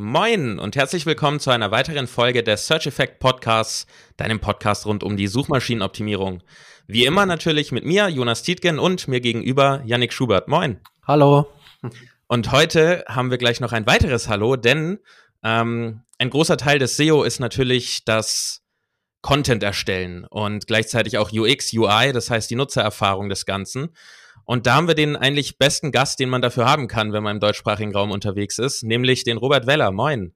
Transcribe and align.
Moin 0.00 0.60
und 0.60 0.76
herzlich 0.76 1.06
willkommen 1.06 1.40
zu 1.40 1.50
einer 1.50 1.72
weiteren 1.72 2.06
Folge 2.06 2.44
des 2.44 2.68
Search 2.68 2.86
Effect 2.86 3.18
Podcasts, 3.18 3.84
deinem 4.16 4.38
Podcast 4.38 4.86
rund 4.86 5.02
um 5.02 5.16
die 5.16 5.26
Suchmaschinenoptimierung. 5.26 6.44
Wie 6.86 7.04
immer 7.04 7.26
natürlich 7.26 7.72
mit 7.72 7.84
mir, 7.84 8.06
Jonas 8.06 8.44
Tietgen 8.44 8.78
und 8.78 9.08
mir 9.08 9.20
gegenüber 9.20 9.82
Yannick 9.84 10.12
Schubert. 10.12 10.46
Moin. 10.46 10.78
Hallo. 11.04 11.48
Und 12.28 12.52
heute 12.52 13.04
haben 13.08 13.32
wir 13.32 13.38
gleich 13.38 13.58
noch 13.58 13.72
ein 13.72 13.88
weiteres 13.88 14.28
Hallo, 14.28 14.54
denn 14.54 15.00
ähm, 15.42 16.02
ein 16.18 16.30
großer 16.30 16.58
Teil 16.58 16.78
des 16.78 16.96
SEO 16.96 17.24
ist 17.24 17.40
natürlich 17.40 18.04
das 18.04 18.62
Content 19.20 19.64
erstellen 19.64 20.24
und 20.30 20.68
gleichzeitig 20.68 21.18
auch 21.18 21.32
UX, 21.32 21.72
UI, 21.72 22.12
das 22.12 22.30
heißt 22.30 22.48
die 22.48 22.54
Nutzererfahrung 22.54 23.28
des 23.28 23.46
Ganzen. 23.46 23.88
Und 24.48 24.66
da 24.66 24.76
haben 24.76 24.88
wir 24.88 24.94
den 24.94 25.14
eigentlich 25.14 25.58
besten 25.58 25.92
Gast, 25.92 26.20
den 26.20 26.30
man 26.30 26.40
dafür 26.40 26.64
haben 26.64 26.88
kann, 26.88 27.12
wenn 27.12 27.22
man 27.22 27.36
im 27.36 27.40
deutschsprachigen 27.40 27.94
Raum 27.94 28.10
unterwegs 28.10 28.58
ist, 28.58 28.82
nämlich 28.82 29.22
den 29.22 29.36
Robert 29.36 29.66
Weller. 29.66 29.92
Moin. 29.92 30.34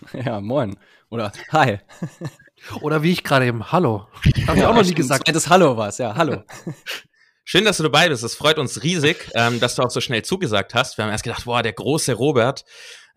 Ja, 0.12 0.40
moin. 0.40 0.76
Oder 1.08 1.32
hi. 1.52 1.78
Oder 2.80 3.02
wie 3.04 3.12
ich 3.12 3.22
gerade 3.22 3.46
eben, 3.46 3.70
hallo. 3.70 4.08
Habe 4.46 4.58
ich 4.58 4.64
auch 4.64 4.74
noch 4.74 4.84
nie 4.84 4.94
gesagt. 4.94 5.28
Das 5.32 5.48
Hallo 5.48 5.76
war's, 5.76 5.98
ja, 5.98 6.14
hallo. 6.16 6.42
Schön, 7.44 7.64
dass 7.64 7.76
du 7.76 7.84
dabei 7.84 8.08
bist. 8.08 8.22
Es 8.22 8.34
freut 8.34 8.58
uns 8.58 8.82
riesig, 8.82 9.30
ähm, 9.34 9.60
dass 9.60 9.76
du 9.76 9.82
auch 9.82 9.90
so 9.90 10.00
schnell 10.00 10.22
zugesagt 10.22 10.74
hast. 10.74 10.98
Wir 10.98 11.04
haben 11.04 11.12
erst 11.12 11.24
gedacht, 11.24 11.44
boah, 11.44 11.62
der 11.62 11.72
große 11.72 12.14
Robert. 12.14 12.64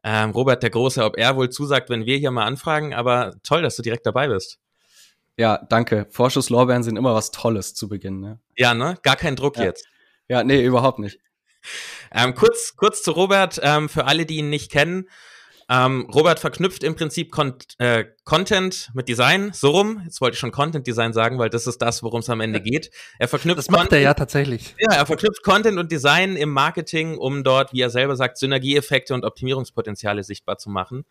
Ähm, 0.03 0.31
Robert 0.31 0.61
der 0.63 0.69
Große, 0.69 1.03
ob 1.03 1.17
er 1.17 1.35
wohl 1.35 1.49
zusagt, 1.49 1.89
wenn 1.89 2.05
wir 2.05 2.17
hier 2.17 2.31
mal 2.31 2.45
anfragen. 2.45 2.93
Aber 2.93 3.35
toll, 3.43 3.63
dass 3.63 3.75
du 3.75 3.81
direkt 3.81 4.05
dabei 4.05 4.27
bist. 4.27 4.59
Ja, 5.37 5.57
danke. 5.69 6.07
Vorschusslorbeeren 6.11 6.83
sind 6.83 6.97
immer 6.97 7.13
was 7.15 7.31
Tolles 7.31 7.73
zu 7.73 7.89
Beginn. 7.89 8.19
Ne? 8.19 8.39
Ja, 8.55 8.73
ne? 8.73 8.97
Gar 9.01 9.15
kein 9.15 9.35
Druck 9.35 9.57
ja. 9.57 9.63
jetzt. 9.63 9.87
Ja, 10.31 10.45
nee, 10.45 10.63
überhaupt 10.63 10.99
nicht. 10.99 11.19
Ähm, 12.09 12.33
kurz, 12.35 12.77
kurz 12.77 13.03
zu 13.03 13.11
Robert, 13.11 13.59
ähm, 13.61 13.89
für 13.89 14.05
alle, 14.05 14.25
die 14.25 14.37
ihn 14.37 14.49
nicht 14.49 14.71
kennen. 14.71 15.09
Ähm, 15.69 16.09
Robert 16.09 16.39
verknüpft 16.39 16.85
im 16.85 16.95
Prinzip 16.95 17.33
Con 17.33 17.55
äh, 17.79 18.05
Content 18.23 18.91
mit 18.93 19.09
Design, 19.09 19.51
so 19.51 19.71
rum. 19.71 20.01
Jetzt 20.05 20.21
wollte 20.21 20.35
ich 20.35 20.39
schon 20.39 20.53
Content 20.53 20.87
Design 20.87 21.11
sagen, 21.11 21.37
weil 21.37 21.49
das 21.49 21.67
ist 21.67 21.81
das, 21.81 22.01
worum 22.01 22.21
es 22.21 22.29
am 22.29 22.39
Ende 22.39 22.61
geht. 22.61 22.91
Er 23.19 23.27
verknüpft 23.27 23.57
das 23.57 23.67
macht 23.67 23.81
Content, 23.81 23.99
er 23.99 24.03
ja 24.03 24.13
tatsächlich. 24.13 24.73
Ja, 24.79 24.93
er 24.93 25.05
verknüpft 25.05 25.43
Content 25.43 25.77
und 25.77 25.91
Design 25.91 26.37
im 26.37 26.51
Marketing, 26.51 27.17
um 27.17 27.43
dort, 27.43 27.73
wie 27.73 27.81
er 27.81 27.89
selber 27.89 28.15
sagt, 28.15 28.37
Synergieeffekte 28.37 29.13
und 29.13 29.25
Optimierungspotenziale 29.25 30.23
sichtbar 30.23 30.57
zu 30.57 30.69
machen. 30.69 31.03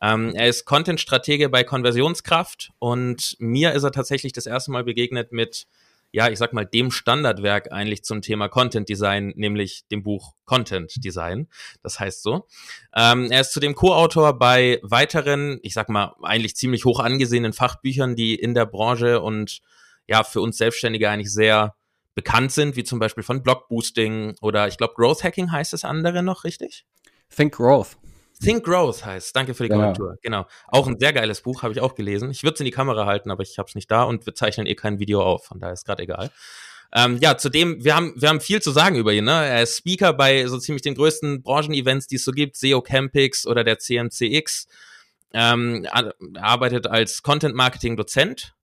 Ähm, 0.00 0.32
er 0.36 0.46
ist 0.46 0.64
Content-Stratege 0.64 1.48
bei 1.48 1.64
Konversionskraft 1.64 2.70
und 2.78 3.34
mir 3.40 3.72
ist 3.72 3.82
er 3.82 3.90
tatsächlich 3.90 4.32
das 4.32 4.46
erste 4.46 4.70
Mal 4.70 4.84
begegnet 4.84 5.32
mit 5.32 5.66
ja, 6.12 6.28
ich 6.28 6.38
sag 6.38 6.52
mal, 6.52 6.64
dem 6.66 6.90
Standardwerk 6.90 7.72
eigentlich 7.72 8.02
zum 8.02 8.22
Thema 8.22 8.48
Content 8.48 8.88
Design, 8.88 9.32
nämlich 9.36 9.86
dem 9.90 10.02
Buch 10.02 10.34
Content 10.44 10.92
Design. 11.04 11.48
Das 11.82 12.00
heißt 12.00 12.22
so. 12.22 12.46
Ähm, 12.94 13.30
er 13.30 13.42
ist 13.42 13.52
zudem 13.52 13.74
Co-Autor 13.74 14.38
bei 14.38 14.80
weiteren, 14.82 15.60
ich 15.62 15.74
sag 15.74 15.88
mal, 15.88 16.14
eigentlich 16.22 16.56
ziemlich 16.56 16.84
hoch 16.84 17.00
angesehenen 17.00 17.52
Fachbüchern, 17.52 18.16
die 18.16 18.34
in 18.34 18.54
der 18.54 18.66
Branche 18.66 19.20
und 19.20 19.60
ja, 20.08 20.24
für 20.24 20.40
uns 20.40 20.58
Selbstständige 20.58 21.08
eigentlich 21.08 21.32
sehr 21.32 21.76
bekannt 22.14 22.50
sind, 22.50 22.74
wie 22.74 22.84
zum 22.84 22.98
Beispiel 22.98 23.22
von 23.22 23.42
Blogboosting 23.42 24.36
oder 24.40 24.66
ich 24.66 24.76
glaube 24.76 24.94
Growth 24.96 25.22
Hacking 25.22 25.52
heißt 25.52 25.72
das 25.72 25.84
andere 25.84 26.22
noch, 26.22 26.42
richtig? 26.42 26.84
Think 27.34 27.54
Growth. 27.54 27.96
Think 28.42 28.64
Growth 28.64 29.04
heißt. 29.04 29.34
Danke 29.36 29.54
für 29.54 29.64
die 29.64 29.68
genau. 29.68 29.82
Korrektur. 29.82 30.16
Genau. 30.22 30.46
Auch 30.68 30.86
ein 30.86 30.98
sehr 30.98 31.12
geiles 31.12 31.42
Buch, 31.42 31.62
habe 31.62 31.72
ich 31.72 31.80
auch 31.80 31.94
gelesen. 31.94 32.30
Ich 32.30 32.42
würde 32.42 32.54
es 32.54 32.60
in 32.60 32.64
die 32.64 32.70
Kamera 32.70 33.06
halten, 33.06 33.30
aber 33.30 33.42
ich 33.42 33.58
habe 33.58 33.68
es 33.68 33.74
nicht 33.74 33.90
da 33.90 34.04
und 34.04 34.26
wir 34.26 34.34
zeichnen 34.34 34.66
eh 34.66 34.74
kein 34.74 34.98
Video 34.98 35.22
auf, 35.22 35.44
von 35.44 35.60
daher 35.60 35.74
ist 35.74 35.84
gerade 35.84 36.02
egal. 36.02 36.30
Ähm, 36.92 37.18
ja, 37.20 37.36
zudem, 37.36 37.84
wir 37.84 37.94
haben, 37.94 38.14
wir 38.16 38.28
haben 38.28 38.40
viel 38.40 38.60
zu 38.60 38.72
sagen 38.72 38.96
über 38.96 39.12
ihn. 39.12 39.24
Ne? 39.24 39.30
Er 39.30 39.62
ist 39.62 39.76
Speaker 39.76 40.12
bei 40.12 40.46
so 40.46 40.58
ziemlich 40.58 40.82
den 40.82 40.94
größten 40.94 41.42
Branchen-Events, 41.42 42.08
die 42.08 42.16
es 42.16 42.24
so 42.24 42.32
gibt, 42.32 42.56
SEO 42.56 42.82
Campix 42.82 43.46
oder 43.46 43.62
der 43.62 43.78
CMCX. 43.78 44.66
Ähm, 45.32 45.86
arbeitet 46.40 46.88
als 46.88 47.22
Content-Marketing-Dozent 47.22 48.54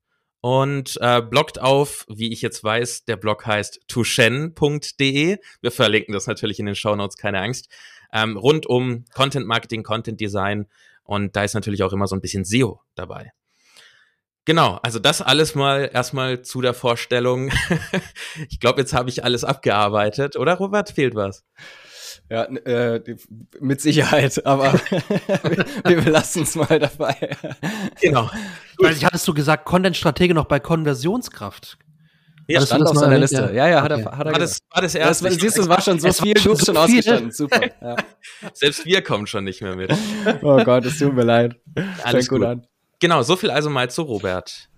und 0.41 0.97
äh, 1.01 1.21
bloggt 1.21 1.61
auf, 1.61 2.05
wie 2.09 2.33
ich 2.33 2.41
jetzt 2.41 2.61
weiß, 2.61 3.05
der 3.05 3.15
Blog 3.15 3.45
heißt 3.45 3.81
tushen.de. 3.87 5.37
Wir 5.61 5.71
verlinken 5.71 6.13
das 6.13 6.27
natürlich 6.27 6.59
in 6.59 6.65
den 6.65 6.75
Show 6.75 6.95
Notes, 6.95 7.15
keine 7.15 7.39
Angst 7.39 7.69
ähm, 8.11 8.37
rund 8.37 8.65
um 8.65 9.05
Content 9.13 9.47
Marketing, 9.47 9.83
Content 9.83 10.19
Design 10.19 10.67
und 11.03 11.35
da 11.35 11.43
ist 11.43 11.53
natürlich 11.53 11.83
auch 11.83 11.93
immer 11.93 12.07
so 12.07 12.15
ein 12.15 12.21
bisschen 12.21 12.45
SEO 12.45 12.81
dabei. 12.95 13.31
Genau, 14.47 14.79
also 14.81 14.99
das 14.99 15.21
alles 15.21 15.55
mal 15.55 15.89
erstmal 15.93 16.41
zu 16.41 16.61
der 16.61 16.73
Vorstellung. 16.73 17.51
ich 18.49 18.61
glaube, 18.61 18.79
jetzt 18.79 18.93
habe 18.93 19.09
ich 19.09 19.25
alles 19.25 19.43
abgearbeitet, 19.43 20.37
oder 20.37 20.53
Robert? 20.53 20.89
Fehlt 20.91 21.15
was? 21.15 21.43
Ja, 22.29 22.43
äh, 22.43 23.01
mit 23.59 23.81
Sicherheit, 23.81 24.45
aber 24.45 24.73
wir, 25.85 26.05
wir 26.05 26.11
lassen 26.11 26.43
es 26.43 26.55
mal 26.55 26.79
dabei. 26.79 27.35
Genau. 28.01 28.29
Weil 28.77 28.93
ich 28.93 29.03
hattest 29.03 29.27
du 29.27 29.33
gesagt, 29.33 29.65
Content-Stratege 29.65 30.33
noch 30.33 30.45
bei 30.45 30.59
Konversionskraft. 30.61 31.77
Ja, 32.47 32.65
stand 32.65 32.87
auf 32.87 32.97
seiner 32.97 33.17
Liste. 33.17 33.51
Ja, 33.53 33.67
ja, 33.67 33.81
hat 33.81 33.91
er, 33.91 34.05
hat 34.05 34.25
er 34.25 34.31
war, 34.31 34.39
das, 34.39 34.59
war 34.71 34.81
das 34.81 34.95
erste. 34.95 35.25
Das, 35.25 35.35
siehst 35.35 35.57
du, 35.57 35.61
es 35.63 35.69
war 35.69 35.81
schon 35.81 35.99
so 35.99 36.11
viel, 36.13 36.33
du 36.33 36.53
hast 36.53 36.65
schon 36.65 36.77
ausgestanden. 36.77 37.31
Super. 37.31 37.61
Ja. 37.81 37.95
Selbst 38.53 38.85
wir 38.85 39.01
kommen 39.01 39.27
schon 39.27 39.43
nicht 39.43 39.61
mehr 39.61 39.75
mit. 39.75 39.93
Oh 40.41 40.63
Gott, 40.63 40.85
es 40.85 40.97
tut 40.97 41.13
mir 41.13 41.23
leid. 41.23 41.55
Alles 42.03 42.29
gut. 42.29 42.43
An. 42.43 42.65
Genau, 42.99 43.21
so 43.21 43.35
viel 43.35 43.51
also 43.51 43.69
mal 43.69 43.89
zu 43.89 44.01
Robert. 44.03 44.69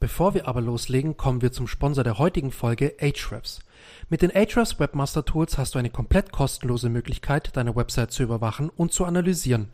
Bevor 0.00 0.34
wir 0.34 0.46
aber 0.46 0.60
loslegen, 0.60 1.16
kommen 1.16 1.42
wir 1.42 1.50
zum 1.50 1.66
Sponsor 1.66 2.04
der 2.04 2.18
heutigen 2.18 2.52
Folge, 2.52 2.94
Ahrefs. 3.00 3.60
Mit 4.08 4.22
den 4.22 4.34
Ahrefs 4.34 4.78
Webmaster 4.78 5.24
Tools 5.24 5.58
hast 5.58 5.74
du 5.74 5.78
eine 5.80 5.90
komplett 5.90 6.30
kostenlose 6.30 6.88
Möglichkeit, 6.88 7.50
deine 7.56 7.74
Website 7.74 8.12
zu 8.12 8.22
überwachen 8.22 8.70
und 8.70 8.92
zu 8.92 9.04
analysieren. 9.04 9.70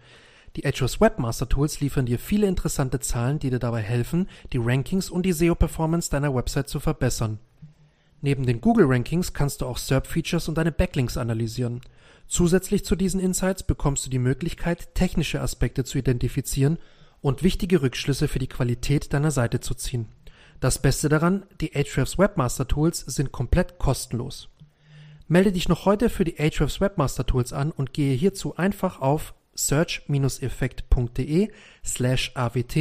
Die 0.57 0.65
Ahrefs 0.65 1.01
Webmaster 1.01 1.49
Tools 1.49 1.81
liefern 1.81 2.07
dir 2.07 2.19
viele 2.19 2.47
interessante 2.47 3.01
Zahlen, 3.01 3.41
die 3.41 3.51
dir 3.51 3.59
dabei 3.59 3.83
helfen, 3.83 4.29
die 4.53 4.61
Rankings 4.61 5.11
und 5.11 5.27
die 5.27 5.33
SEO-Performance 5.33 6.11
deiner 6.11 6.33
Website 6.33 6.69
zu 6.69 6.79
verbessern. 6.79 7.41
Neben 8.21 8.47
den 8.47 8.61
Google-Rankings 8.61 9.33
kannst 9.33 9.61
du 9.61 9.67
auch 9.67 9.79
SERP-Features 9.79 10.49
und 10.49 10.57
deine 10.57 10.73
Backlinks 10.73 11.17
analysieren. 11.17 11.81
Zusätzlich 12.29 12.85
zu 12.85 12.95
diesen 12.95 13.21
Insights 13.21 13.65
bekommst 13.65 14.07
du 14.07 14.11
die 14.11 14.21
Möglichkeit, 14.21 14.95
technische 14.95 15.41
Aspekte 15.41 15.85
zu 15.85 15.99
identifizieren 15.99 16.79
und 17.21 17.43
wichtige 17.43 17.83
Rückschlüsse 17.83 18.29
für 18.29 18.39
die 18.39 18.47
Qualität 18.47 19.13
deiner 19.13 19.33
Seite 19.33 19.61
zu 19.61 19.75
ziehen. 19.75 20.07
Das 20.61 20.81
Beste 20.81 21.09
daran, 21.09 21.45
die 21.61 21.75
Ahrefs 21.75 22.17
Webmaster 22.17 22.69
Tools 22.69 23.01
sind 23.01 23.33
komplett 23.33 23.79
kostenlos. 23.79 24.49
Melde 25.27 25.53
dich 25.53 25.69
noch 25.69 25.85
heute 25.85 26.09
für 26.09 26.25
die 26.25 26.39
Ahrefs 26.39 26.81
Webmaster 26.81 27.27
Tools 27.27 27.53
an 27.53 27.73
und 27.73 27.93
gehe 27.93 28.15
hierzu 28.15 28.57
einfach 28.57 29.01
auf 29.01 29.35
search-effekt.de 29.55 31.49
slash 31.85 32.33
awt 32.35 32.77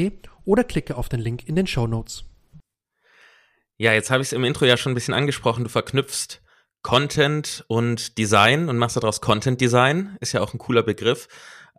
oder 0.45 0.63
klicke 0.63 0.97
auf 0.97 1.09
den 1.09 1.19
Link 1.19 1.47
in 1.47 1.55
den 1.55 1.67
Show 1.67 1.87
Notes. 1.87 2.25
Ja, 3.77 3.93
jetzt 3.93 4.11
habe 4.11 4.21
ich 4.21 4.29
es 4.29 4.33
im 4.33 4.43
Intro 4.43 4.65
ja 4.65 4.77
schon 4.77 4.91
ein 4.91 4.95
bisschen 4.95 5.13
angesprochen. 5.13 5.63
Du 5.63 5.69
verknüpfst 5.69 6.41
Content 6.83 7.63
und 7.67 8.17
Design 8.17 8.69
und 8.69 8.77
machst 8.77 8.97
daraus 8.97 9.21
Content 9.21 9.59
Design. 9.59 10.17
Ist 10.19 10.33
ja 10.33 10.41
auch 10.41 10.53
ein 10.53 10.59
cooler 10.59 10.83
Begriff. 10.83 11.27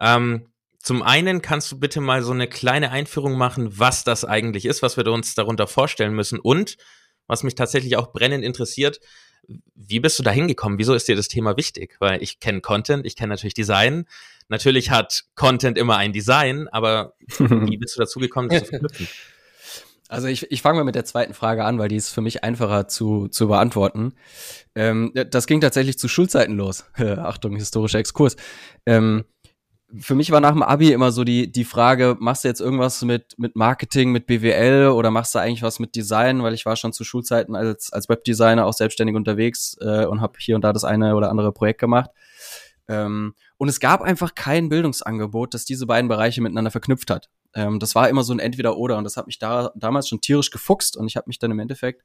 Ähm, 0.00 0.48
zum 0.78 1.02
einen 1.02 1.40
kannst 1.40 1.72
du 1.72 1.78
bitte 1.78 2.00
mal 2.00 2.22
so 2.22 2.32
eine 2.32 2.48
kleine 2.48 2.90
Einführung 2.90 3.38
machen, 3.38 3.78
was 3.78 4.04
das 4.04 4.24
eigentlich 4.24 4.66
ist, 4.66 4.82
was 4.82 4.96
wir 4.96 5.06
uns 5.06 5.34
darunter 5.34 5.66
vorstellen 5.66 6.14
müssen 6.14 6.38
und 6.38 6.76
was 7.26 7.42
mich 7.42 7.54
tatsächlich 7.54 7.96
auch 7.96 8.12
brennend 8.12 8.44
interessiert, 8.44 9.00
wie 9.74 10.00
bist 10.00 10.18
du 10.18 10.22
da 10.22 10.30
hingekommen? 10.30 10.78
Wieso 10.78 10.94
ist 10.94 11.08
dir 11.08 11.16
das 11.16 11.28
Thema 11.28 11.56
wichtig? 11.56 11.96
Weil 11.98 12.22
ich 12.22 12.40
kenne 12.40 12.60
Content, 12.60 13.06
ich 13.06 13.16
kenne 13.16 13.30
natürlich 13.30 13.54
Design. 13.54 14.06
Natürlich 14.48 14.90
hat 14.90 15.24
Content 15.34 15.78
immer 15.78 15.96
ein 15.96 16.12
Design, 16.12 16.68
aber 16.68 17.14
wie 17.38 17.76
bist 17.76 17.96
du 17.96 18.00
dazu 18.00 18.18
gekommen, 18.18 18.48
das 18.48 18.64
zu 18.64 18.66
verknüpfen? 18.66 19.08
Also 20.08 20.28
ich, 20.28 20.50
ich 20.52 20.62
fange 20.62 20.78
mal 20.78 20.84
mit 20.84 20.94
der 20.94 21.06
zweiten 21.06 21.34
Frage 21.34 21.64
an, 21.64 21.78
weil 21.78 21.88
die 21.88 21.96
ist 21.96 22.10
für 22.10 22.20
mich 22.20 22.44
einfacher 22.44 22.88
zu, 22.88 23.28
zu 23.28 23.48
beantworten. 23.48 24.12
Ähm, 24.74 25.12
das 25.30 25.46
ging 25.46 25.60
tatsächlich 25.60 25.98
zu 25.98 26.08
Schulzeiten 26.08 26.56
los. 26.56 26.84
Achtung, 26.98 27.56
historischer 27.56 27.98
Exkurs. 27.98 28.36
Ähm, 28.86 29.24
für 29.98 30.14
mich 30.14 30.30
war 30.30 30.40
nach 30.40 30.52
dem 30.52 30.62
Abi 30.62 30.92
immer 30.92 31.12
so 31.12 31.24
die, 31.24 31.50
die 31.50 31.64
Frage, 31.64 32.16
machst 32.18 32.44
du 32.44 32.48
jetzt 32.48 32.60
irgendwas 32.60 33.02
mit, 33.02 33.34
mit 33.38 33.56
Marketing, 33.56 34.12
mit 34.12 34.26
BWL 34.26 34.88
oder 34.88 35.10
machst 35.10 35.34
du 35.34 35.38
eigentlich 35.38 35.62
was 35.62 35.78
mit 35.78 35.94
Design? 35.94 36.42
Weil 36.42 36.54
ich 36.54 36.66
war 36.66 36.76
schon 36.76 36.92
zu 36.92 37.04
Schulzeiten 37.04 37.54
als, 37.54 37.92
als 37.92 38.08
Webdesigner 38.08 38.66
auch 38.66 38.72
selbstständig 38.72 39.16
unterwegs 39.16 39.76
äh, 39.80 40.04
und 40.04 40.20
habe 40.20 40.34
hier 40.38 40.56
und 40.56 40.62
da 40.62 40.72
das 40.72 40.84
eine 40.84 41.14
oder 41.14 41.30
andere 41.30 41.52
Projekt 41.52 41.80
gemacht. 41.80 42.10
Ähm, 42.88 43.34
und 43.56 43.68
es 43.68 43.80
gab 43.80 44.02
einfach 44.02 44.34
kein 44.34 44.68
Bildungsangebot, 44.68 45.54
das 45.54 45.64
diese 45.64 45.86
beiden 45.86 46.08
Bereiche 46.08 46.42
miteinander 46.42 46.70
verknüpft 46.70 47.10
hat. 47.10 47.30
Ähm, 47.54 47.78
das 47.78 47.94
war 47.94 48.08
immer 48.08 48.24
so 48.24 48.32
ein 48.32 48.38
Entweder-Oder 48.38 48.98
und 48.98 49.04
das 49.04 49.16
hat 49.16 49.26
mich 49.26 49.38
da 49.38 49.70
damals 49.74 50.08
schon 50.08 50.20
tierisch 50.20 50.50
gefuchst 50.50 50.96
und 50.96 51.06
ich 51.06 51.16
habe 51.16 51.28
mich 51.28 51.38
dann 51.38 51.50
im 51.50 51.58
Endeffekt 51.58 52.02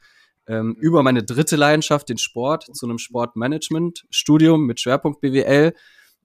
ähm, 0.47 0.75
über 0.79 1.03
meine 1.03 1.23
dritte 1.23 1.55
Leidenschaft, 1.55 2.09
den 2.09 2.17
Sport, 2.17 2.65
zu 2.73 2.85
einem 2.85 2.97
Sportmanagement-Studium 2.97 4.65
mit 4.65 4.79
Schwerpunkt 4.79 5.21
BWL 5.21 5.73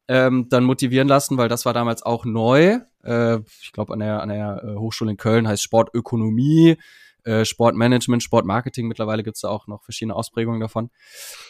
ähm, 0.08 0.48
dann 0.48 0.64
motivieren 0.64 1.08
lassen, 1.08 1.36
weil 1.36 1.48
das 1.48 1.64
war 1.64 1.72
damals 1.72 2.02
auch 2.02 2.24
neu. 2.24 2.80
Äh, 3.02 3.38
ich 3.62 3.72
glaube, 3.72 3.92
an 3.92 4.00
der, 4.00 4.22
an 4.22 4.28
der 4.28 4.62
äh, 4.64 4.76
Hochschule 4.76 5.10
in 5.10 5.16
Köln 5.16 5.48
heißt 5.48 5.62
Sportökonomie. 5.62 6.76
Äh, 7.24 7.44
Sportmanagement, 7.44 8.22
Sportmarketing. 8.22 8.86
Mittlerweile 8.86 9.22
gibt's 9.22 9.40
da 9.40 9.48
auch 9.48 9.66
noch 9.66 9.82
verschiedene 9.82 10.14
Ausprägungen 10.14 10.60
davon. 10.60 10.90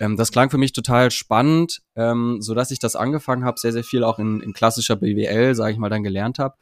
Ähm, 0.00 0.16
das 0.16 0.32
klang 0.32 0.50
für 0.50 0.58
mich 0.58 0.72
total 0.72 1.10
spannend, 1.10 1.82
ähm, 1.96 2.40
so 2.40 2.54
dass 2.54 2.70
ich 2.70 2.78
das 2.78 2.96
angefangen 2.96 3.44
habe, 3.44 3.58
sehr, 3.58 3.72
sehr 3.72 3.84
viel 3.84 4.04
auch 4.04 4.18
in, 4.18 4.40
in 4.40 4.52
klassischer 4.52 4.96
BWL, 4.96 5.54
sage 5.54 5.72
ich 5.72 5.78
mal, 5.78 5.90
dann 5.90 6.04
gelernt 6.04 6.38
habe. 6.38 6.54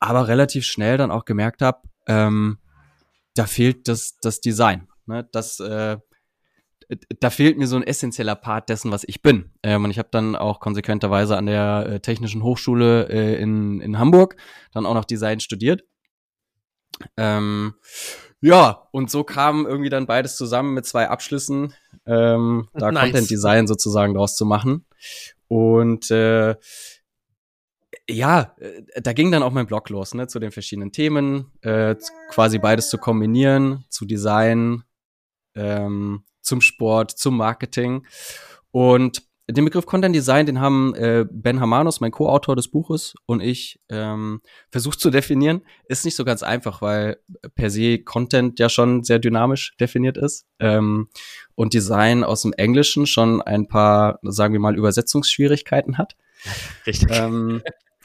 Aber 0.00 0.28
relativ 0.28 0.64
schnell 0.64 0.96
dann 0.96 1.10
auch 1.10 1.24
gemerkt 1.24 1.62
habe, 1.62 1.80
ähm, 2.06 2.58
da 3.34 3.46
fehlt 3.46 3.88
das, 3.88 4.18
das 4.20 4.40
Design. 4.40 4.88
Ne? 5.06 5.28
Das, 5.32 5.60
äh, 5.60 5.98
da 7.20 7.30
fehlt 7.30 7.58
mir 7.58 7.66
so 7.66 7.76
ein 7.76 7.82
essentieller 7.82 8.34
Part 8.34 8.68
dessen, 8.68 8.90
was 8.90 9.04
ich 9.04 9.22
bin. 9.22 9.50
Ähm, 9.62 9.84
und 9.84 9.90
ich 9.90 9.98
habe 9.98 10.08
dann 10.10 10.36
auch 10.36 10.60
konsequenterweise 10.60 11.36
an 11.36 11.46
der 11.46 11.86
äh, 11.88 12.00
Technischen 12.00 12.42
Hochschule 12.42 13.08
äh, 13.08 13.40
in, 13.40 13.80
in 13.80 13.98
Hamburg 13.98 14.36
dann 14.72 14.86
auch 14.86 14.94
noch 14.94 15.04
Design 15.04 15.40
studiert. 15.40 15.84
Ähm, 17.16 17.74
ja, 18.40 18.88
und 18.92 19.10
so 19.10 19.24
kam 19.24 19.66
irgendwie 19.66 19.90
dann 19.90 20.06
beides 20.06 20.36
zusammen 20.36 20.74
mit 20.74 20.84
zwei 20.86 21.08
Abschlüssen, 21.08 21.74
ähm, 22.06 22.68
da 22.74 22.92
nice. 22.92 23.04
Content 23.04 23.30
Design 23.30 23.66
sozusagen 23.66 24.14
draus 24.14 24.36
zu 24.36 24.44
machen. 24.44 24.84
Und 25.48 26.10
äh, 26.10 26.56
ja, 28.08 28.54
äh, 28.58 28.82
da 29.00 29.12
ging 29.12 29.32
dann 29.32 29.42
auch 29.42 29.52
mein 29.52 29.66
Blog 29.66 29.88
los, 29.88 30.14
ne, 30.14 30.26
zu 30.26 30.38
den 30.38 30.52
verschiedenen 30.52 30.92
Themen, 30.92 31.52
äh, 31.62 31.96
quasi 32.28 32.58
beides 32.58 32.90
zu 32.90 32.98
kombinieren, 32.98 33.84
zu 33.88 34.04
Design, 34.04 34.82
ähm, 35.54 36.24
zum 36.42 36.60
Sport, 36.60 37.12
zum 37.12 37.36
Marketing. 37.36 38.06
Und 38.70 39.22
den 39.50 39.64
Begriff 39.64 39.84
Content 39.84 40.14
Design, 40.14 40.46
den 40.46 40.60
haben 40.60 40.94
äh, 40.94 41.26
Ben 41.30 41.60
Hamanos, 41.60 42.00
mein 42.00 42.10
Co-Autor 42.10 42.56
des 42.56 42.68
Buches, 42.68 43.14
und 43.26 43.40
ich 43.40 43.78
ähm, 43.90 44.40
versucht 44.70 45.00
zu 45.00 45.10
definieren. 45.10 45.62
Ist 45.86 46.04
nicht 46.04 46.16
so 46.16 46.24
ganz 46.24 46.42
einfach, 46.42 46.80
weil 46.80 47.18
per 47.54 47.70
se 47.70 47.98
Content 47.98 48.58
ja 48.58 48.68
schon 48.68 49.04
sehr 49.04 49.18
dynamisch 49.18 49.76
definiert 49.78 50.16
ist 50.16 50.46
ähm, 50.60 51.08
und 51.54 51.74
Design 51.74 52.24
aus 52.24 52.42
dem 52.42 52.54
Englischen 52.54 53.06
schon 53.06 53.42
ein 53.42 53.68
paar, 53.68 54.18
sagen 54.22 54.54
wir 54.54 54.60
mal, 54.60 54.76
Übersetzungsschwierigkeiten 54.76 55.98
hat. 55.98 56.16
Richtig. 56.86 57.08
Ähm, 57.10 57.62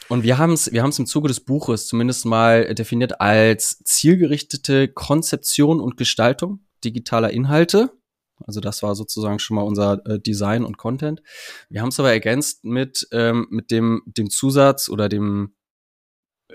und 0.08 0.24
wir 0.24 0.38
haben 0.38 0.52
es 0.52 0.72
wir 0.72 0.82
haben's 0.82 0.98
im 0.98 1.06
Zuge 1.06 1.28
des 1.28 1.40
Buches 1.40 1.86
zumindest 1.86 2.26
mal 2.26 2.74
definiert 2.74 3.20
als 3.20 3.78
zielgerichtete 3.84 4.88
Konzeption 4.88 5.80
und 5.80 5.96
Gestaltung 5.96 6.60
digitaler 6.84 7.30
Inhalte 7.30 7.92
also 8.46 8.60
das 8.60 8.82
war 8.82 8.94
sozusagen 8.94 9.38
schon 9.38 9.56
mal 9.56 9.62
unser 9.62 10.04
äh, 10.06 10.20
Design 10.20 10.64
und 10.64 10.78
Content. 10.78 11.22
Wir 11.68 11.82
haben 11.82 11.88
es 11.88 12.00
aber 12.00 12.12
ergänzt 12.12 12.64
mit, 12.64 13.08
ähm, 13.12 13.46
mit 13.50 13.70
dem, 13.70 14.02
dem 14.06 14.30
Zusatz 14.30 14.88
oder 14.88 15.08
dem 15.08 15.54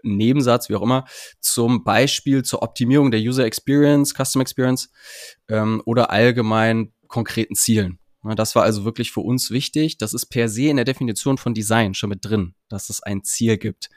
Nebensatz, 0.04 0.70
wie 0.70 0.76
auch 0.76 0.82
immer, 0.82 1.06
zum 1.40 1.84
Beispiel 1.84 2.44
zur 2.44 2.62
Optimierung 2.62 3.12
der 3.12 3.22
User 3.22 3.46
Experience, 3.46 4.14
Custom 4.14 4.42
Experience 4.42 4.92
ähm, 5.48 5.82
oder 5.86 6.12
allgemein 6.12 6.94
konkreten 7.08 7.56
Zielen. 7.56 8.00
Das 8.36 8.56
war 8.56 8.64
also 8.64 8.86
wirklich 8.86 9.12
für 9.12 9.20
uns 9.20 9.52
wichtig. 9.52 9.98
Das 10.00 10.14
ist 10.14 10.26
per 10.28 10.50
se 10.50 10.64
in 10.64 10.78
der 10.78 10.86
Definition 10.86 11.38
von 11.38 11.54
Design 11.54 11.94
schon 11.94 12.10
mit 12.10 12.26
drin, 12.26 12.56
dass 12.70 12.90
es 12.90 13.04
ein 13.04 13.24
Ziel 13.24 13.58
gibt. 13.58 13.90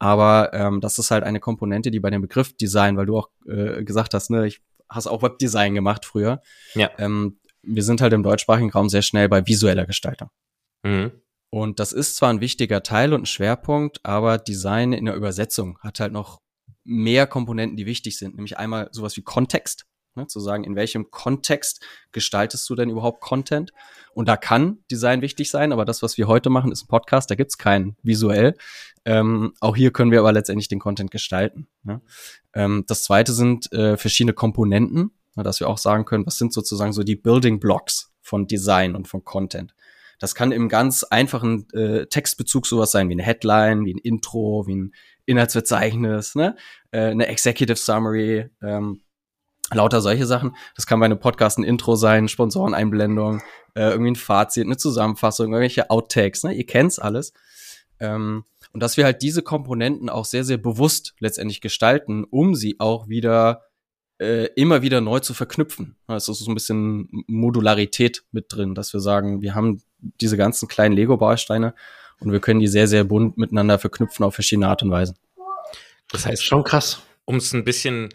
Aber 0.00 0.52
ähm, 0.52 0.80
das 0.80 0.98
ist 0.98 1.12
halt 1.12 1.22
eine 1.22 1.38
Komponente, 1.38 1.90
die 1.90 2.00
bei 2.00 2.10
dem 2.10 2.22
Begriff 2.22 2.56
Design, 2.56 2.96
weil 2.96 3.06
du 3.06 3.18
auch 3.18 3.30
äh, 3.46 3.84
gesagt 3.84 4.14
hast, 4.14 4.30
ne, 4.30 4.46
ich 4.46 4.60
hast 4.88 5.06
auch 5.06 5.22
Webdesign 5.22 5.74
gemacht 5.74 6.04
früher. 6.04 6.40
Ja. 6.74 6.90
Ähm, 6.98 7.40
wir 7.62 7.82
sind 7.82 8.00
halt 8.00 8.12
im 8.12 8.22
deutschsprachigen 8.22 8.70
Raum 8.70 8.88
sehr 8.88 9.02
schnell 9.02 9.28
bei 9.28 9.46
visueller 9.46 9.86
Gestaltung. 9.86 10.30
Mhm. 10.82 11.12
Und 11.50 11.80
das 11.80 11.92
ist 11.92 12.16
zwar 12.16 12.30
ein 12.30 12.40
wichtiger 12.40 12.82
Teil 12.82 13.14
und 13.14 13.22
ein 13.22 13.26
Schwerpunkt, 13.26 14.00
aber 14.04 14.38
Design 14.38 14.92
in 14.92 15.06
der 15.06 15.14
Übersetzung 15.14 15.78
hat 15.80 15.98
halt 16.00 16.12
noch 16.12 16.40
mehr 16.84 17.26
Komponenten, 17.26 17.76
die 17.76 17.86
wichtig 17.86 18.18
sind. 18.18 18.36
Nämlich 18.36 18.58
einmal 18.58 18.88
sowas 18.92 19.16
wie 19.16 19.22
Kontext, 19.22 19.86
ne, 20.18 20.26
zu 20.26 20.40
sagen, 20.40 20.64
in 20.64 20.76
welchem 20.76 21.10
Kontext 21.10 21.84
gestaltest 22.12 22.68
du 22.68 22.74
denn 22.74 22.90
überhaupt 22.90 23.20
Content? 23.20 23.72
Und 24.12 24.28
da 24.28 24.36
kann 24.36 24.78
Design 24.90 25.22
wichtig 25.22 25.50
sein, 25.50 25.72
aber 25.72 25.84
das, 25.84 26.02
was 26.02 26.18
wir 26.18 26.26
heute 26.26 26.50
machen, 26.50 26.72
ist 26.72 26.84
ein 26.84 26.88
Podcast, 26.88 27.30
da 27.30 27.34
gibt's 27.34 27.56
keinen 27.56 27.96
visuell. 28.02 28.54
Ähm, 29.04 29.54
auch 29.60 29.76
hier 29.76 29.92
können 29.92 30.10
wir 30.10 30.18
aber 30.18 30.32
letztendlich 30.32 30.68
den 30.68 30.80
Content 30.80 31.10
gestalten. 31.10 31.68
Ne? 31.84 32.02
Ähm, 32.52 32.84
das 32.86 33.04
zweite 33.04 33.32
sind 33.32 33.72
äh, 33.72 33.96
verschiedene 33.96 34.34
Komponenten, 34.34 35.12
ne, 35.36 35.42
dass 35.42 35.60
wir 35.60 35.68
auch 35.68 35.78
sagen 35.78 36.04
können, 36.04 36.26
was 36.26 36.36
sind 36.36 36.52
sozusagen 36.52 36.92
so 36.92 37.02
die 37.02 37.16
Building 37.16 37.60
Blocks 37.60 38.12
von 38.20 38.46
Design 38.46 38.94
und 38.94 39.08
von 39.08 39.24
Content. 39.24 39.74
Das 40.18 40.34
kann 40.34 40.50
im 40.50 40.68
ganz 40.68 41.04
einfachen 41.04 41.68
äh, 41.72 42.06
Textbezug 42.06 42.66
sowas 42.66 42.90
sein 42.90 43.08
wie 43.08 43.12
eine 43.12 43.22
Headline, 43.22 43.84
wie 43.84 43.94
ein 43.94 43.98
Intro, 43.98 44.66
wie 44.66 44.74
ein 44.74 44.94
Inhaltsverzeichnis, 45.26 46.34
ne? 46.34 46.56
äh, 46.90 47.10
eine 47.10 47.28
Executive 47.28 47.76
Summary, 47.76 48.50
ähm, 48.62 49.02
lauter 49.72 50.00
solche 50.00 50.26
Sachen. 50.26 50.56
Das 50.74 50.86
kann 50.86 51.00
bei 51.00 51.06
einem 51.06 51.20
Podcast 51.20 51.58
ein 51.58 51.64
Intro 51.64 51.96
sein, 51.96 52.28
Sponsoreneinblendung, 52.28 53.42
äh, 53.74 53.90
irgendwie 53.90 54.12
ein 54.12 54.16
Fazit, 54.16 54.64
eine 54.64 54.76
Zusammenfassung, 54.76 55.46
irgendwelche 55.46 55.90
Outtakes, 55.90 56.44
ne? 56.44 56.52
Ihr 56.52 56.66
kennt's 56.66 56.98
alles. 56.98 57.32
Ähm, 58.00 58.44
und 58.72 58.82
dass 58.82 58.96
wir 58.96 59.04
halt 59.04 59.22
diese 59.22 59.42
Komponenten 59.42 60.08
auch 60.08 60.24
sehr, 60.24 60.44
sehr 60.44 60.58
bewusst 60.58 61.14
letztendlich 61.20 61.60
gestalten, 61.60 62.24
um 62.24 62.54
sie 62.54 62.76
auch 62.78 63.08
wieder 63.08 63.64
äh, 64.18 64.46
immer 64.56 64.82
wieder 64.82 65.00
neu 65.00 65.20
zu 65.20 65.32
verknüpfen. 65.32 65.96
Es 66.08 66.28
ist 66.28 66.40
so 66.40 66.50
ein 66.50 66.54
bisschen 66.54 67.08
Modularität 67.26 68.24
mit 68.32 68.46
drin, 68.48 68.74
dass 68.74 68.92
wir 68.92 69.00
sagen, 69.00 69.42
wir 69.42 69.54
haben 69.54 69.80
diese 70.20 70.36
ganzen 70.36 70.68
kleinen 70.68 70.94
Lego-Bausteine 70.94 71.74
und 72.20 72.32
wir 72.32 72.40
können 72.40 72.60
die 72.60 72.66
sehr, 72.66 72.88
sehr 72.88 73.04
bunt 73.04 73.38
miteinander 73.38 73.78
verknüpfen 73.78 74.24
auf 74.24 74.34
verschiedene 74.34 74.68
Art 74.68 74.82
und 74.82 74.90
Weise. 74.90 75.14
Das 76.10 76.26
heißt 76.26 76.44
schon 76.44 76.64
krass. 76.64 77.02
Um 77.24 77.36
es 77.36 77.52
ein 77.52 77.64
bisschen 77.64 78.08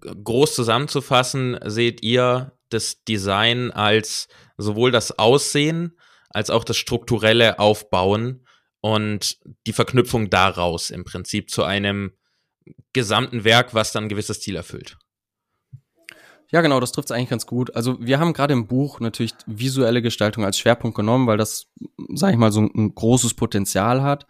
groß 0.00 0.54
zusammenzufassen, 0.54 1.58
seht 1.64 2.02
ihr 2.02 2.52
das 2.68 3.04
Design 3.04 3.70
als 3.70 4.28
sowohl 4.56 4.90
das 4.90 5.18
Aussehen 5.18 5.96
als 6.30 6.48
auch 6.48 6.64
das 6.64 6.76
strukturelle 6.76 7.58
Aufbauen 7.58 8.46
und 8.80 9.38
die 9.66 9.72
Verknüpfung 9.72 10.30
daraus 10.30 10.90
im 10.90 11.04
Prinzip 11.04 11.50
zu 11.50 11.64
einem 11.64 12.12
gesamten 12.92 13.44
Werk, 13.44 13.74
was 13.74 13.92
dann 13.92 14.04
ein 14.04 14.08
gewisses 14.08 14.40
Ziel 14.40 14.56
erfüllt. 14.56 14.96
Ja, 16.52 16.62
genau, 16.62 16.80
das 16.80 16.90
trifft 16.90 17.10
es 17.10 17.12
eigentlich 17.12 17.30
ganz 17.30 17.46
gut. 17.46 17.76
Also 17.76 18.00
wir 18.00 18.18
haben 18.18 18.32
gerade 18.32 18.52
im 18.52 18.66
Buch 18.66 18.98
natürlich 18.98 19.34
visuelle 19.46 20.02
Gestaltung 20.02 20.44
als 20.44 20.58
Schwerpunkt 20.58 20.96
genommen, 20.96 21.26
weil 21.26 21.36
das, 21.36 21.68
sage 22.14 22.32
ich 22.32 22.38
mal, 22.38 22.50
so 22.50 22.62
ein, 22.62 22.70
ein 22.74 22.94
großes 22.94 23.34
Potenzial 23.34 24.02
hat. 24.02 24.26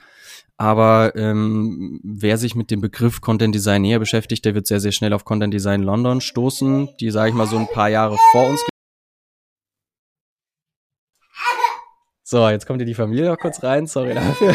Aber 0.61 1.17
ähm, 1.17 2.01
wer 2.05 2.37
sich 2.37 2.55
mit 2.55 2.71
dem 2.71 2.83
Begriff 2.83 3.23
Content 3.23 3.55
Design 3.55 3.81
näher 3.81 3.99
beschäftigt, 3.99 4.45
der 4.45 4.55
wird 4.55 4.67
sehr, 4.67 4.79
sehr 4.79 4.93
schnell 4.93 5.15
auf 5.15 5.25
Content 5.25 5.55
Design 5.55 5.83
London 5.83 6.21
stoßen, 6.21 6.91
die, 7.01 7.11
sage 7.11 7.31
ich 7.31 7.35
mal, 7.35 7.47
so 7.47 7.57
ein 7.57 7.67
paar 7.67 7.89
Jahre 7.89 8.19
vor 8.31 8.47
uns. 8.47 8.63
So, 12.23 12.47
jetzt 12.51 12.67
kommt 12.67 12.81
hier 12.81 12.87
die 12.87 12.95
Familie 12.95 13.31
noch 13.31 13.39
kurz 13.39 13.63
rein, 13.63 13.87
sorry 13.87 14.13
dafür. 14.13 14.55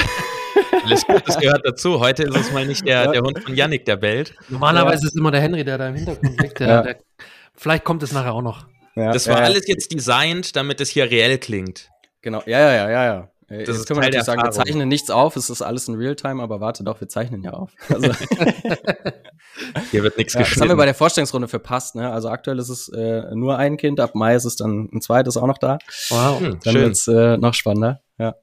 Alles 0.84 1.08
gut, 1.08 1.24
das 1.26 1.40
gehört 1.40 1.66
dazu. 1.66 2.00
Heute 2.00 2.22
ist 2.22 2.36
es 2.38 2.54
mal 2.54 2.68
nicht 2.68 2.88
der, 2.88 3.12
der 3.12 3.22
Hund 3.24 3.40
von 3.40 3.56
Yannick, 3.56 3.86
der 3.86 3.96
bellt. 3.96 4.36
Normalerweise 4.48 5.02
ja. 5.02 5.08
ist 5.08 5.16
es 5.16 5.16
immer 5.16 5.32
der 5.32 5.42
Henry, 5.42 5.64
der 5.64 5.80
da 5.80 5.90
im 5.90 5.96
Hintergrund 5.96 6.40
liegt. 6.40 6.60
Der, 6.60 6.68
ja. 6.68 6.82
der, 6.84 6.98
vielleicht 7.56 7.84
kommt 7.84 8.04
es 8.04 8.12
nachher 8.12 8.36
auch 8.36 8.44
noch. 8.44 8.68
Ja. 8.96 9.12
Das 9.12 9.28
war 9.28 9.38
alles 9.38 9.68
jetzt 9.68 9.92
designt, 9.92 10.56
damit 10.56 10.82
es 10.82 10.90
hier 10.92 11.10
reell 11.10 11.40
klingt. 11.40 11.90
Genau, 12.22 12.44
ja, 12.46 12.60
ja, 12.60 12.74
ja, 12.74 12.90
ja, 12.92 13.06
ja. 13.06 13.30
Äh, 13.48 13.60
das 13.60 13.68
Jetzt 13.68 13.78
ist 13.78 13.88
können 13.88 14.00
wir 14.00 14.06
natürlich 14.06 14.26
sagen, 14.26 14.42
wir 14.42 14.52
zeichnen 14.52 14.88
nichts 14.88 15.10
auf, 15.12 15.36
es 15.36 15.50
ist 15.50 15.62
alles 15.62 15.88
in 15.88 15.96
Realtime, 15.96 16.42
aber 16.42 16.62
warte 16.62 16.84
doch, 16.84 17.00
wir 17.00 17.08
zeichnen 17.08 17.44
ja 17.44 17.52
auf. 17.52 17.72
Also 17.90 18.12
Hier 19.92 20.04
wird 20.04 20.18
nichts 20.18 20.34
ja, 20.34 20.42
Das 20.42 20.60
haben 20.60 20.70
wir 20.70 20.76
bei 20.76 20.86
der 20.86 20.96
Vorstellungsrunde 20.96 21.48
verpasst. 21.48 21.96
Ne? 21.96 22.12
Also 22.12 22.30
aktuell 22.30 22.60
ist 22.60 22.70
es 22.70 22.90
äh, 22.90 23.34
nur 23.34 23.58
ein 23.58 23.78
Kind, 23.78 24.00
ab 24.00 24.16
Mai 24.16 24.36
ist 24.36 24.46
es 24.46 24.56
dann 24.56 24.90
ein 24.92 25.02
zweites 25.02 25.38
auch 25.38 25.48
noch 25.48 25.58
da. 25.58 25.78
Wow, 26.10 26.40
hm, 26.40 26.60
dann 26.64 26.76
wird 26.76 26.92
es 26.92 27.08
äh, 27.08 27.38
noch 27.38 27.54
spannender. 27.54 28.02
Ja, 28.18 28.36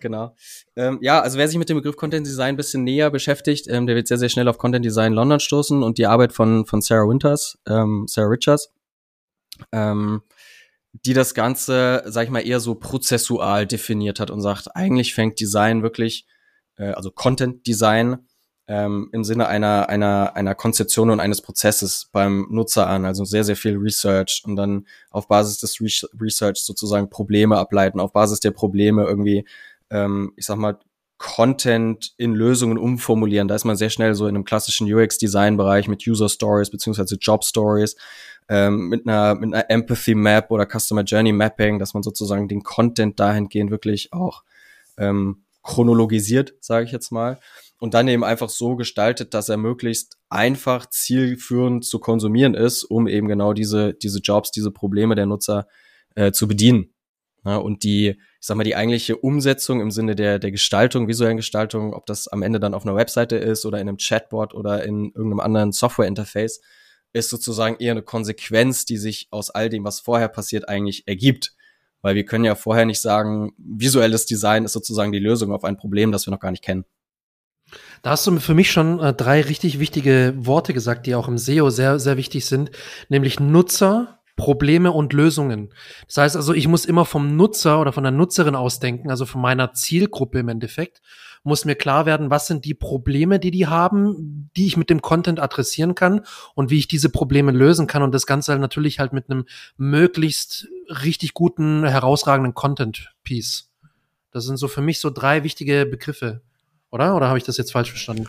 genau. 0.00 0.34
Ähm, 0.76 0.98
ja, 1.00 1.20
also 1.20 1.38
wer 1.38 1.48
sich 1.48 1.56
mit 1.56 1.68
dem 1.68 1.76
Begriff 1.76 1.96
Content 1.96 2.26
Design 2.26 2.54
ein 2.54 2.56
bisschen 2.56 2.84
näher 2.84 3.10
beschäftigt, 3.10 3.66
ähm, 3.68 3.86
der 3.86 3.96
wird 3.96 4.08
sehr, 4.08 4.18
sehr 4.18 4.28
schnell 4.28 4.48
auf 4.48 4.58
Content 4.58 4.84
Design 4.84 5.12
London 5.12 5.40
stoßen 5.40 5.82
und 5.82 5.98
die 5.98 6.06
Arbeit 6.06 6.32
von, 6.32 6.66
von 6.66 6.82
Sarah 6.82 7.08
Winters, 7.08 7.58
ähm, 7.68 8.06
Sarah 8.08 8.28
Richards. 8.28 8.70
Ähm, 9.72 10.22
die 11.04 11.12
das 11.12 11.34
Ganze, 11.34 12.02
sag 12.06 12.24
ich 12.24 12.30
mal, 12.30 12.46
eher 12.46 12.60
so 12.60 12.74
prozessual 12.76 13.66
definiert 13.66 14.20
hat 14.20 14.30
und 14.30 14.40
sagt, 14.40 14.74
eigentlich 14.76 15.14
fängt 15.14 15.40
Design 15.40 15.82
wirklich, 15.82 16.26
äh, 16.76 16.92
also 16.92 17.10
Content 17.10 17.66
Design, 17.66 18.18
ähm, 18.66 19.10
im 19.12 19.24
Sinne 19.24 19.46
einer, 19.46 19.88
einer, 19.88 20.36
einer 20.36 20.54
Konzeption 20.54 21.10
und 21.10 21.20
eines 21.20 21.42
Prozesses 21.42 22.08
beim 22.12 22.46
Nutzer 22.50 22.86
an. 22.86 23.04
Also 23.04 23.24
sehr, 23.24 23.44
sehr 23.44 23.56
viel 23.56 23.76
Research 23.76 24.42
und 24.46 24.56
dann 24.56 24.86
auf 25.10 25.28
Basis 25.28 25.58
des 25.58 25.80
Re 25.80 26.08
Research 26.18 26.64
sozusagen 26.64 27.10
Probleme 27.10 27.58
ableiten, 27.58 28.00
auf 28.00 28.12
Basis 28.12 28.40
der 28.40 28.52
Probleme 28.52 29.04
irgendwie, 29.04 29.44
ähm, 29.90 30.32
ich 30.36 30.46
sag 30.46 30.56
mal, 30.56 30.78
Content 31.18 32.12
in 32.16 32.34
Lösungen 32.34 32.76
umformulieren. 32.76 33.48
Da 33.48 33.54
ist 33.54 33.64
man 33.64 33.76
sehr 33.76 33.90
schnell 33.90 34.14
so 34.14 34.26
in 34.26 34.34
einem 34.34 34.44
klassischen 34.44 34.92
UX-Design-Bereich 34.92 35.86
mit 35.88 36.06
User 36.06 36.28
Stories 36.28 36.70
beziehungsweise 36.70 37.16
Job 37.20 37.44
Stories 37.44 37.96
ähm, 38.48 38.88
mit 38.88 39.06
einer 39.06 39.34
mit 39.34 39.54
einer 39.54 39.70
Empathy 39.70 40.14
Map 40.14 40.50
oder 40.50 40.66
Customer 40.66 41.02
Journey 41.02 41.32
Mapping, 41.32 41.78
dass 41.78 41.94
man 41.94 42.02
sozusagen 42.02 42.48
den 42.48 42.62
Content 42.62 43.18
dahingehend 43.18 43.70
wirklich 43.70 44.12
auch 44.12 44.42
ähm, 44.96 45.44
chronologisiert, 45.62 46.54
sage 46.60 46.84
ich 46.84 46.92
jetzt 46.92 47.10
mal, 47.10 47.40
und 47.78 47.94
dann 47.94 48.06
eben 48.08 48.22
einfach 48.22 48.48
so 48.48 48.76
gestaltet, 48.76 49.34
dass 49.34 49.48
er 49.48 49.56
möglichst 49.56 50.18
einfach 50.28 50.86
zielführend 50.86 51.84
zu 51.84 51.98
konsumieren 51.98 52.54
ist, 52.54 52.84
um 52.84 53.08
eben 53.08 53.28
genau 53.28 53.52
diese, 53.52 53.94
diese 53.94 54.20
Jobs, 54.20 54.50
diese 54.50 54.70
Probleme 54.70 55.14
der 55.14 55.26
Nutzer 55.26 55.66
äh, 56.14 56.32
zu 56.32 56.46
bedienen. 56.46 56.94
Ja, 57.44 57.56
und 57.56 57.82
die, 57.82 58.08
ich 58.08 58.16
sag 58.40 58.56
mal, 58.56 58.64
die 58.64 58.76
eigentliche 58.76 59.18
Umsetzung 59.18 59.82
im 59.82 59.90
Sinne 59.90 60.16
der, 60.16 60.38
der 60.38 60.50
Gestaltung, 60.50 61.08
visuellen 61.08 61.36
Gestaltung, 61.36 61.92
ob 61.92 62.06
das 62.06 62.26
am 62.26 62.42
Ende 62.42 62.58
dann 62.58 62.72
auf 62.72 62.86
einer 62.86 62.96
Webseite 62.96 63.36
ist 63.36 63.66
oder 63.66 63.78
in 63.80 63.88
einem 63.88 63.98
Chatbot 63.98 64.54
oder 64.54 64.82
in 64.84 65.12
irgendeinem 65.14 65.40
anderen 65.40 65.72
Software-Interface, 65.72 66.62
ist 67.14 67.30
sozusagen 67.30 67.76
eher 67.78 67.92
eine 67.92 68.02
Konsequenz, 68.02 68.84
die 68.84 68.98
sich 68.98 69.28
aus 69.30 69.50
all 69.50 69.70
dem, 69.70 69.84
was 69.84 70.00
vorher 70.00 70.28
passiert, 70.28 70.68
eigentlich 70.68 71.08
ergibt. 71.08 71.54
Weil 72.02 72.16
wir 72.16 72.26
können 72.26 72.44
ja 72.44 72.54
vorher 72.54 72.84
nicht 72.84 73.00
sagen, 73.00 73.52
visuelles 73.56 74.26
Design 74.26 74.64
ist 74.64 74.72
sozusagen 74.72 75.12
die 75.12 75.20
Lösung 75.20 75.52
auf 75.52 75.64
ein 75.64 75.78
Problem, 75.78 76.12
das 76.12 76.26
wir 76.26 76.32
noch 76.32 76.40
gar 76.40 76.50
nicht 76.50 76.64
kennen. 76.64 76.84
Da 78.02 78.10
hast 78.10 78.26
du 78.26 78.38
für 78.40 78.54
mich 78.54 78.70
schon 78.70 79.00
äh, 79.00 79.14
drei 79.14 79.40
richtig 79.40 79.78
wichtige 79.78 80.34
Worte 80.36 80.74
gesagt, 80.74 81.06
die 81.06 81.14
auch 81.14 81.28
im 81.28 81.38
SEO 81.38 81.70
sehr, 81.70 81.98
sehr 81.98 82.18
wichtig 82.18 82.44
sind, 82.44 82.70
nämlich 83.08 83.40
Nutzer, 83.40 84.20
Probleme 84.36 84.92
und 84.92 85.12
Lösungen. 85.12 85.72
Das 86.06 86.18
heißt 86.18 86.36
also, 86.36 86.52
ich 86.52 86.68
muss 86.68 86.84
immer 86.84 87.04
vom 87.04 87.36
Nutzer 87.36 87.80
oder 87.80 87.92
von 87.92 88.02
der 88.02 88.12
Nutzerin 88.12 88.56
ausdenken, 88.56 89.10
also 89.10 89.24
von 89.24 89.40
meiner 89.40 89.72
Zielgruppe 89.72 90.40
im 90.40 90.48
Endeffekt, 90.48 91.00
muss 91.44 91.64
mir 91.64 91.76
klar 91.76 92.06
werden, 92.06 92.30
was 92.30 92.46
sind 92.46 92.64
die 92.64 92.74
Probleme, 92.74 93.38
die 93.38 93.50
die 93.50 93.66
haben, 93.66 94.50
die 94.56 94.66
ich 94.66 94.76
mit 94.76 94.90
dem 94.90 95.02
Content 95.02 95.38
adressieren 95.40 95.94
kann 95.94 96.22
und 96.54 96.70
wie 96.70 96.78
ich 96.78 96.88
diese 96.88 97.10
Probleme 97.10 97.52
lösen 97.52 97.86
kann 97.86 98.02
und 98.02 98.12
das 98.12 98.26
Ganze 98.26 98.52
halt 98.52 98.60
natürlich 98.60 98.98
halt 98.98 99.12
mit 99.12 99.30
einem 99.30 99.44
möglichst 99.76 100.68
richtig 100.88 101.34
guten, 101.34 101.84
herausragenden 101.84 102.54
Content-Piece. 102.54 103.70
Das 104.30 104.44
sind 104.44 104.56
so 104.56 104.68
für 104.68 104.80
mich 104.80 104.98
so 104.98 105.10
drei 105.10 105.44
wichtige 105.44 105.86
Begriffe, 105.86 106.40
oder? 106.90 107.14
Oder 107.14 107.28
habe 107.28 107.38
ich 107.38 107.44
das 107.44 107.56
jetzt 107.56 107.72
falsch 107.72 107.90
verstanden? 107.90 108.28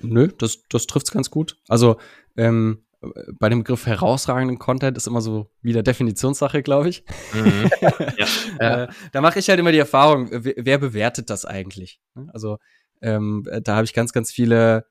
Nö, 0.00 0.28
das, 0.38 0.62
das 0.68 0.86
trifft's 0.86 1.10
ganz 1.10 1.30
gut. 1.30 1.58
Also 1.68 1.98
ähm, 2.36 2.85
bei 3.38 3.48
dem 3.48 3.60
Begriff 3.60 3.86
herausragenden 3.86 4.58
Content 4.58 4.96
ist 4.96 5.06
immer 5.06 5.20
so 5.20 5.50
wieder 5.62 5.82
Definitionssache, 5.82 6.62
glaube 6.62 6.88
ich. 6.88 7.04
Mhm. 7.32 7.70
ja. 8.60 8.84
äh, 8.84 8.88
da 9.12 9.20
mache 9.20 9.38
ich 9.38 9.48
halt 9.48 9.58
immer 9.58 9.72
die 9.72 9.78
Erfahrung, 9.78 10.28
wer, 10.30 10.54
wer 10.56 10.78
bewertet 10.78 11.30
das 11.30 11.44
eigentlich? 11.44 12.00
Also 12.32 12.58
ähm, 13.02 13.46
da 13.62 13.76
habe 13.76 13.84
ich 13.84 13.94
ganz, 13.94 14.12
ganz 14.12 14.30
viele 14.32 14.86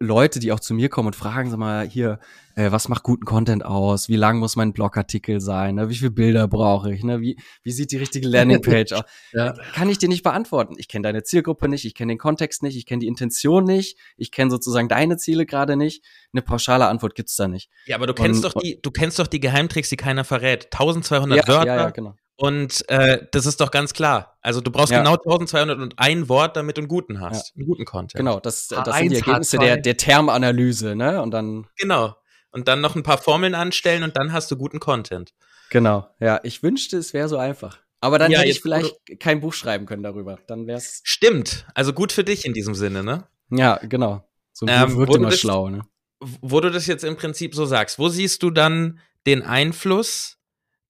Leute, 0.00 0.40
die 0.40 0.50
auch 0.50 0.58
zu 0.58 0.74
mir 0.74 0.88
kommen 0.88 1.06
und 1.06 1.16
fragen, 1.16 1.50
sag 1.50 1.58
mal, 1.58 1.86
hier, 1.86 2.18
äh, 2.56 2.72
was 2.72 2.88
macht 2.88 3.04
guten 3.04 3.24
Content 3.24 3.64
aus? 3.64 4.08
Wie 4.08 4.16
lang 4.16 4.38
muss 4.38 4.56
mein 4.56 4.72
Blogartikel 4.72 5.40
sein? 5.40 5.76
Ne? 5.76 5.88
Wie 5.88 5.94
viele 5.94 6.10
Bilder 6.10 6.48
brauche 6.48 6.92
ich? 6.92 7.04
Ne? 7.04 7.20
Wie, 7.20 7.38
wie 7.62 7.70
sieht 7.70 7.92
die 7.92 7.96
richtige 7.96 8.26
Landingpage 8.28 8.92
aus? 8.92 9.04
ja. 9.32 9.54
Kann 9.74 9.88
ich 9.88 9.98
dir 9.98 10.08
nicht 10.08 10.24
beantworten. 10.24 10.74
Ich 10.78 10.88
kenne 10.88 11.04
deine 11.04 11.22
Zielgruppe 11.22 11.68
nicht, 11.68 11.84
ich 11.84 11.94
kenne 11.94 12.12
den 12.12 12.18
Kontext 12.18 12.64
nicht, 12.64 12.76
ich 12.76 12.86
kenne 12.86 13.00
die 13.00 13.06
Intention 13.06 13.62
nicht, 13.62 13.96
ich 14.16 14.32
kenne 14.32 14.50
sozusagen 14.50 14.88
deine 14.88 15.16
Ziele 15.16 15.46
gerade 15.46 15.76
nicht. 15.76 16.04
Eine 16.32 16.42
pauschale 16.42 16.88
Antwort 16.88 17.14
gibt's 17.14 17.36
da 17.36 17.46
nicht. 17.46 17.70
Ja, 17.86 17.96
aber 17.96 18.08
du 18.08 18.14
kennst 18.14 18.44
und, 18.44 18.56
doch 18.56 18.60
die, 18.60 18.80
du 18.82 18.90
kennst 18.90 19.20
doch 19.20 19.28
die 19.28 19.40
Geheimtricks, 19.40 19.90
die 19.90 19.96
keiner 19.96 20.24
verrät. 20.24 20.66
1200 20.72 21.38
ja, 21.38 21.46
Wörter. 21.46 21.66
Ja, 21.66 21.76
ja, 21.76 21.90
genau. 21.90 22.16
Und 22.40 22.88
äh, 22.88 23.26
das 23.32 23.46
ist 23.46 23.60
doch 23.60 23.72
ganz 23.72 23.92
klar. 23.92 24.38
Also 24.42 24.60
du 24.60 24.70
brauchst 24.70 24.92
ja. 24.92 24.98
genau 24.98 25.14
1201 25.14 26.28
Wort, 26.28 26.56
damit 26.56 26.76
du 26.76 26.82
einen 26.82 26.88
guten 26.88 27.20
hast, 27.20 27.48
ja. 27.48 27.54
einen 27.56 27.66
guten 27.66 27.84
Content. 27.84 28.16
Genau, 28.16 28.38
das, 28.38 28.68
das 28.68 28.96
sind 28.96 29.10
die 29.10 29.16
Ergebnisse 29.16 29.58
der, 29.58 29.76
der 29.76 29.96
Termanalyse, 29.96 30.94
ne? 30.94 31.20
Und 31.20 31.32
dann. 31.32 31.66
Genau. 31.76 32.16
Und 32.52 32.68
dann 32.68 32.80
noch 32.80 32.94
ein 32.94 33.02
paar 33.02 33.18
Formeln 33.18 33.56
anstellen 33.56 34.04
und 34.04 34.16
dann 34.16 34.32
hast 34.32 34.52
du 34.52 34.56
guten 34.56 34.78
Content. 34.78 35.34
Genau, 35.70 36.08
ja. 36.20 36.38
Ich 36.44 36.62
wünschte, 36.62 36.96
es 36.96 37.12
wäre 37.12 37.28
so 37.28 37.38
einfach. 37.38 37.78
Aber 38.00 38.20
dann 38.20 38.30
ja, 38.30 38.38
hätte 38.38 38.50
ich 38.50 38.60
vielleicht 38.60 38.94
kein 39.18 39.40
Buch 39.40 39.52
schreiben 39.52 39.84
können 39.84 40.04
darüber. 40.04 40.38
Dann 40.46 40.68
wär's. 40.68 41.00
Stimmt. 41.02 41.66
Also 41.74 41.92
gut 41.92 42.12
für 42.12 42.22
dich 42.22 42.44
in 42.44 42.54
diesem 42.54 42.76
Sinne, 42.76 43.02
ne? 43.02 43.26
Ja, 43.50 43.80
genau. 43.82 44.24
So 44.52 44.66
ähm, 44.68 44.96
wird 44.96 45.12
immer 45.12 45.32
schlau, 45.32 45.70
ne? 45.70 45.82
Wo 46.20 46.60
du 46.60 46.70
das 46.70 46.86
jetzt 46.86 47.02
im 47.02 47.16
Prinzip 47.16 47.56
so 47.56 47.66
sagst, 47.66 47.98
wo 47.98 48.08
siehst 48.08 48.44
du 48.44 48.50
dann 48.50 49.00
den 49.26 49.42
Einfluss 49.42 50.37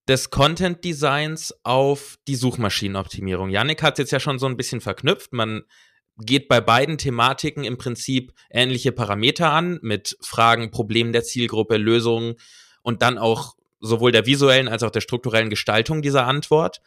des 0.08 0.30
Content 0.30 0.82
Designs 0.84 1.54
auf 1.64 2.18
die 2.26 2.34
Suchmaschinenoptimierung. 2.34 3.50
Yannick 3.50 3.82
hat 3.82 3.94
es 3.94 3.98
jetzt 3.98 4.12
ja 4.12 4.20
schon 4.20 4.38
so 4.38 4.46
ein 4.46 4.56
bisschen 4.56 4.80
verknüpft. 4.80 5.34
Man 5.34 5.64
geht 6.16 6.48
bei 6.48 6.62
beiden 6.62 6.96
Thematiken 6.96 7.62
im 7.62 7.76
Prinzip 7.76 8.32
ähnliche 8.50 8.90
Parameter 8.90 9.52
an 9.52 9.78
mit 9.82 10.16
Fragen, 10.22 10.70
Problemen 10.70 11.12
der 11.12 11.24
Zielgruppe, 11.24 11.76
Lösungen 11.76 12.36
und 12.82 13.02
dann 13.02 13.18
auch 13.18 13.54
sowohl 13.80 14.10
der 14.10 14.26
visuellen 14.26 14.66
als 14.66 14.82
auch 14.82 14.90
der 14.90 15.02
strukturellen 15.02 15.50
Gestaltung 15.50 16.00
dieser 16.00 16.26
Antwort. 16.26 16.80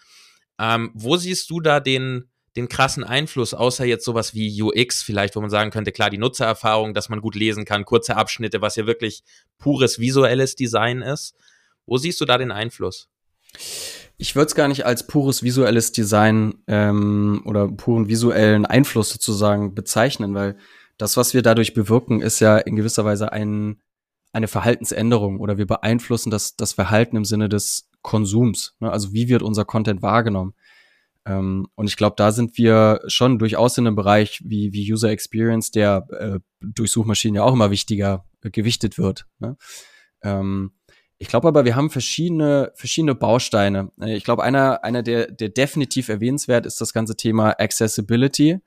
Ähm, 0.59 0.91
wo 0.95 1.15
siehst 1.15 1.49
du 1.51 1.61
da 1.61 1.79
den, 1.79 2.29
den 2.55 2.67
krassen 2.67 3.03
Einfluss, 3.03 3.53
außer 3.53 3.85
jetzt 3.85 4.03
sowas 4.03 4.33
wie 4.33 4.61
UX 4.61 5.03
vielleicht, 5.03 5.35
wo 5.35 5.41
man 5.41 5.49
sagen 5.51 5.69
könnte, 5.69 5.91
klar, 5.91 6.09
die 6.09 6.17
Nutzererfahrung, 6.17 6.93
dass 6.95 7.07
man 7.07 7.21
gut 7.21 7.35
lesen 7.35 7.65
kann, 7.65 7.85
kurze 7.85 8.17
Abschnitte, 8.17 8.61
was 8.61 8.75
ja 8.75 8.87
wirklich 8.87 9.23
pures 9.59 9.99
visuelles 9.99 10.55
Design 10.55 11.01
ist. 11.01 11.35
Wo 11.85 11.97
siehst 11.97 12.19
du 12.19 12.25
da 12.25 12.37
den 12.37 12.51
Einfluss? 12.51 13.10
Ich 14.17 14.35
würde 14.35 14.47
es 14.47 14.55
gar 14.55 14.67
nicht 14.67 14.85
als 14.85 15.07
pures 15.07 15.41
visuelles 15.41 15.91
Design 15.91 16.55
ähm, 16.67 17.41
oder 17.45 17.67
puren 17.67 18.07
visuellen 18.07 18.65
Einfluss 18.65 19.09
sozusagen 19.09 19.73
bezeichnen, 19.73 20.35
weil 20.35 20.57
das, 20.97 21.17
was 21.17 21.33
wir 21.33 21.41
dadurch 21.41 21.73
bewirken, 21.73 22.21
ist 22.21 22.39
ja 22.39 22.57
in 22.57 22.75
gewisser 22.75 23.03
Weise 23.03 23.31
ein, 23.31 23.81
eine 24.33 24.47
Verhaltensänderung 24.47 25.39
oder 25.39 25.57
wir 25.57 25.65
beeinflussen 25.65 26.29
das, 26.29 26.55
das 26.55 26.73
Verhalten 26.73 27.17
im 27.17 27.25
Sinne 27.25 27.49
des 27.49 27.89
Konsums. 28.03 28.75
Ne? 28.79 28.91
Also 28.91 29.11
wie 29.11 29.27
wird 29.27 29.41
unser 29.41 29.65
Content 29.65 30.03
wahrgenommen? 30.03 30.53
Ähm, 31.25 31.67
und 31.75 31.87
ich 31.87 31.97
glaube, 31.97 32.15
da 32.17 32.31
sind 32.31 32.57
wir 32.57 33.01
schon 33.07 33.39
durchaus 33.39 33.77
in 33.77 33.87
einem 33.87 33.95
Bereich 33.95 34.41
wie, 34.43 34.73
wie 34.73 34.91
User 34.91 35.09
Experience, 35.09 35.71
der 35.71 36.07
äh, 36.11 36.39
durch 36.61 36.91
Suchmaschinen 36.91 37.35
ja 37.35 37.43
auch 37.43 37.53
immer 37.53 37.71
wichtiger 37.71 38.25
äh, 38.43 38.49
gewichtet 38.49 38.97
wird. 38.97 39.25
Ne? 39.39 39.57
Ähm, 40.23 40.73
ich 41.21 41.27
glaube 41.27 41.47
aber, 41.47 41.65
wir 41.65 41.75
haben 41.75 41.91
verschiedene, 41.91 42.71
verschiedene 42.73 43.13
Bausteine. 43.13 43.91
Äh, 44.01 44.15
ich 44.15 44.23
glaube, 44.23 44.41
einer, 44.41 44.83
einer 44.83 45.03
der, 45.03 45.31
der 45.31 45.49
definitiv 45.49 46.09
erwähnenswert 46.09 46.65
ist 46.65 46.81
das 46.81 46.93
ganze 46.93 47.15
Thema 47.15 47.51
Accessibility. 47.59 48.59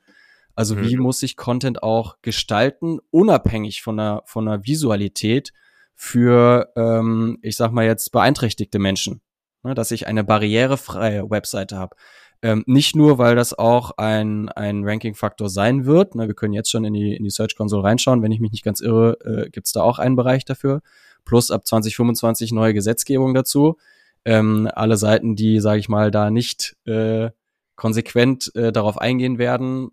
Also 0.55 0.75
mhm. 0.75 0.87
wie 0.87 0.95
muss 0.95 1.19
sich 1.19 1.35
Content 1.35 1.83
auch 1.83 2.21
gestalten, 2.21 2.99
unabhängig 3.11 3.81
von 3.81 3.99
einer, 3.99 4.21
von 4.25 4.47
einer 4.47 4.65
Visualität 4.65 5.51
für, 5.95 6.71
ähm, 6.77 7.39
ich 7.41 7.57
sag 7.57 7.73
mal 7.73 7.83
jetzt, 7.83 8.13
beeinträchtigte 8.13 8.79
Menschen. 8.79 9.19
Ne, 9.63 9.73
dass 9.73 9.91
ich 9.91 10.07
eine 10.07 10.23
barrierefreie 10.23 11.29
Webseite 11.29 11.75
habe. 11.75 11.97
Ähm, 12.41 12.63
nicht 12.67 12.95
nur, 12.95 13.17
weil 13.17 13.35
das 13.35 13.53
auch 13.53 13.97
ein, 13.97 14.47
ein 14.47 14.87
Ranking-Faktor 14.87 15.49
sein 15.49 15.85
wird. 15.85 16.15
Ne, 16.15 16.27
wir 16.27 16.35
können 16.35 16.53
jetzt 16.53 16.71
schon 16.71 16.85
in 16.85 16.93
die, 16.93 17.17
in 17.17 17.25
die 17.25 17.31
Search 17.31 17.57
Console 17.57 17.83
reinschauen. 17.83 18.21
Wenn 18.21 18.31
ich 18.31 18.39
mich 18.39 18.51
nicht 18.51 18.63
ganz 18.63 18.79
irre, 18.79 19.17
äh, 19.25 19.49
gibt 19.49 19.67
es 19.67 19.73
da 19.73 19.81
auch 19.81 19.99
einen 19.99 20.15
Bereich 20.15 20.45
dafür 20.45 20.81
plus 21.25 21.51
ab 21.51 21.65
2025 21.65 22.51
neue 22.51 22.73
Gesetzgebung 22.73 23.33
dazu. 23.33 23.77
Ähm, 24.23 24.69
alle 24.73 24.97
Seiten, 24.97 25.35
die, 25.35 25.59
sage 25.59 25.79
ich 25.79 25.89
mal, 25.89 26.11
da 26.11 26.31
nicht 26.31 26.75
äh, 26.85 27.29
konsequent 27.75 28.55
äh, 28.55 28.71
darauf 28.71 28.97
eingehen 28.97 29.37
werden, 29.37 29.91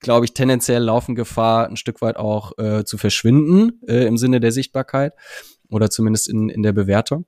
glaube 0.00 0.24
ich, 0.24 0.34
tendenziell 0.34 0.82
laufen 0.82 1.14
Gefahr, 1.14 1.68
ein 1.68 1.76
Stück 1.76 2.00
weit 2.00 2.16
auch 2.16 2.56
äh, 2.58 2.84
zu 2.84 2.98
verschwinden 2.98 3.80
äh, 3.86 4.06
im 4.06 4.16
Sinne 4.16 4.40
der 4.40 4.52
Sichtbarkeit 4.52 5.14
oder 5.70 5.90
zumindest 5.90 6.28
in, 6.28 6.48
in 6.48 6.62
der 6.62 6.72
Bewertung. 6.72 7.26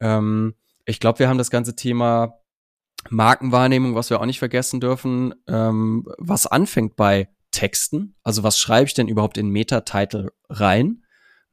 Ähm, 0.00 0.54
ich 0.86 1.00
glaube, 1.00 1.18
wir 1.18 1.28
haben 1.28 1.38
das 1.38 1.50
ganze 1.50 1.76
Thema 1.76 2.38
Markenwahrnehmung, 3.08 3.94
was 3.94 4.10
wir 4.10 4.20
auch 4.20 4.26
nicht 4.26 4.38
vergessen 4.38 4.80
dürfen, 4.80 5.34
ähm, 5.46 6.06
was 6.18 6.46
anfängt 6.46 6.96
bei 6.96 7.28
Texten. 7.50 8.14
Also 8.22 8.42
was 8.42 8.58
schreibe 8.58 8.86
ich 8.86 8.94
denn 8.94 9.08
überhaupt 9.08 9.38
in 9.38 9.48
Meta-Title 9.48 10.32
rein? 10.48 11.04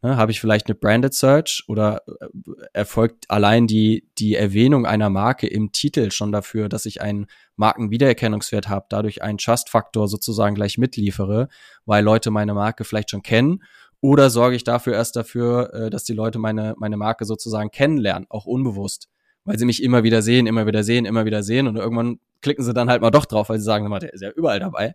Ne, 0.03 0.15
Habe 0.15 0.31
ich 0.31 0.39
vielleicht 0.39 0.67
eine 0.67 0.75
Branded 0.75 1.15
Search 1.15 1.63
oder 1.67 2.03
äh, 2.07 2.27
erfolgt 2.71 3.31
allein 3.31 3.65
die, 3.65 4.07
die 4.19 4.35
Erwähnung 4.35 4.85
einer 4.85 5.09
Marke 5.09 5.47
im 5.47 5.71
Titel 5.71 6.11
schon 6.11 6.31
dafür, 6.31 6.69
dass 6.69 6.85
ich 6.85 7.01
einen 7.01 7.25
Markenwiedererkennungswert 7.55 8.69
habe, 8.69 8.85
dadurch 8.89 9.23
einen 9.23 9.39
Trust-Faktor 9.39 10.07
sozusagen 10.07 10.53
gleich 10.53 10.77
mitliefere, 10.77 11.47
weil 11.85 12.03
Leute 12.03 12.29
meine 12.29 12.53
Marke 12.53 12.83
vielleicht 12.83 13.09
schon 13.09 13.23
kennen? 13.23 13.63
Oder 13.99 14.29
sorge 14.29 14.55
ich 14.55 14.63
dafür 14.63 14.93
erst 14.93 15.15
dafür, 15.15 15.73
äh, 15.73 15.89
dass 15.89 16.03
die 16.03 16.13
Leute 16.13 16.37
meine, 16.37 16.75
meine 16.77 16.97
Marke 16.97 17.25
sozusagen 17.25 17.71
kennenlernen, 17.71 18.27
auch 18.29 18.45
unbewusst, 18.45 19.09
weil 19.45 19.57
sie 19.57 19.65
mich 19.65 19.81
immer 19.81 20.03
wieder 20.03 20.21
sehen, 20.21 20.45
immer 20.45 20.67
wieder 20.67 20.83
sehen, 20.83 21.05
immer 21.05 21.25
wieder 21.25 21.41
sehen 21.41 21.67
und 21.67 21.75
irgendwann 21.75 22.19
klicken 22.41 22.63
sie 22.63 22.73
dann 22.73 22.91
halt 22.91 23.01
mal 23.01 23.09
doch 23.09 23.25
drauf, 23.25 23.49
weil 23.49 23.57
sie 23.57 23.65
sagen, 23.65 23.89
der 23.99 24.13
ist 24.13 24.21
ja 24.21 24.29
überall 24.29 24.59
dabei 24.59 24.93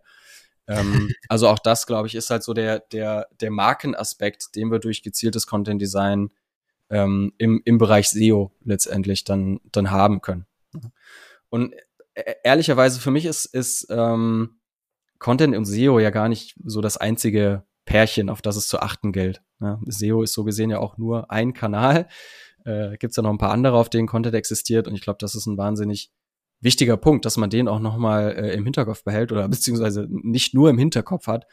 ähm, 0.67 1.11
also 1.29 1.47
auch 1.47 1.59
das, 1.59 1.87
glaube 1.87 2.07
ich, 2.07 2.15
ist 2.15 2.29
halt 2.29 2.43
so 2.43 2.53
der, 2.53 2.79
der, 2.79 3.27
der 3.41 3.51
Markenaspekt, 3.51 4.55
den 4.55 4.71
wir 4.71 4.79
durch 4.79 5.03
gezieltes 5.03 5.47
Content 5.47 5.81
Design 5.81 6.29
ähm, 6.89 7.33
im, 7.37 7.61
im 7.65 7.77
Bereich 7.77 8.09
SEO 8.09 8.51
letztendlich 8.63 9.23
dann, 9.23 9.59
dann 9.71 9.91
haben 9.91 10.21
können. 10.21 10.45
Und 11.49 11.73
e-, 12.15 12.35
ehrlicherweise 12.43 12.99
für 12.99 13.11
mich 13.11 13.25
ist, 13.25 13.45
ist 13.45 13.87
ähm, 13.89 14.59
Content 15.19 15.55
und 15.55 15.65
SEO 15.65 15.99
ja 15.99 16.09
gar 16.09 16.29
nicht 16.29 16.55
so 16.63 16.81
das 16.81 16.97
einzige 16.97 17.63
Pärchen, 17.85 18.29
auf 18.29 18.41
das 18.41 18.55
es 18.55 18.67
zu 18.67 18.79
achten 18.79 19.11
gilt. 19.11 19.41
Ja, 19.59 19.79
SEO 19.85 20.23
ist 20.23 20.33
so 20.33 20.43
gesehen 20.43 20.69
ja 20.69 20.79
auch 20.79 20.97
nur 20.97 21.31
ein 21.31 21.53
Kanal. 21.53 22.07
Äh, 22.65 22.97
Gibt 22.97 23.11
es 23.11 23.17
ja 23.17 23.23
noch 23.23 23.29
ein 23.29 23.37
paar 23.37 23.51
andere, 23.51 23.77
auf 23.77 23.89
denen 23.89 24.07
Content 24.07 24.35
existiert 24.35 24.87
und 24.87 24.95
ich 24.95 25.01
glaube, 25.01 25.17
das 25.19 25.35
ist 25.35 25.45
ein 25.45 25.57
wahnsinnig 25.57 26.11
wichtiger 26.63 26.97
Punkt, 26.97 27.25
dass 27.25 27.37
man 27.37 27.49
den 27.49 27.67
auch 27.67 27.79
nochmal 27.79 28.31
äh, 28.31 28.53
im 28.53 28.63
Hinterkopf 28.63 29.03
behält 29.03 29.31
oder 29.31 29.47
beziehungsweise 29.49 30.07
nicht 30.09 30.53
nur 30.53 30.69
im 30.69 30.77
Hinterkopf 30.77 31.27
hat 31.27 31.45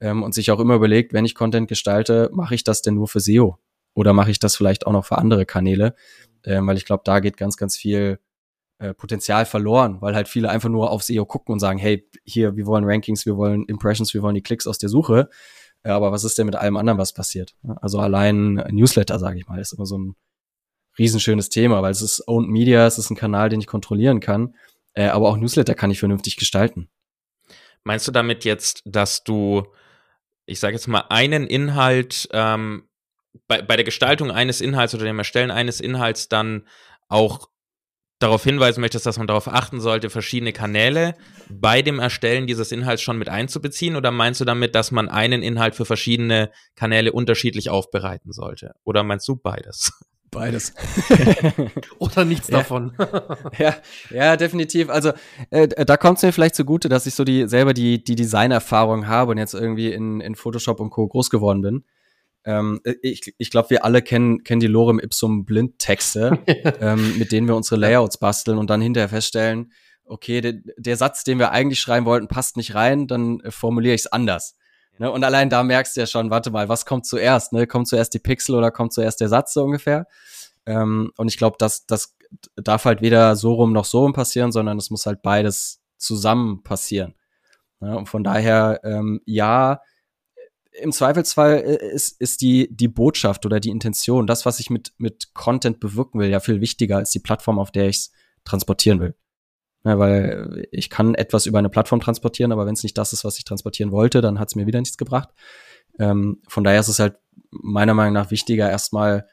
ähm, 0.00 0.22
und 0.22 0.34
sich 0.34 0.50
auch 0.50 0.60
immer 0.60 0.74
überlegt, 0.74 1.12
wenn 1.12 1.24
ich 1.24 1.34
Content 1.34 1.68
gestalte, 1.68 2.30
mache 2.32 2.54
ich 2.54 2.64
das 2.64 2.82
denn 2.82 2.94
nur 2.94 3.08
für 3.08 3.20
SEO 3.20 3.58
oder 3.94 4.12
mache 4.12 4.30
ich 4.30 4.38
das 4.38 4.56
vielleicht 4.56 4.86
auch 4.86 4.92
noch 4.92 5.04
für 5.04 5.18
andere 5.18 5.46
Kanäle? 5.46 5.94
Ähm, 6.44 6.66
weil 6.66 6.76
ich 6.76 6.84
glaube, 6.84 7.02
da 7.04 7.20
geht 7.20 7.36
ganz, 7.36 7.56
ganz 7.56 7.76
viel 7.76 8.18
äh, 8.78 8.94
Potenzial 8.94 9.44
verloren, 9.44 10.00
weil 10.00 10.14
halt 10.14 10.28
viele 10.28 10.50
einfach 10.50 10.68
nur 10.68 10.90
auf 10.90 11.02
SEO 11.02 11.24
gucken 11.26 11.54
und 11.54 11.60
sagen, 11.60 11.78
hey, 11.78 12.08
hier, 12.24 12.56
wir 12.56 12.66
wollen 12.66 12.84
Rankings, 12.84 13.26
wir 13.26 13.36
wollen 13.36 13.64
Impressions, 13.64 14.14
wir 14.14 14.22
wollen 14.22 14.36
die 14.36 14.42
Klicks 14.42 14.66
aus 14.66 14.78
der 14.78 14.88
Suche. 14.88 15.28
Äh, 15.82 15.90
aber 15.90 16.12
was 16.12 16.24
ist 16.24 16.38
denn 16.38 16.46
mit 16.46 16.56
allem 16.56 16.76
anderen, 16.76 16.98
was 16.98 17.12
passiert? 17.12 17.56
Also 17.80 17.98
allein 17.98 18.54
Newsletter, 18.70 19.18
sage 19.18 19.38
ich 19.38 19.48
mal, 19.48 19.60
ist 19.60 19.72
immer 19.72 19.86
so 19.86 19.98
ein 19.98 20.16
riesenschönes 20.98 21.48
Thema, 21.48 21.82
weil 21.82 21.92
es 21.92 22.02
ist 22.02 22.26
Owned 22.26 22.50
Media, 22.50 22.86
es 22.86 22.98
ist 22.98 23.10
ein 23.10 23.16
Kanal, 23.16 23.48
den 23.48 23.60
ich 23.60 23.66
kontrollieren 23.66 24.20
kann. 24.20 24.54
Äh, 24.94 25.06
aber 25.06 25.28
auch 25.28 25.36
Newsletter 25.36 25.74
kann 25.74 25.90
ich 25.90 26.00
vernünftig 26.00 26.36
gestalten. 26.36 26.88
Meinst 27.84 28.08
du 28.08 28.12
damit 28.12 28.44
jetzt, 28.44 28.82
dass 28.84 29.24
du, 29.24 29.66
ich 30.46 30.60
sage 30.60 30.74
jetzt 30.74 30.88
mal, 30.88 31.04
einen 31.08 31.46
Inhalt 31.46 32.28
ähm, 32.32 32.88
bei, 33.46 33.62
bei 33.62 33.76
der 33.76 33.84
Gestaltung 33.84 34.30
eines 34.30 34.60
Inhalts 34.60 34.94
oder 34.94 35.04
dem 35.04 35.18
Erstellen 35.18 35.50
eines 35.50 35.80
Inhalts 35.80 36.28
dann 36.28 36.66
auch 37.08 37.48
darauf 38.18 38.42
hinweisen 38.42 38.80
möchtest, 38.80 39.06
dass 39.06 39.18
man 39.18 39.28
darauf 39.28 39.48
achten 39.48 39.80
sollte, 39.80 40.10
verschiedene 40.10 40.52
Kanäle 40.52 41.14
bei 41.48 41.82
dem 41.82 42.00
Erstellen 42.00 42.46
dieses 42.46 42.72
Inhalts 42.72 43.02
schon 43.02 43.18
mit 43.18 43.28
einzubeziehen? 43.28 43.96
Oder 43.96 44.10
meinst 44.10 44.40
du 44.40 44.44
damit, 44.44 44.74
dass 44.74 44.90
man 44.90 45.08
einen 45.08 45.42
Inhalt 45.42 45.76
für 45.76 45.84
verschiedene 45.84 46.50
Kanäle 46.74 47.12
unterschiedlich 47.12 47.70
aufbereiten 47.70 48.32
sollte? 48.32 48.74
Oder 48.84 49.04
meinst 49.04 49.28
du 49.28 49.36
beides? 49.36 49.92
Beides. 50.30 50.74
Oder 51.98 52.24
nichts 52.24 52.48
ja. 52.48 52.58
davon. 52.58 52.92
ja, 53.58 53.74
ja, 54.10 54.36
definitiv. 54.36 54.90
Also 54.90 55.12
äh, 55.50 55.68
da 55.68 55.96
kommt 55.96 56.18
es 56.18 56.22
mir 56.22 56.32
vielleicht 56.32 56.54
zugute, 56.54 56.88
dass 56.88 57.06
ich 57.06 57.14
so 57.14 57.24
die 57.24 57.48
selber 57.48 57.74
die, 57.74 58.02
die 58.02 58.16
Designerfahrung 58.16 59.06
habe 59.06 59.32
und 59.32 59.38
jetzt 59.38 59.54
irgendwie 59.54 59.92
in, 59.92 60.20
in 60.20 60.34
Photoshop 60.34 60.80
und 60.80 60.90
Co. 60.90 61.06
groß 61.08 61.30
geworden 61.30 61.62
bin. 61.62 61.84
Ähm, 62.44 62.80
ich 63.02 63.34
ich 63.38 63.50
glaube, 63.50 63.70
wir 63.70 63.84
alle 63.84 64.02
kennen, 64.02 64.44
kennen 64.44 64.60
die 64.60 64.66
Lorem 64.66 64.98
Ipsum 64.98 65.44
Blindtexte, 65.44 66.38
ähm, 66.80 67.18
mit 67.18 67.32
denen 67.32 67.48
wir 67.48 67.56
unsere 67.56 67.80
Layouts 67.80 68.18
basteln 68.18 68.58
und 68.58 68.70
dann 68.70 68.80
hinterher 68.80 69.08
feststellen, 69.08 69.72
okay, 70.04 70.40
der, 70.40 70.54
der 70.76 70.96
Satz, 70.96 71.24
den 71.24 71.38
wir 71.38 71.52
eigentlich 71.52 71.80
schreiben 71.80 72.06
wollten, 72.06 72.28
passt 72.28 72.56
nicht 72.56 72.74
rein, 72.74 73.06
dann 73.06 73.40
äh, 73.40 73.50
formuliere 73.50 73.94
ich 73.94 74.02
es 74.02 74.12
anders. 74.12 74.56
Ne? 74.98 75.10
Und 75.10 75.24
allein 75.24 75.50
da 75.50 75.62
merkst 75.62 75.96
du 75.96 76.00
ja 76.00 76.06
schon, 76.06 76.30
warte 76.30 76.50
mal, 76.50 76.68
was 76.68 76.86
kommt 76.86 77.06
zuerst? 77.06 77.52
Ne? 77.52 77.66
Kommt 77.66 77.88
zuerst 77.88 78.14
die 78.14 78.18
Pixel 78.18 78.54
oder 78.54 78.70
kommt 78.70 78.92
zuerst 78.92 79.20
der 79.20 79.28
Satz 79.28 79.54
so 79.54 79.64
ungefähr? 79.64 80.06
Ähm, 80.66 81.12
und 81.16 81.28
ich 81.28 81.36
glaube, 81.36 81.56
das, 81.58 81.86
das 81.86 82.16
darf 82.56 82.84
halt 82.84 83.00
weder 83.00 83.36
so 83.36 83.54
rum 83.54 83.72
noch 83.72 83.84
so 83.84 84.00
rum 84.00 84.12
passieren, 84.12 84.52
sondern 84.52 84.78
es 84.78 84.90
muss 84.90 85.06
halt 85.06 85.22
beides 85.22 85.80
zusammen 85.96 86.62
passieren. 86.62 87.14
Ne? 87.80 87.96
Und 87.96 88.08
von 88.08 88.24
daher, 88.24 88.80
ähm, 88.84 89.20
ja, 89.24 89.80
im 90.72 90.92
Zweifelsfall 90.92 91.54
äh, 91.58 91.90
ist, 91.90 92.20
ist 92.20 92.40
die, 92.40 92.68
die 92.74 92.88
Botschaft 92.88 93.46
oder 93.46 93.60
die 93.60 93.70
Intention, 93.70 94.26
das, 94.26 94.46
was 94.46 94.60
ich 94.60 94.70
mit, 94.70 94.92
mit 94.98 95.34
Content 95.34 95.80
bewirken 95.80 96.20
will, 96.20 96.28
ja 96.28 96.40
viel 96.40 96.60
wichtiger 96.60 96.96
als 96.96 97.10
die 97.10 97.20
Plattform, 97.20 97.58
auf 97.58 97.70
der 97.70 97.88
ich 97.88 97.96
es 97.96 98.12
transportieren 98.44 99.00
will. 99.00 99.14
Ja, 99.84 99.98
weil 99.98 100.66
ich 100.72 100.90
kann 100.90 101.14
etwas 101.14 101.46
über 101.46 101.58
eine 101.58 101.70
Plattform 101.70 102.00
transportieren, 102.00 102.52
aber 102.52 102.66
wenn 102.66 102.74
es 102.74 102.82
nicht 102.82 102.98
das 102.98 103.12
ist, 103.12 103.24
was 103.24 103.38
ich 103.38 103.44
transportieren 103.44 103.92
wollte, 103.92 104.20
dann 104.20 104.38
hat 104.38 104.48
es 104.48 104.56
mir 104.56 104.66
wieder 104.66 104.80
nichts 104.80 104.98
gebracht. 104.98 105.30
Ähm, 105.98 106.42
von 106.48 106.64
daher 106.64 106.80
ist 106.80 106.88
es 106.88 106.98
halt 106.98 107.16
meiner 107.50 107.94
Meinung 107.94 108.14
nach 108.14 108.30
wichtiger, 108.30 108.68
erstmal 108.68 109.26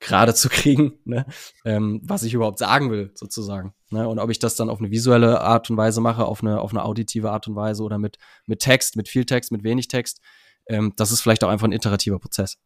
gerade 0.00 0.34
zu 0.34 0.48
kriegen, 0.50 0.98
ne? 1.04 1.26
ähm, 1.64 2.00
was 2.04 2.22
ich 2.22 2.34
überhaupt 2.34 2.58
sagen 2.58 2.90
will, 2.90 3.10
sozusagen. 3.14 3.74
Ne? 3.90 4.06
Und 4.08 4.18
ob 4.18 4.30
ich 4.30 4.38
das 4.38 4.56
dann 4.56 4.70
auf 4.70 4.78
eine 4.78 4.90
visuelle 4.90 5.40
Art 5.40 5.70
und 5.70 5.76
Weise 5.76 6.00
mache, 6.00 6.26
auf 6.26 6.42
eine, 6.42 6.60
auf 6.60 6.70
eine 6.72 6.84
auditive 6.84 7.30
Art 7.30 7.48
und 7.48 7.56
Weise 7.56 7.82
oder 7.82 7.98
mit, 7.98 8.18
mit 8.46 8.60
Text, 8.60 8.96
mit 8.96 9.08
viel 9.08 9.24
Text, 9.24 9.52
mit 9.52 9.64
wenig 9.64 9.88
Text, 9.88 10.20
ähm, 10.68 10.92
das 10.96 11.12
ist 11.12 11.20
vielleicht 11.20 11.44
auch 11.44 11.48
einfach 11.48 11.66
ein 11.66 11.72
iterativer 11.72 12.18
Prozess. 12.18 12.58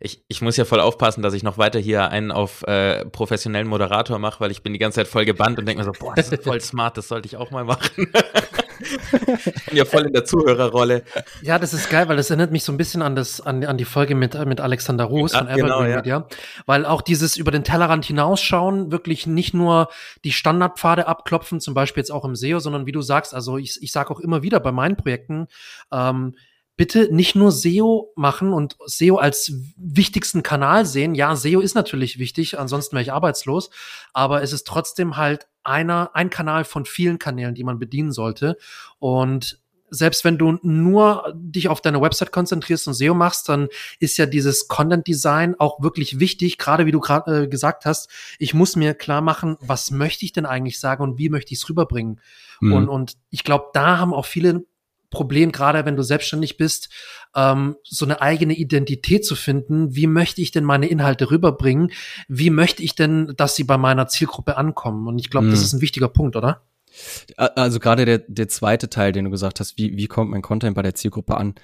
Ich, 0.00 0.22
ich 0.28 0.42
muss 0.42 0.56
ja 0.56 0.64
voll 0.64 0.80
aufpassen, 0.80 1.22
dass 1.22 1.34
ich 1.34 1.42
noch 1.42 1.58
weiter 1.58 1.78
hier 1.78 2.10
einen 2.10 2.30
auf 2.30 2.62
äh, 2.64 3.04
professionellen 3.06 3.66
Moderator 3.66 4.18
mache, 4.18 4.40
weil 4.40 4.50
ich 4.50 4.62
bin 4.62 4.72
die 4.72 4.78
ganze 4.78 4.96
Zeit 4.96 5.08
voll 5.08 5.24
gebannt 5.24 5.58
und 5.58 5.66
denke 5.66 5.82
mir 5.82 5.84
so, 5.84 5.98
boah, 5.98 6.14
das 6.14 6.30
ist 6.30 6.44
voll 6.44 6.60
smart, 6.60 6.96
das 6.96 7.08
sollte 7.08 7.26
ich 7.26 7.36
auch 7.36 7.50
mal 7.50 7.64
machen. 7.64 8.08
ich 8.80 9.64
bin 9.66 9.76
ja 9.76 9.84
voll 9.84 10.02
in 10.02 10.12
der 10.12 10.24
Zuhörerrolle. 10.24 11.04
Ja, 11.42 11.58
das 11.58 11.72
ist 11.72 11.90
geil, 11.90 12.08
weil 12.08 12.16
das 12.16 12.30
erinnert 12.30 12.52
mich 12.52 12.64
so 12.64 12.72
ein 12.72 12.76
bisschen 12.76 13.02
an 13.02 13.16
das, 13.16 13.40
an, 13.40 13.64
an 13.64 13.78
die 13.78 13.84
Folge 13.84 14.14
mit, 14.14 14.34
mit 14.46 14.60
Alexander 14.60 15.04
Roos 15.04 15.32
ja, 15.32 15.38
von 15.38 15.48
Evergreen 15.48 15.66
genau, 15.66 15.84
ja. 15.84 15.96
Media. 15.96 16.26
Weil 16.66 16.84
auch 16.84 17.02
dieses 17.02 17.36
über 17.36 17.50
den 17.50 17.64
Tellerrand 17.64 18.04
hinausschauen, 18.04 18.92
wirklich 18.92 19.26
nicht 19.26 19.54
nur 19.54 19.88
die 20.24 20.32
Standardpfade 20.32 21.06
abklopfen, 21.06 21.60
zum 21.60 21.74
Beispiel 21.74 22.02
jetzt 22.02 22.12
auch 22.12 22.24
im 22.24 22.36
SEO, 22.36 22.58
sondern 22.58 22.86
wie 22.86 22.92
du 22.92 23.02
sagst, 23.02 23.34
also 23.34 23.58
ich, 23.58 23.78
ich 23.82 23.92
sage 23.92 24.10
auch 24.10 24.20
immer 24.20 24.42
wieder 24.42 24.60
bei 24.60 24.72
meinen 24.72 24.96
Projekten, 24.96 25.46
ähm, 25.92 26.34
bitte 26.76 27.08
nicht 27.10 27.34
nur 27.34 27.52
SEO 27.52 28.12
machen 28.16 28.52
und 28.52 28.76
SEO 28.84 29.16
als 29.16 29.52
wichtigsten 29.76 30.42
Kanal 30.42 30.84
sehen. 30.84 31.14
Ja, 31.14 31.34
SEO 31.34 31.60
ist 31.60 31.74
natürlich 31.74 32.18
wichtig, 32.18 32.58
ansonsten 32.58 32.94
wäre 32.96 33.02
ich 33.02 33.12
arbeitslos, 33.12 33.70
aber 34.12 34.42
es 34.42 34.52
ist 34.52 34.66
trotzdem 34.66 35.16
halt 35.16 35.48
einer, 35.64 36.10
ein 36.14 36.30
Kanal 36.30 36.64
von 36.64 36.84
vielen 36.84 37.18
Kanälen, 37.18 37.54
die 37.54 37.64
man 37.64 37.78
bedienen 37.78 38.12
sollte. 38.12 38.58
Und 38.98 39.58
selbst 39.88 40.24
wenn 40.24 40.36
du 40.36 40.58
nur 40.62 41.32
dich 41.34 41.68
auf 41.68 41.80
deine 41.80 42.00
Website 42.00 42.32
konzentrierst 42.32 42.88
und 42.88 42.94
SEO 42.94 43.14
machst, 43.14 43.48
dann 43.48 43.68
ist 43.98 44.18
ja 44.18 44.26
dieses 44.26 44.68
Content 44.68 45.06
Design 45.06 45.54
auch 45.58 45.80
wirklich 45.80 46.18
wichtig, 46.18 46.58
gerade 46.58 46.86
wie 46.86 46.92
du 46.92 47.00
gerade 47.00 47.44
äh, 47.44 47.48
gesagt 47.48 47.84
hast, 47.86 48.10
ich 48.38 48.52
muss 48.52 48.76
mir 48.76 48.94
klar 48.94 49.20
machen, 49.20 49.56
was 49.60 49.90
möchte 49.90 50.24
ich 50.24 50.32
denn 50.32 50.46
eigentlich 50.46 50.80
sagen 50.80 51.02
und 51.02 51.18
wie 51.18 51.28
möchte 51.28 51.52
ich 51.52 51.60
es 51.60 51.68
rüberbringen. 51.68 52.20
Mhm. 52.60 52.72
Und, 52.72 52.88
und 52.88 53.16
ich 53.30 53.44
glaube, 53.44 53.66
da 53.72 53.98
haben 53.98 54.12
auch 54.12 54.26
viele 54.26 54.64
Problem, 55.10 55.52
gerade 55.52 55.84
wenn 55.84 55.96
du 55.96 56.02
selbstständig 56.02 56.56
bist, 56.56 56.88
ähm, 57.34 57.76
so 57.84 58.04
eine 58.04 58.20
eigene 58.20 58.54
Identität 58.54 59.24
zu 59.24 59.36
finden. 59.36 59.94
Wie 59.94 60.06
möchte 60.06 60.40
ich 60.40 60.50
denn 60.50 60.64
meine 60.64 60.88
Inhalte 60.88 61.30
rüberbringen? 61.30 61.92
Wie 62.28 62.50
möchte 62.50 62.82
ich 62.82 62.94
denn, 62.94 63.34
dass 63.36 63.54
sie 63.56 63.64
bei 63.64 63.76
meiner 63.76 64.08
Zielgruppe 64.08 64.56
ankommen? 64.56 65.06
Und 65.06 65.18
ich 65.18 65.30
glaube, 65.30 65.46
mhm. 65.46 65.50
das 65.50 65.62
ist 65.62 65.72
ein 65.74 65.80
wichtiger 65.80 66.08
Punkt, 66.08 66.36
oder? 66.36 66.62
Also 67.36 67.78
gerade 67.78 68.04
der, 68.04 68.18
der 68.18 68.48
zweite 68.48 68.88
Teil, 68.88 69.12
den 69.12 69.26
du 69.26 69.30
gesagt 69.30 69.60
hast, 69.60 69.76
wie, 69.76 69.96
wie 69.96 70.06
kommt 70.06 70.30
mein 70.30 70.42
Content 70.42 70.74
bei 70.74 70.82
der 70.82 70.94
Zielgruppe 70.94 71.36
an? 71.36 71.54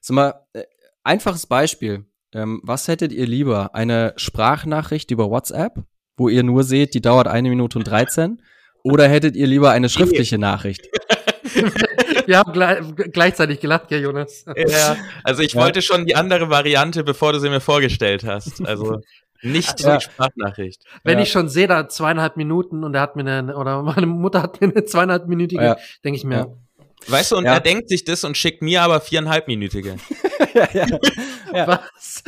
Sag 0.00 0.14
mal, 0.14 0.34
äh, 0.52 0.64
einfaches 1.02 1.46
Beispiel. 1.46 2.04
Ähm, 2.34 2.60
was 2.62 2.88
hättet 2.88 3.12
ihr 3.12 3.26
lieber? 3.26 3.74
Eine 3.74 4.12
Sprachnachricht 4.16 5.10
über 5.10 5.30
WhatsApp, 5.30 5.82
wo 6.16 6.28
ihr 6.28 6.42
nur 6.42 6.64
seht, 6.64 6.94
die 6.94 7.00
dauert 7.00 7.28
eine 7.28 7.48
Minute 7.48 7.78
und 7.78 7.84
13? 7.84 8.42
Oder 8.84 9.08
hättet 9.08 9.36
ihr 9.36 9.46
lieber 9.46 9.70
eine 9.70 9.88
schriftliche 9.88 10.38
Nachricht? 10.38 10.88
Wir 12.26 12.38
haben 12.38 12.52
gleich, 12.52 12.78
gleichzeitig 13.12 13.60
gelacht, 13.60 13.90
ja, 13.90 13.98
Jonas. 13.98 14.44
Ja, 14.56 14.96
also 15.24 15.42
ich 15.42 15.54
ja. 15.54 15.60
wollte 15.60 15.82
schon 15.82 16.06
die 16.06 16.14
andere 16.14 16.50
Variante, 16.50 17.04
bevor 17.04 17.32
du 17.32 17.40
sie 17.40 17.50
mir 17.50 17.60
vorgestellt 17.60 18.24
hast. 18.24 18.64
Also 18.66 19.00
nicht 19.42 19.80
ja. 19.80 19.96
die 19.96 20.04
Sprachnachricht. 20.04 20.82
Wenn 21.02 21.18
ja. 21.18 21.24
ich 21.24 21.32
schon 21.32 21.48
sehe, 21.48 21.66
da 21.66 21.88
zweieinhalb 21.88 22.36
Minuten 22.36 22.84
und 22.84 22.94
er 22.94 23.00
hat 23.00 23.16
mir 23.16 23.26
eine, 23.26 23.56
oder 23.56 23.82
meine 23.82 24.06
Mutter 24.06 24.42
hat 24.42 24.60
mir 24.60 24.68
eine 24.68 24.84
zweieinhalbminütige, 24.84 25.62
ja. 25.62 25.76
denke 26.04 26.16
ich 26.16 26.24
mir. 26.24 26.56
Weißt 27.08 27.32
du, 27.32 27.36
und 27.36 27.46
er 27.46 27.60
denkt 27.60 27.88
sich 27.88 28.04
das 28.04 28.22
und 28.22 28.36
schickt 28.36 28.62
mir 28.62 28.82
aber 28.82 29.00
viereinhalbminütige. 29.00 29.96
ja, 30.54 30.68
ja. 30.72 30.86
ja. 31.52 31.66
Was? 31.66 32.22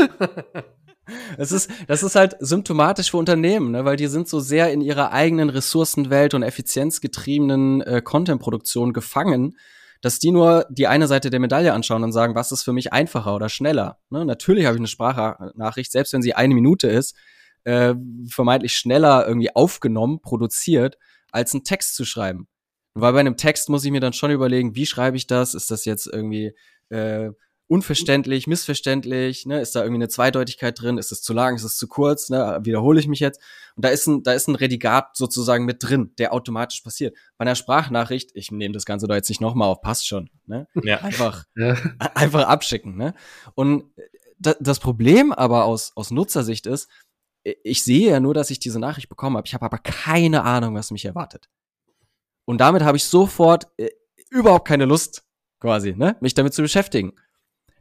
Es 1.36 1.52
ist, 1.52 1.70
das 1.86 2.02
ist 2.02 2.14
halt 2.14 2.36
symptomatisch 2.40 3.10
für 3.10 3.18
Unternehmen, 3.18 3.72
ne? 3.72 3.84
weil 3.84 3.96
die 3.96 4.06
sind 4.06 4.28
so 4.28 4.40
sehr 4.40 4.72
in 4.72 4.80
ihrer 4.80 5.12
eigenen 5.12 5.50
Ressourcenwelt 5.50 6.34
und 6.34 6.42
effizienzgetriebenen 6.42 7.82
äh, 7.82 8.02
Content-Produktion 8.02 8.92
gefangen, 8.92 9.56
dass 10.00 10.18
die 10.18 10.30
nur 10.30 10.66
die 10.70 10.86
eine 10.86 11.06
Seite 11.06 11.30
der 11.30 11.40
Medaille 11.40 11.72
anschauen 11.72 12.04
und 12.04 12.12
sagen, 12.12 12.34
was 12.34 12.52
ist 12.52 12.62
für 12.62 12.72
mich 12.72 12.92
einfacher 12.92 13.34
oder 13.34 13.48
schneller. 13.48 13.98
Ne? 14.10 14.24
Natürlich 14.24 14.66
habe 14.66 14.76
ich 14.76 14.80
eine 14.80 14.88
Sprachnachricht, 14.88 15.92
selbst 15.92 16.12
wenn 16.12 16.22
sie 16.22 16.34
eine 16.34 16.54
Minute 16.54 16.88
ist, 16.88 17.16
äh, 17.64 17.94
vermeintlich 18.28 18.74
schneller 18.74 19.26
irgendwie 19.26 19.54
aufgenommen, 19.54 20.20
produziert, 20.20 20.98
als 21.32 21.54
einen 21.54 21.64
Text 21.64 21.94
zu 21.94 22.04
schreiben. 22.04 22.48
Weil 22.94 23.12
bei 23.12 23.20
einem 23.20 23.36
Text 23.36 23.68
muss 23.68 23.84
ich 23.84 23.90
mir 23.90 24.00
dann 24.00 24.12
schon 24.12 24.30
überlegen, 24.30 24.76
wie 24.76 24.86
schreibe 24.86 25.16
ich 25.16 25.26
das? 25.26 25.54
Ist 25.54 25.70
das 25.70 25.84
jetzt 25.84 26.06
irgendwie 26.06 26.54
äh, 26.90 27.30
unverständlich, 27.74 28.46
missverständlich, 28.46 29.46
ne? 29.46 29.60
Ist 29.60 29.74
da 29.74 29.80
irgendwie 29.80 29.98
eine 29.98 30.08
Zweideutigkeit 30.08 30.80
drin? 30.80 30.96
Ist 30.96 31.10
es 31.10 31.22
zu 31.22 31.32
lang? 31.32 31.56
Ist 31.56 31.64
es 31.64 31.76
zu 31.76 31.88
kurz? 31.88 32.30
Ne? 32.30 32.60
Wiederhole 32.62 33.00
ich 33.00 33.08
mich 33.08 33.18
jetzt? 33.18 33.40
Und 33.74 33.84
da 33.84 33.88
ist 33.88 34.06
ein, 34.06 34.22
da 34.22 34.32
ist 34.32 34.46
ein 34.46 34.54
Redigat 34.54 35.16
sozusagen 35.16 35.64
mit 35.64 35.82
drin, 35.82 36.12
der 36.18 36.32
automatisch 36.32 36.82
passiert. 36.82 37.16
Bei 37.36 37.42
einer 37.42 37.56
Sprachnachricht, 37.56 38.30
ich 38.34 38.52
nehme 38.52 38.72
das 38.74 38.84
Ganze 38.84 39.08
da 39.08 39.16
jetzt 39.16 39.28
nicht 39.28 39.40
nochmal 39.40 39.68
auf, 39.68 39.80
passt 39.80 40.06
schon, 40.06 40.30
ne? 40.46 40.68
Ja. 40.84 40.98
Einfach, 40.98 41.46
ja. 41.56 41.76
einfach 42.14 42.46
abschicken, 42.46 42.96
ne? 42.96 43.12
Und 43.56 43.86
das 44.38 44.78
Problem 44.78 45.32
aber 45.32 45.64
aus, 45.64 45.92
aus 45.96 46.12
Nutzersicht 46.12 46.66
ist, 46.66 46.88
ich 47.42 47.82
sehe 47.82 48.10
ja 48.10 48.20
nur, 48.20 48.34
dass 48.34 48.50
ich 48.50 48.60
diese 48.60 48.78
Nachricht 48.78 49.08
bekommen 49.08 49.36
habe. 49.36 49.48
Ich 49.48 49.54
habe 49.54 49.66
aber 49.66 49.78
keine 49.78 50.44
Ahnung, 50.44 50.76
was 50.76 50.92
mich 50.92 51.04
erwartet. 51.04 51.48
Und 52.44 52.60
damit 52.60 52.82
habe 52.82 52.96
ich 52.96 53.04
sofort 53.04 53.66
äh, 53.78 53.90
überhaupt 54.30 54.68
keine 54.68 54.84
Lust, 54.84 55.24
quasi, 55.60 55.94
ne, 55.96 56.16
mich 56.20 56.34
damit 56.34 56.54
zu 56.54 56.62
beschäftigen. 56.62 57.14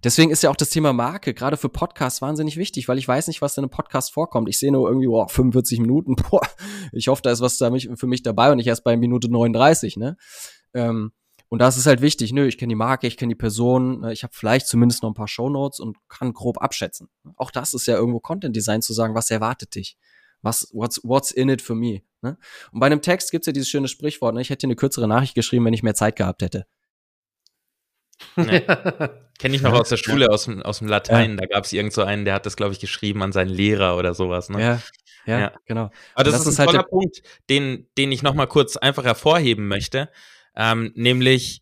Deswegen 0.04 0.32
ist 0.32 0.44
ja 0.44 0.50
auch 0.50 0.56
das 0.56 0.70
Thema 0.70 0.92
Marke 0.92 1.34
gerade 1.34 1.58
für 1.58 1.70
Podcasts 1.70 2.22
wahnsinnig 2.22 2.58
wichtig, 2.58 2.88
weil 2.88 2.98
ich 2.98 3.08
weiß 3.08 3.28
nicht, 3.28 3.42
was 3.42 3.58
in 3.58 3.64
einem 3.64 3.72
Podcast 3.72 4.14
vorkommt. 4.14 4.50
Ich 4.50 4.60
sehe 4.60 4.72
nur 4.72 4.88
irgendwie, 4.88 5.08
boah, 5.08 5.30
45 5.30 5.80
Minuten, 5.80 6.16
boah, 6.30 6.42
ich 6.92 7.08
hoffe, 7.08 7.22
da 7.22 7.32
ist 7.32 7.42
was 7.42 7.58
für 7.58 8.08
mich 8.08 8.24
dabei 8.24 8.52
und 8.52 8.58
nicht 8.58 8.68
erst 8.68 8.84
bei 8.84 8.98
Minute 8.98 9.32
39, 9.32 9.98
ne? 9.98 10.18
Ähm, 10.74 11.12
und 11.54 11.60
das 11.60 11.78
ist 11.78 11.86
halt 11.86 12.02
wichtig. 12.02 12.34
Nö, 12.34 12.48
ich 12.48 12.58
kenne 12.58 12.72
die 12.72 12.76
Marke, 12.76 13.06
ich 13.06 13.16
kenne 13.16 13.30
die 13.30 13.38
Person, 13.38 14.00
ne, 14.00 14.12
ich 14.12 14.24
habe 14.24 14.34
vielleicht 14.36 14.66
zumindest 14.66 15.04
noch 15.04 15.12
ein 15.12 15.14
paar 15.14 15.28
Shownotes 15.28 15.80
und 15.80 15.98
kann 16.10 16.34
grob 16.34 16.60
abschätzen. 16.60 17.10
Auch 17.36 17.52
das 17.52 17.76
ist 17.76 17.86
ja 17.86 17.96
irgendwo 17.96 18.20
Content 18.20 18.56
Design 18.56 18.82
zu 18.82 18.92
sagen, 18.92 19.14
was 19.14 19.30
erwartet 19.30 19.76
dich? 19.76 19.96
Was, 20.42 20.70
what's, 20.74 21.00
what's 21.04 21.30
in 21.30 21.50
it 21.50 21.62
for 21.62 21.76
me? 21.76 22.02
Ne? 22.24 22.40
Und 22.72 22.80
bei 22.80 22.88
einem 22.88 23.04
Text 23.04 23.30
gibt's 23.30 23.46
ja 23.46 23.54
dieses 23.54 23.70
schöne 23.70 23.88
Sprichwort, 23.88 24.34
ne? 24.34 24.42
ich 24.42 24.50
hätte 24.50 24.66
eine 24.66 24.76
kürzere 24.76 25.08
Nachricht 25.08 25.36
geschrieben, 25.36 25.66
wenn 25.66 25.76
ich 25.76 25.84
mehr 25.84 25.94
Zeit 25.94 26.16
gehabt 26.16 26.42
hätte. 26.42 26.66
Nee. 28.36 28.62
Kenne 29.40 29.56
ich 29.56 29.62
noch 29.62 29.74
aus 29.74 29.90
der 29.90 29.98
Schule, 29.98 30.30
aus 30.30 30.46
dem, 30.46 30.62
aus 30.62 30.80
dem 30.80 30.88
Latein. 30.88 31.32
Ja. 31.32 31.38
Da 31.38 31.46
gab 31.48 31.66
es 31.66 31.74
irgend 31.74 31.94
so 31.94 32.04
einen, 32.04 32.26
der 32.26 32.36
hat 32.36 32.46
das, 32.46 32.56
glaube 32.56 32.74
ich, 32.74 32.80
geschrieben 32.80 33.22
an 33.24 33.32
seinen 33.32 33.50
Lehrer 33.50 33.98
oder 33.98 34.14
sowas. 34.14 34.50
Ne? 34.50 34.62
Ja, 34.62 34.82
ja, 35.26 35.40
ja, 35.40 35.52
genau. 35.66 35.90
Aber 36.16 36.24
das, 36.24 36.36
das 36.36 36.48
ist 36.48 36.60
ein 36.60 36.66
halt 36.66 36.72
toller 36.72 36.84
Punkt, 36.84 37.22
den, 37.50 37.88
den 37.98 38.12
ich 38.12 38.24
noch 38.24 38.34
mal 38.34 38.46
kurz 38.46 38.78
einfach 38.78 39.04
hervorheben 39.04 39.68
möchte. 39.68 40.10
Ähm, 40.56 40.92
nämlich 40.96 41.62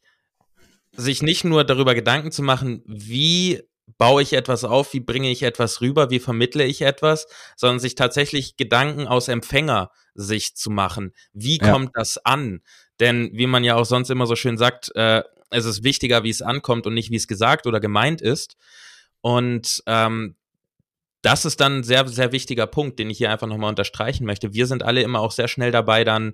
sich 0.91 1.21
nicht 1.21 1.43
nur 1.43 1.63
darüber 1.63 1.95
Gedanken 1.95 2.31
zu 2.31 2.43
machen, 2.43 2.83
wie 2.85 3.61
baue 3.97 4.21
ich 4.21 4.33
etwas 4.33 4.63
auf, 4.63 4.93
wie 4.93 4.99
bringe 4.99 5.29
ich 5.29 5.43
etwas 5.43 5.81
rüber, 5.81 6.09
wie 6.09 6.19
vermittle 6.19 6.65
ich 6.65 6.81
etwas, 6.81 7.27
sondern 7.55 7.79
sich 7.79 7.95
tatsächlich 7.95 8.57
Gedanken 8.57 9.07
aus 9.07 9.27
Empfängersicht 9.27 10.57
zu 10.57 10.69
machen. 10.69 11.13
Wie 11.33 11.59
ja. 11.59 11.71
kommt 11.71 11.91
das 11.93 12.17
an? 12.17 12.61
Denn 12.99 13.29
wie 13.33 13.47
man 13.47 13.63
ja 13.63 13.75
auch 13.75 13.85
sonst 13.85 14.09
immer 14.09 14.25
so 14.25 14.35
schön 14.35 14.57
sagt, 14.57 14.93
äh, 14.95 15.23
es 15.51 15.65
ist 15.65 15.83
wichtiger, 15.83 16.23
wie 16.23 16.29
es 16.29 16.41
ankommt 16.41 16.87
und 16.87 16.93
nicht, 16.93 17.11
wie 17.11 17.17
es 17.17 17.27
gesagt 17.27 17.67
oder 17.67 17.79
gemeint 17.79 18.21
ist. 18.21 18.57
Und 19.21 19.83
ähm, 19.85 20.35
das 21.21 21.45
ist 21.45 21.59
dann 21.59 21.79
ein 21.79 21.83
sehr, 21.83 22.07
sehr 22.07 22.31
wichtiger 22.31 22.65
Punkt, 22.65 22.97
den 22.97 23.09
ich 23.09 23.19
hier 23.19 23.29
einfach 23.29 23.47
nochmal 23.47 23.69
unterstreichen 23.69 24.25
möchte. 24.25 24.53
Wir 24.53 24.65
sind 24.65 24.81
alle 24.81 25.03
immer 25.03 25.19
auch 25.19 25.31
sehr 25.31 25.47
schnell 25.47 25.71
dabei, 25.71 26.03
dann 26.03 26.33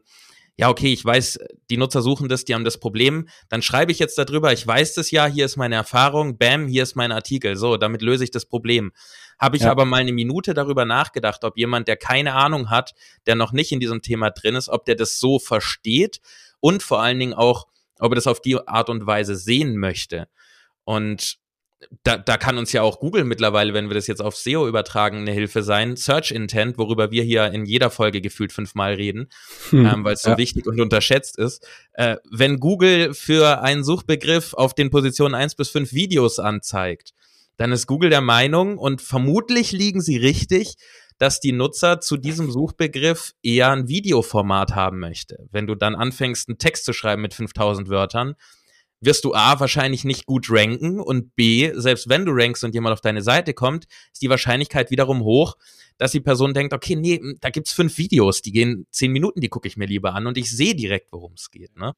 ja, 0.60 0.70
okay, 0.70 0.92
ich 0.92 1.06
weiß, 1.06 1.40
die 1.70 1.78
Nutzer 1.78 2.02
suchen 2.02 2.30
das, 2.30 2.44
die 2.44 2.56
haben 2.56 2.64
das 2.64 2.80
Problem, 2.80 3.30
dann 3.48 3.62
schreibe 3.62 3.92
ich 3.92 4.00
jetzt 4.00 4.18
darüber, 4.18 4.52
ich 4.52 4.66
weiß 4.66 4.96
das 4.96 5.12
ja, 5.12 5.28
hier 5.28 5.46
ist 5.46 5.56
meine 5.56 5.76
Erfahrung, 5.76 6.40
bam, 6.40 6.68
hier 6.68 6.82
ist 6.82 6.96
mein 6.96 7.12
Artikel, 7.12 7.56
so, 7.56 7.78
damit 7.78 8.02
löse 8.02 8.24
ich 8.24 8.32
das 8.32 8.46
Problem. 8.46 8.92
Habe 9.38 9.58
ich 9.58 9.64
ja. 9.64 9.72
aber 9.72 9.86
mal 9.86 9.98
eine 9.98 10.14
Minute 10.14 10.56
darüber 10.56 10.84
nachgedacht, 10.84 11.44
ob 11.44 11.58
jemand, 11.58 11.88
der 11.88 11.96
keine 11.96 12.34
Ahnung 12.34 12.72
hat, 12.72 12.96
der 13.28 13.36
noch 13.36 13.52
nicht 13.52 13.72
in 13.72 13.80
diesem 13.80 14.02
Thema 14.02 14.32
drin 14.32 14.56
ist, 14.56 14.68
ob 14.68 14.86
der 14.86 14.96
das 14.96 15.20
so 15.20 15.38
versteht 15.38 16.22
und 16.60 16.82
vor 16.82 17.04
allen 17.04 17.20
Dingen 17.20 17.36
auch, 17.36 17.68
ob 18.00 18.12
er 18.12 18.16
das 18.16 18.28
auf 18.28 18.42
die 18.42 18.58
Art 18.68 18.90
und 18.90 19.06
Weise 19.06 19.36
sehen 19.36 19.78
möchte. 19.78 20.28
Und 20.84 21.40
da, 22.04 22.18
da 22.18 22.38
kann 22.38 22.58
uns 22.58 22.72
ja 22.72 22.82
auch 22.82 23.00
Google 23.00 23.24
mittlerweile, 23.24 23.74
wenn 23.74 23.88
wir 23.88 23.94
das 23.94 24.08
jetzt 24.08 24.22
auf 24.22 24.36
SEO 24.36 24.68
übertragen, 24.68 25.18
eine 25.18 25.32
Hilfe 25.32 25.62
sein. 25.62 25.96
Search 25.96 26.32
Intent, 26.32 26.78
worüber 26.78 27.12
wir 27.12 27.24
hier 27.24 27.52
in 27.52 27.66
jeder 27.66 27.92
Folge 27.92 28.22
gefühlt 28.22 28.52
fünfmal 28.52 28.96
reden, 28.96 29.30
hm, 29.70 29.86
ähm, 29.86 30.04
weil 30.04 30.16
es 30.16 30.24
so 30.24 30.32
ja. 30.32 30.38
wichtig 30.38 30.66
und 30.66 30.80
unterschätzt 30.80 31.38
ist. 31.38 31.68
Äh, 31.94 32.18
wenn 32.32 32.60
Google 32.60 33.14
für 33.14 33.62
einen 33.62 33.84
Suchbegriff 33.84 34.54
auf 34.54 34.74
den 34.74 34.90
Positionen 34.90 35.36
eins 35.36 35.56
bis 35.56 35.70
fünf 35.70 35.94
Videos 35.94 36.40
anzeigt, 36.40 37.14
dann 37.58 37.72
ist 37.72 37.88
Google 37.88 38.10
der 38.10 38.22
Meinung, 38.22 38.78
und 38.78 39.02
vermutlich 39.02 39.72
liegen 39.72 40.02
sie 40.02 40.18
richtig, 40.18 40.76
dass 41.18 41.40
die 41.40 41.52
Nutzer 41.52 42.00
zu 42.00 42.18
diesem 42.18 42.52
Suchbegriff 42.52 43.34
eher 43.42 43.72
ein 43.72 43.88
Videoformat 43.88 44.76
haben 44.76 45.00
möchte. 45.00 45.48
Wenn 45.52 45.68
du 45.68 45.76
dann 45.76 45.96
anfängst, 45.96 46.50
einen 46.50 46.58
Text 46.58 46.86
zu 46.86 46.94
schreiben 46.94 47.22
mit 47.22 47.34
5000 47.34 47.90
Wörtern, 47.90 48.36
wirst 49.00 49.26
du 49.26 49.34
A 49.34 49.60
wahrscheinlich 49.60 50.04
nicht 50.04 50.26
gut 50.26 50.48
ranken 50.50 51.00
und 51.00 51.36
B, 51.36 51.72
selbst 51.76 52.10
wenn 52.10 52.26
du 52.26 52.32
rankst 52.34 52.64
und 52.64 52.74
jemand 52.74 52.94
auf 52.94 53.02
deine 53.02 53.22
Seite 53.22 53.54
kommt, 53.54 53.86
ist 54.12 54.22
die 54.22 54.30
Wahrscheinlichkeit 54.30 54.92
wiederum 54.92 55.22
hoch, 55.22 55.56
dass 55.98 56.12
die 56.12 56.20
Person 56.20 56.54
denkt, 56.54 56.74
okay, 56.74 56.96
nee, 56.96 57.22
da 57.40 57.50
gibt's 57.50 57.74
fünf 57.74 57.98
Videos, 57.98 58.42
die 58.42 58.52
gehen 58.52 58.88
zehn 58.92 59.12
Minuten, 59.12 59.42
die 59.42 59.50
gucke 59.50 59.68
ich 59.68 59.78
mir 59.78 59.86
lieber 59.86 60.14
an 60.14 60.28
und 60.28 60.38
ich 60.38 60.52
sehe 60.52 60.76
direkt, 60.76 61.12
worum 61.12 61.34
es 61.34 61.52
geht, 61.52 61.76
ne? 61.76 61.94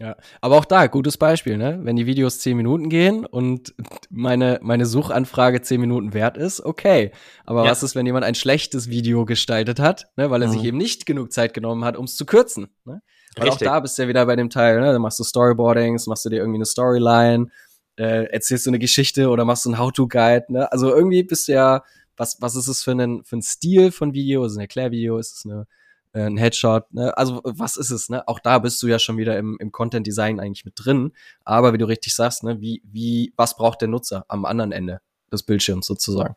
Ja, 0.00 0.16
aber 0.40 0.56
auch 0.56 0.64
da, 0.64 0.86
gutes 0.86 1.16
Beispiel, 1.16 1.56
ne? 1.56 1.80
Wenn 1.82 1.96
die 1.96 2.06
Videos 2.06 2.38
zehn 2.38 2.56
Minuten 2.56 2.88
gehen 2.88 3.26
und 3.26 3.74
meine, 4.10 4.60
meine 4.62 4.86
Suchanfrage 4.86 5.60
zehn 5.60 5.80
Minuten 5.80 6.14
wert 6.14 6.36
ist, 6.36 6.64
okay. 6.64 7.10
Aber 7.44 7.64
ja. 7.64 7.70
was 7.72 7.82
ist, 7.82 7.96
wenn 7.96 8.06
jemand 8.06 8.24
ein 8.24 8.36
schlechtes 8.36 8.88
Video 8.88 9.24
gestaltet 9.24 9.80
hat, 9.80 10.06
ne? 10.16 10.30
weil 10.30 10.40
er 10.42 10.48
mhm. 10.48 10.52
sich 10.52 10.64
eben 10.64 10.78
nicht 10.78 11.04
genug 11.04 11.32
Zeit 11.32 11.52
genommen 11.52 11.84
hat, 11.84 11.96
um 11.96 12.04
es 12.04 12.16
zu 12.16 12.26
kürzen? 12.26 12.68
Ne? 12.84 13.02
Weil 13.36 13.48
auch 13.48 13.56
da 13.56 13.80
bist 13.80 13.98
du 13.98 14.02
ja 14.02 14.08
wieder 14.08 14.24
bei 14.24 14.36
dem 14.36 14.50
Teil, 14.50 14.80
ne? 14.80 14.92
Da 14.92 14.98
machst 15.00 15.18
du 15.18 15.24
Storyboardings, 15.24 16.06
machst 16.06 16.24
du 16.24 16.28
dir 16.28 16.38
irgendwie 16.38 16.58
eine 16.58 16.66
Storyline, 16.66 17.48
äh, 17.96 18.24
erzählst 18.30 18.66
du 18.66 18.70
eine 18.70 18.78
Geschichte 18.78 19.28
oder 19.28 19.44
machst 19.44 19.64
du 19.64 19.70
einen 19.70 19.78
How-To-Guide, 19.78 20.46
ne? 20.48 20.70
Also 20.70 20.94
irgendwie 20.94 21.24
bist 21.24 21.48
du 21.48 21.52
ja, 21.52 21.82
was, 22.16 22.40
was 22.40 22.54
ist 22.54 22.68
es 22.68 22.82
für 22.82 22.92
ein, 22.92 23.24
für 23.24 23.36
ein 23.36 23.42
Stil 23.42 23.90
von 23.90 24.14
Video? 24.14 24.44
Ist 24.44 24.52
es 24.52 24.58
ein 24.58 24.62
Erklärvideo? 24.62 25.18
Ist 25.18 25.38
es 25.38 25.44
eine, 25.44 25.66
ein 26.12 26.36
Headshot? 26.36 26.92
Ne? 26.92 27.16
Also 27.16 27.40
was 27.44 27.76
ist 27.76 27.90
es, 27.90 28.08
ne? 28.08 28.26
Auch 28.26 28.38
da 28.38 28.58
bist 28.58 28.82
du 28.82 28.86
ja 28.86 28.98
schon 28.98 29.16
wieder 29.16 29.38
im, 29.38 29.56
im 29.60 29.72
Content-Design 29.72 30.40
eigentlich 30.40 30.64
mit 30.64 30.74
drin. 30.76 31.12
Aber 31.44 31.72
wie 31.72 31.78
du 31.78 31.86
richtig 31.86 32.14
sagst, 32.14 32.44
ne, 32.44 32.60
wie, 32.60 32.82
wie, 32.84 33.32
was 33.36 33.56
braucht 33.56 33.80
der 33.80 33.88
Nutzer 33.88 34.24
am 34.28 34.44
anderen 34.44 34.72
Ende 34.72 35.00
des 35.30 35.42
Bildschirms 35.42 35.86
sozusagen? 35.86 36.36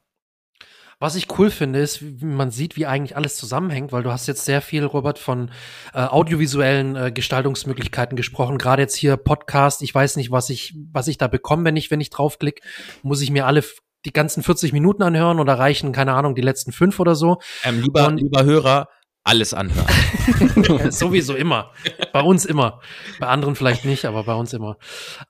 Was 1.02 1.16
ich 1.16 1.40
cool 1.40 1.50
finde, 1.50 1.80
ist, 1.80 2.04
wie 2.04 2.26
man 2.26 2.52
sieht, 2.52 2.78
wie 2.78 2.86
eigentlich 2.86 3.18
alles 3.18 3.36
zusammenhängt, 3.36 3.92
weil 3.92 4.04
du 4.04 4.12
hast 4.12 4.28
jetzt 4.28 4.46
sehr 4.46 4.62
viel, 4.62 4.86
Robert, 4.86 5.18
von 5.18 5.50
äh, 5.96 6.02
audiovisuellen 6.02 6.96
äh, 6.96 7.12
Gestaltungsmöglichkeiten 7.12 8.16
gesprochen. 8.16 8.60
Gerade 8.60 8.84
jetzt 8.84 8.94
hier 8.94 9.18
Podcast. 9.18 9.82
Ich 9.82 9.96
weiß 9.96 10.18
nicht, 10.18 10.30
was 10.30 10.52
ich, 10.52 10.76
was 10.94 11.08
ich 11.08 11.18
da 11.18 11.28
bekomme, 11.28 11.66
wenn 11.66 11.76
ich, 11.76 11.90
wenn 11.90 12.02
ich 12.02 12.12
draufklick. 12.12 12.62
Muss 13.02 13.22
ich 13.22 13.32
mir 13.32 13.48
alle 13.48 13.64
die 14.06 14.14
ganzen 14.14 14.44
40 14.44 14.74
Minuten 14.74 15.02
anhören 15.02 15.40
oder 15.40 15.56
reichen, 15.58 15.92
keine 15.92 16.14
Ahnung, 16.14 16.36
die 16.36 16.42
letzten 16.44 16.72
fünf 16.72 17.00
oder 17.00 17.16
so? 17.16 17.40
Ähm, 17.64 17.82
lieber, 17.82 18.08
Und, 18.08 18.18
lieber 18.18 18.44
Hörer, 18.44 18.88
alles 19.24 19.54
anhören. 19.54 19.88
Sowieso 20.92 21.36
immer. 21.36 21.72
Bei 22.12 22.22
uns 22.22 22.46
immer. 22.46 22.82
Bei 23.20 23.28
anderen 23.28 23.56
vielleicht 23.56 23.86
nicht, 23.86 24.06
aber 24.06 24.24
bei 24.24 24.34
uns 24.34 24.54
immer. 24.54 24.78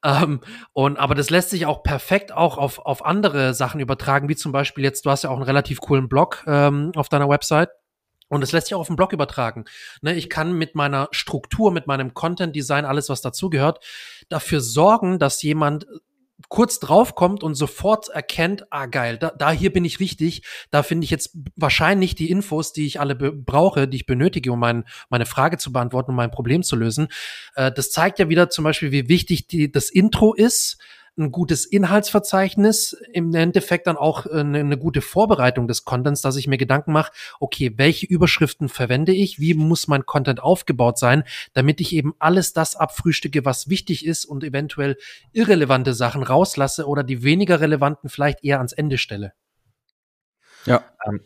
Ähm, 0.04 0.42
und, 0.74 0.98
aber 0.98 1.14
das 1.14 1.30
lässt 1.30 1.50
sich 1.50 1.66
auch 1.66 1.84
perfekt 1.84 2.32
auch 2.32 2.58
auf, 2.58 2.80
auf 2.80 3.06
andere 3.06 3.54
Sachen 3.54 3.82
übertragen, 3.82 4.30
wie 4.30 4.36
zum 4.36 4.52
Beispiel 4.52 4.84
jetzt, 4.84 5.06
du 5.06 5.10
hast 5.10 5.24
ja 5.24 5.30
auch 5.30 5.36
einen 5.36 5.44
relativ 5.44 5.82
coolen 5.82 6.08
Blog 6.08 6.44
ähm, 6.48 6.92
auf 6.96 7.10
deiner 7.10 7.28
Website. 7.28 7.70
Und 8.30 8.40
das 8.40 8.54
lässt 8.54 8.68
sich 8.68 8.76
auch 8.76 8.80
auf 8.80 8.88
den 8.88 8.96
Blog 8.96 9.12
übertragen. 9.12 9.66
Ne, 10.02 10.14
ich 10.14 10.30
kann 10.30 10.54
mit 10.54 10.74
meiner 10.74 11.10
Struktur, 11.12 11.70
mit 11.70 11.86
meinem 11.86 12.14
Content 12.14 12.56
Design, 12.56 12.86
alles 12.86 13.10
was 13.10 13.22
dazugehört, 13.22 13.84
dafür 14.30 14.62
sorgen, 14.62 15.20
dass 15.20 15.42
jemand 15.42 15.86
kurz 16.52 16.80
draufkommt 16.80 17.44
und 17.44 17.56
sofort 17.56 18.10
erkennt, 18.10 18.66
ah 18.72 18.86
geil, 18.86 19.18
da, 19.18 19.30
da 19.30 19.52
hier 19.52 19.72
bin 19.72 19.86
ich 19.86 20.02
richtig, 20.02 20.44
da 20.70 20.84
finde 20.84 21.06
ich 21.06 21.10
jetzt 21.10 21.34
wahrscheinlich 21.56 22.14
die 22.14 22.30
Infos, 22.30 22.74
die 22.74 22.86
ich 22.86 23.00
alle 23.00 23.16
brauche, 23.16 23.88
die 23.88 23.96
ich 23.96 24.06
benötige, 24.06 24.52
um 24.52 24.60
mein, 24.60 24.84
meine 25.10 25.26
Frage 25.26 25.58
zu 25.58 25.72
beantworten, 25.72 26.12
um 26.12 26.18
mein 26.18 26.30
Problem 26.30 26.62
zu 26.62 26.76
lösen. 26.76 27.08
Äh, 27.56 27.72
das 27.72 27.90
zeigt 27.90 28.20
ja 28.20 28.28
wieder 28.28 28.50
zum 28.50 28.66
Beispiel, 28.66 28.92
wie 28.92 29.08
wichtig 29.08 29.48
die, 29.48 29.72
das 29.72 29.90
Intro 29.90 30.34
ist, 30.34 30.78
ein 31.22 31.32
gutes 31.32 31.66
Inhaltsverzeichnis, 31.66 32.98
im 33.14 33.34
Endeffekt 33.34 33.88
dann 33.88 33.98
auch 33.98 34.26
eine, 34.26 34.60
eine, 34.60 34.78
gute 34.78 35.02
Vorbereitung 35.02 35.68
des 35.68 35.86
Contents, 35.86 36.22
dass 36.22 36.36
ich 36.36 36.48
mir 36.48 36.58
Gedanken 36.58 36.92
mache, 36.92 37.12
okay, 37.40 37.74
welche 37.78 38.06
Überschriften 38.06 38.70
verwende 38.70 39.14
ich, 39.14 39.40
wie 39.40 39.54
muss 39.54 39.88
mein 39.88 40.06
Content 40.06 40.42
aufgebaut 40.42 40.98
sein, 40.98 41.24
damit 41.54 41.80
ich 41.82 41.94
eben 41.94 42.14
alles 42.20 42.54
das 42.54 42.76
abfrühstücke, 42.76 43.46
was 43.46 43.70
wichtig 43.70 44.06
ist 44.06 44.26
und 44.26 44.44
eventuell 44.44 44.98
irrelevante 45.32 45.94
Sachen 45.94 46.24
rauslasse 46.24 46.88
oder 46.88 47.04
die 47.04 47.24
weniger 47.24 47.62
relevanten 47.62 48.10
vielleicht 48.10 48.44
eher 48.44 48.58
ans 48.58 48.74
Ende 48.74 48.98
stelle. 48.98 49.34
Ja. 50.66 50.84
Ähm, 51.08 51.22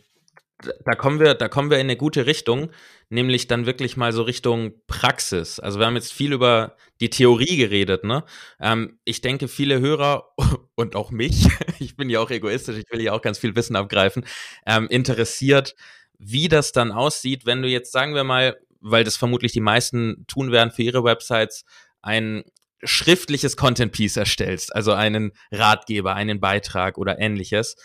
da 0.84 0.94
kommen 0.94 1.20
wir, 1.20 1.34
da 1.34 1.48
kommen 1.48 1.70
wir 1.70 1.78
in 1.78 1.86
eine 1.86 1.96
gute 1.96 2.26
Richtung, 2.26 2.70
nämlich 3.08 3.46
dann 3.46 3.66
wirklich 3.66 3.96
mal 3.96 4.12
so 4.12 4.22
Richtung 4.22 4.72
Praxis. 4.86 5.60
Also 5.60 5.78
wir 5.78 5.86
haben 5.86 5.96
jetzt 5.96 6.12
viel 6.12 6.32
über 6.32 6.76
die 7.00 7.10
Theorie 7.10 7.56
geredet, 7.56 8.04
ne? 8.04 8.24
Ähm, 8.58 8.98
ich 9.04 9.20
denke, 9.20 9.48
viele 9.48 9.80
Hörer 9.80 10.32
und 10.74 10.96
auch 10.96 11.10
mich, 11.10 11.48
ich 11.78 11.96
bin 11.96 12.08
ja 12.08 12.20
auch 12.20 12.30
egoistisch, 12.30 12.78
ich 12.78 12.90
will 12.90 13.02
ja 13.02 13.12
auch 13.12 13.22
ganz 13.22 13.38
viel 13.38 13.54
Wissen 13.54 13.76
abgreifen, 13.76 14.24
ähm, 14.66 14.88
interessiert, 14.88 15.74
wie 16.18 16.48
das 16.48 16.72
dann 16.72 16.92
aussieht, 16.92 17.44
wenn 17.44 17.62
du 17.62 17.68
jetzt, 17.68 17.92
sagen 17.92 18.14
wir 18.14 18.24
mal, 18.24 18.56
weil 18.80 19.04
das 19.04 19.16
vermutlich 19.16 19.52
die 19.52 19.60
meisten 19.60 20.24
tun 20.26 20.52
werden 20.52 20.70
für 20.70 20.82
ihre 20.82 21.04
Websites, 21.04 21.64
ein 22.00 22.44
schriftliches 22.82 23.56
Content 23.56 23.92
Piece 23.92 24.16
erstellst, 24.16 24.74
also 24.74 24.92
einen 24.92 25.32
Ratgeber, 25.50 26.14
einen 26.14 26.40
Beitrag 26.40 26.98
oder 26.98 27.18
ähnliches 27.18 27.76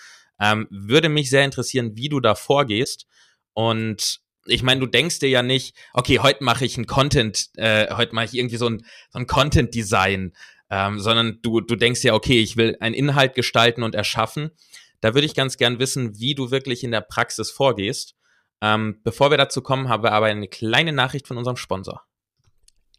ähm, 0.42 0.68
würde 0.72 1.08
mich 1.08 1.30
sehr 1.30 1.46
interessieren, 1.46 1.96
wie 1.96 2.10
du 2.10 2.20
da 2.20 2.36
vorgehst. 2.36 3.06
Und 3.54 4.20
ich 4.46 4.64
meine, 4.64 4.82
du 4.82 4.88
denkst 4.88 5.20
dir 5.20 5.30
ja 5.30 5.44
nicht, 5.44 5.76
okay, 5.94 6.20
heute 6.20 6.44
mache 6.44 6.66
ich 6.66 6.78
ein 6.78 6.88
Content, 6.88 7.50
äh, 7.56 7.94
heute 7.96 8.16
mache 8.16 8.26
ich 8.26 8.34
irgendwie 8.34 8.58
so 8.58 8.68
ein, 8.68 8.84
so 9.12 9.20
ein 9.20 9.28
Content-Design, 9.28 10.34
ähm, 10.72 11.00
sondern 11.00 11.40
du, 11.44 11.62
du 11.62 11.76
denkst 11.76 12.04
ja, 12.04 12.16
okay, 12.16 12.42
ich 12.42 12.58
will 12.58 12.76
einen 12.80 12.96
Inhalt 12.96 13.36
gestalten 13.36 13.84
und 13.84 13.94
erschaffen. 13.94 14.52
Da 15.00 15.14
würde 15.14 15.26
ich 15.26 15.36
ganz 15.36 15.58
gern 15.58 15.80
wissen, 15.80 16.20
wie 16.20 16.34
du 16.34 16.50
wirklich 16.50 16.84
in 16.84 16.92
der 16.92 17.02
Praxis 17.02 17.52
vorgehst. 17.52 18.16
Ähm, 18.62 19.00
bevor 19.04 19.32
wir 19.32 19.38
dazu 19.38 19.62
kommen, 19.62 19.90
haben 19.90 20.04
wir 20.04 20.12
aber 20.12 20.28
eine 20.28 20.48
kleine 20.48 20.92
Nachricht 20.92 21.28
von 21.28 21.38
unserem 21.38 21.58
Sponsor. 21.58 22.04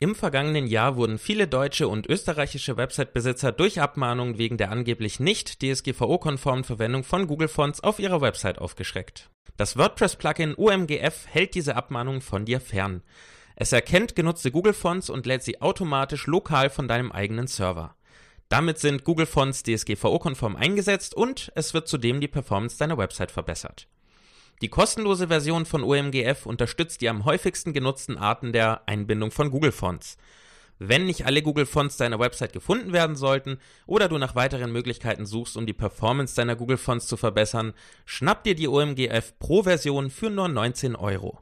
Im 0.02 0.16
vergangenen 0.16 0.66
Jahr 0.66 0.96
wurden 0.96 1.16
viele 1.16 1.46
deutsche 1.46 1.86
und 1.86 2.08
österreichische 2.08 2.76
Website-Besitzer 2.76 3.52
durch 3.52 3.80
Abmahnungen 3.80 4.36
wegen 4.36 4.56
der 4.56 4.72
angeblich 4.72 5.20
nicht 5.20 5.62
DSGVO-konformen 5.62 6.64
Verwendung 6.64 7.04
von 7.04 7.28
Google 7.28 7.46
Fonts 7.46 7.84
auf 7.84 8.00
ihrer 8.00 8.20
Website 8.20 8.58
aufgeschreckt. 8.58 9.30
Das 9.56 9.76
WordPress-Plugin 9.76 10.56
OMGF 10.56 11.28
hält 11.28 11.54
diese 11.54 11.76
Abmahnungen 11.76 12.20
von 12.20 12.44
dir 12.44 12.60
fern. 12.60 13.04
Es 13.54 13.70
erkennt 13.70 14.16
genutzte 14.16 14.50
Google 14.50 14.72
Fonts 14.72 15.08
und 15.08 15.24
lädt 15.24 15.44
sie 15.44 15.62
automatisch 15.62 16.26
lokal 16.26 16.68
von 16.68 16.88
deinem 16.88 17.12
eigenen 17.12 17.46
Server. 17.46 17.94
Damit 18.48 18.80
sind 18.80 19.04
Google 19.04 19.26
Fonts 19.26 19.62
DSGVO-konform 19.62 20.56
eingesetzt 20.56 21.14
und 21.14 21.52
es 21.54 21.74
wird 21.74 21.86
zudem 21.86 22.20
die 22.20 22.26
Performance 22.26 22.76
deiner 22.76 22.98
Website 22.98 23.30
verbessert. 23.30 23.86
Die 24.62 24.68
kostenlose 24.68 25.26
Version 25.26 25.66
von 25.66 25.82
OMGF 25.82 26.46
unterstützt 26.46 27.00
die 27.00 27.08
am 27.08 27.24
häufigsten 27.24 27.72
genutzten 27.72 28.16
Arten 28.16 28.52
der 28.52 28.86
Einbindung 28.86 29.32
von 29.32 29.50
Google 29.50 29.72
Fonts. 29.72 30.16
Wenn 30.78 31.04
nicht 31.04 31.26
alle 31.26 31.42
Google 31.42 31.66
Fonts 31.66 31.96
deiner 31.96 32.20
Website 32.20 32.52
gefunden 32.52 32.92
werden 32.92 33.16
sollten 33.16 33.58
oder 33.88 34.08
du 34.08 34.18
nach 34.18 34.36
weiteren 34.36 34.70
Möglichkeiten 34.70 35.26
suchst, 35.26 35.56
um 35.56 35.66
die 35.66 35.72
Performance 35.72 36.36
deiner 36.36 36.54
Google 36.54 36.76
Fonts 36.76 37.08
zu 37.08 37.16
verbessern, 37.16 37.72
schnapp 38.04 38.44
dir 38.44 38.54
die 38.54 38.68
OMGF 38.68 39.36
Pro 39.40 39.64
Version 39.64 40.10
für 40.10 40.30
nur 40.30 40.46
19 40.46 40.94
Euro. 40.94 41.40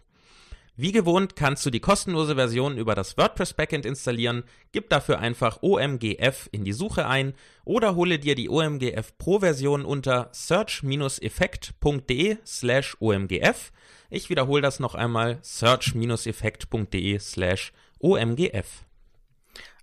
Wie 0.82 0.92
gewohnt 0.92 1.36
kannst 1.36 1.66
du 1.66 1.70
die 1.70 1.80
kostenlose 1.80 2.36
Version 2.36 2.78
über 2.78 2.94
das 2.94 3.18
WordPress 3.18 3.52
Backend 3.52 3.84
installieren, 3.84 4.44
gib 4.72 4.88
dafür 4.88 5.18
einfach 5.18 5.58
OMGF 5.60 6.48
in 6.52 6.64
die 6.64 6.72
Suche 6.72 7.06
ein 7.06 7.34
oder 7.66 7.96
hole 7.96 8.18
dir 8.18 8.34
die 8.34 8.48
OMGF 8.48 9.18
Pro 9.18 9.40
Version 9.40 9.84
unter 9.84 10.30
search-effekt.de 10.32 12.38
slash 12.46 12.96
OMGF. 12.98 13.72
Ich 14.08 14.30
wiederhole 14.30 14.62
das 14.62 14.80
noch 14.80 14.94
einmal, 14.94 15.38
search-effekt.de 15.42 17.18
slash 17.18 17.74
OMGF. 17.98 18.86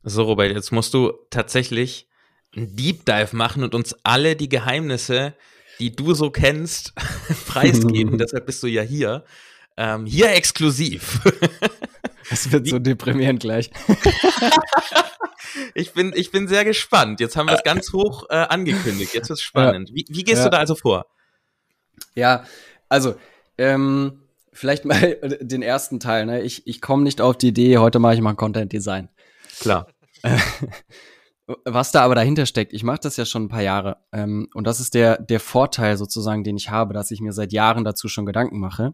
So, 0.02 0.24
Robert, 0.24 0.52
jetzt 0.52 0.72
musst 0.72 0.96
du 0.96 1.14
tatsächlich 1.30 2.08
einen 2.56 2.76
Deep 2.76 3.06
Dive 3.06 3.36
machen 3.36 3.64
und 3.64 3.76
uns 3.76 3.96
alle 4.02 4.36
die 4.36 4.50
Geheimnisse, 4.50 5.36
die 5.80 5.96
du 5.96 6.16
so 6.16 6.32
kennst, 6.32 6.96
preisgeben. 7.46 8.18
Deshalb 8.22 8.48
bist 8.48 8.64
du 8.64 8.68
ja 8.68 8.82
hier. 8.82 9.26
Ähm, 9.78 10.06
hier 10.06 10.32
exklusiv. 10.32 11.22
Das 12.30 12.52
wird 12.52 12.68
so 12.68 12.78
deprimierend 12.78 13.40
gleich. 13.40 13.72
ich, 15.74 15.94
bin, 15.94 16.12
ich 16.14 16.32
bin 16.32 16.50
sehr 16.50 16.66
gespannt. 16.66 17.22
Jetzt 17.22 17.38
haben 17.38 17.48
wir 17.48 17.56
es 17.56 17.64
ganz 17.64 17.94
hoch 17.94 18.26
äh, 18.30 18.36
angekündigt. 18.36 19.14
Jetzt 19.14 19.30
ist 19.30 19.40
es 19.40 19.42
spannend. 19.44 19.92
Wie, 19.94 20.06
wie 20.10 20.24
gehst 20.24 20.40
ja. 20.40 20.44
du 20.44 20.50
da 20.50 20.58
also 20.58 20.76
vor? 20.76 21.06
Ja, 22.16 22.44
also, 22.90 23.16
ähm, 23.58 24.24
vielleicht 24.52 24.84
mal 24.84 25.18
den 25.40 25.62
ersten 25.62 26.02
Teil. 26.02 26.26
Ne? 26.26 26.42
Ich, 26.42 26.68
ich 26.68 26.82
komme 26.82 27.04
nicht 27.04 27.22
auf 27.22 27.38
die 27.38 27.48
Idee, 27.48 27.78
heute 27.78 28.00
mache 28.00 28.16
ich 28.16 28.22
mal 28.22 28.34
Content 28.34 28.74
Design. 28.74 29.08
Klar. 29.62 29.88
Was 31.64 31.94
da 31.94 32.02
aber 32.02 32.16
dahinter 32.16 32.46
steckt, 32.46 32.74
ich 32.74 32.84
mache 32.84 33.00
das 33.04 33.16
ja 33.16 33.24
schon 33.24 33.46
ein 33.46 33.50
paar 33.50 33.62
Jahre. 33.62 34.00
Ähm, 34.12 34.50
und 34.54 34.68
das 34.68 34.82
ist 34.82 34.96
der, 34.96 35.18
der 35.18 35.40
Vorteil 35.40 35.96
sozusagen, 35.96 36.44
den 36.44 36.58
ich 36.58 36.70
habe, 36.70 36.94
dass 36.94 37.10
ich 37.10 37.22
mir 37.22 37.32
seit 37.32 37.54
Jahren 37.54 37.86
dazu 37.86 38.10
schon 38.10 38.26
Gedanken 38.26 38.60
mache 38.60 38.94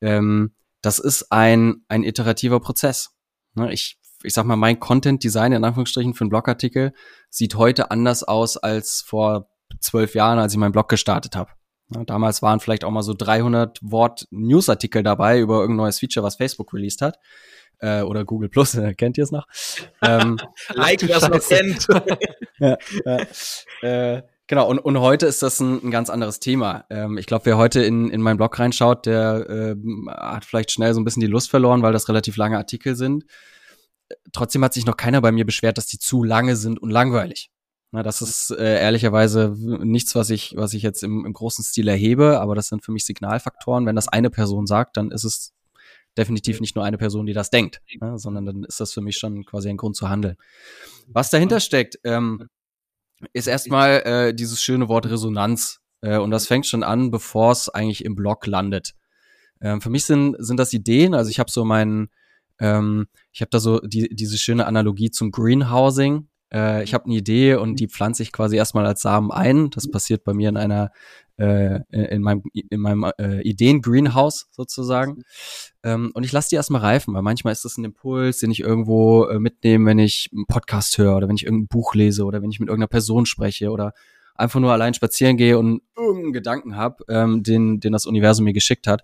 ähm, 0.00 0.54
das 0.82 0.98
ist 0.98 1.30
ein, 1.30 1.84
ein 1.88 2.02
iterativer 2.02 2.60
Prozess. 2.60 3.10
Ne, 3.54 3.72
ich, 3.72 3.98
ich 4.22 4.34
sag 4.34 4.44
mal, 4.46 4.56
mein 4.56 4.80
Content 4.80 5.22
Design 5.22 5.52
in 5.52 5.64
Anführungsstrichen 5.64 6.14
für 6.14 6.22
einen 6.22 6.30
Blogartikel 6.30 6.92
sieht 7.28 7.54
heute 7.54 7.90
anders 7.90 8.22
aus 8.22 8.56
als 8.56 9.02
vor 9.02 9.50
zwölf 9.80 10.14
Jahren, 10.14 10.38
als 10.38 10.52
ich 10.52 10.58
meinen 10.58 10.72
Blog 10.72 10.88
gestartet 10.88 11.36
habe. 11.36 11.50
Ja, 11.94 12.04
damals 12.04 12.40
waren 12.40 12.60
vielleicht 12.60 12.84
auch 12.84 12.90
mal 12.90 13.02
so 13.02 13.14
300 13.14 13.78
Wort 13.82 14.26
Newsartikel 14.30 15.02
dabei 15.02 15.40
über 15.40 15.60
irgendein 15.60 15.84
neues 15.84 15.98
Feature, 15.98 16.24
was 16.24 16.36
Facebook 16.36 16.72
released 16.72 17.02
hat. 17.02 17.18
Äh, 17.78 18.02
oder 18.02 18.24
Google 18.24 18.48
Plus, 18.48 18.78
kennt 18.96 19.18
ihr 19.18 19.24
es 19.24 19.32
noch? 19.32 19.46
ähm, 20.02 20.38
like, 20.74 21.06
wer 21.06 21.16
es 21.16 21.28
noch 21.28 21.40
kennt. 21.40 21.88
ja, 22.58 22.76
ja. 23.04 24.16
Äh, 24.16 24.22
Genau, 24.50 24.68
und, 24.68 24.80
und 24.80 24.98
heute 24.98 25.26
ist 25.26 25.44
das 25.44 25.60
ein, 25.60 25.80
ein 25.80 25.92
ganz 25.92 26.10
anderes 26.10 26.40
Thema. 26.40 26.84
Ähm, 26.90 27.18
ich 27.18 27.26
glaube, 27.26 27.46
wer 27.46 27.56
heute 27.56 27.84
in, 27.84 28.10
in 28.10 28.20
meinen 28.20 28.36
Blog 28.36 28.58
reinschaut, 28.58 29.06
der 29.06 29.48
äh, 29.48 29.76
hat 30.08 30.44
vielleicht 30.44 30.72
schnell 30.72 30.92
so 30.92 31.00
ein 31.00 31.04
bisschen 31.04 31.20
die 31.20 31.28
Lust 31.28 31.48
verloren, 31.48 31.82
weil 31.82 31.92
das 31.92 32.08
relativ 32.08 32.36
lange 32.36 32.56
Artikel 32.56 32.96
sind. 32.96 33.26
Trotzdem 34.32 34.64
hat 34.64 34.74
sich 34.74 34.86
noch 34.86 34.96
keiner 34.96 35.20
bei 35.20 35.30
mir 35.30 35.46
beschwert, 35.46 35.78
dass 35.78 35.86
die 35.86 36.00
zu 36.00 36.24
lange 36.24 36.56
sind 36.56 36.82
und 36.82 36.90
langweilig. 36.90 37.52
Na, 37.92 38.02
das 38.02 38.22
ist 38.22 38.50
äh, 38.50 38.80
ehrlicherweise 38.80 39.54
nichts, 39.56 40.16
was 40.16 40.30
ich, 40.30 40.56
was 40.56 40.74
ich 40.74 40.82
jetzt 40.82 41.04
im, 41.04 41.24
im 41.24 41.32
großen 41.32 41.62
Stil 41.62 41.86
erhebe, 41.86 42.40
aber 42.40 42.56
das 42.56 42.66
sind 42.66 42.84
für 42.84 42.90
mich 42.90 43.06
Signalfaktoren. 43.06 43.86
Wenn 43.86 43.94
das 43.94 44.08
eine 44.08 44.30
Person 44.30 44.66
sagt, 44.66 44.96
dann 44.96 45.12
ist 45.12 45.22
es 45.22 45.52
definitiv 46.18 46.60
nicht 46.60 46.74
nur 46.74 46.84
eine 46.84 46.98
Person, 46.98 47.26
die 47.26 47.34
das 47.34 47.50
denkt, 47.50 47.82
ne, 48.00 48.18
sondern 48.18 48.46
dann 48.46 48.64
ist 48.64 48.80
das 48.80 48.92
für 48.92 49.00
mich 49.00 49.16
schon 49.16 49.44
quasi 49.44 49.68
ein 49.68 49.76
Grund 49.76 49.94
zu 49.94 50.08
handeln. 50.08 50.34
Was 51.06 51.30
dahinter 51.30 51.60
steckt, 51.60 52.00
ähm, 52.02 52.48
ist 53.32 53.46
erstmal 53.46 54.00
äh, 54.04 54.34
dieses 54.34 54.62
schöne 54.62 54.88
Wort 54.88 55.06
Resonanz. 55.06 55.80
Äh, 56.00 56.18
und 56.18 56.30
das 56.30 56.46
fängt 56.46 56.66
schon 56.66 56.82
an, 56.82 57.10
bevor 57.10 57.52
es 57.52 57.68
eigentlich 57.68 58.04
im 58.04 58.14
Blog 58.14 58.46
landet. 58.46 58.94
Ähm, 59.60 59.80
für 59.80 59.90
mich 59.90 60.04
sind, 60.04 60.36
sind 60.38 60.56
das 60.56 60.72
Ideen, 60.72 61.14
also 61.14 61.30
ich 61.30 61.38
habe 61.38 61.50
so 61.50 61.64
meinen, 61.64 62.08
ähm, 62.58 63.08
ich 63.32 63.42
habe 63.42 63.50
da 63.50 63.60
so 63.60 63.80
die, 63.80 64.08
diese 64.14 64.38
schöne 64.38 64.66
Analogie 64.66 65.10
zum 65.10 65.30
Greenhousing. 65.30 66.28
Äh, 66.52 66.84
ich 66.84 66.94
habe 66.94 67.06
eine 67.06 67.14
Idee 67.14 67.54
und 67.54 67.80
die 67.80 67.88
pflanze 67.88 68.22
ich 68.22 68.32
quasi 68.32 68.56
erstmal 68.56 68.86
als 68.86 69.02
Samen 69.02 69.30
ein. 69.30 69.70
Das 69.70 69.90
passiert 69.90 70.24
bei 70.24 70.34
mir 70.34 70.48
in 70.48 70.56
einer 70.56 70.90
äh, 71.40 71.80
in 71.90 72.20
meinem, 72.20 72.42
in 72.52 72.80
meinem 72.80 73.10
äh, 73.18 73.40
Ideen-Greenhouse 73.40 74.48
sozusagen. 74.50 75.22
Ähm, 75.82 76.10
und 76.12 76.24
ich 76.24 76.32
lasse 76.32 76.50
die 76.50 76.56
erstmal 76.56 76.82
reifen, 76.82 77.14
weil 77.14 77.22
manchmal 77.22 77.52
ist 77.52 77.64
das 77.64 77.78
ein 77.78 77.84
Impuls, 77.84 78.38
den 78.38 78.50
ich 78.50 78.60
irgendwo 78.60 79.24
äh, 79.24 79.38
mitnehme, 79.38 79.86
wenn 79.86 79.98
ich 79.98 80.28
einen 80.32 80.44
Podcast 80.46 80.98
höre 80.98 81.16
oder 81.16 81.28
wenn 81.28 81.36
ich 81.36 81.44
irgendein 81.44 81.68
Buch 81.68 81.94
lese 81.94 82.24
oder 82.24 82.42
wenn 82.42 82.50
ich 82.50 82.60
mit 82.60 82.68
irgendeiner 82.68 82.88
Person 82.88 83.24
spreche 83.24 83.70
oder 83.70 83.94
einfach 84.34 84.60
nur 84.60 84.72
allein 84.72 84.92
spazieren 84.92 85.38
gehe 85.38 85.58
und 85.58 85.80
irgendeinen 85.96 86.32
Gedanken 86.34 86.76
habe, 86.76 87.04
ähm, 87.08 87.42
den, 87.42 87.80
den 87.80 87.92
das 87.92 88.06
Universum 88.06 88.44
mir 88.44 88.52
geschickt 88.52 88.86
hat, 88.86 89.02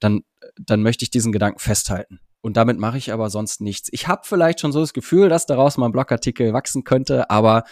dann, 0.00 0.22
dann 0.56 0.82
möchte 0.82 1.04
ich 1.04 1.10
diesen 1.10 1.30
Gedanken 1.30 1.60
festhalten. 1.60 2.18
Und 2.48 2.56
damit 2.56 2.78
mache 2.78 2.96
ich 2.96 3.12
aber 3.12 3.28
sonst 3.28 3.60
nichts. 3.60 3.90
Ich 3.92 4.08
habe 4.08 4.22
vielleicht 4.24 4.60
schon 4.60 4.72
so 4.72 4.80
das 4.80 4.94
Gefühl, 4.94 5.28
dass 5.28 5.44
daraus 5.44 5.76
mal 5.76 5.84
ein 5.84 5.92
Blogartikel 5.92 6.54
wachsen 6.54 6.82
könnte, 6.82 7.28
aber 7.28 7.64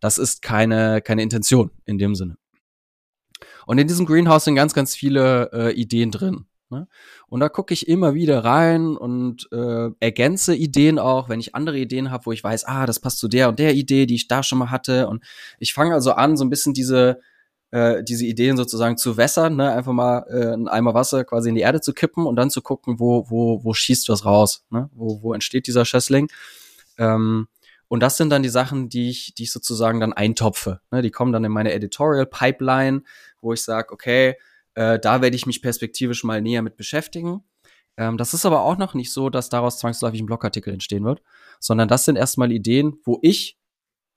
das 0.00 0.16
ist 0.16 0.40
keine, 0.40 1.02
keine 1.02 1.22
Intention 1.22 1.70
in 1.84 1.98
dem 1.98 2.14
Sinne. 2.14 2.38
Und 3.66 3.76
in 3.76 3.86
diesem 3.86 4.06
Greenhouse 4.06 4.44
sind 4.44 4.54
ganz, 4.54 4.72
ganz 4.72 4.94
viele 4.94 5.50
äh, 5.52 5.72
Ideen 5.74 6.10
drin. 6.10 6.46
Ne? 6.70 6.88
Und 7.28 7.40
da 7.40 7.50
gucke 7.50 7.74
ich 7.74 7.88
immer 7.88 8.14
wieder 8.14 8.42
rein 8.42 8.96
und 8.96 9.50
äh, 9.52 9.90
ergänze 10.00 10.56
Ideen 10.56 10.98
auch, 10.98 11.28
wenn 11.28 11.38
ich 11.38 11.54
andere 11.54 11.78
Ideen 11.78 12.10
habe, 12.10 12.24
wo 12.24 12.32
ich 12.32 12.42
weiß, 12.42 12.64
ah, 12.64 12.86
das 12.86 13.00
passt 13.00 13.18
zu 13.18 13.28
der 13.28 13.50
und 13.50 13.58
der 13.58 13.74
Idee, 13.74 14.06
die 14.06 14.14
ich 14.14 14.28
da 14.28 14.42
schon 14.42 14.56
mal 14.56 14.70
hatte. 14.70 15.08
Und 15.08 15.22
ich 15.58 15.74
fange 15.74 15.92
also 15.92 16.12
an, 16.12 16.38
so 16.38 16.44
ein 16.46 16.48
bisschen 16.48 16.72
diese 16.72 17.20
äh, 17.72 18.04
diese 18.04 18.24
Ideen 18.24 18.56
sozusagen 18.56 18.96
zu 18.96 19.16
wässern, 19.16 19.56
ne? 19.56 19.72
einfach 19.72 19.92
mal 19.92 20.24
äh, 20.28 20.52
einen 20.52 20.68
Eimer 20.68 20.94
Wasser 20.94 21.24
quasi 21.24 21.48
in 21.48 21.54
die 21.56 21.62
Erde 21.62 21.80
zu 21.80 21.92
kippen 21.92 22.26
und 22.26 22.36
dann 22.36 22.50
zu 22.50 22.62
gucken, 22.62 23.00
wo 23.00 23.28
wo 23.28 23.64
wo 23.64 23.74
schießt 23.74 24.08
was 24.08 24.24
raus, 24.24 24.64
ne? 24.70 24.88
wo 24.94 25.22
wo 25.22 25.34
entsteht 25.34 25.66
dieser 25.66 25.84
Schössling. 25.84 26.28
Ähm, 26.98 27.48
und 27.88 28.00
das 28.00 28.16
sind 28.16 28.30
dann 28.30 28.42
die 28.42 28.48
Sachen, 28.48 28.88
die 28.88 29.10
ich, 29.10 29.34
die 29.34 29.42
ich 29.42 29.52
sozusagen 29.52 30.00
dann 30.00 30.14
eintopfe. 30.14 30.80
Ne? 30.90 31.02
Die 31.02 31.10
kommen 31.10 31.32
dann 31.32 31.44
in 31.44 31.52
meine 31.52 31.74
Editorial 31.74 32.24
Pipeline, 32.24 33.02
wo 33.42 33.52
ich 33.52 33.62
sage, 33.62 33.92
okay, 33.92 34.36
äh, 34.74 34.98
da 34.98 35.20
werde 35.20 35.36
ich 35.36 35.44
mich 35.44 35.60
perspektivisch 35.60 36.24
mal 36.24 36.40
näher 36.40 36.62
mit 36.62 36.76
beschäftigen. 36.76 37.42
Ähm, 37.98 38.16
das 38.16 38.32
ist 38.32 38.46
aber 38.46 38.62
auch 38.62 38.78
noch 38.78 38.94
nicht 38.94 39.12
so, 39.12 39.28
dass 39.28 39.50
daraus 39.50 39.78
zwangsläufig 39.78 40.20
ein 40.20 40.26
Blogartikel 40.26 40.72
entstehen 40.72 41.04
wird, 41.04 41.22
sondern 41.60 41.88
das 41.88 42.06
sind 42.06 42.16
erstmal 42.16 42.50
Ideen, 42.52 42.98
wo 43.04 43.18
ich 43.20 43.58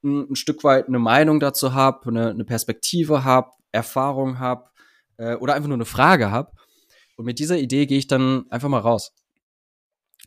ein, 0.06 0.36
Stück 0.36 0.64
weit 0.64 0.88
eine 0.88 1.00
Meinung 1.00 1.40
dazu 1.40 1.74
habe, 1.74 2.10
eine, 2.10 2.30
eine 2.30 2.46
Perspektive 2.46 3.24
habe, 3.24 3.52
Erfahrung 3.72 4.40
habe 4.40 4.70
äh, 5.18 5.36
oder 5.36 5.56
einfach 5.56 5.68
nur 5.68 5.78
eine 5.78 5.86
Frage 5.86 6.32
habe. 6.32 6.52
Und 7.18 7.26
mit 7.26 7.40
dieser 7.40 7.58
Idee 7.58 7.86
gehe 7.86 7.98
ich 7.98 8.08
dann 8.08 8.46
einfach 8.50 8.70
mal 8.70 8.80
raus. 8.80 9.14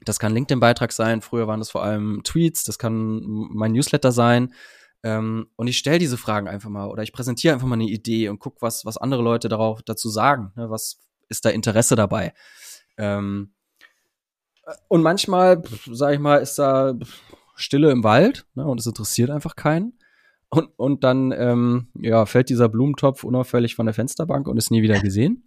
Das 0.05 0.19
kann 0.19 0.35
LinkedIn-Beitrag 0.35 0.93
sein, 0.93 1.23
früher 1.23 1.47
waren 1.47 1.61
das 1.61 1.71
vor 1.71 1.83
allem 1.83 2.23
Tweets, 2.25 2.65
das 2.65 2.79
kann 2.79 3.23
mein 3.25 3.73
Newsletter 3.73 4.13
sein, 4.13 4.53
ähm, 5.05 5.49
und 5.57 5.69
ich 5.69 5.79
stelle 5.79 5.99
diese 5.99 6.17
Fragen 6.17 6.49
einfach 6.49 6.71
mal 6.71 6.89
oder 6.89 7.03
ich 7.03 7.13
präsentiere 7.13 7.55
einfach 7.55 7.69
mal 7.69 7.75
eine 7.75 7.85
Idee 7.85 8.29
und 8.29 8.41
guck, 8.41 8.61
was, 8.63 8.85
was 8.85 8.97
andere 8.97 9.23
Leute 9.23 9.49
darauf 9.49 9.83
dazu 9.83 10.09
sagen. 10.09 10.53
Ne? 10.57 10.71
Was 10.71 11.01
ist 11.29 11.45
da 11.45 11.51
Interesse 11.51 11.95
dabei? 11.95 12.35
Ähm, 12.97 13.55
und 14.89 15.03
manchmal, 15.03 15.63
sage 15.91 16.15
ich 16.15 16.21
mal, 16.21 16.39
ist 16.39 16.59
da 16.59 16.95
Stille 17.59 17.91
im 17.91 18.05
Wald 18.05 18.47
ne? 18.55 18.65
und 18.67 18.81
es 18.81 18.87
interessiert 18.87 19.31
einfach 19.31 19.57
keinen. 19.57 19.99
Und, 20.51 20.71
und 20.77 21.05
dann 21.05 21.33
ähm, 21.33 21.89
ja, 22.01 22.25
fällt 22.25 22.49
dieser 22.49 22.69
Blumentopf 22.69 23.25
unauffällig 23.25 23.75
von 23.75 23.87
der 23.87 23.95
Fensterbank 23.95 24.49
und 24.49 24.57
ist 24.57 24.71
nie 24.71 24.83
wieder 24.83 25.01
gesehen. 25.01 25.45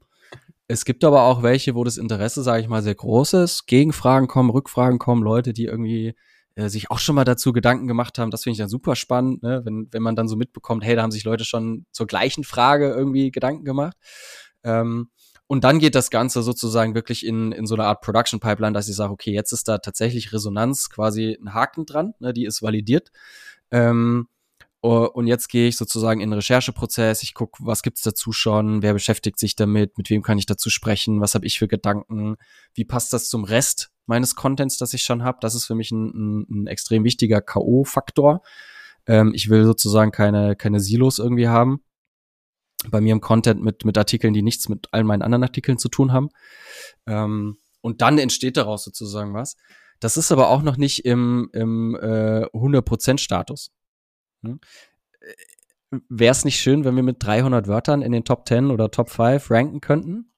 Es 0.67 0.85
gibt 0.85 1.03
aber 1.03 1.23
auch 1.23 1.43
welche, 1.43 1.75
wo 1.75 1.83
das 1.83 1.97
Interesse, 1.97 2.43
sage 2.43 2.61
ich 2.61 2.69
mal, 2.69 2.83
sehr 2.83 2.95
groß 2.95 3.33
ist. 3.33 3.65
Gegenfragen 3.65 4.27
kommen, 4.27 4.49
Rückfragen 4.49 4.99
kommen, 4.99 5.23
Leute, 5.23 5.53
die 5.53 5.65
irgendwie 5.65 6.13
äh, 6.55 6.69
sich 6.69 6.91
auch 6.91 6.99
schon 6.99 7.15
mal 7.15 7.25
dazu 7.25 7.51
Gedanken 7.51 7.87
gemacht 7.87 8.17
haben. 8.17 8.31
Das 8.31 8.43
finde 8.43 8.53
ich 8.53 8.59
dann 8.59 8.69
super 8.69 8.95
spannend, 8.95 9.43
ne? 9.43 9.61
wenn, 9.65 9.87
wenn 9.91 10.03
man 10.03 10.15
dann 10.15 10.27
so 10.27 10.35
mitbekommt, 10.35 10.85
hey, 10.85 10.95
da 10.95 11.01
haben 11.01 11.11
sich 11.11 11.23
Leute 11.23 11.45
schon 11.45 11.85
zur 11.91 12.07
gleichen 12.07 12.43
Frage 12.43 12.89
irgendwie 12.89 13.31
Gedanken 13.31 13.65
gemacht. 13.65 13.97
Ähm, 14.63 15.09
und 15.51 15.65
dann 15.65 15.79
geht 15.79 15.95
das 15.95 16.09
Ganze 16.09 16.43
sozusagen 16.43 16.95
wirklich 16.95 17.25
in, 17.25 17.51
in 17.51 17.65
so 17.65 17.75
eine 17.75 17.83
Art 17.83 17.99
Production 17.99 18.39
Pipeline, 18.39 18.71
dass 18.71 18.87
ich 18.87 18.95
sage, 18.95 19.11
okay, 19.11 19.33
jetzt 19.33 19.51
ist 19.51 19.67
da 19.67 19.79
tatsächlich 19.79 20.31
Resonanz 20.31 20.89
quasi 20.89 21.37
ein 21.41 21.53
Haken 21.53 21.85
dran, 21.85 22.13
ne, 22.19 22.31
die 22.31 22.45
ist 22.45 22.61
validiert. 22.61 23.11
Ähm, 23.69 24.29
und 24.79 25.27
jetzt 25.27 25.49
gehe 25.49 25.67
ich 25.67 25.75
sozusagen 25.75 26.21
in 26.21 26.29
den 26.29 26.39
Rechercheprozess, 26.39 27.21
ich 27.21 27.33
gucke, 27.33 27.65
was 27.65 27.83
gibt's 27.83 28.01
dazu 28.01 28.31
schon, 28.31 28.81
wer 28.81 28.93
beschäftigt 28.93 29.39
sich 29.39 29.57
damit, 29.57 29.97
mit 29.97 30.09
wem 30.09 30.21
kann 30.21 30.37
ich 30.37 30.45
dazu 30.45 30.69
sprechen, 30.69 31.19
was 31.19 31.35
habe 31.35 31.45
ich 31.45 31.59
für 31.59 31.67
Gedanken, 31.67 32.37
wie 32.73 32.85
passt 32.85 33.11
das 33.11 33.27
zum 33.27 33.43
Rest 33.43 33.91
meines 34.05 34.35
Contents, 34.35 34.77
das 34.77 34.93
ich 34.93 35.03
schon 35.03 35.21
habe. 35.21 35.39
Das 35.41 35.53
ist 35.53 35.65
für 35.65 35.75
mich 35.75 35.91
ein, 35.91 36.13
ein, 36.13 36.45
ein 36.49 36.67
extrem 36.67 37.03
wichtiger 37.03 37.41
K.O.-Faktor. 37.41 38.39
Ähm, 39.05 39.33
ich 39.35 39.49
will 39.49 39.65
sozusagen 39.65 40.11
keine, 40.11 40.55
keine 40.55 40.79
Silos 40.79 41.19
irgendwie 41.19 41.49
haben. 41.49 41.81
Bei 42.89 42.99
mir 42.99 43.13
im 43.13 43.21
Content 43.21 43.61
mit, 43.63 43.85
mit 43.85 43.97
Artikeln, 43.97 44.33
die 44.33 44.41
nichts 44.41 44.67
mit 44.67 44.87
all 44.91 45.03
meinen 45.03 45.21
anderen 45.21 45.43
Artikeln 45.43 45.77
zu 45.77 45.89
tun 45.89 46.11
haben. 46.11 46.29
Ähm, 47.05 47.57
und 47.81 48.01
dann 48.01 48.17
entsteht 48.17 48.57
daraus 48.57 48.83
sozusagen 48.83 49.33
was. 49.33 49.55
Das 49.99 50.17
ist 50.17 50.31
aber 50.31 50.49
auch 50.49 50.63
noch 50.63 50.77
nicht 50.77 51.05
im, 51.05 51.49
im 51.53 51.95
äh, 51.95 52.45
100%-Status. 52.45 53.71
Hm? 54.43 54.59
Wäre 56.09 56.31
es 56.31 56.45
nicht 56.45 56.59
schön, 56.59 56.85
wenn 56.85 56.95
wir 56.95 57.03
mit 57.03 57.17
300 57.19 57.67
Wörtern 57.67 58.01
in 58.01 58.11
den 58.11 58.23
Top 58.23 58.47
10 58.47 58.71
oder 58.71 58.89
Top 58.89 59.09
5 59.09 59.51
ranken 59.51 59.81
könnten? 59.81 60.31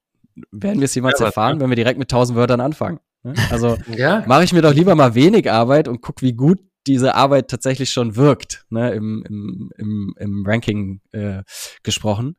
Werden 0.50 0.80
wir 0.80 0.86
es 0.86 0.94
jemals 0.94 1.20
ja, 1.20 1.26
erfahren, 1.26 1.60
wenn 1.60 1.70
wir 1.70 1.76
direkt 1.76 1.98
mit 1.98 2.12
1000 2.12 2.36
Wörtern 2.36 2.60
anfangen? 2.60 3.00
Ne? 3.22 3.34
Also 3.50 3.78
ja. 3.96 4.24
mache 4.26 4.44
ich 4.44 4.52
mir 4.52 4.62
doch 4.62 4.74
lieber 4.74 4.94
mal 4.94 5.14
wenig 5.14 5.50
Arbeit 5.50 5.88
und 5.88 6.02
guck, 6.02 6.22
wie 6.22 6.32
gut 6.32 6.58
diese 6.86 7.14
Arbeit 7.14 7.48
tatsächlich 7.48 7.90
schon 7.90 8.16
wirkt, 8.16 8.66
ne, 8.70 8.92
im, 8.92 9.24
im, 9.28 9.72
im, 9.76 10.14
im 10.18 10.46
Ranking 10.46 11.00
äh, 11.12 11.42
gesprochen. 11.82 12.36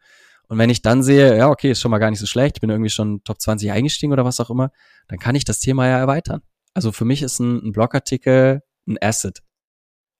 Und 0.48 0.58
wenn 0.58 0.70
ich 0.70 0.82
dann 0.82 1.02
sehe, 1.02 1.38
ja, 1.38 1.50
okay, 1.50 1.72
ist 1.72 1.82
schon 1.82 1.92
mal 1.92 1.98
gar 1.98 2.12
nicht 2.12 2.20
so 2.20 2.28
schlecht, 2.28 2.62
bin 2.62 2.70
irgendwie 2.70 2.90
schon 2.90 3.24
Top 3.24 3.42
20 3.42 3.72
eingestiegen 3.72 4.14
oder 4.14 4.26
was 4.26 4.40
auch 4.40 4.50
immer, 4.50 4.72
dann 5.08 5.20
kann 5.20 5.36
ich 5.36 5.46
das 5.46 5.60
Thema 5.60 5.88
ja 5.88 5.98
erweitern. 5.98 6.42
Also 6.74 6.92
für 6.92 7.06
mich 7.06 7.22
ist 7.22 7.40
ein, 7.40 7.68
ein 7.68 7.72
Blogartikel 7.72 8.62
ein 8.88 8.98
Asset. 9.02 9.42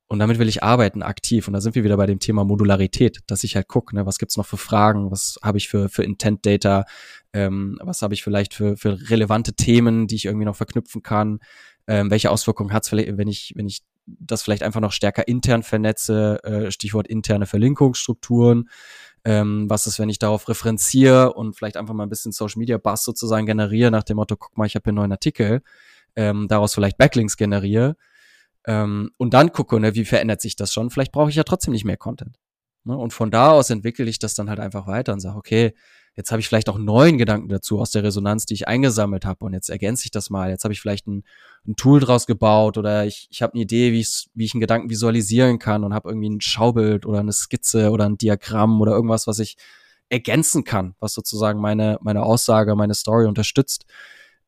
Und 0.08 0.20
damit 0.20 0.38
will 0.38 0.48
ich 0.48 0.62
arbeiten, 0.62 1.02
aktiv. 1.02 1.48
Und 1.48 1.54
da 1.54 1.62
sind 1.62 1.74
wir 1.74 1.84
wieder 1.84 1.98
bei 1.98 2.06
dem 2.06 2.20
Thema 2.20 2.44
Modularität, 2.44 3.22
dass 3.28 3.44
ich 3.44 3.56
halt 3.56 3.68
gucke, 3.68 3.96
ne, 3.96 4.06
was 4.06 4.20
gibt's 4.20 4.38
noch 4.38 4.46
für 4.46 4.58
Fragen, 4.58 5.10
was 5.10 5.40
habe 5.42 5.58
ich 5.58 5.68
für, 5.68 5.90
für 5.90 6.04
Intent-Data, 6.04 6.86
ähm, 7.34 7.80
was 7.82 8.02
habe 8.02 8.14
ich 8.14 8.24
vielleicht 8.24 8.54
für, 8.54 8.78
für 8.78 9.10
relevante 9.10 9.54
Themen, 9.54 10.06
die 10.08 10.16
ich 10.16 10.26
irgendwie 10.26 10.46
noch 10.46 10.56
verknüpfen 10.56 11.02
kann, 11.02 11.40
ähm, 11.88 12.12
welche 12.12 12.30
Auswirkungen 12.30 12.72
hat's 12.72 12.90
vielleicht, 12.90 13.18
wenn 13.18 13.28
ich, 13.28 13.54
wenn 13.56 13.68
ich 13.68 13.82
das 14.06 14.44
vielleicht 14.44 14.64
einfach 14.64 14.82
noch 14.82 14.92
stärker 14.92 15.28
intern 15.28 15.64
vernetze, 15.64 16.44
äh, 16.44 16.72
Stichwort 16.72 17.08
interne 17.08 17.46
Verlinkungsstrukturen. 17.46 18.70
Ähm, 19.24 19.70
was 19.70 19.88
ist, 19.88 19.98
wenn 19.98 20.10
ich 20.10 20.20
darauf 20.20 20.48
referenziere 20.48 21.34
und 21.34 21.56
vielleicht 21.56 21.78
einfach 21.78 21.94
mal 21.96 22.04
ein 22.04 22.10
bisschen 22.10 22.32
Social 22.32 22.60
Media 22.60 22.78
Buzz 22.78 23.04
sozusagen 23.04 23.46
generiere, 23.48 23.90
nach 23.90 24.04
dem 24.04 24.18
Motto, 24.18 24.38
guck 24.38 24.56
mal, 24.58 24.68
ich 24.68 24.76
habe 24.76 24.84
hier 24.84 24.92
einen 24.92 24.98
neuen 24.98 25.12
Artikel, 25.12 25.62
ähm, 26.16 26.48
daraus 26.48 26.76
vielleicht 26.76 26.98
Backlinks 26.98 27.36
generiere 27.36 27.96
ähm, 28.66 29.12
und 29.18 29.34
dann 29.34 29.52
gucke, 29.52 29.80
ne, 29.80 29.96
wie 29.96 30.06
verändert 30.06 30.42
sich 30.42 30.56
das 30.56 30.74
schon? 30.74 30.90
Vielleicht 30.90 31.12
brauche 31.12 31.30
ich 31.30 31.36
ja 31.36 31.44
trotzdem 31.44 31.74
nicht 31.74 31.86
mehr 31.86 31.98
Content. 31.98 32.38
Ne? 32.84 32.98
Und 32.98 33.14
von 33.14 33.32
da 33.32 33.52
aus 33.52 33.70
entwickle 33.70 34.06
ich 34.06 34.20
das 34.20 34.34
dann 34.34 34.50
halt 34.50 34.60
einfach 34.60 34.88
weiter 34.88 35.14
und 35.14 35.20
sage, 35.20 35.38
okay, 35.38 35.74
jetzt 36.16 36.32
habe 36.32 36.40
ich 36.40 36.48
vielleicht 36.48 36.70
auch 36.70 36.78
neuen 36.78 37.18
Gedanken 37.18 37.50
dazu 37.50 37.80
aus 37.80 37.92
der 37.92 38.04
Resonanz, 38.04 38.46
die 38.46 38.54
ich 38.54 38.68
eingesammelt 38.68 39.26
habe 39.26 39.44
und 39.46 39.54
jetzt 39.54 39.70
ergänze 39.70 40.06
ich 40.06 40.12
das 40.12 40.30
mal. 40.30 40.50
Jetzt 40.50 40.64
habe 40.64 40.74
ich 40.74 40.80
vielleicht 40.80 41.08
ein, 41.08 41.24
ein, 41.68 41.76
Tool 41.76 42.00
draus 42.00 42.26
gebaut 42.26 42.78
oder 42.78 43.06
ich, 43.06 43.28
ich 43.30 43.42
habe 43.42 43.54
eine 43.54 43.64
Idee, 43.64 43.92
wie, 43.92 44.06
wie 44.34 44.46
ich 44.46 44.54
einen 44.54 44.62
Gedanken 44.62 44.90
visualisieren 44.90 45.60
kann 45.60 45.84
und 45.84 45.94
habe 45.94 46.10
irgendwie 46.10 46.30
ein 46.30 46.42
Schaubild 46.42 47.06
oder 47.06 47.20
eine 47.20 47.34
Skizze 47.34 47.92
oder 47.92 48.06
ein 48.06 48.18
Diagramm 48.18 48.80
oder 48.80 48.94
irgendwas, 48.94 49.28
was 49.28 49.40
ich 49.40 49.58
ergänzen 50.10 50.64
kann, 50.64 50.96
was 51.00 51.14
sozusagen 51.14 51.60
meine, 51.60 51.98
meine 52.02 52.24
Aussage, 52.24 52.76
meine 52.76 52.94
Story 52.94 53.26
unterstützt. 53.26 53.86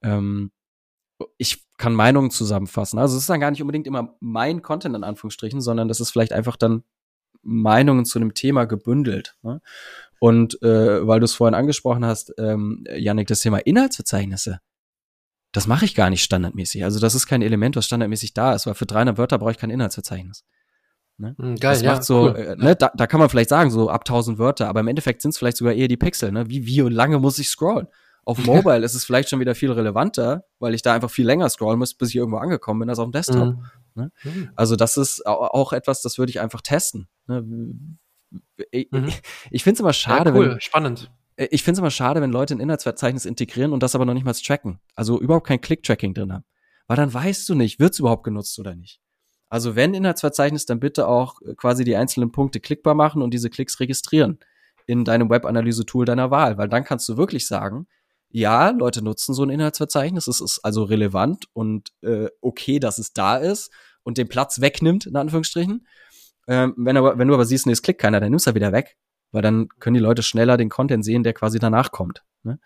Ähm, 0.02 0.52
ich 1.38 1.66
kann 1.78 1.94
Meinungen 1.94 2.32
zusammenfassen. 2.32 3.00
Also 3.00 3.16
es 3.18 3.24
ist 3.24 3.30
dann 3.30 3.40
gar 3.40 3.52
nicht 3.52 3.62
unbedingt 3.62 3.88
immer 3.88 4.16
mein 4.20 4.62
Content 4.62 4.96
in 4.96 5.04
Anführungsstrichen, 5.04 5.62
sondern 5.62 5.88
das 5.88 6.00
ist 6.00 6.12
vielleicht 6.12 6.32
einfach 6.32 6.56
dann 6.56 6.84
Meinungen 7.42 8.06
zu 8.06 8.20
einem 8.20 8.34
Thema 8.34 8.66
gebündelt. 8.66 9.36
Ne? 9.42 9.62
Und 10.20 10.62
äh, 10.64 11.08
weil 11.08 11.20
du 11.20 11.26
es 11.26 11.34
vorhin 11.34 11.56
angesprochen 11.56 12.06
hast, 12.06 12.34
ähm, 12.38 12.84
Janik, 12.96 13.28
das 13.28 13.42
Thema 13.42 13.60
Inhaltsverzeichnisse, 13.60 14.60
das 15.52 15.68
mache 15.68 15.86
ich 15.86 15.96
gar 15.96 16.10
nicht 16.10 16.24
standardmäßig. 16.24 16.84
Also 16.84 17.00
das 17.00 17.16
ist 17.16 17.28
kein 17.28 17.42
Element, 17.42 17.76
was 17.76 17.86
standardmäßig 17.86 18.34
da 18.34 18.54
ist, 18.54 18.68
weil 18.68 18.74
für 18.74 18.86
300 18.86 19.18
Wörter 19.18 19.38
brauche 19.40 19.52
ich 19.52 19.58
kein 19.58 19.70
Inhaltsverzeichnis. 19.70 20.44
Ne? 21.18 21.36
Hm, 21.40 21.56
geil, 21.56 21.74
das 21.74 21.84
macht 21.84 21.98
ja, 21.98 22.02
so, 22.04 22.22
cool. 22.30 22.36
äh, 22.36 22.56
ne, 22.58 22.76
da, 22.76 22.92
da 22.96 23.08
kann 23.08 23.20
man 23.20 23.30
vielleicht 23.30 23.50
sagen, 23.50 23.72
so 23.72 23.90
ab 23.90 24.02
1000 24.02 24.38
Wörter, 24.38 24.68
aber 24.68 24.82
im 24.82 24.88
Endeffekt 24.88 25.22
sind 25.22 25.32
es 25.32 25.38
vielleicht 25.38 25.58
sogar 25.58 25.74
eher 25.74 25.88
die 25.88 25.98
Pixel. 25.98 26.32
Ne? 26.32 26.48
Wie, 26.50 26.66
wie 26.66 26.82
lange 26.82 27.20
muss 27.20 27.40
ich 27.40 27.50
scrollen? 27.50 27.88
Auf 28.24 28.38
Mobile 28.46 28.84
ist 28.84 28.94
es 28.94 29.06
vielleicht 29.06 29.30
schon 29.30 29.40
wieder 29.40 29.56
viel 29.56 29.72
relevanter, 29.72 30.44
weil 30.60 30.74
ich 30.74 30.82
da 30.82 30.94
einfach 30.94 31.10
viel 31.10 31.26
länger 31.26 31.50
scrollen 31.50 31.80
muss, 31.80 31.94
bis 31.94 32.10
ich 32.10 32.18
irgendwo 32.18 32.38
angekommen 32.38 32.82
bin, 32.82 32.90
als 32.90 33.00
auf 33.00 33.08
dem 33.08 33.14
Desktop. 33.14 33.56
Mhm. 33.56 33.66
Ne? 33.98 34.12
Mhm. 34.24 34.52
Also 34.56 34.76
das 34.76 34.96
ist 34.96 35.26
auch 35.26 35.74
etwas, 35.74 36.02
das 36.02 36.18
würde 36.18 36.30
ich 36.30 36.40
einfach 36.40 36.62
testen. 36.62 37.08
Ne? 37.26 37.44
Ich, 38.72 38.92
mhm. 38.92 39.12
ich 39.52 39.64
finde 39.64 39.76
es 39.76 39.80
immer 39.82 39.94
schade, 39.94 40.30
ja, 40.30 40.36
cool. 40.36 40.52
wenn, 40.52 40.62
spannend. 40.62 41.12
Ich 41.36 41.64
finde 41.64 41.74
es 41.74 41.80
immer 41.80 41.92
schade, 41.92 42.22
wenn 42.22 42.32
Leute 42.32 42.56
ein 42.56 42.60
Inhaltsverzeichnis 42.60 43.26
integrieren 43.26 43.74
und 43.74 43.84
das 43.84 43.96
aber 43.96 44.06
noch 44.06 44.14
nicht 44.14 44.26
mal 44.26 44.34
tracken. 44.34 44.80
Also 44.96 45.20
überhaupt 45.20 45.48
kein 45.48 45.62
Click-Tracking 45.62 46.14
drin 46.14 46.34
haben. 46.34 46.46
Weil 46.88 46.98
dann 46.98 47.14
weißt 47.14 47.48
du 47.50 47.56
nicht, 47.56 47.80
wird 47.80 47.94
es 47.94 48.00
überhaupt 48.00 48.24
genutzt 48.24 48.58
oder 48.60 48.76
nicht. 48.76 49.02
Also 49.50 49.76
wenn 49.76 49.94
Inhaltsverzeichnis, 49.94 50.66
dann 50.66 50.80
bitte 50.80 51.08
auch 51.08 51.40
quasi 51.56 51.84
die 51.84 51.96
einzelnen 51.96 52.32
Punkte 52.32 52.60
klickbar 52.60 52.96
machen 52.96 53.22
und 53.22 53.34
diese 53.34 53.50
Klicks 53.50 53.80
registrieren 53.80 54.40
in 54.88 55.04
deinem 55.04 55.30
Web-Analyse-Tool 55.30 56.06
deiner 56.06 56.32
Wahl, 56.32 56.58
weil 56.58 56.70
dann 56.70 56.84
kannst 56.84 57.08
du 57.10 57.18
wirklich 57.18 57.46
sagen, 57.48 57.88
ja, 58.30 58.70
Leute 58.72 59.02
nutzen 59.02 59.34
so 59.34 59.44
ein 59.44 59.50
Inhaltsverzeichnis, 59.50 60.28
es 60.28 60.42
ist 60.42 60.60
also 60.64 60.84
relevant 60.84 61.46
und 61.54 61.92
äh, 62.02 62.28
okay, 62.42 62.80
dass 62.80 62.98
es 62.98 63.14
da 63.14 63.38
ist 63.38 63.72
und 64.04 64.18
den 64.18 64.28
Platz 64.28 64.62
wegnimmt, 64.62 65.06
in 65.06 65.16
Anführungsstrichen. 65.16 65.88
Ähm, 66.48 66.74
wenn, 66.78 66.98
aber, 66.98 67.18
wenn 67.18 67.28
du 67.28 67.34
aber 67.34 67.46
siehst, 67.46 67.66
nee, 67.66 67.74
es 67.74 67.82
klickt 67.82 68.02
keiner, 68.02 68.20
dann 68.20 68.30
nimmst 68.30 68.48
du 68.48 68.56
wieder 68.56 68.72
weg, 68.72 68.98
weil 69.32 69.42
dann 69.42 69.70
können 69.80 69.96
die 69.96 70.00
Leute 70.00 70.24
schneller 70.24 70.58
den 70.58 70.70
Content 70.70 71.04
sehen, 71.04 71.24
der 71.24 71.34
quasi 71.34 71.60
danach 71.60 71.92
kommt. 71.92 72.24
Ne? 72.44 72.60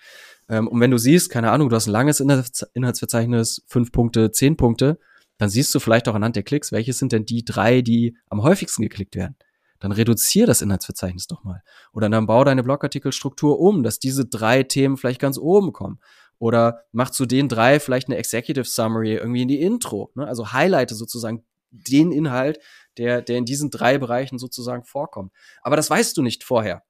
Ähm, 0.50 0.68
und 0.68 0.80
wenn 0.80 0.92
du 0.92 0.98
siehst, 0.98 1.30
keine 1.30 1.52
Ahnung, 1.52 1.70
du 1.70 1.76
hast 1.76 1.88
ein 1.88 1.92
langes 1.92 2.20
Inhaltsverzeichnis, 2.20 3.64
fünf 3.68 3.92
Punkte, 3.92 4.32
zehn 4.32 4.58
Punkte, 4.58 5.00
dann 5.38 5.50
siehst 5.50 5.74
du 5.74 5.80
vielleicht 5.80 6.08
auch 6.08 6.16
anhand 6.16 6.36
der 6.36 6.44
Klicks, 6.44 6.72
welche 6.72 6.94
sind 6.94 7.12
denn 7.12 7.26
die 7.26 7.44
drei, 7.44 7.82
die 7.82 8.16
am 8.30 8.44
häufigsten 8.44 8.84
geklickt 8.84 9.16
werden 9.16 9.36
dann 9.82 9.92
reduzier 9.92 10.46
das 10.46 10.62
Inhaltsverzeichnis 10.62 11.28
doch 11.28 11.44
mal. 11.44 11.64
Oder 11.92 12.08
dann 12.08 12.28
bau 12.28 12.44
deine 12.44 12.64
Blogartikelstruktur 12.64 13.60
um, 13.60 13.84
dass 13.84 14.00
diese 14.00 14.26
drei 14.26 14.64
Themen 14.64 14.96
vielleicht 14.96 15.20
ganz 15.20 15.38
oben 15.38 15.74
kommen. 15.74 16.00
Oder 16.38 16.86
mach 16.92 17.10
zu 17.10 17.26
den 17.26 17.50
drei 17.50 17.80
vielleicht 17.80 18.08
eine 18.08 18.18
Executive 18.18 18.66
Summary 18.66 19.16
irgendwie 19.16 19.42
in 19.42 19.48
die 19.48 19.60
Intro. 19.60 20.12
Ne? 20.16 20.28
Also 20.28 20.54
highlighte 20.54 20.96
sozusagen 20.96 21.44
den 21.72 22.12
Inhalt, 22.12 22.60
der, 22.98 23.22
der 23.22 23.38
in 23.38 23.46
diesen 23.46 23.72
drei 23.72 23.98
Bereichen 23.98 24.38
sozusagen 24.38 24.84
vorkommt. 24.84 25.32
Aber 25.64 25.76
das 25.76 25.90
weißt 25.90 26.16
du 26.16 26.22
nicht 26.22 26.44
vorher. 26.44 26.84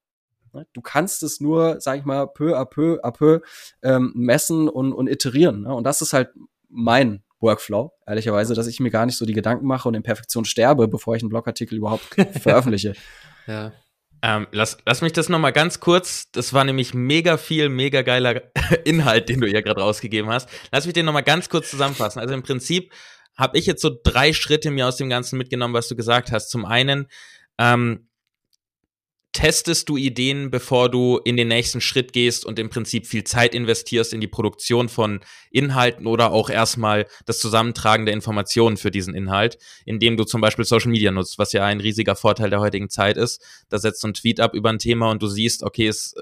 Ne? 0.53 0.67
Du 0.73 0.81
kannst 0.81 1.23
es 1.23 1.39
nur, 1.39 1.79
sag 1.79 1.99
ich 1.99 2.05
mal, 2.05 2.27
peu 2.27 2.57
à 2.57 2.65
peu 2.65 2.99
à 3.03 3.11
peu 3.11 3.39
ähm, 3.83 4.11
messen 4.15 4.67
und, 4.67 4.91
und 4.91 5.07
iterieren. 5.07 5.61
Ne? 5.61 5.73
Und 5.73 5.85
das 5.85 6.01
ist 6.01 6.11
halt 6.11 6.29
mein 6.67 7.23
Workflow, 7.41 7.91
ehrlicherweise, 8.05 8.53
dass 8.53 8.67
ich 8.67 8.79
mir 8.79 8.91
gar 8.91 9.05
nicht 9.05 9.17
so 9.17 9.25
die 9.25 9.33
Gedanken 9.33 9.65
mache 9.65 9.87
und 9.87 9.95
in 9.95 10.03
Perfektion 10.03 10.45
sterbe, 10.45 10.87
bevor 10.87 11.15
ich 11.15 11.23
einen 11.23 11.29
Blogartikel 11.29 11.77
überhaupt 11.77 12.03
veröffentliche. 12.41 12.93
Ja. 13.47 13.73
Ähm, 14.23 14.47
lass, 14.51 14.77
lass 14.85 15.01
mich 15.01 15.13
das 15.13 15.29
noch 15.29 15.39
mal 15.39 15.51
ganz 15.51 15.79
kurz. 15.79 16.31
Das 16.31 16.53
war 16.53 16.63
nämlich 16.63 16.93
mega 16.93 17.37
viel, 17.37 17.69
mega 17.69 18.03
geiler 18.03 18.41
Inhalt, 18.85 19.29
den 19.29 19.41
du 19.41 19.47
hier 19.47 19.63
gerade 19.63 19.81
rausgegeben 19.81 20.29
hast. 20.29 20.47
Lass 20.71 20.85
mich 20.85 20.93
den 20.93 21.05
noch 21.05 21.13
mal 21.13 21.21
ganz 21.21 21.49
kurz 21.49 21.71
zusammenfassen. 21.71 22.19
Also 22.19 22.33
im 22.33 22.43
Prinzip 22.43 22.93
habe 23.35 23.57
ich 23.57 23.65
jetzt 23.65 23.81
so 23.81 23.89
drei 24.03 24.33
Schritte 24.33 24.69
mir 24.69 24.87
aus 24.87 24.97
dem 24.97 25.09
Ganzen 25.09 25.37
mitgenommen, 25.37 25.73
was 25.73 25.87
du 25.87 25.95
gesagt 25.95 26.31
hast. 26.31 26.49
Zum 26.49 26.65
einen 26.65 27.07
ähm, 27.57 28.07
testest 29.33 29.87
du 29.87 29.95
Ideen, 29.95 30.51
bevor 30.51 30.89
du 30.89 31.19
in 31.23 31.37
den 31.37 31.47
nächsten 31.47 31.79
Schritt 31.79 32.11
gehst 32.11 32.45
und 32.45 32.59
im 32.59 32.69
Prinzip 32.69 33.07
viel 33.07 33.23
Zeit 33.23 33.55
investierst 33.55 34.13
in 34.13 34.19
die 34.19 34.27
Produktion 34.27 34.89
von 34.89 35.21
Inhalten 35.51 36.05
oder 36.05 36.31
auch 36.31 36.49
erstmal 36.49 37.07
das 37.25 37.39
Zusammentragen 37.39 38.05
der 38.05 38.13
Informationen 38.13 38.75
für 38.75 38.91
diesen 38.91 39.15
Inhalt, 39.15 39.57
indem 39.85 40.17
du 40.17 40.25
zum 40.25 40.41
Beispiel 40.41 40.65
Social 40.65 40.91
Media 40.91 41.11
nutzt, 41.11 41.39
was 41.39 41.53
ja 41.53 41.65
ein 41.65 41.79
riesiger 41.79 42.15
Vorteil 42.15 42.49
der 42.49 42.59
heutigen 42.59 42.89
Zeit 42.89 43.15
ist. 43.15 43.41
Da 43.69 43.77
setzt 43.77 44.03
du 44.03 44.07
einen 44.07 44.15
Tweet 44.15 44.41
ab 44.41 44.53
über 44.53 44.69
ein 44.69 44.79
Thema 44.79 45.09
und 45.11 45.21
du 45.21 45.27
siehst, 45.27 45.63
okay, 45.63 45.87
es 45.87 46.13
äh, 46.13 46.21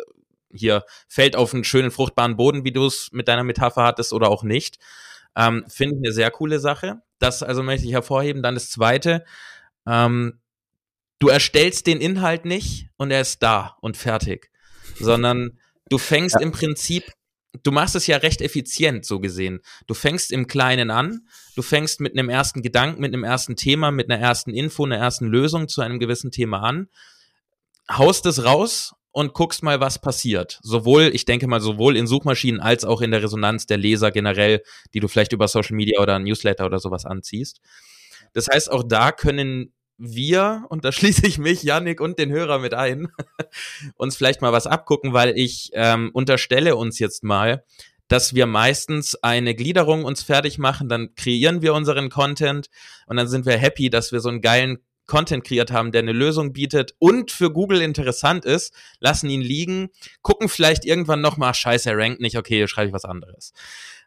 hier 0.52 0.84
fällt 1.08 1.36
auf 1.36 1.54
einen 1.54 1.64
schönen 1.64 1.92
fruchtbaren 1.92 2.36
Boden, 2.36 2.64
wie 2.64 2.72
du 2.72 2.86
es 2.86 3.10
mit 3.12 3.28
deiner 3.28 3.44
Metapher 3.44 3.84
hattest 3.84 4.14
oder 4.14 4.30
auch 4.30 4.44
nicht. 4.44 4.78
Ähm, 5.36 5.64
Finde 5.68 5.96
ich 5.96 6.06
eine 6.06 6.14
sehr 6.14 6.32
coole 6.32 6.60
Sache. 6.60 7.02
Das 7.20 7.44
also 7.44 7.64
möchte 7.64 7.86
ich 7.86 7.94
hervorheben. 7.94 8.42
Dann 8.42 8.56
das 8.56 8.70
zweite. 8.70 9.26
Ähm, 9.86 10.39
du 11.20 11.28
erstellst 11.28 11.88
den 11.88 12.02
Inhalt 12.02 12.46
nicht 12.46 12.88
und 12.98 13.12
er 13.12 13.22
ist 13.22 13.44
da 13.44 13.78
und 13.82 13.98
fertig, 13.98 14.50
sondern 15.00 15.60
du 15.90 15.98
fängst 15.98 16.36
ja. 16.36 16.42
im 16.42 16.52
Prinzip, 16.52 17.12
du 17.64 17.72
machst 17.72 17.96
es 17.96 18.08
ja 18.08 18.18
recht 18.18 18.42
effizient 18.42 19.06
so 19.06 19.20
gesehen. 19.20 19.60
Du 19.88 19.94
fängst 19.94 20.32
im 20.32 20.48
Kleinen 20.48 20.92
an, 20.92 21.28
du 21.56 21.62
fängst 21.62 22.00
mit 22.00 22.18
einem 22.18 22.30
ersten 22.30 22.62
Gedanken, 22.62 23.02
mit 23.02 23.14
einem 23.14 23.24
ersten 23.24 23.56
Thema, 23.56 23.92
mit 23.92 24.10
einer 24.10 24.22
ersten 24.22 24.54
Info, 24.54 24.86
einer 24.86 24.98
ersten 24.98 25.28
Lösung 25.28 25.68
zu 25.68 25.82
einem 25.82 26.00
gewissen 26.00 26.32
Thema 26.32 26.62
an, 26.62 26.88
haust 27.92 28.26
es 28.26 28.44
raus 28.44 28.94
und 29.12 29.34
guckst 29.34 29.64
mal, 29.64 29.80
was 29.80 30.00
passiert. 30.00 30.60
Sowohl, 30.62 31.12
ich 31.14 31.26
denke 31.26 31.48
mal, 31.48 31.60
sowohl 31.60 31.98
in 31.98 32.08
Suchmaschinen 32.08 32.62
als 32.62 32.86
auch 32.86 33.02
in 33.02 33.12
der 33.12 33.24
Resonanz 33.24 33.66
der 33.66 33.78
Leser 33.78 34.12
generell, 34.12 34.62
die 34.94 35.00
du 35.00 35.08
vielleicht 35.08 35.34
über 35.34 35.48
Social 35.48 35.76
Media 35.76 36.00
oder 36.00 36.20
Newsletter 36.20 36.66
oder 36.66 36.80
sowas 36.80 37.06
anziehst. 37.06 37.60
Das 38.34 38.48
heißt, 38.48 38.72
auch 38.72 38.84
da 38.88 39.12
können 39.12 39.74
wir, 40.00 40.66
und 40.70 40.86
da 40.86 40.92
schließe 40.92 41.28
ich 41.28 41.38
mich, 41.38 41.62
Yannick 41.62 42.02
und 42.02 42.18
den 42.18 42.32
Hörer 42.32 42.60
mit 42.60 42.74
ein, 42.74 43.10
uns 43.96 44.16
vielleicht 44.16 44.42
mal 44.42 44.54
was 44.54 44.66
abgucken, 44.66 45.14
weil 45.14 45.38
ich 45.38 45.70
ähm, 45.74 46.10
unterstelle 46.14 46.76
uns 46.76 46.98
jetzt 46.98 47.24
mal, 47.24 47.64
dass 48.08 48.34
wir 48.34 48.48
meistens 48.48 49.16
eine 49.16 49.54
Gliederung 49.54 50.04
uns 50.04 50.24
fertig 50.24 50.58
machen, 50.58 50.90
dann 50.90 51.14
kreieren 51.14 51.62
wir 51.62 51.76
unseren 51.76 52.10
Content 52.10 52.70
und 53.06 53.18
dann 53.18 53.28
sind 53.28 53.46
wir 53.46 53.58
happy, 53.58 53.92
dass 53.92 54.12
wir 54.12 54.20
so 54.20 54.30
einen 54.30 54.42
geilen 54.42 54.80
Content 55.06 55.44
kreiert 55.44 55.72
haben, 55.72 55.92
der 55.92 56.02
eine 56.02 56.14
Lösung 56.14 56.54
bietet 56.54 56.96
und 57.00 57.32
für 57.32 57.52
Google 57.52 57.82
interessant 57.82 58.46
ist, 58.46 58.74
lassen 59.00 59.30
ihn 59.30 59.42
liegen, 59.42 59.90
gucken 60.22 60.50
vielleicht 60.50 60.86
irgendwann 60.86 61.22
nochmal, 61.22 61.54
scheiße, 61.54 61.90
er 61.90 61.98
rankt 61.98 62.22
nicht, 62.22 62.38
okay, 62.38 62.68
schreibe 62.68 62.90
ich 62.90 62.94
was 62.94 63.06
anderes. 63.06 63.54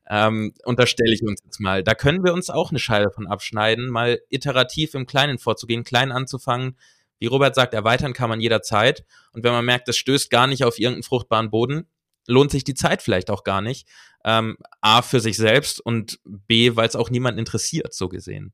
Ähm, 0.09 0.53
unterstelle 0.64 1.14
ich 1.14 1.22
uns 1.22 1.42
jetzt 1.44 1.61
mal. 1.61 1.82
Da 1.82 1.94
können 1.94 2.24
wir 2.24 2.34
uns 2.34 2.50
auch 2.50 2.70
eine 2.70 2.78
Scheibe 2.78 3.11
von 3.11 3.26
abschneiden, 3.26 3.88
mal 3.88 4.20
iterativ 4.28 4.94
im 4.94 5.07
Kleinen 5.07 5.38
vorzugehen, 5.38 5.84
klein 5.84 6.12
anzufangen. 6.12 6.76
Wie 7.18 7.26
Robert 7.26 7.55
sagt, 7.55 7.72
erweitern 7.72 8.12
kann 8.12 8.28
man 8.28 8.40
jederzeit. 8.40 9.05
Und 9.32 9.44
wenn 9.44 9.53
man 9.53 9.64
merkt, 9.64 9.88
es 9.88 9.96
stößt 9.96 10.28
gar 10.28 10.46
nicht 10.48 10.64
auf 10.64 10.78
irgendeinen 10.78 11.05
fruchtbaren 11.05 11.50
Boden, 11.50 11.86
lohnt 12.26 12.50
sich 12.50 12.64
die 12.64 12.74
Zeit 12.74 13.03
vielleicht 13.03 13.30
auch 13.30 13.44
gar 13.44 13.61
nicht. 13.61 13.88
Ähm, 14.24 14.57
A, 14.80 15.03
für 15.03 15.20
sich 15.20 15.36
selbst 15.36 15.80
und 15.80 16.18
B, 16.24 16.74
weil 16.76 16.88
es 16.88 16.96
auch 16.96 17.11
niemand 17.11 17.38
interessiert, 17.38 17.94
so 17.94 18.09
gesehen. 18.09 18.53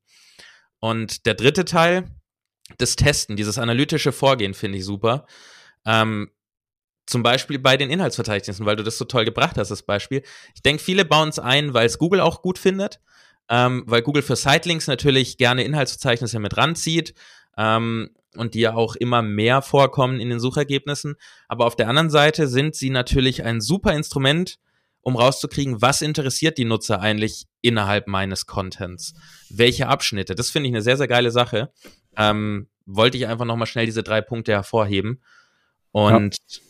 Und 0.79 1.25
der 1.25 1.33
dritte 1.33 1.65
Teil, 1.65 2.09
das 2.77 2.95
Testen, 2.95 3.35
dieses 3.35 3.57
analytische 3.57 4.11
Vorgehen 4.11 4.53
finde 4.53 4.77
ich 4.77 4.85
super. 4.85 5.25
Ähm, 5.85 6.31
zum 7.09 7.23
Beispiel 7.23 7.57
bei 7.57 7.75
den 7.75 7.89
Inhaltsverzeichnissen, 7.89 8.65
weil 8.65 8.75
du 8.75 8.83
das 8.83 8.97
so 8.97 9.05
toll 9.05 9.25
gebracht 9.25 9.57
hast, 9.57 9.71
das 9.71 9.81
Beispiel. 9.81 10.21
Ich 10.53 10.61
denke, 10.61 10.83
viele 10.83 11.05
bauen 11.05 11.29
es 11.29 11.39
ein, 11.39 11.73
weil 11.73 11.87
es 11.87 11.97
Google 11.97 12.21
auch 12.21 12.43
gut 12.43 12.59
findet, 12.59 12.99
ähm, 13.49 13.83
weil 13.87 14.03
Google 14.03 14.21
für 14.21 14.35
Sitelinks 14.35 14.85
natürlich 14.85 15.37
gerne 15.37 15.63
Inhaltsverzeichnisse 15.63 16.39
mit 16.39 16.55
ranzieht 16.55 17.15
ähm, 17.57 18.11
und 18.35 18.53
die 18.53 18.59
ja 18.59 18.75
auch 18.75 18.95
immer 18.95 19.23
mehr 19.23 19.63
vorkommen 19.63 20.19
in 20.19 20.29
den 20.29 20.39
Suchergebnissen. 20.39 21.15
Aber 21.47 21.65
auf 21.65 21.75
der 21.75 21.89
anderen 21.89 22.11
Seite 22.11 22.47
sind 22.47 22.75
sie 22.75 22.91
natürlich 22.91 23.43
ein 23.43 23.59
super 23.59 23.93
Instrument, 23.93 24.59
um 25.01 25.15
rauszukriegen, 25.15 25.81
was 25.81 26.03
interessiert 26.03 26.59
die 26.59 26.65
Nutzer 26.65 27.01
eigentlich 27.01 27.47
innerhalb 27.61 28.07
meines 28.07 28.45
Contents? 28.45 29.15
Welche 29.49 29.87
Abschnitte? 29.87 30.35
Das 30.35 30.51
finde 30.51 30.69
ich 30.69 30.75
eine 30.75 30.83
sehr, 30.83 30.97
sehr 30.97 31.07
geile 31.07 31.31
Sache. 31.31 31.71
Ähm, 32.15 32.67
wollte 32.85 33.17
ich 33.17 33.25
einfach 33.25 33.45
nochmal 33.45 33.65
schnell 33.65 33.87
diese 33.87 34.03
drei 34.03 34.21
Punkte 34.21 34.51
hervorheben. 34.51 35.23
Und 35.91 36.35
ja 36.37 36.68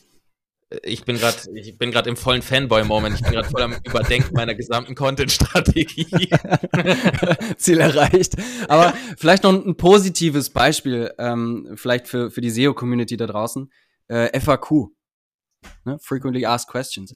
ich 0.83 1.03
bin 1.03 1.17
gerade 1.17 1.37
ich 1.55 1.77
bin 1.77 1.91
gerade 1.91 2.09
im 2.09 2.17
vollen 2.17 2.41
Fanboy 2.41 2.83
Moment. 2.83 3.15
Ich 3.15 3.21
bin 3.23 3.31
gerade 3.31 3.49
voll 3.49 3.63
am 3.63 3.75
Überdenken 3.83 4.35
meiner 4.35 4.53
gesamten 4.53 4.93
Content 4.93 5.31
Strategie. 5.31 6.05
Ziel 7.57 7.79
erreicht. 7.79 8.35
Aber 8.67 8.93
vielleicht 9.17 9.43
noch 9.43 9.53
ein, 9.53 9.75
positives 9.75 10.51
Beispiel 10.51 11.11
ähm, 11.17 11.71
vielleicht 11.75 12.07
für 12.07 12.29
für 12.29 12.41
die 12.41 12.51
SEO 12.51 12.73
Community 12.73 13.17
da 13.17 13.25
draußen. 13.25 13.71
Äh, 14.07 14.39
FAQ. 14.39 14.89
Ne? 15.85 15.97
Frequently 16.01 16.45
asked 16.45 16.69
questions. 16.69 17.15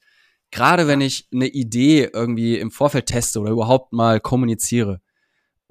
Gerade 0.49 0.87
wenn 0.87 1.01
ich 1.01 1.27
eine 1.31 1.47
Idee 1.47 2.09
irgendwie 2.11 2.57
im 2.57 2.71
Vorfeld 2.71 3.05
teste 3.05 3.39
oder 3.39 3.51
überhaupt 3.51 3.93
mal 3.93 4.19
kommuniziere, 4.19 5.01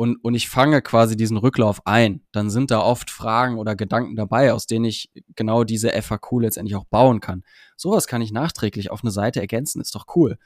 und, 0.02 0.16
und 0.16 0.34
ich 0.34 0.48
fange 0.48 0.82
quasi 0.82 1.16
diesen 1.16 1.36
Rücklauf 1.36 1.86
ein, 1.86 2.22
dann 2.32 2.50
sind 2.50 2.72
da 2.72 2.80
oft 2.80 3.08
Fragen 3.08 3.56
oder 3.56 3.76
Gedanken 3.76 4.16
dabei, 4.16 4.52
aus 4.52 4.66
denen 4.66 4.84
ich 4.84 5.12
genau 5.36 5.62
diese 5.62 5.90
FAQ 5.90 6.40
letztendlich 6.40 6.74
auch 6.74 6.86
bauen 6.86 7.20
kann. 7.20 7.44
Sowas 7.76 8.08
kann 8.08 8.20
ich 8.20 8.32
nachträglich 8.32 8.90
auf 8.90 9.04
eine 9.04 9.12
Seite 9.12 9.38
ergänzen, 9.40 9.80
ist 9.80 9.94
doch 9.94 10.06
cool. 10.16 10.38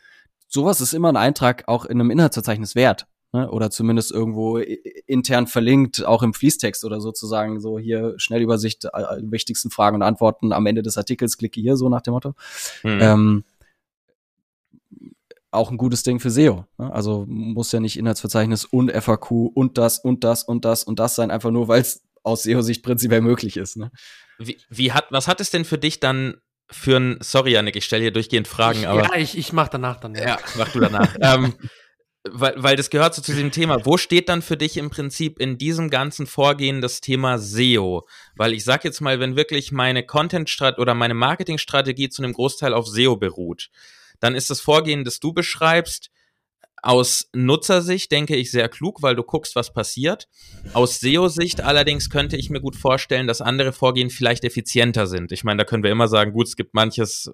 Sowas 0.46 0.82
ist 0.82 0.92
immer 0.92 1.08
ein 1.08 1.16
Eintrag 1.16 1.64
auch 1.68 1.86
in 1.86 1.98
einem 1.98 2.10
Inhaltsverzeichnis 2.10 2.74
wert. 2.74 3.06
Ne? 3.32 3.50
Oder 3.50 3.70
zumindest 3.70 4.12
irgendwo 4.12 4.58
intern 4.58 5.46
verlinkt, 5.46 6.04
auch 6.04 6.22
im 6.22 6.34
Fließtext 6.34 6.84
oder 6.84 7.00
sozusagen 7.00 7.58
so 7.58 7.78
hier 7.78 8.12
Schnellübersicht, 8.18 8.84
äh, 8.84 8.90
wichtigsten 9.22 9.70
Fragen 9.70 9.96
und 9.96 10.02
Antworten 10.02 10.52
am 10.52 10.66
Ende 10.66 10.82
des 10.82 10.98
Artikels, 10.98 11.38
klicke 11.38 11.62
hier, 11.62 11.78
so 11.78 11.88
nach 11.88 12.02
dem 12.02 12.12
Motto. 12.12 12.34
Mhm. 12.82 12.98
Ähm, 13.00 13.44
auch 15.50 15.70
ein 15.70 15.76
gutes 15.76 16.02
Ding 16.02 16.20
für 16.20 16.30
SEO. 16.30 16.66
Ne? 16.78 16.92
Also 16.92 17.24
muss 17.28 17.72
ja 17.72 17.80
nicht 17.80 17.98
Inhaltsverzeichnis 17.98 18.64
und 18.64 18.90
FAQ 18.90 19.30
und 19.54 19.78
das 19.78 19.98
und 19.98 20.24
das 20.24 20.42
und 20.42 20.64
das 20.64 20.84
und 20.84 20.98
das 20.98 21.14
sein, 21.14 21.30
einfach 21.30 21.50
nur, 21.50 21.68
weil 21.68 21.80
es 21.80 22.02
aus 22.22 22.42
SEO-Sicht 22.42 22.82
prinzipiell 22.82 23.20
möglich 23.20 23.56
ist. 23.56 23.76
Ne? 23.76 23.90
Wie, 24.38 24.58
wie 24.68 24.92
hat, 24.92 25.06
was 25.10 25.28
hat 25.28 25.40
es 25.40 25.50
denn 25.50 25.64
für 25.64 25.78
dich 25.78 26.00
dann 26.00 26.36
für 26.70 26.96
ein, 26.96 27.18
sorry 27.20 27.52
Janik, 27.52 27.76
ich 27.76 27.84
stelle 27.84 28.02
hier 28.02 28.12
durchgehend 28.12 28.48
Fragen, 28.48 28.80
ich, 28.80 28.88
aber. 28.88 29.04
Ja, 29.04 29.14
ich, 29.14 29.38
ich 29.38 29.52
mach 29.52 29.68
danach 29.68 30.00
dann. 30.00 30.14
Ja, 30.14 30.22
ja 30.22 30.38
mach 30.56 30.68
du 30.70 30.80
danach. 30.80 31.14
ähm, 31.20 31.54
weil, 32.32 32.54
weil 32.56 32.76
das 32.76 32.90
gehört 32.90 33.14
so 33.14 33.22
zu 33.22 33.32
diesem 33.32 33.52
Thema. 33.52 33.84
Wo 33.86 33.96
steht 33.96 34.28
dann 34.28 34.42
für 34.42 34.56
dich 34.56 34.76
im 34.76 34.90
Prinzip 34.90 35.38
in 35.38 35.58
diesem 35.58 35.90
ganzen 35.90 36.26
Vorgehen 36.26 36.80
das 36.80 37.00
Thema 37.00 37.38
SEO? 37.38 38.06
Weil 38.34 38.52
ich 38.52 38.64
sag 38.64 38.84
jetzt 38.84 39.00
mal, 39.00 39.20
wenn 39.20 39.36
wirklich 39.36 39.70
meine 39.70 40.04
Content-Strategie 40.04 40.82
oder 40.82 40.94
meine 40.94 41.14
Marketing-Strategie 41.14 42.08
zu 42.08 42.22
einem 42.22 42.32
Großteil 42.32 42.74
auf 42.74 42.88
SEO 42.88 43.16
beruht, 43.16 43.68
dann 44.20 44.34
ist 44.34 44.50
das 44.50 44.60
Vorgehen, 44.60 45.04
das 45.04 45.20
du 45.20 45.32
beschreibst, 45.32 46.10
aus 46.82 47.28
Nutzersicht 47.32 48.12
denke 48.12 48.36
ich 48.36 48.50
sehr 48.50 48.68
klug, 48.68 49.02
weil 49.02 49.16
du 49.16 49.24
guckst, 49.24 49.56
was 49.56 49.72
passiert. 49.72 50.28
Aus 50.72 51.00
SEO-Sicht 51.00 51.60
allerdings 51.60 52.10
könnte 52.10 52.36
ich 52.36 52.48
mir 52.48 52.60
gut 52.60 52.76
vorstellen, 52.76 53.26
dass 53.26 53.40
andere 53.40 53.72
Vorgehen 53.72 54.08
vielleicht 54.08 54.44
effizienter 54.44 55.06
sind. 55.08 55.32
Ich 55.32 55.42
meine, 55.42 55.58
da 55.58 55.64
können 55.64 55.82
wir 55.82 55.90
immer 55.90 56.06
sagen, 56.06 56.32
gut, 56.32 56.46
es 56.46 56.54
gibt 56.54 56.74
manches 56.74 57.32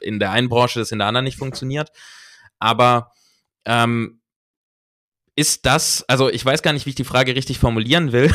in 0.00 0.18
der 0.18 0.32
einen 0.32 0.50
Branche, 0.50 0.80
das 0.80 0.92
in 0.92 0.98
der 0.98 1.08
anderen 1.08 1.24
nicht 1.24 1.38
funktioniert. 1.38 1.90
Aber 2.58 3.12
ähm, 3.64 4.20
ist 5.34 5.64
das, 5.64 6.04
also 6.08 6.28
ich 6.28 6.44
weiß 6.44 6.60
gar 6.60 6.72
nicht, 6.74 6.84
wie 6.84 6.90
ich 6.90 6.96
die 6.96 7.04
Frage 7.04 7.34
richtig 7.34 7.58
formulieren 7.58 8.12
will, 8.12 8.30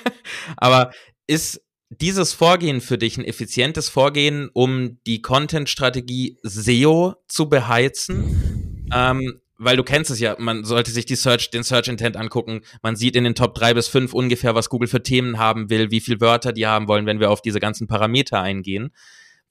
aber 0.56 0.92
ist 1.28 1.62
dieses 1.90 2.32
Vorgehen 2.32 2.80
für 2.80 2.98
dich 2.98 3.18
ein 3.18 3.24
effizientes 3.24 3.88
Vorgehen, 3.88 4.48
um 4.52 4.98
die 5.06 5.22
Content-Strategie 5.22 6.38
SEO 6.42 7.16
zu 7.26 7.48
beheizen? 7.48 8.88
Ähm, 8.92 9.40
weil 9.62 9.76
du 9.76 9.82
kennst 9.82 10.10
es 10.10 10.20
ja, 10.20 10.36
man 10.38 10.64
sollte 10.64 10.90
sich 10.90 11.04
die 11.04 11.16
Search, 11.16 11.50
den 11.50 11.64
Search 11.64 11.88
Intent 11.88 12.16
angucken. 12.16 12.62
Man 12.82 12.96
sieht 12.96 13.14
in 13.14 13.24
den 13.24 13.34
Top 13.34 13.54
3 13.54 13.74
bis 13.74 13.88
5 13.88 14.14
ungefähr, 14.14 14.54
was 14.54 14.70
Google 14.70 14.88
für 14.88 15.02
Themen 15.02 15.38
haben 15.38 15.68
will, 15.68 15.90
wie 15.90 16.00
viele 16.00 16.20
Wörter 16.20 16.52
die 16.52 16.66
haben 16.66 16.88
wollen, 16.88 17.04
wenn 17.04 17.20
wir 17.20 17.30
auf 17.30 17.42
diese 17.42 17.60
ganzen 17.60 17.86
Parameter 17.86 18.40
eingehen. 18.40 18.90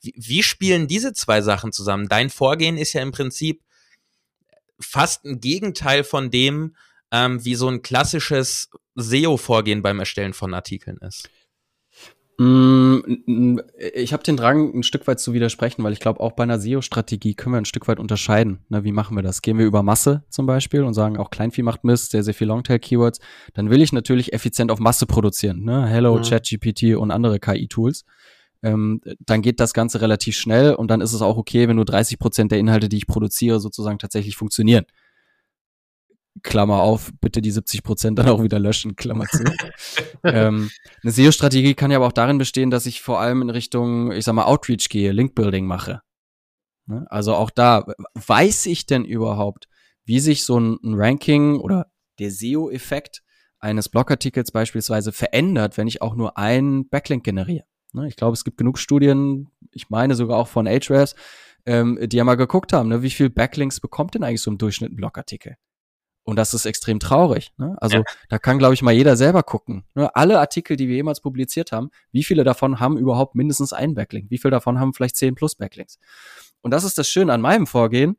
Wie, 0.01 0.15
wie 0.17 0.41
spielen 0.41 0.87
diese 0.87 1.13
zwei 1.13 1.41
Sachen 1.41 1.71
zusammen? 1.71 2.07
Dein 2.07 2.31
Vorgehen 2.31 2.77
ist 2.77 2.93
ja 2.93 3.01
im 3.01 3.11
Prinzip 3.11 3.61
fast 4.79 5.25
ein 5.25 5.41
Gegenteil 5.41 6.03
von 6.03 6.31
dem, 6.31 6.75
ähm, 7.11 7.43
wie 7.45 7.55
so 7.55 7.67
ein 7.67 7.81
klassisches 7.81 8.69
SEO-Vorgehen 8.95 9.81
beim 9.83 9.99
Erstellen 9.99 10.33
von 10.33 10.53
Artikeln 10.53 10.97
ist. 10.97 11.29
Mm, 12.39 13.59
ich 13.93 14.13
habe 14.13 14.23
den 14.23 14.37
Drang, 14.37 14.73
ein 14.73 14.83
Stück 14.83 15.07
weit 15.07 15.19
zu 15.19 15.33
widersprechen, 15.33 15.83
weil 15.83 15.91
ich 15.91 15.99
glaube, 15.99 16.21
auch 16.21 16.31
bei 16.31 16.43
einer 16.43 16.57
SEO-Strategie 16.57 17.33
können 17.33 17.53
wir 17.53 17.57
ein 17.57 17.65
Stück 17.65 17.89
weit 17.89 17.99
unterscheiden. 17.99 18.59
Na, 18.69 18.85
wie 18.85 18.93
machen 18.93 19.17
wir 19.17 19.23
das? 19.23 19.41
Gehen 19.41 19.57
wir 19.57 19.65
über 19.65 19.83
Masse 19.83 20.23
zum 20.29 20.45
Beispiel 20.45 20.83
und 20.83 20.93
sagen, 20.93 21.17
auch 21.17 21.31
Kleinvieh 21.31 21.63
macht 21.63 21.83
Mist, 21.83 22.11
sehr, 22.11 22.23
sehr 22.23 22.33
viel 22.33 22.47
Longtail-Keywords. 22.47 23.19
Dann 23.55 23.69
will 23.69 23.81
ich 23.81 23.91
natürlich 23.91 24.31
effizient 24.31 24.71
auf 24.71 24.79
Masse 24.79 25.05
produzieren. 25.05 25.65
Ne? 25.65 25.85
Hello, 25.85 26.15
mhm. 26.15 26.21
ChatGPT 26.21 26.95
und 26.95 27.11
andere 27.11 27.39
KI-Tools. 27.39 28.05
Ähm, 28.63 29.01
dann 29.25 29.41
geht 29.41 29.59
das 29.59 29.73
Ganze 29.73 29.99
relativ 29.99 30.37
schnell 30.37 30.75
und 30.75 30.89
dann 30.89 31.01
ist 31.01 31.11
es 31.11 31.21
auch 31.21 31.35
okay, 31.35 31.67
wenn 31.67 31.75
nur 31.75 31.85
30 31.85 32.19
Prozent 32.19 32.53
der 32.53 32.59
Inhalte, 32.59 32.87
die 32.87 32.97
ich 32.97 33.07
produziere, 33.07 33.59
sozusagen 33.59 33.99
tatsächlich 33.99 34.37
funktionieren. 34.37 34.85
Klammer 36.43 36.81
auf, 36.81 37.11
bitte 37.21 37.41
die 37.41 37.51
70 37.51 37.83
Prozent 37.83 38.19
dann 38.19 38.29
auch 38.29 38.43
wieder 38.43 38.59
löschen, 38.59 38.95
Klammer 38.95 39.25
zu. 39.25 39.43
ähm, 40.23 40.69
eine 41.03 41.11
SEO-Strategie 41.11 41.73
kann 41.73 41.91
ja 41.91 41.97
aber 41.97 42.07
auch 42.07 42.13
darin 42.13 42.37
bestehen, 42.37 42.71
dass 42.71 42.85
ich 42.85 43.01
vor 43.01 43.19
allem 43.19 43.41
in 43.41 43.49
Richtung, 43.49 44.11
ich 44.11 44.25
sag 44.25 44.33
mal, 44.33 44.45
Outreach 44.45 44.89
gehe, 44.89 45.11
Link-Building 45.11 45.65
mache. 45.65 46.01
Ne? 46.85 47.05
Also 47.09 47.35
auch 47.35 47.49
da, 47.49 47.85
weiß 48.15 48.65
ich 48.65 48.85
denn 48.85 49.05
überhaupt, 49.05 49.67
wie 50.05 50.19
sich 50.19 50.43
so 50.43 50.59
ein, 50.59 50.77
ein 50.83 50.95
Ranking 50.95 51.59
oder 51.59 51.91
der 52.17 52.31
SEO-Effekt 52.31 53.21
eines 53.59 53.89
Blogartikels 53.89 54.51
beispielsweise 54.51 55.11
verändert, 55.11 55.77
wenn 55.77 55.87
ich 55.87 56.01
auch 56.01 56.15
nur 56.15 56.37
einen 56.37 56.89
Backlink 56.89 57.23
generiere? 57.23 57.65
Ne? 57.93 58.07
Ich 58.07 58.15
glaube, 58.15 58.33
es 58.33 58.43
gibt 58.43 58.57
genug 58.57 58.79
Studien, 58.79 59.49
ich 59.71 59.89
meine 59.89 60.15
sogar 60.15 60.37
auch 60.37 60.47
von 60.47 60.67
Ahrefs, 60.67 61.15
ähm, 61.65 61.99
die 62.01 62.17
ja 62.17 62.23
mal 62.23 62.35
geguckt 62.35 62.73
haben, 62.73 62.89
ne? 62.89 63.03
wie 63.03 63.09
viel 63.09 63.29
Backlinks 63.29 63.79
bekommt 63.79 64.15
denn 64.15 64.23
eigentlich 64.23 64.41
so 64.41 64.51
im 64.51 64.57
Durchschnitt 64.57 64.91
ein 64.91 64.95
Blogartikel? 64.95 65.57
Und 66.29 66.35
das 66.35 66.53
ist 66.53 66.67
extrem 66.67 66.99
traurig. 66.99 67.51
Ne? 67.57 67.75
Also 67.81 67.97
ja. 67.97 68.03
da 68.29 68.37
kann, 68.37 68.59
glaube 68.59 68.75
ich, 68.75 68.83
mal 68.83 68.91
jeder 68.91 69.17
selber 69.17 69.41
gucken. 69.41 69.83
Ne? 69.95 70.15
Alle 70.15 70.39
Artikel, 70.39 70.77
die 70.77 70.87
wir 70.87 70.95
jemals 70.95 71.21
publiziert 71.21 71.71
haben, 71.71 71.89
wie 72.11 72.23
viele 72.23 72.43
davon 72.43 72.79
haben 72.79 72.99
überhaupt 72.99 73.33
mindestens 73.33 73.73
einen 73.73 73.95
Backlink? 73.95 74.29
Wie 74.29 74.37
viele 74.37 74.51
davon 74.51 74.79
haben 74.79 74.93
vielleicht 74.93 75.15
10 75.15 75.33
plus 75.33 75.55
Backlinks? 75.55 75.97
Und 76.61 76.69
das 76.69 76.83
ist 76.83 76.99
das 76.99 77.09
Schöne 77.09 77.33
an 77.33 77.41
meinem 77.41 77.65
Vorgehen. 77.65 78.15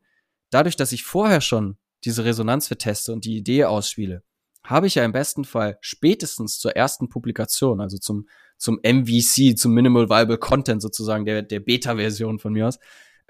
Dadurch, 0.49 0.75
dass 0.75 0.91
ich 0.91 1.05
vorher 1.05 1.39
schon 1.39 1.77
diese 2.03 2.25
Resonanz 2.25 2.67
verteste 2.67 3.13
und 3.13 3.23
die 3.23 3.37
Idee 3.37 3.63
ausspiele, 3.63 4.23
habe 4.65 4.87
ich 4.87 4.95
ja 4.95 5.05
im 5.05 5.13
besten 5.13 5.45
Fall 5.45 5.77
spätestens 5.79 6.59
zur 6.59 6.75
ersten 6.75 7.07
Publikation, 7.07 7.79
also 7.79 7.97
zum, 7.97 8.27
zum 8.57 8.77
MVC, 8.83 9.57
zum 9.57 9.73
Minimal 9.73 10.09
Viable 10.09 10.37
Content 10.37 10.81
sozusagen, 10.81 11.23
der, 11.23 11.43
der 11.43 11.61
Beta-Version 11.61 12.39
von 12.39 12.51
mir 12.51 12.67
aus, 12.67 12.77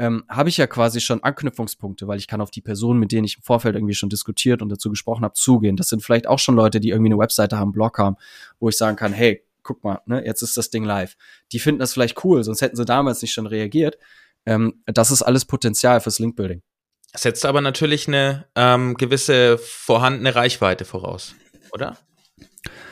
ähm, 0.02 0.24
habe 0.28 0.50
ich 0.50 0.58
ja 0.58 0.66
quasi 0.66 1.00
schon 1.00 1.22
Anknüpfungspunkte, 1.24 2.08
weil 2.08 2.18
ich 2.18 2.26
kann 2.26 2.42
auf 2.42 2.50
die 2.50 2.62
Personen, 2.62 3.00
mit 3.00 3.12
denen 3.12 3.24
ich 3.24 3.38
im 3.38 3.44
Vorfeld 3.44 3.76
irgendwie 3.76 3.94
schon 3.94 4.10
diskutiert 4.10 4.64
und 4.64 4.70
dazu 4.70 4.90
gesprochen 4.90 5.24
habe, 5.24 5.36
zugehen. 5.36 5.76
Das 5.76 5.90
sind 5.90 6.02
vielleicht 6.02 6.26
auch 6.26 6.40
schon 6.40 6.56
Leute, 6.56 6.80
die 6.80 6.90
irgendwie 6.90 7.10
eine 7.12 7.20
Webseite 7.20 7.58
haben, 7.58 7.68
einen 7.68 7.74
Blog 7.74 8.00
haben, 8.00 8.16
wo 8.60 8.68
ich 8.68 8.78
sagen 8.78 8.98
kann, 8.98 9.14
hey, 9.14 9.46
guck 9.62 9.84
mal, 9.84 10.00
ne, 10.08 10.26
jetzt 10.26 10.42
ist 10.42 10.58
das 10.58 10.72
Ding 10.72 10.84
live. 10.84 11.16
Die 11.52 11.60
finden 11.60 11.78
das 11.78 11.94
vielleicht 11.94 12.26
cool, 12.26 12.44
sonst 12.44 12.62
hätten 12.62 12.76
sie 12.76 12.84
damals 12.84 13.22
nicht 13.22 13.32
schon 13.32 13.46
reagiert. 13.46 14.00
Ähm, 14.48 14.82
das 14.88 15.12
ist 15.12 15.22
alles 15.22 15.46
Potenzial 15.46 16.02
fürs 16.02 16.18
Linkbuilding. 16.18 16.64
Setzt 17.16 17.46
aber 17.46 17.62
natürlich 17.62 18.08
eine 18.08 18.48
ähm, 18.56 18.96
gewisse 18.96 19.60
vorhandene 19.60 20.34
Reichweite 20.34 20.84
voraus, 20.84 21.36
oder? 21.74 21.96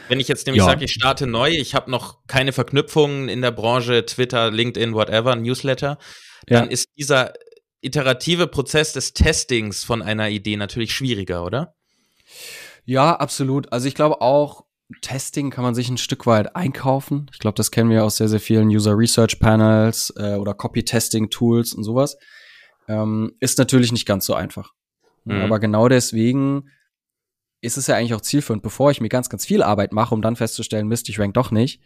Wenn 0.09 0.19
ich 0.19 0.27
jetzt 0.27 0.47
nämlich 0.47 0.63
ja. 0.63 0.69
sage, 0.69 0.85
ich 0.85 0.91
starte 0.91 1.27
neu, 1.27 1.49
ich 1.51 1.75
habe 1.75 1.89
noch 1.89 2.25
keine 2.27 2.51
Verknüpfungen 2.51 3.29
in 3.29 3.41
der 3.41 3.51
Branche, 3.51 4.05
Twitter, 4.05 4.51
LinkedIn, 4.51 4.93
whatever, 4.93 5.35
Newsletter, 5.35 5.97
dann 6.47 6.65
ja. 6.65 6.69
ist 6.69 6.87
dieser 6.97 7.33
iterative 7.81 8.47
Prozess 8.47 8.93
des 8.93 9.13
Testings 9.13 9.83
von 9.83 10.01
einer 10.01 10.29
Idee 10.29 10.57
natürlich 10.57 10.93
schwieriger, 10.93 11.45
oder? 11.45 11.75
Ja, 12.85 13.15
absolut. 13.15 13.71
Also 13.71 13.87
ich 13.87 13.95
glaube 13.95 14.21
auch, 14.21 14.65
Testing 15.01 15.51
kann 15.51 15.63
man 15.63 15.75
sich 15.75 15.89
ein 15.89 15.97
Stück 15.97 16.25
weit 16.25 16.55
einkaufen. 16.55 17.29
Ich 17.31 17.39
glaube, 17.39 17.55
das 17.55 17.69
kennen 17.69 17.91
wir 17.91 18.03
aus 18.03 18.17
sehr, 18.17 18.27
sehr 18.27 18.39
vielen 18.39 18.69
User 18.69 18.97
Research 18.97 19.39
Panels 19.39 20.11
äh, 20.17 20.33
oder 20.35 20.55
Copy-Testing-Tools 20.55 21.73
und 21.73 21.83
sowas. 21.83 22.17
Ähm, 22.87 23.33
ist 23.39 23.59
natürlich 23.59 23.91
nicht 23.91 24.07
ganz 24.07 24.25
so 24.25 24.33
einfach. 24.33 24.71
Mhm. 25.25 25.41
Aber 25.43 25.59
genau 25.59 25.87
deswegen 25.87 26.71
ist 27.61 27.77
es 27.77 27.87
ja 27.87 27.95
eigentlich 27.95 28.13
auch 28.13 28.21
zielführend, 28.21 28.63
bevor 28.63 28.91
ich 28.91 29.01
mir 29.01 29.09
ganz, 29.09 29.29
ganz 29.29 29.45
viel 29.45 29.63
Arbeit 29.63 29.91
mache, 29.91 30.13
um 30.13 30.21
dann 30.21 30.35
festzustellen, 30.35 30.87
Mist, 30.87 31.09
ich 31.09 31.19
rank 31.19 31.33
doch 31.33 31.51
nicht, 31.51 31.81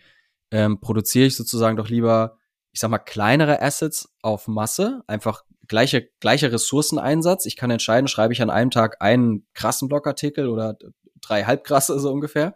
ähm, 0.52 0.80
produziere 0.80 1.26
ich 1.26 1.36
sozusagen 1.36 1.78
doch 1.78 1.90
lieber, 1.90 2.38
ich 2.72 2.80
sag 2.80 2.92
mal, 2.92 3.00
kleinere 3.00 3.62
Assets 3.62 4.14
auf 4.22 4.48
Masse, 4.48 5.02
einfach 5.08 5.44
gleiche, 5.68 6.10
gleicher 6.20 6.52
Ressourceneinsatz. 6.52 7.46
Ich 7.46 7.56
kann 7.56 7.72
entscheiden, 7.72 8.08
schreibe 8.08 8.34
ich 8.34 8.42
an 8.42 8.50
einem 8.50 8.72
Tag 8.72 8.98
einen 9.02 9.46
krassen 9.54 9.88
Blogartikel 9.88 10.48
oder 10.48 10.78
drei 11.22 11.44
halbkrasse 11.44 12.00
so 12.00 12.12
ungefähr 12.12 12.54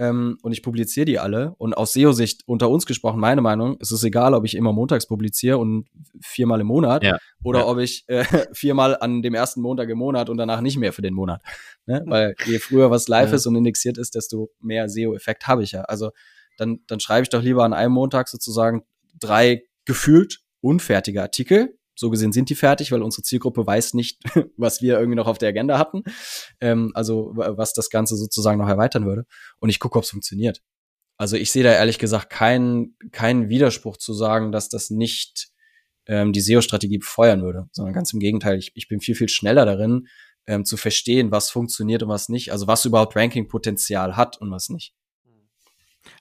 ähm, 0.00 0.38
und 0.42 0.52
ich 0.52 0.62
publiziere 0.62 1.04
die 1.04 1.18
alle. 1.18 1.54
Und 1.58 1.74
aus 1.74 1.92
SEO-Sicht 1.92 2.42
unter 2.46 2.70
uns 2.70 2.86
gesprochen, 2.86 3.20
meine 3.20 3.42
Meinung, 3.42 3.76
es 3.80 3.92
ist 3.92 4.02
egal, 4.02 4.32
ob 4.32 4.46
ich 4.46 4.56
immer 4.56 4.72
montags 4.72 5.06
publiziere 5.06 5.58
und 5.58 5.88
viermal 6.22 6.62
im 6.62 6.68
Monat 6.68 7.04
ja. 7.04 7.18
oder 7.44 7.60
ja. 7.60 7.66
ob 7.66 7.78
ich 7.78 8.04
äh, 8.08 8.24
viermal 8.54 8.96
an 8.98 9.20
dem 9.20 9.34
ersten 9.34 9.60
Montag 9.60 9.90
im 9.90 9.98
Monat 9.98 10.30
und 10.30 10.38
danach 10.38 10.62
nicht 10.62 10.78
mehr 10.78 10.94
für 10.94 11.02
den 11.02 11.12
Monat. 11.12 11.42
Ne? 11.84 12.02
Weil 12.06 12.34
je 12.46 12.58
früher 12.58 12.90
was 12.90 13.08
live 13.08 13.28
ja. 13.28 13.36
ist 13.36 13.46
und 13.46 13.54
indexiert 13.56 13.98
ist, 13.98 14.14
desto 14.14 14.50
mehr 14.58 14.88
SEO-Effekt 14.88 15.46
habe 15.46 15.62
ich 15.62 15.72
ja. 15.72 15.82
Also 15.82 16.12
dann, 16.56 16.80
dann 16.86 16.98
schreibe 16.98 17.24
ich 17.24 17.28
doch 17.28 17.42
lieber 17.42 17.64
an 17.64 17.74
einem 17.74 17.92
Montag 17.92 18.28
sozusagen 18.28 18.84
drei 19.18 19.64
gefühlt 19.84 20.40
unfertige 20.62 21.20
Artikel, 21.20 21.78
so 22.00 22.10
gesehen 22.10 22.32
sind 22.32 22.48
die 22.48 22.54
fertig, 22.54 22.90
weil 22.90 23.02
unsere 23.02 23.22
Zielgruppe 23.22 23.66
weiß 23.66 23.94
nicht, 23.94 24.20
was 24.56 24.80
wir 24.80 24.98
irgendwie 24.98 25.16
noch 25.16 25.26
auf 25.26 25.38
der 25.38 25.50
Agenda 25.50 25.78
hatten. 25.78 26.02
Ähm, 26.60 26.90
also 26.94 27.32
was 27.34 27.74
das 27.74 27.90
Ganze 27.90 28.16
sozusagen 28.16 28.58
noch 28.58 28.68
erweitern 28.68 29.06
würde. 29.06 29.26
Und 29.60 29.68
ich 29.68 29.78
gucke, 29.78 29.98
ob 29.98 30.04
es 30.04 30.10
funktioniert. 30.10 30.62
Also 31.18 31.36
ich 31.36 31.52
sehe 31.52 31.62
da 31.62 31.72
ehrlich 31.72 31.98
gesagt 31.98 32.30
keinen 32.30 32.96
keinen 33.12 33.50
Widerspruch 33.50 33.98
zu 33.98 34.14
sagen, 34.14 34.50
dass 34.50 34.70
das 34.70 34.88
nicht 34.88 35.50
ähm, 36.06 36.32
die 36.32 36.40
SEO-Strategie 36.40 36.98
befeuern 36.98 37.42
würde, 37.42 37.68
sondern 37.72 37.92
ganz 37.92 38.12
im 38.14 38.20
Gegenteil. 38.20 38.58
Ich, 38.58 38.72
ich 38.74 38.88
bin 38.88 39.00
viel, 39.00 39.14
viel 39.14 39.28
schneller 39.28 39.66
darin, 39.66 40.08
ähm, 40.46 40.64
zu 40.64 40.78
verstehen, 40.78 41.30
was 41.30 41.50
funktioniert 41.50 42.02
und 42.02 42.08
was 42.08 42.30
nicht. 42.30 42.50
Also 42.50 42.66
was 42.66 42.86
überhaupt 42.86 43.14
Ranking-Potenzial 43.14 44.16
hat 44.16 44.40
und 44.40 44.50
was 44.50 44.70
nicht. 44.70 44.94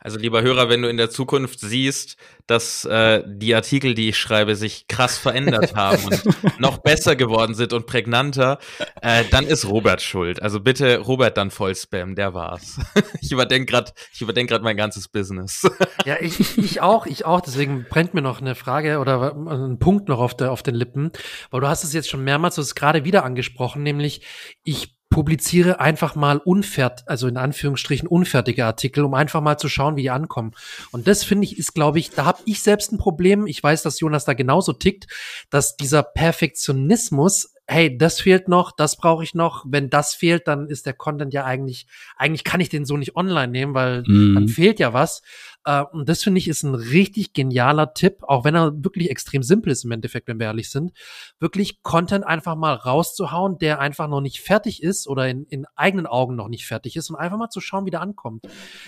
Also 0.01 0.17
lieber 0.17 0.41
Hörer, 0.41 0.69
wenn 0.69 0.81
du 0.81 0.89
in 0.89 0.97
der 0.97 1.09
Zukunft 1.09 1.59
siehst, 1.59 2.17
dass 2.47 2.85
äh, 2.85 3.23
die 3.25 3.53
Artikel, 3.53 3.93
die 3.93 4.09
ich 4.09 4.17
schreibe, 4.17 4.55
sich 4.55 4.87
krass 4.87 5.17
verändert 5.17 5.75
haben 5.75 6.03
und 6.05 6.23
noch 6.59 6.77
besser 6.79 7.15
geworden 7.15 7.53
sind 7.53 7.73
und 7.73 7.85
prägnanter, 7.85 8.59
äh, 9.01 9.23
dann 9.29 9.45
ist 9.45 9.65
Robert 9.65 10.01
schuld. 10.01 10.41
Also 10.41 10.59
bitte 10.59 10.99
Robert 10.99 11.37
dann 11.37 11.51
voll 11.51 11.75
spam, 11.75 12.15
der 12.15 12.33
war's. 12.33 12.79
ich 13.21 13.31
überdenke 13.31 13.71
gerade, 13.71 13.91
ich 14.13 14.21
überdenke 14.21 14.51
gerade 14.51 14.63
mein 14.63 14.77
ganzes 14.77 15.07
Business. 15.07 15.69
ja, 16.05 16.17
ich, 16.19 16.57
ich 16.57 16.81
auch, 16.81 17.05
ich 17.05 17.25
auch. 17.25 17.41
Deswegen 17.41 17.85
brennt 17.89 18.13
mir 18.13 18.21
noch 18.21 18.41
eine 18.41 18.55
Frage 18.55 18.99
oder 18.99 19.33
ein 19.33 19.79
Punkt 19.79 20.07
noch 20.07 20.19
auf 20.19 20.35
der 20.35 20.51
auf 20.51 20.63
den 20.63 20.75
Lippen, 20.75 21.11
weil 21.51 21.61
du 21.61 21.67
hast 21.67 21.83
es 21.83 21.93
jetzt 21.93 22.09
schon 22.09 22.23
mehrmals, 22.23 22.55
du 22.55 22.61
hast 22.61 22.69
es 22.69 22.75
gerade 22.75 23.05
wieder 23.05 23.23
angesprochen, 23.23 23.83
nämlich 23.83 24.21
ich 24.63 24.98
publiziere 25.19 25.81
einfach 25.81 26.15
mal 26.15 26.37
unfert, 26.37 27.03
also 27.05 27.27
in 27.27 27.35
Anführungsstrichen 27.35 28.07
unfertige 28.07 28.63
Artikel, 28.63 29.03
um 29.03 29.13
einfach 29.13 29.41
mal 29.41 29.57
zu 29.57 29.67
schauen, 29.67 29.97
wie 29.97 30.03
die 30.03 30.11
ankommen. 30.11 30.53
Und 30.91 31.09
das 31.09 31.25
finde 31.25 31.43
ich 31.43 31.57
ist, 31.57 31.73
glaube 31.73 31.99
ich, 31.99 32.11
da 32.11 32.23
habe 32.23 32.39
ich 32.45 32.63
selbst 32.63 32.93
ein 32.93 32.97
Problem. 32.97 33.45
Ich 33.45 33.61
weiß, 33.61 33.83
dass 33.83 33.99
Jonas 33.99 34.23
da 34.23 34.33
genauso 34.33 34.71
tickt, 34.71 35.07
dass 35.49 35.75
dieser 35.75 36.03
Perfektionismus 36.03 37.53
hey, 37.69 37.95
das 37.95 38.19
fehlt 38.19 38.47
noch, 38.47 38.71
das 38.71 38.97
brauche 38.97 39.23
ich 39.23 39.35
noch. 39.35 39.63
Wenn 39.67 39.91
das 39.91 40.15
fehlt, 40.15 40.47
dann 40.47 40.67
ist 40.67 40.87
der 40.87 40.93
Content 40.93 41.35
ja 41.35 41.45
eigentlich, 41.45 41.85
eigentlich 42.17 42.43
kann 42.43 42.61
ich 42.61 42.69
den 42.69 42.83
so 42.83 42.97
nicht 42.97 43.15
online 43.15 43.51
nehmen, 43.51 43.75
weil 43.75 44.01
mm. 44.07 44.33
dann 44.33 44.47
fehlt 44.47 44.79
ja 44.79 44.91
was. 44.91 45.21
Äh, 45.65 45.83
und 45.83 46.09
das 46.09 46.23
finde 46.23 46.39
ich 46.39 46.47
ist 46.47 46.63
ein 46.63 46.73
richtig 46.73 47.33
genialer 47.33 47.93
Tipp, 47.93 48.23
auch 48.23 48.43
wenn 48.43 48.55
er 48.55 48.73
wirklich 48.83 49.11
extrem 49.11 49.43
simpel 49.43 49.71
ist 49.71 49.85
im 49.85 49.91
Endeffekt, 49.91 50.27
wenn 50.27 50.39
wir 50.39 50.47
ehrlich 50.47 50.71
sind, 50.71 50.97
wirklich 51.39 51.83
Content 51.83 52.25
einfach 52.25 52.55
mal 52.55 52.73
rauszuhauen, 52.73 53.59
der 53.59 53.79
einfach 53.79 54.07
noch 54.07 54.21
nicht 54.21 54.39
fertig 54.39 54.81
ist 54.81 55.07
oder 55.07 55.29
in, 55.29 55.45
in 55.45 55.67
eigenen 55.75 56.07
Augen 56.07 56.35
noch 56.35 56.47
nicht 56.47 56.65
fertig 56.65 56.95
ist 56.95 57.11
und 57.11 57.17
einfach 57.17 57.37
mal 57.37 57.49
zu 57.49 57.61
schauen, 57.61 57.85
wie 57.85 57.91
der 57.91 58.01
ankommt. 58.01 58.45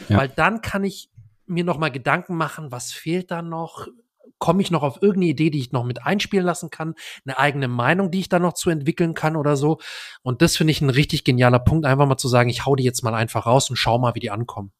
Ja. 0.09 0.17
Weil 0.17 0.29
dann 0.29 0.61
kann 0.61 0.83
ich 0.83 1.11
mir 1.45 1.63
noch 1.63 1.77
mal 1.77 1.91
Gedanken 1.91 2.35
machen, 2.35 2.71
was 2.71 2.91
fehlt 2.91 3.29
da 3.29 3.43
noch? 3.43 3.87
Komme 4.41 4.61
ich 4.61 4.71
noch 4.71 4.81
auf 4.81 5.01
irgendeine 5.01 5.27
Idee, 5.27 5.51
die 5.51 5.59
ich 5.59 5.71
noch 5.71 5.85
mit 5.85 6.03
einspielen 6.03 6.45
lassen 6.45 6.71
kann, 6.71 6.95
eine 7.25 7.37
eigene 7.37 7.67
Meinung, 7.67 8.09
die 8.11 8.19
ich 8.19 8.27
da 8.27 8.39
noch 8.39 8.53
zu 8.53 8.71
entwickeln 8.71 9.13
kann 9.13 9.37
oder 9.37 9.55
so. 9.55 9.79
Und 10.23 10.41
das 10.41 10.57
finde 10.57 10.71
ich 10.71 10.81
ein 10.81 10.89
richtig 10.89 11.23
genialer 11.23 11.59
Punkt, 11.59 11.85
einfach 11.85 12.07
mal 12.07 12.17
zu 12.17 12.27
sagen, 12.27 12.49
ich 12.49 12.65
hau 12.65 12.75
die 12.75 12.83
jetzt 12.83 13.03
mal 13.03 13.13
einfach 13.13 13.45
raus 13.45 13.69
und 13.69 13.75
schau 13.75 13.99
mal, 13.99 14.15
wie 14.15 14.19
die 14.19 14.31
ankommen. 14.31 14.73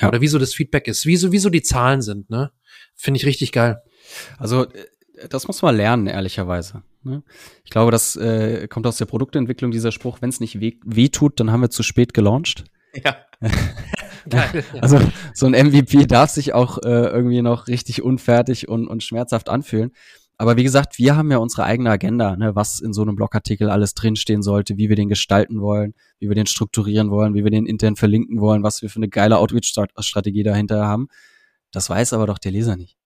Ja. 0.00 0.08
Oder 0.08 0.22
wieso 0.22 0.38
das 0.38 0.54
Feedback 0.54 0.88
ist, 0.88 1.04
wieso, 1.04 1.32
wieso 1.32 1.50
die 1.50 1.62
Zahlen 1.62 2.00
sind, 2.02 2.30
ne? 2.30 2.50
Finde 2.94 3.18
ich 3.18 3.26
richtig 3.26 3.52
geil. 3.52 3.82
Also, 4.38 4.64
äh, 4.64 5.28
das 5.28 5.46
muss 5.46 5.60
man 5.62 5.76
lernen, 5.76 6.06
ehrlicherweise. 6.06 6.82
Ne? 7.02 7.22
Ich 7.64 7.70
glaube, 7.70 7.92
das 7.92 8.16
äh, 8.16 8.66
kommt 8.68 8.86
aus 8.86 8.96
der 8.96 9.04
Produktentwicklung, 9.04 9.70
dieser 9.70 9.92
Spruch, 9.92 10.22
wenn 10.22 10.30
es 10.30 10.40
nicht 10.40 10.60
weh, 10.60 10.78
weh 10.84 11.10
tut, 11.10 11.38
dann 11.38 11.52
haben 11.52 11.60
wir 11.60 11.70
zu 11.70 11.82
spät 11.82 12.14
gelauncht. 12.14 12.64
Ja. 12.94 13.16
also 14.80 14.98
so 15.32 15.46
ein 15.46 15.52
MVP 15.52 16.06
darf 16.06 16.30
sich 16.30 16.54
auch 16.54 16.78
äh, 16.78 17.06
irgendwie 17.08 17.42
noch 17.42 17.66
richtig 17.68 18.02
unfertig 18.02 18.68
und, 18.68 18.86
und 18.86 19.02
schmerzhaft 19.02 19.48
anfühlen. 19.48 19.92
Aber 20.36 20.56
wie 20.56 20.64
gesagt, 20.64 20.98
wir 20.98 21.16
haben 21.16 21.30
ja 21.30 21.38
unsere 21.38 21.64
eigene 21.64 21.90
Agenda, 21.90 22.36
ne, 22.36 22.56
was 22.56 22.80
in 22.80 22.92
so 22.92 23.02
einem 23.02 23.14
Blogartikel 23.14 23.70
alles 23.70 23.94
drinstehen 23.94 24.42
sollte, 24.42 24.76
wie 24.76 24.88
wir 24.88 24.96
den 24.96 25.08
gestalten 25.08 25.60
wollen, 25.60 25.94
wie 26.18 26.28
wir 26.28 26.34
den 26.34 26.46
strukturieren 26.46 27.10
wollen, 27.10 27.34
wie 27.34 27.44
wir 27.44 27.52
den 27.52 27.66
intern 27.66 27.94
verlinken 27.94 28.40
wollen, 28.40 28.64
was 28.64 28.82
wir 28.82 28.90
für 28.90 28.96
eine 28.96 29.08
geile 29.08 29.38
Outreach-Strategie 29.38 30.42
dahinter 30.42 30.86
haben. 30.86 31.06
Das 31.70 31.88
weiß 31.88 32.12
aber 32.14 32.26
doch 32.26 32.38
der 32.38 32.50
Leser 32.50 32.76
nicht. 32.76 32.96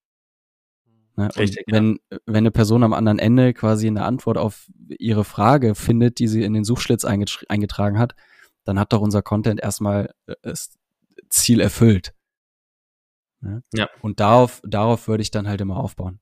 Ne? 1.16 1.29
Richtig, 1.37 1.64
wenn, 1.66 1.99
ja. 2.11 2.19
wenn 2.27 2.37
eine 2.37 2.51
Person 2.51 2.83
am 2.83 2.95
anderen 2.95 3.19
Ende 3.19 3.53
quasi 3.53 3.89
eine 3.89 4.05
Antwort 4.05 4.39
auf 4.39 4.71
ihre 4.99 5.25
Frage 5.25 5.75
findet, 5.75 6.21
die 6.21 6.29
sie 6.29 6.45
in 6.45 6.55
den 6.55 6.64
Suchschlitz 6.64 7.05
eingetragen 7.05 7.99
hat, 7.99 8.14
dann 8.64 8.79
hat 8.79 8.93
doch 8.93 9.01
unser 9.01 9.21
Content 9.21 9.61
erstmal 9.61 10.14
äh, 10.27 10.35
das 10.43 10.79
Ziel 11.31 11.61
erfüllt. 11.61 12.14
Ne? 13.41 13.62
Ja. 13.72 13.89
Und 14.03 14.20
darauf, 14.20 14.61
darauf 14.64 15.09
würde 15.09 15.22
ich 15.22 15.31
dann 15.31 15.49
halt 15.49 15.61
immer 15.61 15.76
aufbauen. 15.76 16.20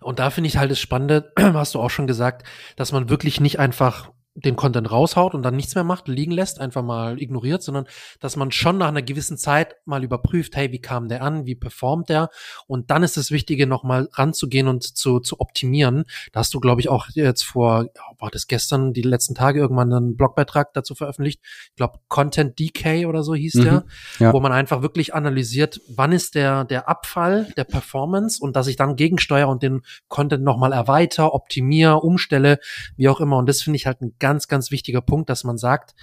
Und 0.00 0.18
da 0.18 0.30
finde 0.30 0.48
ich 0.48 0.56
halt 0.56 0.70
das 0.70 0.78
Spannende, 0.78 1.32
hast 1.38 1.74
du 1.74 1.80
auch 1.80 1.90
schon 1.90 2.06
gesagt, 2.06 2.46
dass 2.76 2.92
man 2.92 3.08
wirklich 3.08 3.40
nicht 3.40 3.58
einfach 3.58 4.12
den 4.44 4.56
Content 4.56 4.90
raushaut 4.90 5.34
und 5.34 5.42
dann 5.42 5.56
nichts 5.56 5.74
mehr 5.74 5.84
macht, 5.84 6.08
liegen 6.08 6.32
lässt, 6.32 6.60
einfach 6.60 6.82
mal 6.82 7.20
ignoriert, 7.20 7.62
sondern 7.62 7.86
dass 8.20 8.36
man 8.36 8.50
schon 8.50 8.78
nach 8.78 8.88
einer 8.88 9.02
gewissen 9.02 9.36
Zeit 9.36 9.76
mal 9.84 10.02
überprüft, 10.04 10.56
hey, 10.56 10.72
wie 10.72 10.80
kam 10.80 11.08
der 11.08 11.22
an, 11.22 11.46
wie 11.46 11.54
performt 11.54 12.08
der? 12.08 12.30
Und 12.66 12.90
dann 12.90 13.02
ist 13.02 13.16
das 13.16 13.30
Wichtige, 13.30 13.66
nochmal 13.66 14.08
ranzugehen 14.12 14.68
und 14.68 14.82
zu, 14.82 15.20
zu 15.20 15.40
optimieren. 15.40 16.04
Da 16.32 16.40
hast 16.40 16.54
du, 16.54 16.60
glaube 16.60 16.80
ich, 16.80 16.88
auch 16.88 17.08
jetzt 17.14 17.44
vor, 17.44 17.86
war 18.18 18.30
das 18.30 18.46
gestern, 18.46 18.92
die 18.92 19.02
letzten 19.02 19.34
Tage 19.34 19.60
irgendwann 19.60 19.92
einen 19.92 20.16
Blogbeitrag 20.16 20.72
dazu 20.74 20.94
veröffentlicht. 20.94 21.40
Ich 21.70 21.76
glaube, 21.76 21.98
Content 22.08 22.58
Decay 22.58 23.06
oder 23.06 23.22
so 23.22 23.34
hieß 23.34 23.54
mhm, 23.54 23.64
der, 23.64 23.84
ja. 24.18 24.32
wo 24.32 24.40
man 24.40 24.52
einfach 24.52 24.82
wirklich 24.82 25.14
analysiert, 25.14 25.80
wann 25.88 26.12
ist 26.12 26.34
der, 26.34 26.64
der 26.64 26.88
Abfall 26.88 27.52
der 27.56 27.64
Performance 27.64 28.42
und 28.42 28.56
dass 28.56 28.66
ich 28.66 28.76
dann 28.76 28.96
gegensteuere 28.96 29.48
und 29.48 29.62
den 29.62 29.82
Content 30.08 30.44
nochmal 30.44 30.72
erweiter, 30.72 31.34
optimiere, 31.34 32.00
umstelle, 32.00 32.58
wie 32.96 33.08
auch 33.08 33.20
immer. 33.20 33.38
Und 33.38 33.48
das 33.48 33.62
finde 33.62 33.76
ich 33.76 33.86
halt 33.86 34.00
ein 34.00 34.14
ganz, 34.18 34.29
ganz 34.48 34.70
wichtiger 34.70 35.00
Punkt, 35.00 35.30
dass 35.30 35.44
man 35.44 35.58
sagt, 35.58 35.94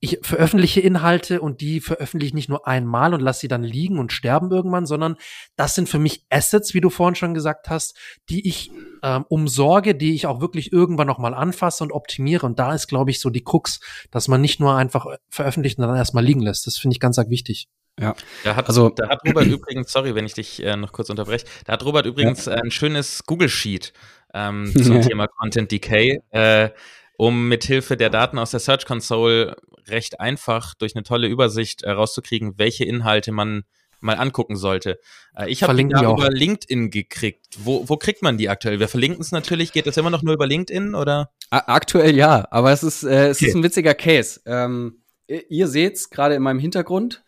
ich 0.00 0.18
veröffentliche 0.22 0.80
Inhalte 0.80 1.40
und 1.40 1.60
die 1.60 1.80
veröffentliche 1.80 2.28
ich 2.28 2.34
nicht 2.34 2.48
nur 2.48 2.68
einmal 2.68 3.14
und 3.14 3.20
lasse 3.20 3.40
sie 3.40 3.48
dann 3.48 3.64
liegen 3.64 3.98
und 3.98 4.12
sterben 4.12 4.50
irgendwann, 4.50 4.86
sondern 4.86 5.16
das 5.56 5.74
sind 5.74 5.88
für 5.88 5.98
mich 5.98 6.24
Assets, 6.30 6.72
wie 6.72 6.80
du 6.80 6.88
vorhin 6.88 7.16
schon 7.16 7.34
gesagt 7.34 7.68
hast, 7.68 7.96
die 8.28 8.46
ich 8.46 8.70
ähm, 9.02 9.24
umsorge, 9.28 9.94
die 9.96 10.14
ich 10.14 10.26
auch 10.26 10.40
wirklich 10.40 10.72
irgendwann 10.72 11.08
nochmal 11.08 11.34
anfasse 11.34 11.82
und 11.82 11.92
optimiere. 11.92 12.46
Und 12.46 12.58
da 12.58 12.74
ist, 12.74 12.86
glaube 12.86 13.10
ich, 13.10 13.20
so 13.20 13.30
die 13.30 13.42
Krux, 13.42 13.80
dass 14.10 14.28
man 14.28 14.40
nicht 14.40 14.60
nur 14.60 14.76
einfach 14.76 15.06
veröffentlicht 15.30 15.78
und 15.78 15.86
dann 15.86 15.96
erstmal 15.96 16.24
liegen 16.24 16.42
lässt. 16.42 16.66
Das 16.66 16.76
finde 16.76 16.94
ich 16.94 17.00
ganz 17.00 17.18
arg 17.18 17.30
wichtig. 17.30 17.68
Ja. 17.98 18.14
Da 18.44 18.54
hat, 18.54 18.68
also, 18.68 18.90
da 18.90 19.08
hat 19.08 19.20
Robert 19.26 19.46
übrigens, 19.46 19.90
sorry, 19.90 20.14
wenn 20.14 20.24
ich 20.24 20.34
dich 20.34 20.62
äh, 20.62 20.76
noch 20.76 20.92
kurz 20.92 21.10
unterbreche, 21.10 21.46
da 21.64 21.72
hat 21.72 21.84
Robert 21.84 22.06
übrigens 22.06 22.44
ja. 22.44 22.54
ein 22.54 22.70
schönes 22.70 23.24
Google 23.26 23.48
Sheet 23.48 23.92
ähm, 24.32 24.72
zum 24.72 25.02
Thema 25.02 25.26
Content 25.26 25.72
Decay, 25.72 26.20
äh, 26.30 26.70
um 27.18 27.48
mithilfe 27.48 27.96
der 27.96 28.10
Daten 28.10 28.38
aus 28.38 28.52
der 28.52 28.60
Search 28.60 28.86
Console 28.86 29.56
recht 29.88 30.20
einfach 30.20 30.74
durch 30.74 30.94
eine 30.94 31.02
tolle 31.02 31.26
Übersicht 31.26 31.82
herauszukriegen, 31.82 32.52
äh, 32.52 32.54
welche 32.58 32.84
Inhalte 32.84 33.32
man 33.32 33.64
mal 34.00 34.14
angucken 34.14 34.54
sollte. 34.54 35.00
Äh, 35.36 35.50
ich 35.50 35.64
habe 35.64 35.74
die 35.74 35.88
da 35.88 36.12
über 36.12 36.30
LinkedIn 36.30 36.90
gekriegt. 36.90 37.46
Wo, 37.58 37.88
wo 37.88 37.96
kriegt 37.96 38.22
man 38.22 38.38
die 38.38 38.48
aktuell? 38.48 38.78
Wir 38.78 38.86
verlinken 38.86 39.20
es 39.20 39.32
natürlich. 39.32 39.72
Geht 39.72 39.88
das 39.88 39.96
immer 39.96 40.10
noch 40.10 40.22
nur 40.22 40.32
über 40.32 40.46
LinkedIn 40.46 40.94
oder? 40.94 41.32
Aktuell 41.50 42.14
ja, 42.14 42.46
aber 42.52 42.70
es 42.70 42.84
ist, 42.84 43.02
äh, 43.02 43.30
es 43.30 43.38
okay. 43.38 43.48
ist 43.48 43.56
ein 43.56 43.64
witziger 43.64 43.94
Case. 43.94 44.40
Ähm, 44.46 45.02
ihr 45.26 45.66
seht's 45.66 46.10
gerade 46.10 46.36
in 46.36 46.42
meinem 46.42 46.60
Hintergrund. 46.60 47.24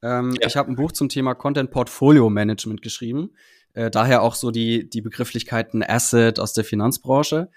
Ähm, 0.00 0.36
ja. 0.40 0.46
Ich 0.46 0.56
habe 0.56 0.70
ein 0.70 0.76
Buch 0.76 0.92
zum 0.92 1.08
Thema 1.08 1.34
Content 1.34 1.72
Portfolio 1.72 2.30
Management 2.30 2.82
geschrieben. 2.82 3.32
Äh, 3.74 3.90
daher 3.90 4.22
auch 4.22 4.36
so 4.36 4.52
die, 4.52 4.88
die 4.88 5.00
Begrifflichkeiten 5.00 5.82
Asset 5.82 6.38
aus 6.38 6.52
der 6.52 6.62
Finanzbranche. 6.62 7.50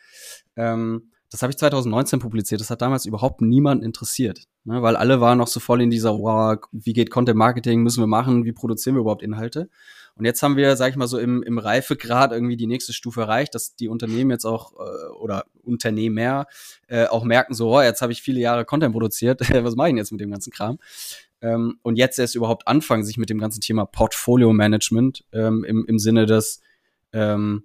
Ähm, 0.56 1.11
das 1.32 1.42
habe 1.42 1.52
ich 1.52 1.58
2019 1.58 2.20
publiziert. 2.20 2.60
Das 2.60 2.70
hat 2.70 2.82
damals 2.82 3.06
überhaupt 3.06 3.42
niemand 3.42 3.84
interessiert, 3.84 4.48
ne? 4.66 4.82
weil 4.82 4.98
alle 4.98 5.22
waren 5.22 5.38
noch 5.38 5.48
so 5.48 5.62
voll 5.62 5.82
in 5.82 5.90
dieser, 5.90 6.12
wow, 6.20 6.58
wie 6.74 6.94
geht 6.94 7.10
Content 7.10 7.38
Marketing, 7.38 7.82
müssen 7.82 8.02
wir 8.02 8.08
machen, 8.08 8.44
wie 8.44 8.52
produzieren 8.52 8.96
wir 8.96 9.02
überhaupt 9.02 9.24
Inhalte? 9.24 9.70
Und 10.16 10.26
jetzt 10.26 10.44
haben 10.44 10.58
wir, 10.58 10.76
sag 10.76 10.90
ich 10.90 10.98
mal 10.98 11.08
so, 11.08 11.18
im, 11.18 11.42
im 11.42 11.58
Reifegrad 11.58 12.34
irgendwie 12.34 12.58
die 12.58 12.68
nächste 12.68 12.92
Stufe 12.92 13.22
erreicht, 13.22 13.56
dass 13.56 13.78
die 13.78 13.88
Unternehmen 13.88 14.30
jetzt 14.30 14.44
auch, 14.44 14.74
äh, 14.74 15.08
oder 15.14 15.46
Unternehmer 15.64 16.48
äh, 16.88 17.06
auch 17.06 17.24
merken, 17.24 17.54
so, 17.54 17.78
oh, 17.78 17.82
jetzt 17.82 18.02
habe 18.02 18.12
ich 18.12 18.22
viele 18.22 18.42
Jahre 18.42 18.66
Content 18.66 18.92
produziert, 18.92 19.40
was 19.64 19.76
mache 19.78 19.88
ich 19.88 19.92
denn 19.92 19.98
jetzt 19.98 20.12
mit 20.12 20.20
dem 20.20 20.32
ganzen 20.32 20.52
Kram? 20.52 20.80
Ähm, 21.42 21.80
und 21.82 21.96
jetzt 21.96 22.20
erst 22.20 22.36
überhaupt 22.36 22.68
anfangen, 22.68 23.06
sich 23.06 23.18
mit 23.18 23.30
dem 23.30 23.40
ganzen 23.40 23.62
Thema 23.62 23.86
Portfolio 23.86 24.52
Management 24.52 25.24
ähm, 25.32 25.64
im, 25.64 25.86
im 25.88 25.98
Sinne 25.98 26.26
des 26.26 26.60
ähm, 27.14 27.64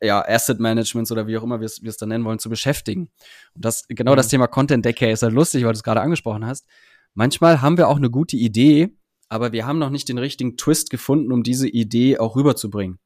ja, 0.00 0.24
Asset 0.26 0.60
Managements 0.60 1.10
oder 1.12 1.26
wie 1.26 1.36
auch 1.36 1.42
immer 1.42 1.60
wir 1.60 1.66
es 1.66 1.96
dann 1.96 2.08
nennen 2.08 2.24
wollen, 2.24 2.38
zu 2.38 2.48
beschäftigen. 2.48 3.10
Und 3.54 3.64
das, 3.64 3.86
genau 3.88 4.12
mhm. 4.12 4.16
das 4.16 4.28
Thema 4.28 4.46
Content 4.46 4.84
Decay 4.84 5.12
ist 5.12 5.22
halt 5.22 5.32
lustig, 5.32 5.64
weil 5.64 5.72
du 5.72 5.76
es 5.78 5.82
gerade 5.82 6.00
angesprochen 6.00 6.46
hast. 6.46 6.66
Manchmal 7.14 7.62
haben 7.62 7.76
wir 7.76 7.88
auch 7.88 7.96
eine 7.96 8.10
gute 8.10 8.36
Idee, 8.36 8.96
aber 9.28 9.52
wir 9.52 9.66
haben 9.66 9.78
noch 9.78 9.90
nicht 9.90 10.08
den 10.08 10.18
richtigen 10.18 10.56
Twist 10.56 10.90
gefunden, 10.90 11.32
um 11.32 11.42
diese 11.42 11.68
Idee 11.68 12.18
auch 12.18 12.36
rüberzubringen. 12.36 12.98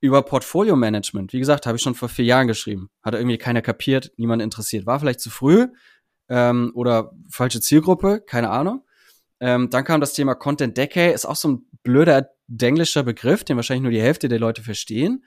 Über 0.00 0.22
Portfolio 0.22 0.76
Management, 0.76 1.32
wie 1.32 1.38
gesagt, 1.38 1.66
habe 1.66 1.76
ich 1.76 1.82
schon 1.82 1.94
vor 1.94 2.08
vier 2.08 2.24
Jahren 2.24 2.46
geschrieben. 2.46 2.88
Hat 3.02 3.14
irgendwie 3.14 3.36
keiner 3.36 3.60
kapiert, 3.60 4.12
niemand 4.16 4.40
interessiert. 4.40 4.86
War 4.86 4.98
vielleicht 4.98 5.20
zu 5.20 5.28
früh 5.28 5.66
ähm, 6.30 6.72
oder 6.74 7.12
falsche 7.28 7.60
Zielgruppe, 7.60 8.22
keine 8.26 8.48
Ahnung. 8.48 8.82
Ähm, 9.40 9.68
dann 9.70 9.84
kam 9.84 10.00
das 10.00 10.14
Thema 10.14 10.34
Content 10.34 10.76
Decay, 10.76 11.12
ist 11.12 11.26
auch 11.26 11.36
so 11.36 11.48
ein 11.48 11.66
blöder 11.82 12.30
denglischer 12.46 13.02
Begriff, 13.02 13.44
den 13.44 13.56
wahrscheinlich 13.56 13.82
nur 13.82 13.92
die 13.92 14.02
Hälfte 14.02 14.28
der 14.28 14.38
Leute 14.38 14.62
verstehen. 14.62 15.24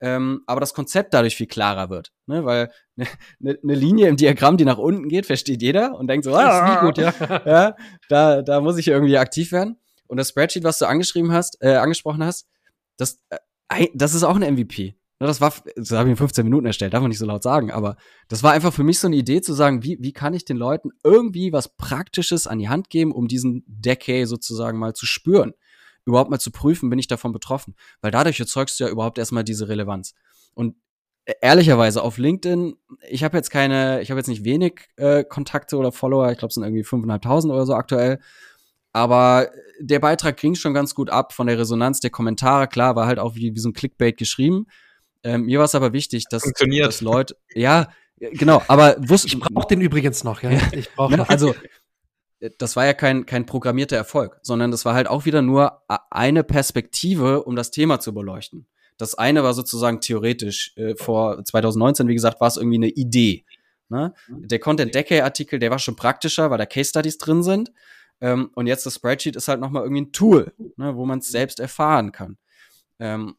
Ähm, 0.00 0.42
aber 0.46 0.60
das 0.60 0.74
Konzept 0.74 1.14
dadurch 1.14 1.36
viel 1.36 1.46
klarer 1.46 1.88
wird. 1.88 2.12
Ne? 2.26 2.44
Weil 2.44 2.70
eine 2.96 3.06
ne, 3.38 3.58
ne 3.62 3.74
Linie 3.74 4.08
im 4.08 4.16
Diagramm, 4.16 4.56
die 4.56 4.64
nach 4.64 4.78
unten 4.78 5.08
geht, 5.08 5.26
versteht 5.26 5.62
jeder 5.62 5.94
und 5.98 6.08
denkt 6.08 6.24
so, 6.24 6.34
ah, 6.34 6.44
das 6.44 6.68
ist 6.68 6.74
nie 6.74 6.86
gut, 6.86 6.98
ja. 6.98 7.42
ja 7.46 7.76
da, 8.08 8.42
da 8.42 8.60
muss 8.60 8.76
ich 8.76 8.88
irgendwie 8.88 9.18
aktiv 9.18 9.52
werden. 9.52 9.78
Und 10.06 10.18
das 10.18 10.28
Spreadsheet, 10.28 10.64
was 10.64 10.78
du 10.78 10.86
angeschrieben 10.86 11.32
hast, 11.32 11.58
äh, 11.60 11.76
angesprochen 11.76 12.24
hast, 12.24 12.46
das, 12.96 13.18
äh, 13.68 13.86
das 13.94 14.14
ist 14.14 14.22
auch 14.22 14.36
ein 14.36 14.54
MVP. 14.54 14.96
Ne, 15.18 15.26
das 15.26 15.40
war, 15.40 15.52
das 15.76 15.92
habe 15.92 16.08
ich 16.08 16.12
in 16.12 16.16
15 16.16 16.44
Minuten 16.44 16.66
erstellt, 16.66 16.92
darf 16.92 17.00
man 17.00 17.08
nicht 17.08 17.18
so 17.18 17.26
laut 17.26 17.42
sagen, 17.42 17.70
aber 17.70 17.96
das 18.28 18.42
war 18.42 18.52
einfach 18.52 18.72
für 18.72 18.84
mich 18.84 18.98
so 18.98 19.06
eine 19.06 19.16
Idee 19.16 19.40
zu 19.40 19.54
sagen, 19.54 19.82
wie, 19.82 19.96
wie 20.00 20.12
kann 20.12 20.34
ich 20.34 20.44
den 20.44 20.58
Leuten 20.58 20.90
irgendwie 21.02 21.52
was 21.52 21.74
Praktisches 21.74 22.46
an 22.46 22.58
die 22.58 22.68
Hand 22.68 22.90
geben, 22.90 23.12
um 23.12 23.26
diesen 23.26 23.64
Decay 23.66 24.26
sozusagen 24.26 24.78
mal 24.78 24.92
zu 24.92 25.06
spüren. 25.06 25.54
Überhaupt 26.06 26.30
mal 26.30 26.38
zu 26.38 26.50
prüfen, 26.50 26.88
bin 26.88 26.98
ich 26.98 27.08
davon 27.08 27.32
betroffen. 27.32 27.74
Weil 28.00 28.10
dadurch 28.10 28.40
erzeugst 28.40 28.80
du 28.80 28.84
ja 28.84 28.90
überhaupt 28.90 29.18
erstmal 29.18 29.44
diese 29.44 29.68
Relevanz. 29.68 30.14
Und 30.54 30.76
e, 31.26 31.34
ehrlicherweise 31.42 32.02
auf 32.02 32.16
LinkedIn, 32.16 32.76
ich 33.08 33.24
habe 33.24 33.36
jetzt 33.36 33.50
keine, 33.50 34.00
ich 34.00 34.10
habe 34.10 34.18
jetzt 34.18 34.28
nicht 34.28 34.44
wenig 34.44 34.88
äh, 34.96 35.24
Kontakte 35.24 35.76
oder 35.76 35.92
Follower, 35.92 36.30
ich 36.30 36.38
glaube, 36.38 36.50
es 36.50 36.54
sind 36.54 36.64
irgendwie 36.64 36.84
5.500 36.84 37.50
oder 37.50 37.66
so 37.66 37.74
aktuell. 37.74 38.20
Aber 38.92 39.50
der 39.78 39.98
Beitrag 39.98 40.38
ging 40.38 40.54
schon 40.54 40.72
ganz 40.72 40.94
gut 40.94 41.10
ab 41.10 41.34
von 41.34 41.46
der 41.46 41.58
Resonanz 41.58 42.00
der 42.00 42.08
Kommentare. 42.08 42.66
Klar, 42.66 42.96
war 42.96 43.06
halt 43.06 43.18
auch 43.18 43.34
wie, 43.34 43.54
wie 43.54 43.60
so 43.60 43.68
ein 43.68 43.74
Clickbait 43.74 44.16
geschrieben. 44.16 44.66
Ähm, 45.22 45.42
mir 45.42 45.58
war 45.58 45.66
es 45.66 45.74
aber 45.74 45.92
wichtig, 45.92 46.24
dass, 46.30 46.44
dass 46.44 47.00
Leute, 47.02 47.36
ja, 47.52 47.88
genau, 48.18 48.62
aber 48.68 48.96
wusste 48.98 49.28
ich 49.28 49.38
brauche 49.38 49.66
den 49.66 49.80
übrigens 49.80 50.24
noch, 50.24 50.42
ja. 50.42 50.50
Ich 50.72 50.90
brauche 50.94 51.16
ja, 51.16 51.24
also 51.24 51.54
das 52.58 52.76
war 52.76 52.84
ja 52.84 52.92
kein 52.92 53.26
kein 53.26 53.46
programmierter 53.46 53.96
Erfolg, 53.96 54.38
sondern 54.42 54.70
das 54.70 54.84
war 54.84 54.94
halt 54.94 55.08
auch 55.08 55.24
wieder 55.24 55.42
nur 55.42 55.82
eine 56.10 56.44
Perspektive, 56.44 57.44
um 57.44 57.56
das 57.56 57.70
Thema 57.70 58.00
zu 58.00 58.12
beleuchten. 58.12 58.66
Das 58.98 59.14
eine 59.14 59.42
war 59.42 59.54
sozusagen 59.54 60.00
theoretisch 60.00 60.72
äh, 60.76 60.94
vor 60.96 61.44
2019, 61.44 62.08
wie 62.08 62.14
gesagt, 62.14 62.40
war 62.40 62.48
es 62.48 62.56
irgendwie 62.56 62.76
eine 62.76 62.88
Idee. 62.88 63.44
Ne? 63.88 64.14
Der 64.28 64.58
Content 64.58 64.94
Decay 64.94 65.20
Artikel, 65.20 65.58
der 65.58 65.70
war 65.70 65.78
schon 65.78 65.96
praktischer, 65.96 66.50
weil 66.50 66.58
da 66.58 66.66
Case 66.66 66.90
Studies 66.90 67.18
drin 67.18 67.42
sind. 67.42 67.72
Ähm, 68.20 68.50
und 68.54 68.66
jetzt 68.66 68.86
das 68.86 68.94
Spreadsheet 68.94 69.36
ist 69.36 69.48
halt 69.48 69.60
noch 69.60 69.70
mal 69.70 69.82
irgendwie 69.82 70.02
ein 70.02 70.12
Tool, 70.12 70.52
ne, 70.76 70.96
wo 70.96 71.04
man 71.04 71.18
es 71.18 71.28
selbst 71.28 71.60
erfahren 71.60 72.12
kann. 72.12 72.38
Ähm, 72.98 73.36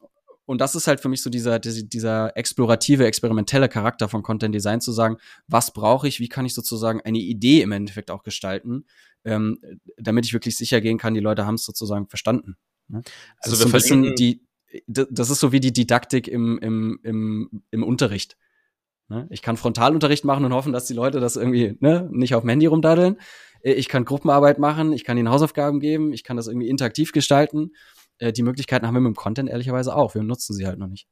und 0.48 0.62
das 0.62 0.76
ist 0.76 0.88
halt 0.88 1.02
für 1.02 1.10
mich 1.10 1.22
so 1.22 1.30
dieser, 1.30 1.60
dieser 1.60 2.36
explorative, 2.38 3.06
experimentelle 3.06 3.68
Charakter 3.68 4.08
von 4.08 4.24
Content 4.24 4.56
Design 4.56 4.80
zu 4.80 4.94
sagen, 4.94 5.18
was 5.48 5.74
brauche 5.74 6.08
ich, 6.08 6.22
wie 6.22 6.30
kann 6.30 6.46
ich 6.46 6.54
sozusagen 6.54 7.02
eine 7.02 7.18
Idee 7.18 7.62
im 7.62 7.74
Endeffekt 7.74 8.10
auch 8.10 8.24
gestalten, 8.24 8.86
ähm, 9.26 9.60
damit 9.98 10.26
ich 10.26 10.32
wirklich 10.32 10.56
sicher 10.56 10.80
gehen 10.80 10.98
kann, 10.98 11.14
die 11.14 11.20
Leute 11.20 11.46
haben 11.46 11.56
es 11.56 11.66
sozusagen 11.66 12.08
verstanden. 12.08 12.56
Ne? 12.88 13.02
Also 13.42 13.58
wir 13.60 13.80
so 13.80 13.94
ein 13.94 14.16
die, 14.16 14.42
das 14.88 15.30
ist 15.30 15.42
so 15.42 15.52
wie 15.52 15.60
die 15.60 15.74
Didaktik 15.74 16.30
im, 16.30 16.58
im, 16.60 17.00
im, 17.04 17.64
im 17.70 17.84
Unterricht. 17.84 18.38
Ne? 19.10 19.28
Ich 19.30 19.42
kann 19.42 19.58
Frontalunterricht 19.58 20.24
machen 20.24 20.46
und 20.46 20.54
hoffen, 20.54 20.72
dass 20.72 20.86
die 20.86 20.94
Leute 20.94 21.20
das 21.20 21.36
irgendwie 21.36 21.76
ne, 21.82 22.08
nicht 22.10 22.36
auf 22.36 22.44
dem 22.44 22.50
Handy 22.50 22.68
rumdaddeln. 22.68 23.18
Ich 23.64 23.90
kann 23.90 24.06
Gruppenarbeit 24.06 24.60
machen, 24.60 24.94
ich 24.94 25.04
kann 25.04 25.18
ihnen 25.18 25.30
Hausaufgaben 25.30 25.82
geben, 25.82 26.14
ich 26.14 26.24
kann 26.24 26.38
das 26.38 26.48
irgendwie 26.48 26.70
interaktiv 26.70 27.12
gestalten 27.12 27.72
äh, 28.20 28.32
die 28.32 28.44
Möglichkeiten 28.44 28.86
haben 28.88 28.96
wir 28.96 29.02
mit 29.02 29.16
dem 29.16 29.16
Content 29.16 29.50
ehrlicherweise 29.50 29.96
auch. 29.96 30.16
Wir 30.16 30.24
nutzen 30.24 30.54
sie 30.54 30.66
halt 30.66 30.80
noch 30.80 30.88
nicht. 30.88 31.08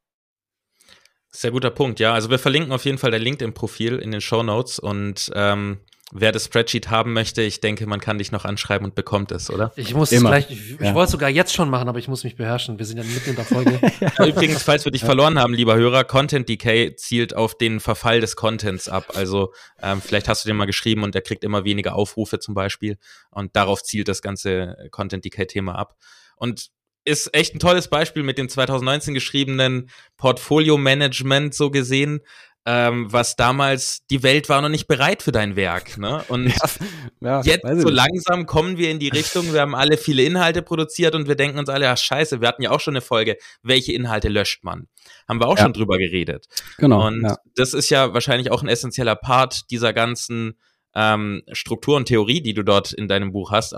Sehr 1.30 1.51
guter 1.51 1.70
Punkt, 1.70 1.99
ja. 1.99 2.14
Also 2.14 2.30
wir 2.30 2.39
verlinken 2.39 2.72
auf 2.72 2.86
jeden 2.86 2.97
Fall 2.97 3.12
dein 3.12 3.22
LinkedIn-Profil 3.22 3.97
in 3.97 4.12
den 4.12 4.22
Show 4.22 4.41
Notes 4.41 4.80
und 4.80 5.32
ähm, 5.36 5.80
wer 6.12 6.32
das 6.32 6.45
Spreadsheet 6.45 6.89
haben 6.89 7.12
möchte, 7.14 7.41
ich 7.41 7.60
denke, 7.60 7.88
man 7.88 7.99
kann 7.99 8.20
dich 8.20 8.32
noch 8.32 8.45
anschreiben 8.45 8.86
und 8.86 8.95
bekommt 8.95 9.32
es, 9.34 9.49
oder? 9.49 9.74
Ich 9.76 9.93
muss 9.93 10.12
es 10.12 10.22
gleich, 10.22 10.49
ich, 10.49 10.80
ja. 10.80 10.89
ich 10.89 10.93
wollte 10.93 11.12
sogar 11.12 11.30
jetzt 11.30 11.53
schon 11.53 11.70
machen, 11.70 11.89
aber 11.89 11.99
ich 11.99 12.08
muss 12.08 12.24
mich 12.24 12.36
beherrschen. 12.36 12.78
Wir 12.78 12.86
sind 12.86 12.97
ja 12.97 13.03
mitten 13.03 13.32
in 13.32 13.36
der 13.36 13.43
Folge. 13.43 13.82
ja, 13.99 14.26
übrigens, 14.26 14.64
falls 14.64 14.86
wir 14.86 14.93
dich 14.93 15.01
ja. 15.01 15.08
verloren 15.08 15.38
haben, 15.39 15.53
lieber 15.53 15.76
Hörer, 15.76 16.03
Content 16.06 16.47
Decay 16.47 16.95
zielt 16.95 17.36
auf 17.36 17.58
den 17.58 17.80
Verfall 17.80 18.22
des 18.22 18.36
Contents 18.36 18.88
ab. 18.88 19.12
Also 19.16 19.53
ähm, 19.82 20.01
vielleicht 20.01 20.30
hast 20.30 20.45
du 20.45 20.47
den 20.47 20.56
mal 20.56 20.66
geschrieben 20.66 21.03
und 21.03 21.16
der 21.16 21.22
kriegt 21.22 21.43
immer 21.43 21.66
weniger 21.66 21.95
Aufrufe 21.95 22.39
zum 22.39 22.53
Beispiel 22.53 22.97
und 23.32 23.56
darauf 23.56 23.84
zielt 23.84 24.08
das 24.08 24.22
ganze 24.22 24.76
Content 24.91 25.26
Decay-Thema 25.26 25.76
ab. 25.76 25.95
Und 26.38 26.70
ist 27.06 27.34
echt 27.34 27.56
ein 27.56 27.60
tolles 27.60 27.88
Beispiel 27.88 28.24
mit 28.24 28.38
dem 28.38 28.49
2019 28.49 29.14
geschriebenen 29.14 29.89
Portfolio-Management 30.18 31.53
so 31.53 31.70
gesehen, 31.70 32.22
ähm, 32.68 33.12
was 33.14 33.36
damals, 33.36 34.08
die 34.08 34.24
Welt 34.24 34.49
war 34.49 34.60
noch 34.60 34.70
nicht 34.70 34.88
bereit 34.88 35.22
für 35.22 35.32
dein 35.32 35.56
Werk. 35.56 35.99
Ne? 35.99 36.24
Und 36.30 36.47
ja, 37.22 37.41
ja, 37.41 37.41
jetzt 37.43 37.82
so 37.82 37.89
langsam 37.89 38.47
kommen 38.47 38.78
wir 38.78 38.89
in 38.89 38.97
die 38.97 39.10
Richtung, 39.10 39.53
wir 39.53 39.62
haben 39.62 39.76
alle 39.76 39.97
viele 39.97 40.24
Inhalte 40.24 40.64
produziert 40.64 41.14
und 41.14 41.28
wir 41.28 41.36
denken 41.36 41.60
uns 41.60 41.70
alle, 41.70 41.86
ja 41.86 41.95
scheiße, 41.95 42.41
wir 42.41 42.47
hatten 42.47 42.64
ja 42.64 42.72
auch 42.72 42.80
schon 42.80 42.93
eine 42.95 43.01
Folge, 43.01 43.38
welche 43.62 43.93
Inhalte 43.93 44.30
löscht 44.30 44.64
man? 44.64 44.88
Haben 45.30 45.39
wir 45.39 45.47
auch 45.47 45.58
ja. 45.58 45.64
schon 45.64 45.74
drüber 45.74 45.99
geredet. 45.99 46.47
Genau. 46.80 47.06
Und 47.06 47.36
das 47.56 47.76
ist 47.76 47.91
ja 47.91 48.16
wahrscheinlich 48.16 48.49
auch 48.51 48.64
ein 48.64 48.68
essentieller 48.68 49.16
Part 49.16 49.70
dieser 49.70 49.93
ganzen 49.93 50.58
ähm, 50.95 51.43
Struktur 51.51 51.97
und 51.97 52.06
Theorie, 52.06 52.41
die 52.41 52.56
du 52.56 52.64
dort 52.64 52.93
in 52.93 53.08
deinem 53.08 53.32
Buch 53.32 53.51
hast, 53.51 53.76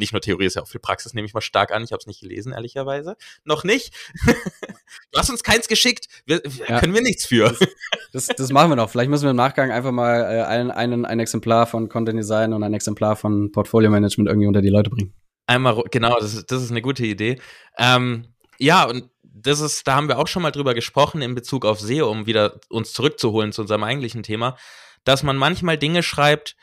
nicht 0.00 0.12
nur 0.12 0.20
Theorie, 0.20 0.46
ist 0.46 0.56
ja 0.56 0.62
auch 0.62 0.68
viel 0.68 0.80
Praxis, 0.80 1.14
nehme 1.14 1.26
ich 1.26 1.34
mal 1.34 1.40
stark 1.40 1.70
an. 1.70 1.84
Ich 1.84 1.92
habe 1.92 2.00
es 2.00 2.06
nicht 2.06 2.20
gelesen, 2.20 2.52
ehrlicherweise. 2.52 3.16
Noch 3.44 3.62
nicht. 3.62 3.94
du 5.12 5.18
hast 5.18 5.30
uns 5.30 5.44
keins 5.44 5.68
geschickt. 5.68 6.08
Wir, 6.26 6.42
ja. 6.68 6.80
Können 6.80 6.94
wir 6.94 7.02
nichts 7.02 7.26
für. 7.26 7.56
Das, 8.12 8.26
das, 8.26 8.36
das, 8.36 8.50
machen 8.50 8.70
wir 8.70 8.76
noch. 8.76 8.90
Vielleicht 8.90 9.10
müssen 9.10 9.24
wir 9.24 9.30
im 9.30 9.36
Nachgang 9.36 9.70
einfach 9.70 9.92
mal 9.92 10.20
äh, 10.22 10.42
ein, 10.42 10.70
ein, 10.72 11.04
ein 11.04 11.20
Exemplar 11.20 11.66
von 11.66 11.88
Content 11.88 12.18
Design 12.18 12.52
und 12.52 12.64
ein 12.64 12.74
Exemplar 12.74 13.14
von 13.14 13.52
Portfolio 13.52 13.90
Management 13.90 14.28
irgendwie 14.28 14.48
unter 14.48 14.62
die 14.62 14.68
Leute 14.68 14.90
bringen. 14.90 15.14
Einmal, 15.46 15.82
genau, 15.90 16.18
das 16.18 16.34
ist, 16.34 16.50
das 16.50 16.62
ist 16.62 16.70
eine 16.70 16.82
gute 16.82 17.04
Idee. 17.04 17.40
Ähm, 17.78 18.26
ja, 18.58 18.84
und 18.84 19.10
das 19.22 19.60
ist, 19.60 19.86
da 19.86 19.94
haben 19.94 20.08
wir 20.08 20.18
auch 20.18 20.26
schon 20.26 20.42
mal 20.42 20.50
drüber 20.50 20.74
gesprochen 20.74 21.22
in 21.22 21.34
Bezug 21.34 21.64
auf 21.64 21.80
SEO, 21.80 22.10
um 22.10 22.26
wieder 22.26 22.60
uns 22.68 22.92
zurückzuholen 22.92 23.52
zu 23.52 23.62
unserem 23.62 23.84
eigentlichen 23.84 24.22
Thema, 24.22 24.56
dass 25.04 25.22
man 25.22 25.36
manchmal 25.36 25.78
Dinge 25.78 26.02
schreibt, 26.02 26.56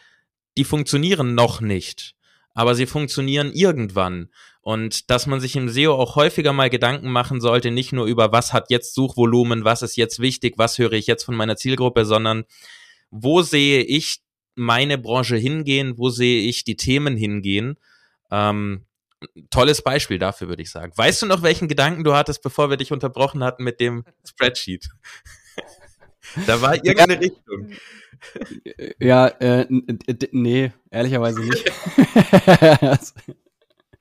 die 0.57 0.63
funktionieren 0.63 1.35
noch 1.35 1.61
nicht 1.61 2.16
aber 2.57 2.73
sie 2.73 2.87
funktionieren 2.87 3.51
irgendwann. 3.53 4.29
Und 4.61 5.11
dass 5.11 5.27
man 5.27 5.39
sich 5.39 5.55
im 5.55 5.69
SEO 5.69 5.93
auch 5.93 6.15
häufiger 6.15 6.53
mal 6.53 6.71
Gedanken 6.71 7.11
machen 7.11 7.39
sollte, 7.39 7.69
nicht 7.69 7.93
nur 7.93 8.07
über 8.07 8.31
was 8.31 8.51
hat 8.51 8.71
jetzt 8.71 8.95
Suchvolumen, 8.95 9.63
was 9.63 9.83
ist 9.83 9.95
jetzt 9.95 10.19
wichtig, 10.19 10.55
was 10.57 10.79
höre 10.79 10.93
ich 10.93 11.05
jetzt 11.05 11.23
von 11.23 11.35
meiner 11.35 11.55
Zielgruppe, 11.55 12.03
sondern 12.03 12.45
wo 13.11 13.43
sehe 13.43 13.83
ich 13.83 14.21
meine 14.55 14.97
Branche 14.97 15.35
hingehen, 15.35 15.99
wo 15.99 16.09
sehe 16.09 16.49
ich 16.49 16.63
die 16.63 16.77
Themen 16.77 17.15
hingehen 17.15 17.77
Ähm, 18.31 18.87
tolles 19.51 19.83
Beispiel 19.83 20.17
dafür, 20.17 20.47
würde 20.47 20.63
ich 20.63 20.71
sagen. 20.71 20.93
Weißt 20.95 21.21
du 21.21 21.27
noch, 21.27 21.43
welchen 21.43 21.67
Gedanken 21.67 22.03
du 22.03 22.15
hattest, 22.15 22.41
bevor 22.41 22.71
wir 22.71 22.77
dich 22.77 22.91
unterbrochen 22.91 23.43
hatten 23.43 23.63
mit 23.63 23.79
dem 23.79 24.03
Spreadsheet? 24.25 24.89
da 26.45 26.61
war 26.61 26.75
irgendeine 26.83 27.13
ja. 27.13 27.19
Richtung. 27.19 27.71
Ja, 28.99 29.27
äh, 29.27 29.65
nee, 30.31 30.71
ehrlicherweise 30.89 31.41
nicht. 31.41 31.71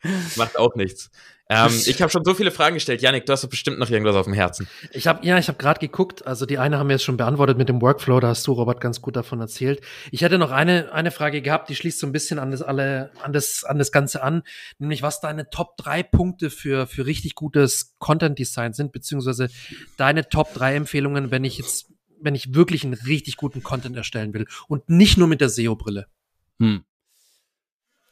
Macht 0.37 0.59
auch 0.59 0.75
nichts. 0.75 1.11
Ähm, 1.49 1.71
ich 1.87 2.03
habe 2.03 2.11
schon 2.11 2.25
so 2.25 2.35
viele 2.35 2.51
Fragen 2.51 2.75
gestellt. 2.75 3.03
Janik, 3.03 3.25
du 3.25 3.33
hast 3.33 3.47
bestimmt 3.49 3.79
noch 3.79 3.89
irgendwas 3.89 4.17
auf 4.17 4.25
dem 4.25 4.33
Herzen. 4.35 4.67
Ich 4.91 5.07
habe 5.07 5.25
ja, 5.25 5.39
ich 5.39 5.47
habe 5.47 5.59
gerade 5.59 5.79
geguckt. 5.79 6.27
Also 6.27 6.45
die 6.45 6.59
eine 6.59 6.79
haben 6.79 6.89
wir 6.89 6.95
jetzt 6.95 7.05
schon 7.05 7.17
beantwortet 7.17 7.57
mit 7.57 7.69
dem 7.69 7.81
Workflow. 7.81 8.19
Da 8.19 8.29
hast 8.29 8.45
du 8.49 8.53
Robert 8.53 8.81
ganz 8.81 9.01
gut 9.01 9.15
davon 9.15 9.41
erzählt. 9.41 9.81
Ich 10.11 10.23
hätte 10.23 10.39
noch 10.39 10.51
eine 10.51 10.93
eine 10.93 11.13
Frage 11.13 11.43
gehabt, 11.43 11.69
die 11.69 11.77
schließt 11.77 12.01
so 12.01 12.07
ein 12.09 12.13
bisschen 12.13 12.41
an 12.41 12.51
das 12.51 12.63
alle 12.63 13.13
an 13.23 13.33
das 13.33 13.63
an 13.63 13.79
das 13.79 13.93
Ganze 13.93 14.25
an, 14.25 14.43
nämlich 14.79 15.03
was 15.03 15.21
deine 15.21 15.49
Top 15.49 15.77
drei 15.77 16.03
Punkte 16.03 16.51
für 16.51 16.89
für 16.89 17.07
richtig 17.07 17.37
gutes 17.37 17.95
Content 18.01 18.41
Design 18.41 18.73
sind, 18.73 18.91
beziehungsweise 18.91 19.49
deine 19.97 20.29
Top 20.29 20.53
drei 20.53 20.75
Empfehlungen, 20.75 21.31
wenn 21.31 21.45
ich 21.45 21.59
jetzt 21.59 21.93
wenn 22.21 22.35
ich 22.35 22.55
wirklich 22.55 22.85
einen 22.85 22.95
richtig 22.95 23.37
guten 23.37 23.63
Content 23.63 23.97
erstellen 23.97 24.35
will 24.35 24.47
und 24.69 24.89
nicht 24.89 25.17
nur 25.17 25.29
mit 25.29 25.41
der 25.41 25.49
SEO 25.49 25.77
Brille. 25.77 26.07
Hm. 26.59 26.85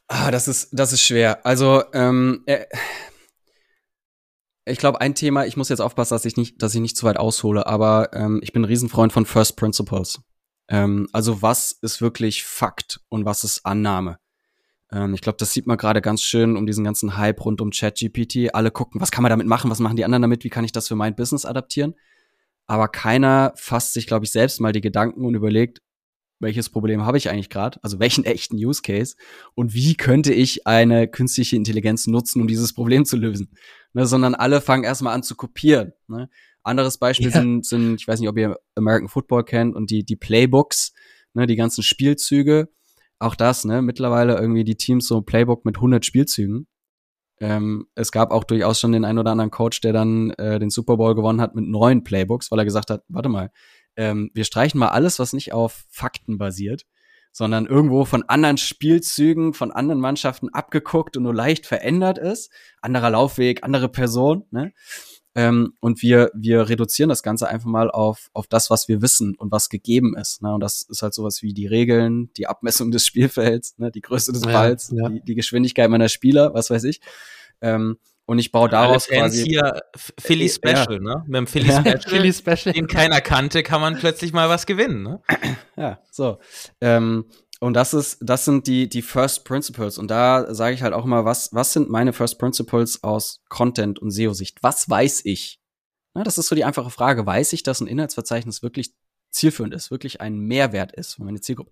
Ah, 0.09 0.31
das 0.31 0.49
ist 0.49 0.69
das 0.73 0.93
ist 0.93 1.03
schwer. 1.03 1.45
Also 1.47 1.83
ähm, 1.93 2.43
äh, 2.47 2.67
ich 4.67 4.79
glaube, 4.79 5.01
ein 5.01 5.15
Thema, 5.15 5.45
ich 5.45 5.57
muss 5.57 5.69
jetzt 5.69 5.81
aufpassen, 5.81 6.15
dass 6.15 6.25
ich 6.25 6.37
nicht, 6.37 6.63
dass 6.63 6.75
ich 6.75 6.81
nicht 6.81 6.97
zu 6.97 7.05
weit 7.05 7.19
aushole, 7.19 7.67
aber 7.67 8.11
ähm, 8.15 8.41
ich 8.43 8.53
bin 8.53 8.63
ein 8.63 8.67
Riesenfreund 8.67 9.13
von 9.13 9.27
First 9.27 9.57
Principles. 9.57 10.21
Ähm, 10.69 11.09
also 11.13 11.43
was 11.43 11.73
ist 11.73 12.01
wirklich 12.01 12.45
Fakt 12.45 13.01
und 13.11 13.25
was 13.27 13.45
ist 13.45 13.67
Annahme? 13.67 14.19
Ähm, 14.91 15.13
ich 15.15 15.21
glaube, 15.21 15.37
das 15.39 15.53
sieht 15.53 15.67
man 15.67 15.77
gerade 15.77 16.01
ganz 16.01 16.23
schön 16.23 16.57
um 16.57 16.67
diesen 16.67 16.85
ganzen 16.85 17.17
Hype 17.19 17.45
rund 17.45 17.61
um 17.61 17.71
ChatGPT. 17.71 18.55
Alle 18.55 18.71
gucken, 18.71 19.01
was 19.01 19.11
kann 19.11 19.23
man 19.23 19.31
damit 19.31 19.47
machen, 19.47 19.71
was 19.71 19.81
machen 19.81 19.97
die 19.97 20.05
anderen 20.05 20.23
damit, 20.23 20.45
wie 20.45 20.51
kann 20.51 20.65
ich 20.65 20.73
das 20.73 20.89
für 20.89 20.97
mein 20.97 21.15
Business 21.15 21.45
adaptieren? 21.45 21.95
Aber 22.67 22.89
keiner 22.89 23.53
fasst 23.57 23.93
sich, 23.93 24.07
glaube 24.07 24.25
ich, 24.25 24.33
selbst 24.33 24.61
mal 24.61 24.73
die 24.73 24.81
Gedanken 24.81 25.25
und 25.25 25.35
überlegt, 25.35 25.81
welches 26.41 26.69
Problem 26.71 27.05
habe 27.05 27.19
ich 27.19 27.31
eigentlich 27.31 27.51
gerade, 27.51 27.79
also 27.83 27.99
welchen 27.99 28.25
echten 28.25 28.57
Use 28.57 28.83
Case 28.83 29.17
und 29.55 29.75
wie 29.75 29.97
könnte 29.97 30.33
ich 30.33 30.67
eine 30.67 31.09
künstliche 31.09 31.57
Intelligenz 31.57 32.07
nutzen, 32.07 32.41
um 32.41 32.49
dieses 32.49 32.73
Problem 32.73 33.05
zu 33.05 33.17
lösen. 33.17 33.51
Ne, 33.93 34.07
sondern 34.07 34.35
alle 34.35 34.61
fangen 34.61 34.83
erstmal 34.83 35.15
an 35.15 35.23
zu 35.23 35.37
kopieren. 35.37 35.93
Ne? 36.09 36.29
Anderes 36.65 36.99
Beispiel 36.99 37.31
ja. 37.31 37.41
sind, 37.41 37.65
sind, 37.65 38.01
ich 38.01 38.09
weiß 38.09 38.19
nicht, 38.19 38.29
ob 38.29 38.37
ihr 38.37 38.59
American 38.75 39.09
Football 39.09 39.45
kennt 39.45 39.77
und 39.77 39.91
die, 39.91 40.05
die 40.05 40.17
Playbooks, 40.17 40.93
ne, 41.35 41.47
die 41.47 41.57
ganzen 41.57 41.83
Spielzüge. 41.83 42.69
Auch 43.21 43.37
das, 43.37 43.65
ne, 43.65 43.83
mittlerweile 43.83 44.35
irgendwie 44.37 44.65
die 44.65 44.75
Teams 44.75 45.07
so 45.07 45.19
ein 45.19 45.25
Playbook 45.25 45.65
mit 45.65 45.77
100 45.77 46.05
Spielzügen. 46.05 46.67
Ähm, 47.41 47.87
es 47.95 48.13
gab 48.13 48.31
auch 48.31 48.45
durchaus 48.45 48.81
schon 48.81 48.93
den 48.93 49.05
einen 49.05 49.19
oder 49.19 49.33
anderen 49.33 49.51
Coach, 49.51 49.81
der 49.81 49.93
dann 49.93 50.31
äh, 50.33 50.59
den 50.59 50.71
Super 50.71 50.97
Bowl 50.97 51.15
gewonnen 51.15 51.41
hat 51.41 51.55
mit 51.55 51.67
neun 51.67 52.05
Playbooks, 52.05 52.51
weil 52.51 52.61
er 52.61 52.65
gesagt 52.65 52.91
hat, 52.91 53.03
warte 53.09 53.29
mal, 53.29 53.51
ähm, 53.97 54.31
wir 54.35 54.45
streichen 54.45 54.79
mal 54.79 54.89
alles, 54.89 55.19
was 55.19 55.33
nicht 55.33 55.53
auf 55.53 55.85
Fakten 55.89 56.39
basiert, 56.39 56.85
sondern 57.33 57.67
irgendwo 57.67 58.05
von 58.05 58.23
anderen 58.29 58.57
Spielzügen, 58.57 59.55
von 59.55 59.73
anderen 59.73 60.01
Mannschaften 60.01 60.49
abgeguckt 60.51 61.17
und 61.17 61.25
nur 61.25 61.35
leicht 61.35 61.67
verändert 61.67 62.19
ist. 62.19 62.53
Anderer 62.81 63.11
Laufweg, 63.11 63.65
andere 63.65 63.89
Person, 63.89 64.45
ne? 64.51 64.73
Ähm, 65.37 65.75
und 65.81 66.01
wir, 66.03 66.31
wir 66.35 66.69
reduzieren 66.69 67.09
das 67.09 67.23
Ganze 67.23 67.49
einfach 67.49 67.69
mal 67.69 67.91
auf, 67.91 68.31
auf 68.33 68.47
das, 68.47 68.71
was 68.71 68.87
wir 68.87 69.03
wissen 69.03 69.35
und 69.35 69.51
was 69.51 69.69
gegeben 69.69 70.17
ist. 70.17 70.43
Ne? 70.43 70.55
Und 70.55 70.61
das 70.61 70.83
ist 70.83 71.03
halt 71.03 71.13
sowas 71.13 71.43
wie 71.43 71.53
die 71.53 71.67
Regeln, 71.67 72.33
die 72.37 72.47
Abmessung 72.47 72.91
des 72.91 73.05
Spielfelds, 73.07 73.77
ne? 73.79 73.91
die 73.91 74.01
Größe 74.01 74.33
des 74.33 74.43
Balls, 74.43 74.93
ja, 74.95 75.03
ja. 75.03 75.09
Die, 75.09 75.21
die 75.23 75.35
Geschwindigkeit 75.35 75.91
meiner 75.91 76.09
Spieler, 76.09 76.55
was 76.55 76.71
weiß 76.71 76.85
ich. 76.85 77.01
Ähm, 77.61 77.99
und 78.27 78.39
ich 78.39 78.53
baue 78.53 78.71
daraus 78.71 79.09
Alle 79.11 79.21
Fans 79.21 79.35
quasi 79.35 79.45
hier 79.51 79.83
Philly 80.19 80.49
Special, 80.49 80.95
ja. 80.95 80.99
ne? 80.99 81.25
Mit 81.27 81.37
dem 81.37 81.47
Philly 81.47 81.67
Special, 81.71 82.01
Philly 82.01 82.33
Special, 82.33 82.73
den 82.73 82.87
keiner 82.87 83.21
kannte, 83.21 83.63
kann 83.63 83.83
man 83.83 83.97
plötzlich 83.97 84.33
mal 84.33 84.49
was 84.49 84.65
gewinnen, 84.65 85.03
ne? 85.03 85.21
Ja, 85.77 86.01
so. 86.11 86.39
Ähm, 86.81 87.27
und 87.65 87.73
das 87.73 87.95
ist, 87.95 88.19
das 88.21 88.45
sind 88.45 88.67
die, 88.67 88.91
die 88.91 89.01
First 89.01 89.47
Principles. 89.47 89.97
Und 89.97 90.11
da 90.11 90.53
sage 90.55 90.75
ich 90.75 90.83
halt 90.83 90.93
auch 90.93 91.07
immer, 91.07 91.25
was, 91.25 91.55
was 91.55 91.73
sind 91.73 91.89
meine 91.89 92.13
First 92.13 92.39
Principles 92.39 93.03
aus 93.03 93.41
Content 93.49 93.99
und 93.99 94.11
SEO-Sicht? 94.11 94.63
Was 94.63 94.91
weiß 94.91 95.25
ich? 95.25 95.61
Na, 96.13 96.25
das 96.25 96.37
ist 96.37 96.49
so 96.49 96.55
die 96.55 96.65
einfache 96.65 96.91
Frage. 96.91 97.25
Weiß 97.25 97.55
ich, 97.55 97.63
dass 97.63 97.81
ein 97.81 97.87
Inhaltsverzeichnis 97.87 98.63
wirklich 98.63 98.93
zielführend 99.31 99.73
ist, 99.73 99.91
wirklich 99.91 100.21
ein 100.21 100.41
Mehrwert 100.41 100.93
ist 100.93 101.15
für 101.15 101.25
meine 101.25 101.41
Zielgruppe? 101.41 101.71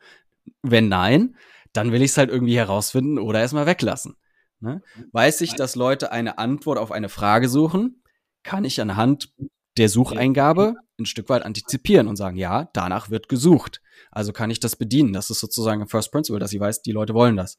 Wenn 0.63 0.89
nein, 0.89 1.37
dann 1.75 1.93
will 1.93 2.01
ich 2.01 2.13
es 2.13 2.17
halt 2.17 2.31
irgendwie 2.31 2.57
herausfinden 2.57 3.19
oder 3.19 3.41
erstmal 3.41 3.67
weglassen. 3.67 4.17
Ne? 4.61 4.81
Weiß 5.13 5.43
ich, 5.43 5.57
dass 5.57 5.77
Leute 5.77 6.11
eine 6.11 6.39
Antwort 6.39 6.79
auf 6.79 6.91
eine 6.91 7.11
Frage 7.11 7.51
suchen, 7.51 8.03
kann 8.45 8.65
ich 8.65 8.81
anhand 8.81 9.35
der 9.77 9.91
Sucheingabe 9.91 10.77
ein 11.03 11.07
Stück 11.07 11.29
weit 11.29 11.45
antizipieren 11.45 12.09
und 12.09 12.17
sagen, 12.17 12.37
ja, 12.37 12.71
danach 12.73 13.11
wird 13.11 13.29
gesucht. 13.29 13.83
Also 14.11 14.33
kann 14.33 14.51
ich 14.51 14.61
das 14.61 14.77
bedienen. 14.77 15.13
Das 15.13 15.31
ist 15.31 15.41
sozusagen 15.41 15.83
ein 15.83 15.89
First 15.89 16.13
Principle, 16.13 16.41
dass 16.41 16.53
ich 16.53 16.61
weiß, 16.61 16.83
die 16.83 16.93
Leute 16.93 17.15
wollen 17.15 17.37
das. 17.37 17.59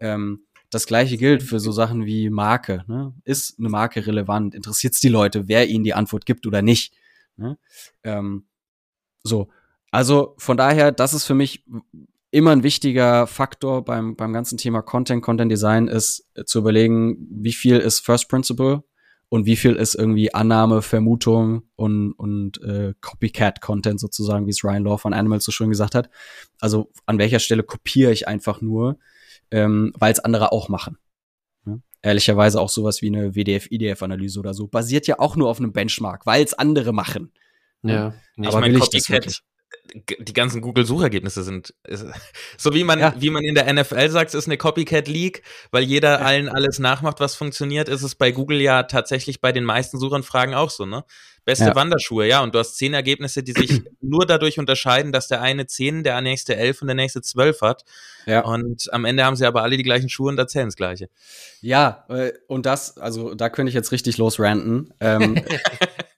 Ähm, 0.00 0.44
das 0.70 0.86
gleiche 0.86 1.16
gilt 1.16 1.42
für 1.42 1.60
so 1.60 1.72
Sachen 1.72 2.04
wie 2.04 2.28
Marke. 2.30 2.84
Ne? 2.88 3.14
Ist 3.24 3.58
eine 3.58 3.68
Marke 3.68 4.06
relevant? 4.06 4.54
Interessiert 4.54 4.94
es 4.94 5.00
die 5.00 5.08
Leute, 5.08 5.48
wer 5.48 5.66
ihnen 5.68 5.84
die 5.84 5.94
Antwort 5.94 6.26
gibt 6.26 6.46
oder 6.46 6.62
nicht? 6.62 6.94
Ne? 7.36 7.58
Ähm, 8.02 8.46
so. 9.22 9.48
Also 9.90 10.34
von 10.36 10.56
daher, 10.56 10.92
das 10.92 11.14
ist 11.14 11.24
für 11.24 11.34
mich 11.34 11.64
immer 12.30 12.52
ein 12.52 12.62
wichtiger 12.62 13.26
Faktor 13.26 13.84
beim, 13.84 14.16
beim 14.16 14.32
ganzen 14.32 14.58
Thema 14.58 14.82
Content, 14.82 15.22
Content 15.22 15.50
Design 15.50 15.88
ist 15.88 16.28
äh, 16.34 16.44
zu 16.44 16.58
überlegen, 16.58 17.26
wie 17.30 17.52
viel 17.52 17.78
ist 17.78 18.00
First 18.00 18.28
Principle 18.28 18.84
und 19.28 19.46
wie 19.46 19.56
viel 19.56 19.74
ist 19.76 19.94
irgendwie 19.94 20.32
Annahme, 20.32 20.80
Vermutung 20.82 21.64
und, 21.76 22.12
und 22.12 22.62
äh, 22.62 22.94
Copycat-Content 23.00 24.00
sozusagen, 24.00 24.46
wie 24.46 24.50
es 24.50 24.64
Ryan 24.64 24.84
Law 24.84 24.96
von 24.96 25.12
Animals 25.12 25.44
so 25.44 25.52
schön 25.52 25.68
gesagt 25.68 25.94
hat. 25.94 26.08
Also 26.60 26.90
an 27.06 27.18
welcher 27.18 27.38
Stelle 27.38 27.62
kopiere 27.62 28.12
ich 28.12 28.26
einfach 28.26 28.60
nur, 28.62 28.98
ähm, 29.50 29.92
weil 29.98 30.12
es 30.12 30.20
andere 30.20 30.52
auch 30.52 30.68
machen. 30.68 30.98
Ja? 31.66 31.78
Ehrlicherweise 32.00 32.60
auch 32.60 32.70
sowas 32.70 33.02
wie 33.02 33.08
eine 33.08 33.34
WDF-IDF-Analyse 33.34 34.40
oder 34.40 34.54
so 34.54 34.66
basiert 34.66 35.06
ja 35.06 35.18
auch 35.18 35.36
nur 35.36 35.50
auf 35.50 35.58
einem 35.58 35.72
Benchmark, 35.72 36.24
weil 36.24 36.42
es 36.42 36.54
andere 36.54 36.92
machen. 36.92 37.32
Ja, 37.82 38.14
aber 38.38 38.48
ich 38.48 38.54
mein, 38.54 38.72
will 38.72 38.82
ich 38.82 38.90
das 38.90 39.10
wirklich? 39.10 39.42
Die 39.94 40.32
ganzen 40.32 40.60
Google-Suchergebnisse 40.60 41.42
sind 41.42 41.74
so 42.56 42.74
wie 42.74 42.84
man 42.84 42.98
ja. 42.98 43.14
wie 43.18 43.30
man 43.30 43.44
in 43.44 43.54
der 43.54 43.72
NFL 43.72 44.10
sagt, 44.10 44.30
es 44.30 44.34
ist 44.34 44.46
eine 44.46 44.56
Copycat 44.56 45.08
League, 45.08 45.42
weil 45.70 45.82
jeder 45.82 46.24
allen 46.24 46.48
alles 46.48 46.78
nachmacht, 46.78 47.20
was 47.20 47.34
funktioniert, 47.34 47.88
ist 47.88 48.02
es 48.02 48.14
bei 48.14 48.30
Google 48.30 48.60
ja 48.60 48.84
tatsächlich 48.84 49.40
bei 49.40 49.52
den 49.52 49.64
meisten 49.64 49.98
Suchanfragen 49.98 50.54
auch 50.54 50.70
so, 50.70 50.86
ne? 50.86 51.04
Beste 51.44 51.64
ja. 51.64 51.74
Wanderschuhe, 51.74 52.26
ja, 52.26 52.42
und 52.42 52.54
du 52.54 52.58
hast 52.58 52.76
zehn 52.76 52.92
Ergebnisse, 52.92 53.42
die 53.42 53.52
sich 53.52 53.80
nur 54.02 54.26
dadurch 54.26 54.58
unterscheiden, 54.58 55.12
dass 55.12 55.28
der 55.28 55.40
eine 55.40 55.66
zehn, 55.66 56.04
der 56.04 56.20
nächste 56.20 56.56
elf 56.56 56.82
und 56.82 56.88
der 56.88 56.94
nächste 56.94 57.22
zwölf 57.22 57.62
hat. 57.62 57.84
Ja. 58.26 58.44
Und 58.44 58.92
am 58.92 59.06
Ende 59.06 59.24
haben 59.24 59.34
sie 59.34 59.46
aber 59.46 59.62
alle 59.62 59.78
die 59.78 59.82
gleichen 59.82 60.10
Schuhe 60.10 60.28
und 60.28 60.38
erzählen 60.38 60.66
das 60.66 60.76
Gleiche. 60.76 61.08
Ja, 61.62 62.04
äh, 62.10 62.32
und 62.48 62.66
das, 62.66 62.98
also 62.98 63.34
da 63.34 63.48
könnte 63.48 63.70
ich 63.70 63.74
jetzt 63.74 63.92
richtig 63.92 64.18
losranten. 64.18 64.92
Ähm, 65.00 65.36
Äh, 65.36 65.42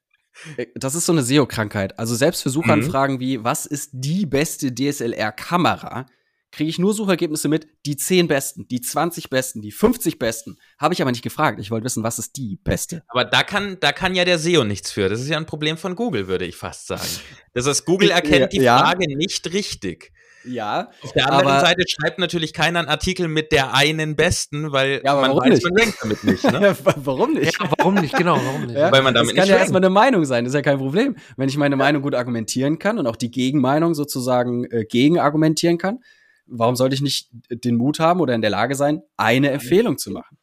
das 0.74 0.94
ist 0.94 1.06
so 1.06 1.12
eine 1.12 1.22
SEO-Krankheit. 1.22 1.98
Also 1.98 2.14
selbst 2.14 2.42
für 2.42 2.50
Suchanfragen 2.50 3.16
mhm. 3.16 3.20
wie, 3.20 3.44
was 3.44 3.66
ist 3.66 3.90
die 3.92 4.26
beste 4.26 4.74
DSLR-Kamera, 4.74 6.06
kriege 6.52 6.68
ich 6.68 6.78
nur 6.78 6.94
Suchergebnisse 6.94 7.48
mit, 7.48 7.68
die 7.86 7.96
10 7.96 8.28
besten, 8.28 8.66
die 8.68 8.80
20 8.80 9.30
besten, 9.30 9.62
die 9.62 9.70
50 9.70 10.18
besten. 10.18 10.58
Habe 10.78 10.94
ich 10.94 11.02
aber 11.02 11.10
nicht 11.10 11.22
gefragt. 11.22 11.60
Ich 11.60 11.70
wollte 11.70 11.84
wissen, 11.84 12.02
was 12.02 12.18
ist 12.18 12.36
die 12.36 12.56
beste. 12.56 13.02
Aber 13.08 13.24
da 13.24 13.42
kann, 13.42 13.78
da 13.80 13.92
kann 13.92 14.14
ja 14.14 14.24
der 14.24 14.38
SEO 14.38 14.64
nichts 14.64 14.90
für. 14.90 15.08
Das 15.08 15.20
ist 15.20 15.28
ja 15.28 15.36
ein 15.36 15.46
Problem 15.46 15.76
von 15.76 15.94
Google, 15.94 16.26
würde 16.26 16.46
ich 16.46 16.56
fast 16.56 16.86
sagen. 16.86 17.08
Das 17.54 17.66
heißt, 17.66 17.84
Google 17.84 18.10
erkennt 18.10 18.52
die 18.52 18.60
Frage 18.60 19.08
ja. 19.08 19.16
nicht 19.16 19.52
richtig. 19.52 20.12
Ja. 20.44 20.90
Auf 21.02 21.12
der 21.12 21.26
anderen 21.26 21.46
aber, 21.48 21.60
Seite 21.60 21.84
schreibt 21.88 22.18
natürlich 22.18 22.52
keiner 22.52 22.80
einen 22.80 22.88
Artikel 22.88 23.28
mit 23.28 23.52
der 23.52 23.74
einen 23.74 24.16
besten, 24.16 24.72
weil 24.72 25.02
ja, 25.04 25.14
man 25.14 25.36
weiß, 25.36 25.50
nicht? 25.50 25.64
man 25.64 25.74
denkt 25.74 25.98
damit 26.00 26.24
nicht. 26.24 26.44
Ne? 26.44 26.76
warum 26.96 27.34
nicht? 27.34 27.58
Ja, 27.58 27.70
warum 27.78 27.94
nicht? 27.94 28.14
Genau, 28.16 28.36
warum 28.36 28.62
nicht? 28.66 28.76
Ja, 28.76 28.90
weil 28.90 29.02
man 29.02 29.14
damit 29.14 29.30
das 29.30 29.36
kann 29.36 29.48
ja 29.48 29.58
erstmal 29.58 29.80
eine 29.80 29.90
Meinung 29.90 30.24
sein, 30.24 30.44
das 30.44 30.52
ist 30.52 30.56
ja 30.56 30.62
kein 30.62 30.78
Problem. 30.78 31.16
Wenn 31.36 31.48
ich 31.48 31.56
meine 31.56 31.76
Meinung 31.76 32.02
gut 32.02 32.14
argumentieren 32.14 32.78
kann 32.78 32.98
und 32.98 33.06
auch 33.06 33.16
die 33.16 33.30
Gegenmeinung 33.30 33.94
sozusagen 33.94 34.64
äh, 34.64 34.84
gegen 34.84 35.18
argumentieren 35.18 35.78
kann, 35.78 35.98
warum 36.46 36.76
sollte 36.76 36.94
ich 36.94 37.02
nicht 37.02 37.28
den 37.50 37.76
Mut 37.76 38.00
haben 38.00 38.20
oder 38.20 38.34
in 38.34 38.42
der 38.42 38.50
Lage 38.50 38.74
sein, 38.74 39.02
eine 39.16 39.50
Empfehlung 39.50 39.98
zu 39.98 40.10
machen? 40.10 40.38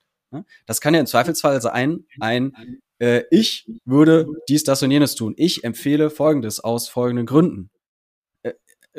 Das 0.65 0.81
kann 0.81 0.93
ja 0.93 0.99
im 0.99 1.05
Zweifelsfall 1.05 1.61
sein, 1.61 2.05
ein 2.19 2.53
äh, 2.99 3.23
ich 3.31 3.65
würde 3.85 4.27
dies, 4.49 4.63
das 4.63 4.83
und 4.83 4.91
jenes 4.91 5.15
tun. 5.15 5.33
Ich 5.37 5.63
empfehle 5.63 6.09
Folgendes 6.09 6.59
aus 6.59 6.87
folgenden 6.87 7.25
Gründen 7.25 7.69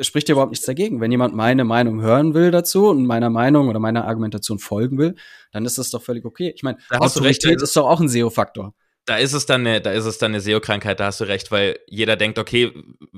spricht 0.01 0.29
ja 0.29 0.33
überhaupt 0.33 0.51
nichts 0.51 0.65
dagegen. 0.65 1.01
Wenn 1.01 1.11
jemand 1.11 1.35
meine 1.35 1.63
Meinung 1.63 2.01
hören 2.01 2.33
will 2.33 2.51
dazu 2.51 2.87
und 2.87 3.05
meiner 3.05 3.29
Meinung 3.29 3.69
oder 3.69 3.79
meiner 3.79 4.05
Argumentation 4.05 4.59
folgen 4.59 4.97
will, 4.97 5.15
dann 5.51 5.65
ist 5.65 5.77
das 5.77 5.91
doch 5.91 6.01
völlig 6.01 6.25
okay. 6.25 6.51
Ich 6.55 6.63
meine, 6.63 6.77
Autorität 6.91 7.61
ist 7.61 7.75
doch 7.75 7.87
auch 7.87 7.99
ein 7.99 8.09
SEO-Faktor. 8.09 8.73
da 9.05 9.17
ist 9.17 9.33
es 9.33 9.45
dann 9.45 9.65
eine, 9.65 9.81
da 9.81 9.91
ist 9.91 10.05
es 10.05 10.17
dann 10.19 10.31
eine 10.31 10.41
SEO-Krankheit, 10.41 10.99
da 10.99 11.05
hast 11.05 11.19
du 11.19 11.23
recht, 11.23 11.51
weil 11.51 11.79
jeder 11.87 12.15
denkt, 12.15 12.37
okay, 12.37 12.71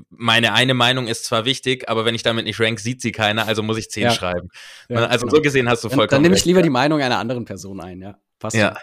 meine 0.08 0.54
eine 0.54 0.74
Meinung 0.74 1.06
ist 1.06 1.24
zwar 1.24 1.44
wichtig, 1.44 1.88
aber 1.88 2.04
wenn 2.04 2.14
ich 2.14 2.22
damit 2.22 2.46
nicht 2.46 2.58
rank, 2.60 2.80
sieht 2.80 3.02
sie 3.02 3.12
keiner, 3.12 3.46
also 3.46 3.62
muss 3.62 3.76
ich 3.76 3.90
zehn 3.90 4.04
ja. 4.04 4.10
schreiben. 4.10 4.48
Ja, 4.88 5.06
also 5.06 5.26
genau. 5.26 5.36
so 5.36 5.42
gesehen 5.42 5.68
hast 5.68 5.84
du 5.84 5.88
vollkommen. 5.88 6.08
Dann, 6.08 6.16
dann 6.16 6.22
nehme 6.22 6.36
ich 6.36 6.44
lieber 6.44 6.58
recht, 6.58 6.66
die 6.66 6.70
Meinung 6.70 7.00
einer 7.00 7.18
anderen 7.18 7.44
Person 7.44 7.80
ein, 7.80 8.00
ja. 8.00 8.16
Passt 8.42 8.56
ja. 8.56 8.76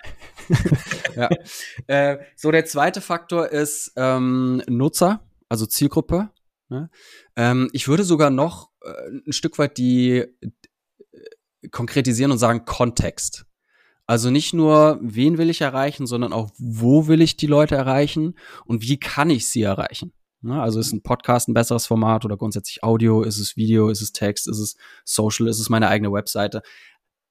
ja. 1.18 1.30
Äh, 1.88 2.20
so, 2.38 2.50
der 2.50 2.64
zweite 2.64 3.02
Faktor 3.02 3.50
ist 3.50 3.92
ähm, 3.98 4.64
Nutzer, 4.68 5.20
also 5.50 5.66
Zielgruppe. 5.66 6.30
Ne? 6.70 6.90
Ähm, 7.36 7.70
ich 7.74 7.88
würde 7.88 8.04
sogar 8.04 8.30
noch 8.30 8.70
äh, 8.82 9.10
ein 9.28 9.34
Stück 9.34 9.58
weit 9.60 9.78
die 9.78 10.26
äh, 10.42 11.70
konkretisieren 11.72 12.32
und 12.32 12.38
sagen 12.38 12.66
Kontext. 12.66 13.46
Also 14.06 14.32
nicht 14.32 14.54
nur, 14.54 14.98
wen 15.02 15.38
will 15.38 15.50
ich 15.50 15.62
erreichen, 15.62 16.08
sondern 16.08 16.34
auch, 16.34 16.50
wo 16.58 17.08
will 17.08 17.22
ich 17.22 17.38
die 17.38 17.48
Leute 17.48 17.76
erreichen 17.76 18.36
und 18.66 18.82
wie 18.82 19.00
kann 19.00 19.30
ich 19.30 19.48
sie 19.48 19.62
erreichen. 19.62 20.14
Ne? 20.42 20.60
Also 20.60 20.80
ist 20.80 20.94
ein 20.94 21.04
Podcast 21.04 21.48
ein 21.48 21.54
besseres 21.54 21.86
Format 21.86 22.26
oder 22.26 22.38
grundsätzlich 22.38 22.84
Audio, 22.84 23.22
ist 23.22 23.40
es 23.40 23.56
Video, 23.56 23.90
ist 23.90 24.02
es 24.02 24.12
Text, 24.12 24.48
ist 24.48 24.60
es 24.60 24.78
Social, 25.06 25.48
ist 25.48 25.60
es 25.60 25.70
meine 25.70 25.90
eigene 25.90 26.12
Webseite. 26.12 26.62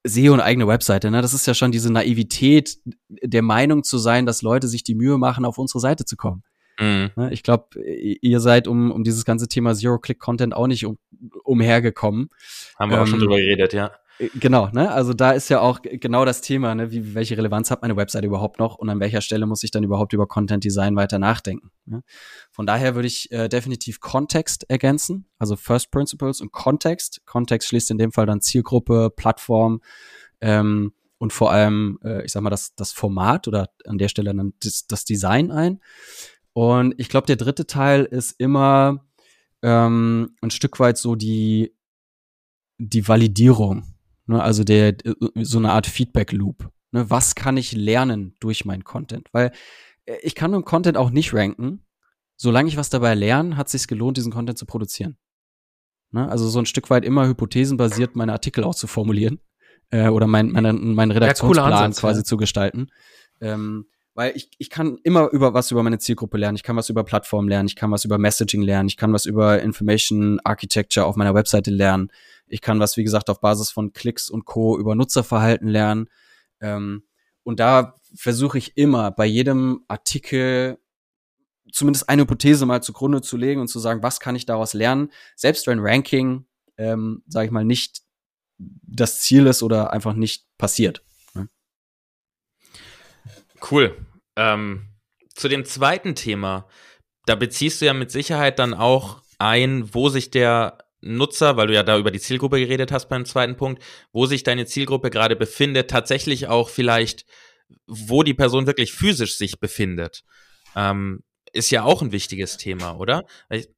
SEO 0.05 0.32
und 0.32 0.41
eigene 0.41 0.68
Webseite, 0.68 1.11
ne? 1.11 1.20
Das 1.20 1.34
ist 1.34 1.47
ja 1.47 1.55
schon 1.55 1.72
diese 1.72 1.93
Naivität 1.93 2.78
der 3.09 3.43
Meinung 3.43 3.82
zu 3.82 3.99
sein, 3.99 4.26
dass 4.26 4.43
Leute 4.43 4.68
sich 4.68 4.84
die 4.84 4.95
Mühe 4.95 5.18
machen, 5.18 5.45
auf 5.45 5.59
unsere 5.59 5.80
Seite 5.80 6.05
zu 6.05 6.16
kommen. 6.16 6.45
Mhm. 6.79 7.11
Ne? 7.16 7.33
Ich 7.33 7.43
glaube, 7.43 7.81
ihr 7.81 8.41
seid 8.41 8.68
um, 8.68 8.91
um 8.91 9.05
dieses 9.05 9.24
ganze 9.24 9.49
Thema 9.49 9.74
Zero-Click-Content 9.74 10.55
auch 10.55 10.66
nicht 10.66 10.87
um, 10.87 10.99
umhergekommen. 11.45 12.31
Haben 12.79 12.91
wir 12.91 12.99
ähm, 12.99 13.03
auch 13.03 13.07
schon 13.07 13.18
ähm, 13.18 13.24
drüber 13.24 13.37
geredet, 13.37 13.72
ja. 13.72 13.93
Genau, 14.35 14.68
ne? 14.72 14.91
Also 14.91 15.14
da 15.14 15.31
ist 15.31 15.49
ja 15.49 15.61
auch 15.61 15.81
genau 15.83 16.24
das 16.24 16.41
Thema, 16.41 16.74
ne? 16.74 16.91
Wie, 16.91 17.14
welche 17.14 17.37
Relevanz 17.37 17.70
hat 17.70 17.83
meine 17.83 17.97
Webseite 17.97 18.26
überhaupt 18.26 18.59
noch 18.59 18.74
und 18.76 18.89
an 18.89 18.99
welcher 18.99 19.20
Stelle 19.20 19.47
muss 19.47 19.62
ich 19.62 19.70
dann 19.70 19.85
überhaupt 19.85 20.12
über 20.12 20.26
Content 20.26 20.64
Design 20.64 20.97
weiter 20.97 21.20
nachdenken? 21.20 21.70
Ne? 21.87 22.03
Von 22.51 22.66
daher 22.66 22.97
würde 22.97 23.07
ich 23.07 23.31
äh, 23.31 23.49
definitiv 23.49 24.01
Kontext 24.01 24.68
ergänzen, 24.68 25.26
also 25.39 25.55
First 25.55 25.93
Principles 25.93 26.41
und 26.41 26.51
Kontext. 26.51 27.20
Kontext 27.26 27.68
schließt 27.68 27.93
in 27.93 27.99
dem 27.99 28.11
Fall 28.11 28.26
dann 28.26 28.41
Zielgruppe, 28.41 29.11
Plattform 29.14 29.83
ähm, 30.41 30.93
und 31.18 31.33
vor 31.33 31.53
allem, 31.53 32.01
äh, 32.03 32.24
ich 32.24 32.33
sag 32.33 32.43
mal, 32.43 32.51
das, 32.51 32.74
das 32.74 32.91
Format 32.91 33.47
oder 33.47 33.68
an 33.87 33.99
der 33.99 34.09
Stelle 34.09 34.35
dann 34.35 34.53
das, 34.61 34.89
das 34.89 35.05
Design 35.05 35.53
ein. 35.53 35.81
Und 36.59 36.95
ich 36.99 37.09
glaube, 37.09 37.27
der 37.27 37.37
dritte 37.37 37.67
Teil 37.67 38.05
ist 38.05 38.41
immer 38.41 39.07
ähm, 39.63 40.37
ein 40.41 40.51
Stück 40.51 40.81
weit 40.81 40.99
so 40.99 41.15
die 41.15 41.75
die 42.79 43.07
Validierung 43.07 43.85
Ne? 44.29 44.43
Also 44.43 44.63
der, 44.63 44.89
äh, 44.89 45.15
so 45.43 45.59
eine 45.59 45.73
Art 45.73 45.87
Feedback-Loop. 45.87 46.71
Ne? 46.93 47.11
Was 47.11 47.35
kann 47.35 47.57
ich 47.57 47.73
lernen 47.73 48.37
durch 48.41 48.65
meinen 48.65 48.85
Content? 48.85 49.29
Weil 49.33 49.53
äh, 50.05 50.19
ich 50.23 50.35
kann 50.35 50.53
dem 50.53 50.65
Content 50.65 50.97
auch 50.97 51.11
nicht 51.11 51.35
ranken. 51.35 51.85
Solange 52.37 52.69
ich 52.69 52.77
was 52.77 52.91
dabei 52.91 53.15
lerne, 53.17 53.57
hat 53.57 53.67
es 53.67 53.73
sich 53.73 53.89
gelohnt, 53.89 54.17
diesen 54.17 54.31
Content 54.31 54.59
zu 54.59 54.67
produzieren. 54.67 55.17
Ne? 56.13 56.29
Also 56.29 56.49
so 56.49 56.61
ein 56.61 56.67
Stück 56.67 56.89
weit 56.91 57.05
immer 57.05 57.27
hypothesenbasiert 57.27 58.15
meine 58.15 58.33
Artikel 58.33 58.63
auch 58.63 58.77
zu 58.77 58.87
formulieren 58.87 59.41
äh, 59.91 60.09
oder 60.09 60.29
mein, 60.29 60.53
meine, 60.53 60.73
meinen 60.73 61.11
Redaktionsplan 61.11 61.73
ja, 61.73 61.79
Ansatz, 61.79 62.01
quasi 62.01 62.21
ja. 62.21 62.25
zu 62.25 62.37
gestalten. 62.37 62.89
Ähm, 63.41 63.87
weil 64.19 64.37
ich, 64.37 64.51
ich 64.59 64.69
kann 64.69 64.99
immer 65.05 65.31
über 65.31 65.55
was 65.55 65.71
über 65.71 65.85
meine 65.85 66.01
Zielgruppe 66.01 66.39
lernen, 66.39 66.57
ich 66.57 66.64
kann 66.64 66.75
was 66.75 66.89
über 66.89 67.05
Plattformen 67.05 67.49
lernen, 67.49 67.69
ich 67.69 67.77
kann 67.77 67.93
was 67.93 68.05
über 68.05 68.19
Messaging 68.19 68.62
lernen, 68.62 68.89
ich 68.89 68.97
kann 68.97 69.12
was 69.12 69.27
über 69.27 69.62
Information 69.62 70.41
Architecture 70.43 71.07
auf 71.07 71.14
meiner 71.14 71.37
Webseite 71.37 71.71
lernen. 71.71 72.11
Ich 72.49 72.61
kann 72.61 72.81
was, 72.81 72.97
wie 72.97 73.05
gesagt, 73.05 73.31
auf 73.31 73.41
Basis 73.41 73.71
von 73.71 73.93
Klicks 73.93 74.29
und 74.29 74.45
Co. 74.45 74.77
über 74.77 74.97
Nutzerverhalten 74.97 75.69
lernen. 75.69 76.11
Ähm, 76.61 77.05
und 77.45 77.61
da 77.61 77.95
versuche 78.12 78.59
ich 78.59 78.77
immer 78.77 79.12
bei 79.12 79.25
jedem 79.25 79.85
Artikel 79.87 80.79
zumindest 81.73 82.09
eine 82.09 82.23
Hypothese 82.23 82.66
mal 82.66 82.83
zugrunde 82.83 83.23
zu 83.23 83.37
legen 83.37 83.61
und 83.61 83.69
zu 83.69 83.79
sagen, 83.79 84.03
was 84.03 84.19
kann 84.19 84.35
ich 84.35 84.47
daraus 84.47 84.75
lernen, 84.75 85.12
selbst 85.37 85.69
wenn 85.69 85.79
Ranking, 85.79 86.45
ähm, 86.77 87.23
sage 87.29 87.47
ich 87.47 87.53
mal, 87.53 87.64
nicht 87.64 88.01
das 88.59 89.21
Ziel 89.21 89.47
ist 89.47 89.62
oder 89.62 89.93
einfach 89.93 90.14
nicht 90.14 90.45
passiert. 90.59 91.05
Ne? 91.35 91.49
Cool. 93.71 93.95
Ähm, 94.39 94.86
zu 95.34 95.49
dem 95.49 95.64
zweiten 95.64 96.14
Thema, 96.14 96.68
da 97.26 97.34
beziehst 97.34 97.80
du 97.80 97.86
ja 97.86 97.93
mit 97.93 98.12
Sicherheit 98.12 98.59
dann 98.61 98.72
auch 98.72 99.20
ein, 99.39 99.93
wo 99.93 100.09
sich 100.09 100.30
der 100.30 100.78
Nutzer, 101.01 101.57
weil 101.57 101.66
du 101.66 101.74
ja 101.74 101.82
da 101.82 101.99
über 101.99 102.11
die 102.11 102.20
Zielgruppe 102.20 102.59
geredet 102.59 102.93
hast 102.93 103.09
beim 103.09 103.24
zweiten 103.24 103.57
Punkt, 103.57 103.82
wo 104.12 104.26
sich 104.26 104.45
deine 104.45 104.66
Zielgruppe 104.66 105.11
gerade 105.11 105.36
befindet, 105.36 105.91
tatsächlich 105.91 106.47
auch 106.47 106.68
vielleicht, 106.68 107.24
wo 107.86 108.22
die 108.22 108.34
Person 108.34 108.66
wirklich 108.66 108.93
physisch 108.93 109.36
sich 109.36 109.59
befindet. 109.59 110.22
Ähm, 110.76 111.22
ist 111.53 111.70
ja 111.70 111.82
auch 111.82 112.03
ein 112.03 112.12
wichtiges 112.12 112.57
Thema, 112.59 112.97
oder? 112.99 113.24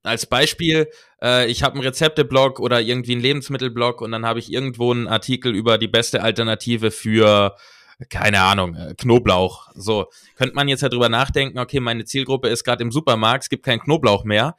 Als 0.03 0.27
Beispiel, 0.27 0.89
äh, 1.23 1.51
ich 1.51 1.63
habe 1.63 1.75
einen 1.75 1.85
Rezepteblog 1.85 2.61
oder 2.61 2.81
irgendwie 2.81 3.13
einen 3.13 3.23
Lebensmittelblog 3.23 4.03
und 4.03 4.13
dann 4.13 4.27
habe 4.27 4.41
ich 4.41 4.53
irgendwo 4.53 4.93
einen 4.93 5.09
Artikel 5.09 5.55
über 5.55 5.79
die 5.79 5.89
beste 5.89 6.23
Alternative 6.23 6.91
für 6.91 7.57
keine 8.09 8.41
Ahnung, 8.41 8.75
äh, 8.75 8.95
Knoblauch. 8.97 9.69
So, 9.75 10.07
könnte 10.37 10.55
man 10.55 10.69
jetzt 10.69 10.81
ja 10.81 10.89
drüber 10.89 11.09
nachdenken, 11.09 11.59
okay, 11.59 11.81
meine 11.81 12.05
Zielgruppe 12.05 12.49
ist 12.49 12.65
gerade 12.65 12.83
im 12.83 12.93
Supermarkt, 12.93 13.45
es 13.45 13.49
gibt 13.49 13.65
keinen 13.65 13.81
Knoblauch 13.81 14.25
mehr 14.25 14.57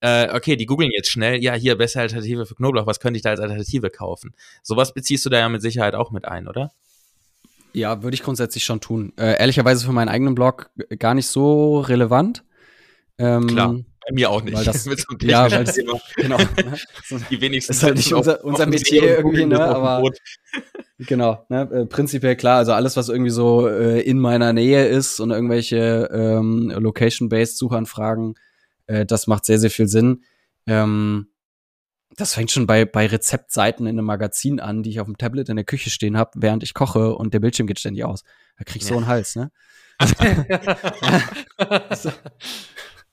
äh, 0.00 0.28
okay, 0.32 0.56
die 0.56 0.66
googeln 0.66 0.90
jetzt 0.92 1.10
schnell, 1.10 1.42
ja, 1.42 1.54
hier, 1.54 1.76
bessere 1.76 2.02
Alternative 2.02 2.46
für 2.46 2.54
Knoblauch, 2.54 2.86
was 2.86 3.00
könnte 3.00 3.16
ich 3.16 3.22
da 3.22 3.30
als 3.30 3.40
Alternative 3.40 3.90
kaufen? 3.90 4.34
Sowas 4.62 4.94
beziehst 4.94 5.24
du 5.26 5.30
da 5.30 5.38
ja 5.38 5.48
mit 5.48 5.62
Sicherheit 5.62 5.94
auch 5.94 6.10
mit 6.10 6.24
ein, 6.24 6.46
oder? 6.46 6.72
Ja, 7.72 8.02
würde 8.02 8.14
ich 8.14 8.22
grundsätzlich 8.22 8.64
schon 8.64 8.80
tun. 8.80 9.12
Äh, 9.16 9.38
ehrlicherweise 9.38 9.84
für 9.84 9.92
meinen 9.92 10.08
eigenen 10.08 10.34
Blog 10.34 10.70
gar 10.98 11.14
nicht 11.14 11.26
so 11.26 11.80
relevant. 11.80 12.44
Ähm, 13.18 13.46
Klar. 13.46 13.76
Bei 14.08 14.14
mir 14.14 14.30
auch 14.30 14.42
nicht. 14.42 14.56
Weil 14.56 14.64
das, 14.64 14.86
ja, 15.22 15.50
weil 15.50 15.64
das, 15.64 15.74
genau. 15.74 16.38
Ne? 16.38 16.78
Die 17.30 17.40
wenigsten. 17.40 17.72
ist 17.72 17.82
halt 17.82 17.96
nicht 17.96 18.12
unser, 18.12 18.44
unser 18.44 18.66
Metier 18.66 19.18
irgendwie, 19.18 19.44
ne? 19.44 19.60
Aber 19.60 20.08
genau. 20.98 21.44
Ne? 21.48 21.68
Äh, 21.70 21.86
prinzipiell 21.86 22.36
klar. 22.36 22.58
Also 22.58 22.72
alles, 22.72 22.96
was 22.96 23.08
irgendwie 23.08 23.30
so 23.30 23.68
äh, 23.68 24.00
in 24.00 24.18
meiner 24.18 24.52
Nähe 24.52 24.86
ist 24.86 25.20
und 25.20 25.30
irgendwelche 25.30 26.08
ähm, 26.12 26.70
Location-based 26.70 27.58
Suchanfragen 27.58 28.34
äh, 28.88 29.06
das 29.06 29.28
macht 29.28 29.44
sehr, 29.44 29.60
sehr 29.60 29.70
viel 29.70 29.86
Sinn. 29.86 30.24
Ähm, 30.66 31.28
das 32.16 32.34
fängt 32.34 32.50
schon 32.50 32.66
bei, 32.66 32.84
bei 32.84 33.06
Rezeptseiten 33.06 33.86
in 33.86 33.96
einem 33.96 34.06
Magazin 34.06 34.58
an, 34.58 34.82
die 34.82 34.90
ich 34.90 34.98
auf 34.98 35.06
dem 35.06 35.18
Tablet 35.18 35.48
in 35.48 35.56
der 35.56 35.64
Küche 35.64 35.90
stehen 35.90 36.16
habe, 36.16 36.32
während 36.34 36.64
ich 36.64 36.74
koche 36.74 37.14
und 37.14 37.32
der 37.32 37.38
Bildschirm 37.38 37.68
geht 37.68 37.78
ständig 37.78 38.04
aus. 38.04 38.24
Da 38.58 38.64
krieg 38.64 38.82
ich 38.82 38.88
ja. 38.88 38.94
so 38.94 38.96
einen 38.96 39.06
Hals, 39.06 39.36
ne? 39.36 39.52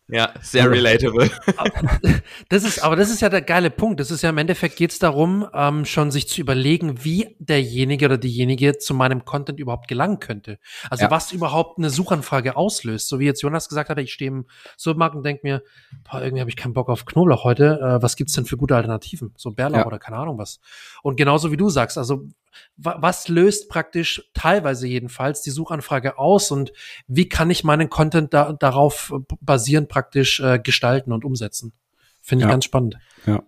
Ja, 0.08 0.34
sehr 0.42 0.70
relatable. 0.70 1.30
Das 2.50 2.64
ist, 2.64 2.80
aber 2.80 2.96
das 2.96 3.10
ist 3.10 3.22
ja 3.22 3.30
der 3.30 3.42
geile 3.42 3.70
Punkt. 3.70 4.00
Das 4.00 4.12
ist 4.12 4.22
ja 4.22 4.30
im 4.30 4.38
Endeffekt 4.38 4.76
geht 4.76 4.92
es 4.92 5.00
darum, 5.00 5.48
ähm, 5.54 5.86
schon 5.86 6.12
sich 6.12 6.28
zu 6.28 6.42
überlegen, 6.42 7.04
wie 7.04 7.36
derjenige 7.40 8.06
oder 8.06 8.18
diejenige 8.18 8.78
zu 8.78 8.94
meinem 8.94 9.26
Content 9.26 9.60
überhaupt 9.60 9.88
gelangen 9.88 10.20
könnte. 10.20 10.60
Also 10.90 11.06
ja. 11.06 11.12
was 11.12 11.32
überhaupt 11.32 11.78
eine 11.78 11.90
Suchanfrage 11.90 12.56
auslöst. 12.56 13.08
So 13.08 13.20
wie 13.20 13.26
jetzt 13.26 13.42
Jonas 13.42 13.68
gesagt 13.68 13.90
hat, 13.90 13.98
ich 14.00 14.14
stehe 14.14 14.30
im 14.30 14.46
Supermarkt 14.78 15.16
und 15.16 15.24
denke 15.24 15.42
mir, 15.44 15.64
boah, 16.10 16.22
irgendwie 16.22 16.42
habe 16.42 16.50
ich 16.50 16.56
keinen 16.56 16.74
Bock 16.74 16.90
auf 16.90 17.06
Knoblauch 17.06 17.44
heute. 17.44 17.80
Äh, 17.82 18.02
was 18.02 18.16
gibt's 18.16 18.34
denn 18.34 18.46
für 18.46 18.58
gute 18.58 18.76
Alternativen? 18.76 19.34
So 19.38 19.52
Bärlauch 19.52 19.80
ja. 19.80 19.88
oder 19.88 20.00
keine 20.00 20.18
Ahnung 20.18 20.38
was. 20.38 20.60
Und 21.02 21.16
genauso 21.16 21.52
wie 21.52 21.58
du 21.58 21.70
sagst, 21.70 21.98
also 21.98 22.28
was 22.78 23.28
löst 23.28 23.70
praktisch 23.70 24.30
teilweise 24.34 24.88
jedenfalls 24.88 25.42
die 25.42 25.52
Suchanfrage 25.52 26.18
aus 26.18 26.52
und 26.52 26.72
wie 27.08 27.30
kann 27.30 27.50
ich 27.50 27.64
meinen 27.64 27.90
Content 27.90 28.34
da, 28.34 28.54
darauf 28.54 29.14
basierend 29.42 29.90
praktisch 29.90 30.40
äh, 30.40 30.60
gestalten 30.60 31.12
und 31.12 31.26
umsetzen? 31.26 31.74
Finde 32.22 32.44
ich 32.44 32.48
ja. 32.48 32.52
ganz 32.52 32.66
spannend. 32.66 32.98
Ja 33.26 33.44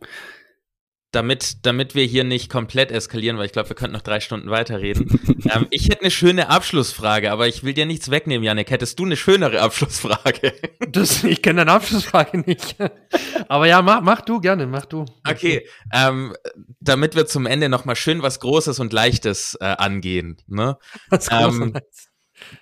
damit, 1.11 1.65
damit 1.65 1.95
wir 1.95 2.03
hier 2.03 2.23
nicht 2.23 2.49
komplett 2.49 2.91
eskalieren, 2.91 3.37
weil 3.37 3.45
ich 3.45 3.53
glaube, 3.53 3.69
wir 3.69 3.75
könnten 3.75 3.93
noch 3.93 4.01
drei 4.01 4.19
Stunden 4.19 4.49
weiterreden. 4.49 5.19
ähm, 5.53 5.67
ich 5.69 5.85
hätte 5.85 6.01
eine 6.01 6.11
schöne 6.11 6.49
Abschlussfrage, 6.49 7.31
aber 7.31 7.47
ich 7.47 7.63
will 7.63 7.73
dir 7.73 7.85
nichts 7.85 8.11
wegnehmen, 8.11 8.43
Janik. 8.43 8.69
Hättest 8.69 8.99
du 8.99 9.05
eine 9.05 9.15
schönere 9.15 9.61
Abschlussfrage? 9.61 10.53
Das, 10.89 11.23
ich 11.23 11.41
kenne 11.41 11.65
deine 11.65 11.73
Abschlussfrage 11.73 12.39
nicht. 12.39 12.75
aber 13.49 13.67
ja, 13.67 13.81
mach, 13.81 14.01
mach 14.01 14.21
du 14.21 14.39
gerne, 14.39 14.67
mach 14.67 14.85
du. 14.85 15.05
Okay, 15.27 15.67
ähm, 15.93 16.33
damit 16.79 17.15
wir 17.15 17.25
zum 17.25 17.45
Ende 17.45 17.67
noch 17.67 17.83
mal 17.83 17.95
schön 17.95 18.21
was 18.21 18.39
Großes 18.39 18.79
und 18.79 18.93
Leichtes 18.93 19.57
äh, 19.59 19.65
angehen. 19.65 20.37
Ne? 20.47 20.77
Was 21.09 21.27
ähm, 21.29 21.73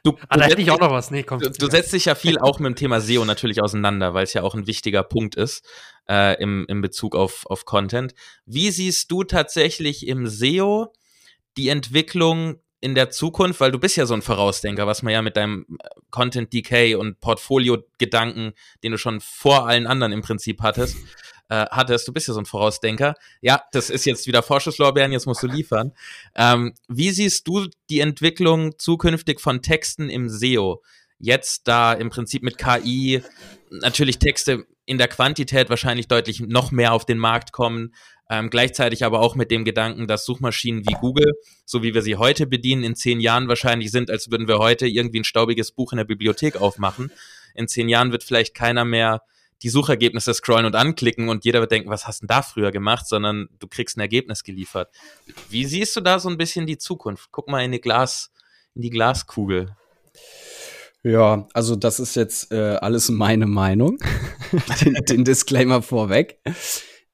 Du, 0.03 0.17
ah, 0.29 0.37
da 0.37 0.45
hätte 0.45 0.61
ich 0.61 0.71
auch 0.71 0.79
noch 0.79 0.91
was. 0.91 1.11
Nee, 1.11 1.23
komm. 1.23 1.39
Du, 1.39 1.49
du 1.49 1.69
setzt 1.69 1.91
dich 1.93 2.05
ja 2.05 2.15
viel 2.15 2.39
auch 2.39 2.59
mit 2.59 2.69
dem 2.69 2.75
Thema 2.75 3.01
SEO 3.01 3.25
natürlich 3.25 3.61
auseinander, 3.61 4.13
weil 4.13 4.23
es 4.23 4.33
ja 4.33 4.41
auch 4.41 4.55
ein 4.55 4.67
wichtiger 4.67 5.03
Punkt 5.03 5.35
ist 5.35 5.67
äh, 6.09 6.41
im, 6.41 6.65
im 6.67 6.81
Bezug 6.81 7.15
auf, 7.15 7.45
auf 7.45 7.65
Content. 7.65 8.13
Wie 8.45 8.71
siehst 8.71 9.11
du 9.11 9.23
tatsächlich 9.23 10.07
im 10.07 10.27
SEO 10.27 10.93
die 11.57 11.69
Entwicklung 11.69 12.59
in 12.81 12.93
der 12.93 13.09
Zukunft, 13.09 13.61
weil 13.61 13.71
du 13.71 13.79
bist 13.79 13.97
ja 13.97 14.05
so 14.05 14.13
ein 14.13 14.21
Vorausdenker, 14.21 14.85
was 14.85 15.01
man 15.01 15.13
ja 15.13 15.21
mit 15.21 15.37
deinem 15.37 15.65
äh, 15.81 15.89
Content 16.11 16.53
Decay 16.53 16.95
und 16.95 17.19
Portfolio-Gedanken, 17.19 18.53
den 18.83 18.91
du 18.91 18.97
schon 18.97 19.21
vor 19.21 19.67
allen 19.67 19.87
anderen 19.87 20.11
im 20.11 20.21
Prinzip 20.21 20.61
hattest, 20.61 20.97
äh, 21.49 21.65
hattest. 21.71 22.07
Du 22.07 22.13
bist 22.13 22.27
ja 22.27 22.33
so 22.33 22.41
ein 22.41 22.45
Vorausdenker. 22.45 23.15
Ja, 23.41 23.63
das 23.71 23.89
ist 23.89 24.05
jetzt 24.05 24.27
wieder 24.27 24.43
Vorschusslorbeeren, 24.43 25.11
jetzt 25.11 25.25
musst 25.25 25.41
du 25.41 25.47
liefern. 25.47 25.93
Ähm, 26.35 26.75
wie 26.87 27.09
siehst 27.09 27.47
du 27.47 27.67
die 27.89 28.01
Entwicklung 28.01 28.77
zukünftig 28.77 29.39
von 29.39 29.61
Texten 29.61 30.09
im 30.09 30.29
SEO? 30.29 30.83
jetzt 31.19 31.67
da 31.67 31.93
im 31.93 32.09
Prinzip 32.09 32.43
mit 32.43 32.57
KI 32.57 33.21
natürlich 33.69 34.19
Texte 34.19 34.65
in 34.85 34.97
der 34.97 35.07
Quantität 35.07 35.69
wahrscheinlich 35.69 36.07
deutlich 36.07 36.41
noch 36.41 36.71
mehr 36.71 36.93
auf 36.93 37.05
den 37.05 37.17
Markt 37.17 37.51
kommen. 37.51 37.93
Ähm, 38.29 38.49
gleichzeitig 38.49 39.03
aber 39.03 39.19
auch 39.19 39.35
mit 39.35 39.51
dem 39.51 39.65
Gedanken, 39.65 40.07
dass 40.07 40.25
Suchmaschinen 40.25 40.87
wie 40.87 40.93
Google, 40.93 41.33
so 41.63 41.83
wie 41.83 41.93
wir 41.93 42.01
sie 42.01 42.15
heute 42.15 42.47
bedienen, 42.47 42.83
in 42.83 42.95
zehn 42.95 43.19
Jahren 43.19 43.47
wahrscheinlich 43.47 43.91
sind, 43.91 44.09
als 44.09 44.31
würden 44.31 44.47
wir 44.47 44.57
heute 44.57 44.87
irgendwie 44.87 45.19
ein 45.19 45.25
staubiges 45.25 45.71
Buch 45.71 45.91
in 45.91 45.97
der 45.97 46.05
Bibliothek 46.05 46.59
aufmachen. 46.59 47.11
In 47.53 47.67
zehn 47.67 47.87
Jahren 47.87 48.11
wird 48.11 48.23
vielleicht 48.23 48.55
keiner 48.55 48.83
mehr 48.83 49.21
die 49.61 49.69
Suchergebnisse 49.69 50.33
scrollen 50.33 50.65
und 50.65 50.75
anklicken 50.75 51.29
und 51.29 51.45
jeder 51.45 51.61
wird 51.61 51.71
denken, 51.71 51.89
was 51.89 52.07
hast 52.07 52.23
du 52.23 52.27
da 52.27 52.41
früher 52.41 52.71
gemacht, 52.71 53.07
sondern 53.07 53.47
du 53.59 53.67
kriegst 53.67 53.97
ein 53.97 54.01
Ergebnis 54.01 54.43
geliefert. 54.43 54.89
Wie 55.49 55.65
siehst 55.65 55.95
du 55.95 56.01
da 56.01 56.19
so 56.19 56.29
ein 56.29 56.37
bisschen 56.37 56.67
die 56.67 56.77
Zukunft? 56.77 57.29
Guck 57.31 57.47
mal 57.47 57.63
in 57.63 57.71
die 57.71 57.81
Glas, 57.81 58.31
in 58.73 58.81
die 58.81 58.89
Glaskugel. 58.89 59.75
Ja, 61.05 61.47
also 61.53 61.75
das 61.75 61.99
ist 61.99 62.15
jetzt 62.15 62.51
äh, 62.51 62.77
alles 62.81 63.09
meine 63.09 63.45
Meinung. 63.45 63.99
den, 64.81 64.95
den, 65.07 65.23
Disclaimer 65.23 65.83
vorweg. 65.83 66.41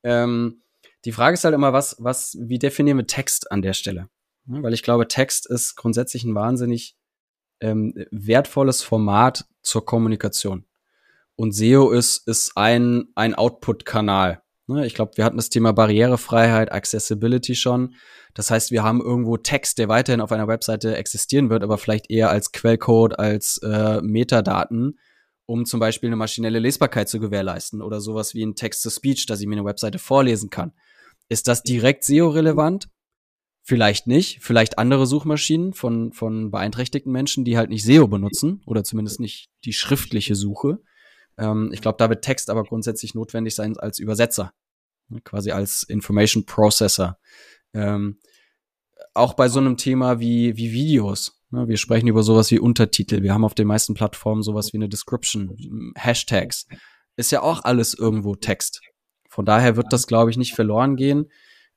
Ähm, 0.02 0.62
die 1.04 1.12
Frage 1.12 1.34
ist 1.34 1.44
halt 1.44 1.54
immer, 1.54 1.74
was, 1.74 1.98
was, 2.00 2.38
wie 2.39 2.58
definieren 2.58 3.00
wir 3.00 3.08
Text 3.08 3.52
an 3.52 3.62
der 3.62 3.74
Stelle? 3.74 4.08
weil 4.46 4.74
ich 4.74 4.84
glaube, 4.84 5.08
Text 5.08 5.50
ist 5.50 5.76
grundsätzlich 5.76 6.24
ein 6.24 6.36
wahnsinnig 6.36 6.96
ähm, 7.60 7.94
wertvolles 8.12 8.82
Format 8.82 9.46
zur 9.62 9.86
Kommunikation. 9.86 10.66
Und 11.36 11.54
SEO 11.54 11.92
ist, 11.92 12.28
ist 12.28 12.54
ein, 12.56 13.10
ein 13.16 13.36
Output-Kanal. 13.36 14.41
Ne, 14.72 14.86
ich 14.86 14.94
glaube, 14.94 15.12
wir 15.16 15.26
hatten 15.26 15.36
das 15.36 15.50
Thema 15.50 15.74
Barrierefreiheit, 15.74 16.72
Accessibility 16.72 17.56
schon. 17.56 17.96
Das 18.34 18.50
heißt, 18.52 18.72
wir 18.72 18.84
haben 18.84 19.02
irgendwo 19.02 19.36
Text, 19.36 19.78
der 19.80 19.90
weiterhin 19.90 20.22
auf 20.22 20.32
einer 20.32 20.48
Webseite 20.48 20.96
existieren 20.96 21.50
wird, 21.50 21.64
aber 21.64 21.78
vielleicht 21.78 22.10
eher 22.10 22.30
als 22.30 22.54
Quellcode, 22.54 23.20
als 23.20 23.58
äh, 23.64 24.02
Metadaten, 24.02 24.98
um 25.46 25.66
zum 25.66 25.82
Beispiel 25.82 26.08
eine 26.08 26.16
maschinelle 26.16 26.60
Lesbarkeit 26.60 27.10
zu 27.10 27.20
gewährleisten 27.20 27.82
oder 27.82 28.00
sowas 28.00 28.34
wie 28.34 28.46
ein 28.46 28.56
Text-to-Speech, 28.56 29.26
dass 29.26 29.42
ich 29.42 29.48
mir 29.48 29.56
eine 29.56 29.66
Webseite 29.66 30.00
vorlesen 30.00 30.50
kann. 30.50 30.72
Ist 31.28 31.50
das 31.50 31.64
direkt 31.64 32.06
SEO-relevant? 32.06 32.88
Vielleicht 33.64 34.08
nicht. 34.08 34.40
Vielleicht 34.42 34.80
andere 34.80 35.06
Suchmaschinen 35.06 35.74
von, 35.74 36.14
von 36.14 36.50
beeinträchtigten 36.50 37.12
Menschen, 37.12 37.44
die 37.44 37.58
halt 37.58 37.70
nicht 37.70 37.84
SEO 37.84 38.08
benutzen 38.08 38.62
oder 38.66 38.86
zumindest 38.86 39.20
nicht 39.20 39.50
die 39.66 39.74
schriftliche 39.74 40.36
Suche. 40.36 40.80
Ähm, 41.42 41.72
ich 41.74 41.82
glaube, 41.82 41.98
da 41.98 42.10
wird 42.10 42.24
Text 42.24 42.50
aber 42.50 42.64
grundsätzlich 42.64 43.16
notwendig 43.16 43.56
sein 43.56 43.76
als 43.78 44.00
Übersetzer, 44.00 44.54
ne, 45.10 45.20
quasi 45.22 45.52
als 45.52 45.84
Information 45.84 46.46
Processor. 46.46 47.18
Ähm, 47.74 48.20
auch 49.14 49.34
bei 49.34 49.50
so 49.50 49.60
einem 49.60 49.76
Thema 49.76 50.20
wie, 50.20 50.56
wie 50.56 50.72
Videos. 50.72 51.42
Ne, 51.50 51.68
wir 51.68 51.78
sprechen 51.78 52.08
über 52.08 52.24
sowas 52.24 52.52
wie 52.52 52.60
Untertitel. 52.60 53.24
Wir 53.24 53.34
haben 53.34 53.44
auf 53.44 53.56
den 53.56 53.68
meisten 53.68 53.96
Plattformen 53.96 54.44
sowas 54.44 54.72
wie 54.72 54.78
eine 54.78 54.88
Description, 54.88 55.58
Hashtags. 55.98 56.68
Ist 57.18 57.32
ja 57.32 57.42
auch 57.42 57.64
alles 57.64 57.94
irgendwo 57.94 58.36
Text. 58.36 58.82
Von 59.30 59.46
daher 59.46 59.76
wird 59.76 59.92
das, 59.92 60.08
glaube 60.08 60.30
ich, 60.30 60.38
nicht 60.38 60.54
verloren 60.54 60.96
gehen. 60.96 61.26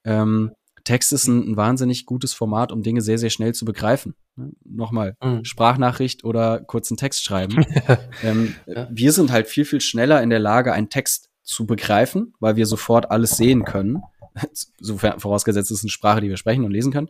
Ähm, 0.04 0.52
Text 0.84 1.12
ist 1.12 1.26
ein, 1.26 1.52
ein, 1.52 1.56
wahnsinnig 1.56 2.06
gutes 2.06 2.34
Format, 2.34 2.70
um 2.70 2.82
Dinge 2.82 3.00
sehr, 3.00 3.18
sehr 3.18 3.30
schnell 3.30 3.54
zu 3.54 3.64
begreifen. 3.64 4.14
Ne? 4.36 4.52
Nochmal, 4.64 5.16
mhm. 5.22 5.44
Sprachnachricht 5.44 6.24
oder 6.24 6.60
kurzen 6.60 6.96
Text 6.96 7.24
schreiben. 7.24 7.64
ähm, 8.22 8.54
ja. 8.66 8.88
Wir 8.90 9.12
sind 9.12 9.32
halt 9.32 9.48
viel, 9.48 9.64
viel 9.64 9.80
schneller 9.80 10.22
in 10.22 10.30
der 10.30 10.38
Lage, 10.38 10.72
einen 10.72 10.90
Text 10.90 11.30
zu 11.42 11.66
begreifen, 11.66 12.34
weil 12.40 12.56
wir 12.56 12.66
sofort 12.66 13.10
alles 13.10 13.36
sehen 13.36 13.64
können. 13.64 14.02
Sofern 14.80 15.20
vorausgesetzt 15.20 15.70
ist 15.70 15.82
eine 15.82 15.90
Sprache, 15.90 16.20
die 16.20 16.28
wir 16.28 16.36
sprechen 16.36 16.64
und 16.64 16.70
lesen 16.70 16.92
können. 16.92 17.08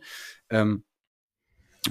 Ähm, 0.49 0.83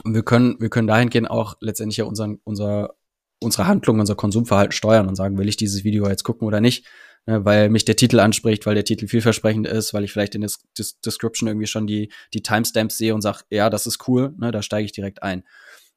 und 0.03 0.15
wir 0.15 0.23
können, 0.23 0.57
wir 0.61 0.71
können 0.71 0.89
dahingehend 0.89 1.31
auch 1.31 1.57
letztendlich 1.61 1.99
ja 1.99 2.05
unseren, 2.05 2.41
unser, 2.45 2.95
unsere 3.41 3.67
Handlung, 3.67 4.01
unser 4.01 4.15
Konsumverhalten 4.15 4.73
steuern 4.73 5.07
und 5.07 5.15
sagen, 5.15 5.39
will 5.39 5.49
ich 5.49 5.57
dieses 5.57 5.85
Video 5.85 6.09
jetzt 6.09 6.25
gucken 6.25 6.47
oder 6.47 6.61
nicht 6.61 6.87
ne, 7.27 7.45
weil 7.45 7.69
mich 7.71 7.85
der 7.85 7.97
Titel 7.97 8.21
anspricht, 8.21 8.67
weil 8.67 8.75
der 8.75 8.85
Titel 8.85 9.07
vielversprechend 9.07 9.67
ist, 9.67 9.95
weil 9.95 10.05
ich 10.05 10.13
vielleicht 10.13 10.35
in 10.35 10.43
der 10.43 10.51
Des 10.79 11.01
Description 11.01 11.49
irgendwie 11.49 11.67
schon 11.67 11.87
die, 11.87 12.11
die 12.33 12.43
Timestamps 12.43 12.99
sehe 12.99 13.15
und 13.15 13.23
sage, 13.23 13.41
ja, 13.51 13.71
das 13.71 13.87
ist 13.87 14.07
cool, 14.09 14.35
ne, 14.39 14.51
da 14.51 14.63
steige 14.63 14.85
ich 14.85 14.93
direkt 14.93 15.23
ein. 15.23 15.45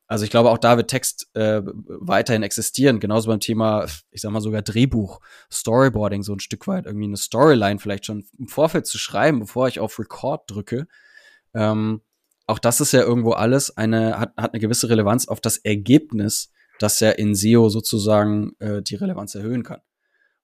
Also 0.09 0.23
ich 0.23 0.31
glaube, 0.31 0.49
auch 0.51 0.57
da 0.57 0.77
wird 0.77 0.89
Text 0.89 1.29
äh, 1.33 1.61
weiterhin 1.65 2.41
existieren. 2.41 3.01
Genauso 3.01 3.27
beim 3.27 3.41
Thema, 3.41 3.85
ich 4.09 4.21
sag 4.21 4.31
mal 4.31 4.39
sogar 4.39 4.61
Drehbuch, 4.61 5.19
Storyboarding, 5.51 6.23
so 6.23 6.33
ein 6.33 6.39
Stück 6.39 6.65
weit 6.65 6.85
irgendwie 6.85 7.07
eine 7.07 7.17
Storyline 7.17 7.79
vielleicht 7.79 8.05
schon 8.05 8.25
im 8.39 8.47
Vorfeld 8.47 8.87
zu 8.87 8.97
schreiben, 8.97 9.41
bevor 9.41 9.67
ich 9.67 9.81
auf 9.81 9.99
Record 9.99 10.49
drücke. 10.49 10.87
Ähm, 11.53 12.01
auch 12.45 12.59
das 12.59 12.79
ist 12.79 12.93
ja 12.93 13.01
irgendwo 13.01 13.31
alles 13.31 13.75
eine, 13.75 14.17
hat, 14.17 14.31
hat 14.37 14.53
eine 14.53 14.61
gewisse 14.61 14.87
Relevanz 14.89 15.27
auf 15.27 15.41
das 15.41 15.57
Ergebnis, 15.57 16.53
das 16.79 17.01
ja 17.01 17.11
in 17.11 17.35
SEO 17.35 17.67
sozusagen 17.67 18.53
äh, 18.59 18.81
die 18.81 18.95
Relevanz 18.95 19.35
erhöhen 19.35 19.63
kann. 19.63 19.81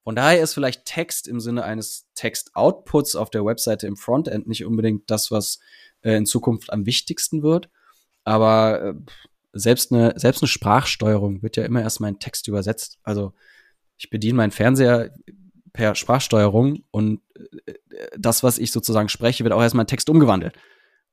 Von 0.04 0.16
daher 0.16 0.41
ist 0.41 0.54
vielleicht 0.54 0.86
Text 0.86 1.28
im 1.28 1.39
Sinne 1.39 1.64
eines 1.64 2.08
Text-Outputs 2.16 3.16
auf 3.16 3.30
der 3.30 3.45
Webseite 3.45 3.88
im 3.88 3.95
Frontend 3.95 4.47
nicht 4.47 4.66
unbedingt 4.66 5.10
das, 5.10 5.32
was 5.32 5.60
äh, 6.01 6.16
in 6.16 6.26
Zukunft 6.26 6.74
am 6.74 6.86
wichtigsten 6.86 7.41
wird. 7.41 7.70
Aber 8.26 8.82
äh, 8.82 8.93
selbst 9.54 9.91
eine, 9.91 10.14
selbst 10.18 10.41
eine 10.41 10.49
Sprachsteuerung 10.49 11.41
wird 11.41 11.56
ja 11.56 11.64
immer 11.64 11.82
erstmal 11.82 12.10
in 12.10 12.20
Text 12.20 12.47
übersetzt. 12.47 12.99
Also 13.04 13.34
ich 13.97 14.10
bediene 14.10 14.36
meinen 14.36 14.51
Fernseher 14.51 15.14
per 15.72 15.95
Sprachsteuerung 15.95 16.84
und 16.91 17.22
äh, 17.66 17.74
das, 18.18 18.43
was 18.43 18.58
ich 18.58 18.72
sozusagen 18.72 19.10
spreche, 19.10 19.43
wird 19.43 19.54
auch 19.54 19.62
erstmal 19.62 19.84
in 19.84 19.88
Text 19.88 20.10
umgewandelt. 20.10 20.56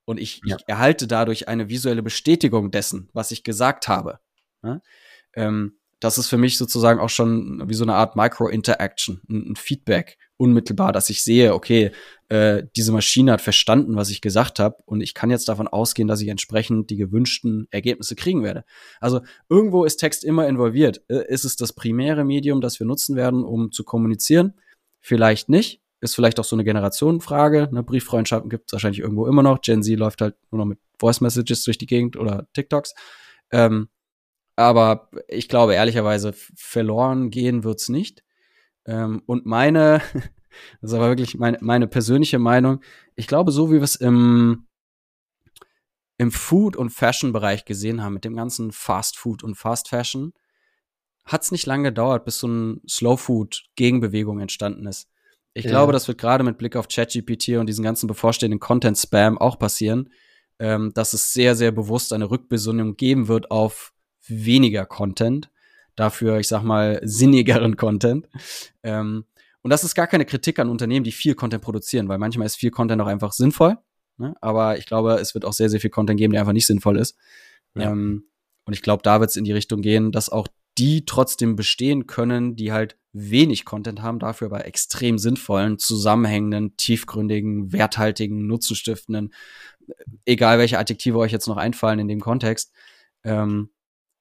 Und 0.05 0.19
ich, 0.19 0.41
ja. 0.45 0.57
ich 0.57 0.65
erhalte 0.67 1.07
dadurch 1.07 1.47
eine 1.47 1.69
visuelle 1.69 2.03
Bestätigung 2.03 2.71
dessen, 2.71 3.09
was 3.13 3.31
ich 3.31 3.45
gesagt 3.45 3.87
habe. 3.87 4.19
Ja? 4.65 4.81
Ähm, 5.35 5.79
das 6.01 6.19
ist 6.19 6.29
für 6.29 6.39
mich 6.39 6.57
sozusagen 6.57 6.99
auch 6.99 7.11
schon 7.11 7.63
wie 7.69 7.75
so 7.75 7.85
eine 7.85 7.95
Art 7.95 8.17
Micro-Interaction, 8.17 9.21
ein, 9.29 9.57
Feedback 9.57 10.17
unmittelbar, 10.39 10.93
dass 10.93 11.11
ich 11.11 11.23
sehe, 11.23 11.55
okay, 11.55 11.91
äh, 12.29 12.65
diese 12.75 12.93
Maschine 12.93 13.33
hat 13.33 13.43
verstanden, 13.43 13.97
was 13.97 14.09
ich 14.09 14.23
gesagt 14.23 14.59
habe 14.59 14.77
und 14.87 15.03
ich 15.03 15.13
kann 15.13 15.31
jetzt 15.31 15.49
davon 15.49 15.69
ausgehen, 15.69 16.09
dass 16.09 16.23
ich 16.23 16.29
entsprechend 16.29 16.89
die 16.89 16.97
gewünschten 16.97 17.69
Ergebnisse 17.71 18.17
kriegen 18.17 18.43
werde. 18.43 18.65
Also 19.01 19.21
irgendwo 19.51 19.85
ist 19.85 19.99
Text 19.99 20.25
immer 20.25 20.49
involviert. 20.49 21.03
Äh, 21.09 21.27
ist 21.29 21.45
es 21.45 21.57
das 21.57 21.75
primäre 21.75 22.25
Medium, 22.25 22.63
das 22.63 22.81
wir 22.81 22.87
nutzen 22.87 23.17
werden, 23.17 23.45
um 23.45 23.71
zu 23.71 23.85
kommunizieren? 23.85 24.55
Vielleicht 25.01 25.51
nicht. 25.51 25.83
Ist 26.01 26.15
vielleicht 26.15 26.41
auch 26.41 26.45
so 26.45 26.57
eine 26.57 26.65
Generationenfrage. 26.65 27.69
Eine 27.69 27.83
Brieffreundschaften 27.83 28.49
gibt 28.49 28.71
es 28.71 28.73
wahrscheinlich 28.73 29.01
irgendwo 29.01 29.27
immer 29.27 29.43
noch. 29.43 29.61
Gen 29.61 29.83
Z 29.83 29.99
läuft 29.99 30.23
halt 30.23 30.37
nur 30.51 30.61
noch 30.61 30.65
mit 30.65 30.79
Voice 30.99 31.21
Messages 31.21 31.65
durch 31.65 31.77
die 31.77 31.87
Gegend 31.87 32.17
oder 32.17 32.49
TikToks. 32.55 32.95
Ähm, 33.53 33.89
aber 34.57 35.11
ich 35.29 35.49
glaube 35.49 35.75
ehrlicherweise, 35.75 36.33
verloren 36.35 37.31
gehen 37.31 37.65
wird's 37.65 37.89
nicht. 37.89 38.23
Ähm, 38.87 39.23
und 39.27 39.47
meine, 39.47 40.03
das 40.81 40.91
ist 40.91 40.95
aber 40.95 41.09
wirklich 41.09 41.39
meine, 41.39 41.59
meine 41.61 41.87
persönliche 41.87 42.39
Meinung, 42.39 42.81
ich 43.17 43.27
glaube, 43.27 43.53
so 43.53 43.71
wie 43.71 43.75
wir 43.75 43.83
es 43.83 43.97
im, 43.97 44.67
im 46.19 46.31
Food- 46.31 46.77
und 46.77 46.91
Fashion-Bereich 46.91 47.65
gesehen 47.65 48.03
haben, 48.03 48.15
mit 48.15 48.25
dem 48.25 48.37
ganzen 48.37 48.73
Fast 48.73 49.17
Food 49.17 49.43
und 49.43 49.55
Fast 49.55 49.89
Fashion, 49.89 50.33
hat 51.25 51.43
es 51.43 51.53
nicht 51.53 51.67
lange 51.67 51.91
gedauert, 51.91 52.25
bis 52.25 52.41
so 52.41 52.49
ein 52.49 52.81
Slow 52.89 53.17
Food-Gegenbewegung 53.17 54.41
entstanden 54.41 54.87
ist. 54.87 55.09
Ich 55.53 55.65
ja. 55.65 55.71
glaube, 55.71 55.93
das 55.93 56.09
wird 56.09 56.19
gerade 56.19 56.45
mit 56.45 56.59
Blick 56.59 56.77
auf 56.77 56.89
ChatGPT 56.89 57.57
und 57.59 57.67
diesen 57.67 57.85
ganzen 57.85 58.07
bevorstehenden 58.07 58.61
Content-Spam 58.61 59.39
auch 59.39 59.59
passieren, 59.59 60.11
ähm, 60.59 60.93
dass 60.95 61.13
es 61.13 61.33
sehr, 61.33 61.57
sehr 61.57 61.73
bewusst 61.73 62.13
eine 62.13 62.31
Rückbesinnung 62.31 62.97
geben 62.97 63.29
wird 63.29 63.51
auf 63.51 63.93
weniger 64.27 64.87
Content, 64.87 65.51
dafür, 65.97 66.39
ich 66.39 66.49
sag 66.49 66.63
mal, 66.63 67.01
sinnigeren 67.03 67.77
Content. 67.77 68.29
Ähm, 68.83 69.25
und 69.63 69.71
das 69.71 69.85
ist 69.85 69.95
gar 69.95 70.07
keine 70.07 70.25
Kritik 70.25 70.59
an 70.59 70.71
Unternehmen, 70.71 71.05
die 71.05 71.13
viel 71.13 71.35
Content 71.35 71.63
produzieren, 71.63 72.09
weil 72.09 72.19
manchmal 72.19 72.47
ist 72.47 72.57
viel 72.57 72.71
Content 72.71 73.03
auch 73.03 73.07
einfach 73.07 73.33
sinnvoll. 73.33 73.77
Ne? 74.17 74.35
Aber 74.41 74.79
ich 74.79 74.87
glaube, 74.87 75.15
es 75.15 75.35
wird 75.35 75.45
auch 75.45 75.53
sehr, 75.53 75.69
sehr 75.69 75.81
viel 75.81 75.91
Content 75.91 76.19
geben, 76.19 76.33
der 76.33 76.43
einfach 76.43 76.53
nicht 76.53 76.67
sinnvoll 76.67 76.99
ist. 76.99 77.17
Ja. 77.75 77.91
Ähm, 77.91 78.25
und 78.65 78.73
ich 78.73 78.83
glaube, 78.83 79.03
da 79.03 79.21
wird 79.21 79.31
es 79.31 79.37
in 79.37 79.45
die 79.45 79.53
Richtung 79.53 79.83
gehen, 79.83 80.13
dass 80.13 80.29
auch 80.29 80.49
die 80.79 81.05
trotzdem 81.05 81.57
bestehen 81.57 82.07
können, 82.07 82.57
die 82.57 82.73
halt 82.73 82.97
wenig 83.13 83.65
Content 83.65 84.03
haben, 84.03 84.19
dafür 84.19 84.47
aber 84.47 84.67
extrem 84.67 85.19
sinnvollen, 85.19 85.79
zusammenhängenden, 85.79 86.77
tiefgründigen, 86.77 87.73
werthaltigen, 87.73 88.47
nutzenstiftenden, 88.47 89.35
egal 90.25 90.59
welche 90.59 90.79
Adjektive 90.79 91.19
euch 91.19 91.33
jetzt 91.33 91.49
noch 91.49 91.57
einfallen 91.57 91.99
in 91.99 92.09
dem 92.09 92.21
Kontext, 92.21 92.73
ähm, 93.25 93.71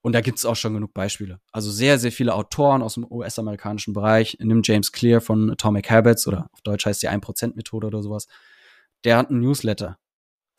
und 0.01 0.13
da 0.13 0.21
gibt 0.21 0.37
es 0.37 0.45
auch 0.45 0.55
schon 0.55 0.73
genug 0.73 0.93
Beispiele. 0.93 1.39
Also 1.51 1.71
sehr, 1.71 1.99
sehr 1.99 2.11
viele 2.11 2.33
Autoren 2.33 2.81
aus 2.81 2.93
dem 2.93 3.05
US-amerikanischen 3.09 3.93
Bereich. 3.93 4.37
Nimm 4.39 4.61
James 4.63 4.91
Clear 4.91 5.19
von 5.19 5.51
Atomic 5.51 5.89
Habits 5.89 6.27
oder 6.27 6.49
auf 6.53 6.61
Deutsch 6.61 6.85
heißt 6.85 7.03
die 7.03 7.09
1%-Methode 7.09 7.87
oder 7.87 8.01
sowas. 8.01 8.27
Der 9.03 9.17
hat 9.17 9.29
einen 9.29 9.41
Newsletter. 9.41 9.97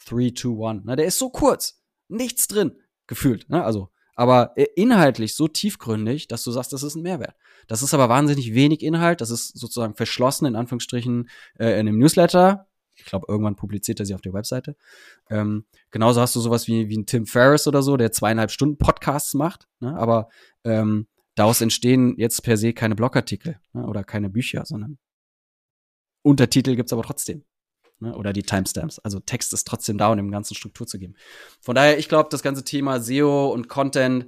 321. 0.06 0.82
Na, 0.84 0.96
der 0.96 1.06
ist 1.06 1.18
so 1.18 1.30
kurz. 1.30 1.82
Nichts 2.08 2.48
drin. 2.48 2.76
Gefühlt. 3.06 3.48
Ne? 3.48 3.64
Also, 3.64 3.90
aber 4.14 4.52
äh, 4.56 4.66
inhaltlich 4.76 5.34
so 5.34 5.48
tiefgründig, 5.48 6.28
dass 6.28 6.44
du 6.44 6.50
sagst, 6.50 6.72
das 6.72 6.82
ist 6.82 6.94
ein 6.94 7.02
Mehrwert. 7.02 7.34
Das 7.66 7.82
ist 7.82 7.94
aber 7.94 8.08
wahnsinnig 8.08 8.54
wenig 8.54 8.82
Inhalt. 8.82 9.22
Das 9.22 9.30
ist 9.30 9.58
sozusagen 9.58 9.94
verschlossen, 9.94 10.46
in 10.46 10.56
Anführungsstrichen, 10.56 11.30
äh, 11.58 11.72
in 11.80 11.88
einem 11.88 11.98
Newsletter. 11.98 12.66
Ich 13.00 13.06
glaube, 13.06 13.26
irgendwann 13.28 13.56
publiziert 13.56 14.00
er 14.00 14.06
sie 14.06 14.14
auf 14.14 14.20
der 14.20 14.32
Webseite. 14.32 14.76
Ähm, 15.28 15.64
genauso 15.90 16.20
hast 16.20 16.36
du 16.36 16.40
sowas 16.40 16.68
wie, 16.68 16.88
wie 16.88 16.98
ein 16.98 17.06
Tim 17.06 17.26
Ferriss 17.26 17.66
oder 17.66 17.82
so, 17.82 17.96
der 17.96 18.12
zweieinhalb 18.12 18.50
Stunden 18.50 18.78
Podcasts 18.78 19.34
macht, 19.34 19.68
ne? 19.80 19.96
aber 19.96 20.28
ähm, 20.64 21.06
daraus 21.34 21.60
entstehen 21.60 22.14
jetzt 22.18 22.42
per 22.42 22.56
se 22.56 22.72
keine 22.72 22.94
Blogartikel 22.94 23.58
ne? 23.72 23.86
oder 23.86 24.04
keine 24.04 24.30
Bücher, 24.30 24.64
sondern 24.64 24.98
Untertitel 26.22 26.76
gibt's 26.76 26.92
aber 26.92 27.02
trotzdem. 27.02 27.44
Ne? 27.98 28.14
Oder 28.16 28.32
die 28.32 28.42
Timestamps. 28.42 28.98
Also 28.98 29.20
Text 29.20 29.52
ist 29.52 29.66
trotzdem 29.66 29.98
da, 29.98 30.10
um 30.10 30.16
dem 30.16 30.30
Ganzen 30.30 30.54
Struktur 30.54 30.86
zu 30.86 30.98
geben. 30.98 31.14
Von 31.60 31.74
daher, 31.74 31.98
ich 31.98 32.08
glaube, 32.08 32.28
das 32.30 32.42
ganze 32.42 32.64
Thema 32.64 33.00
SEO 33.00 33.52
und 33.52 33.68
Content, 33.68 34.26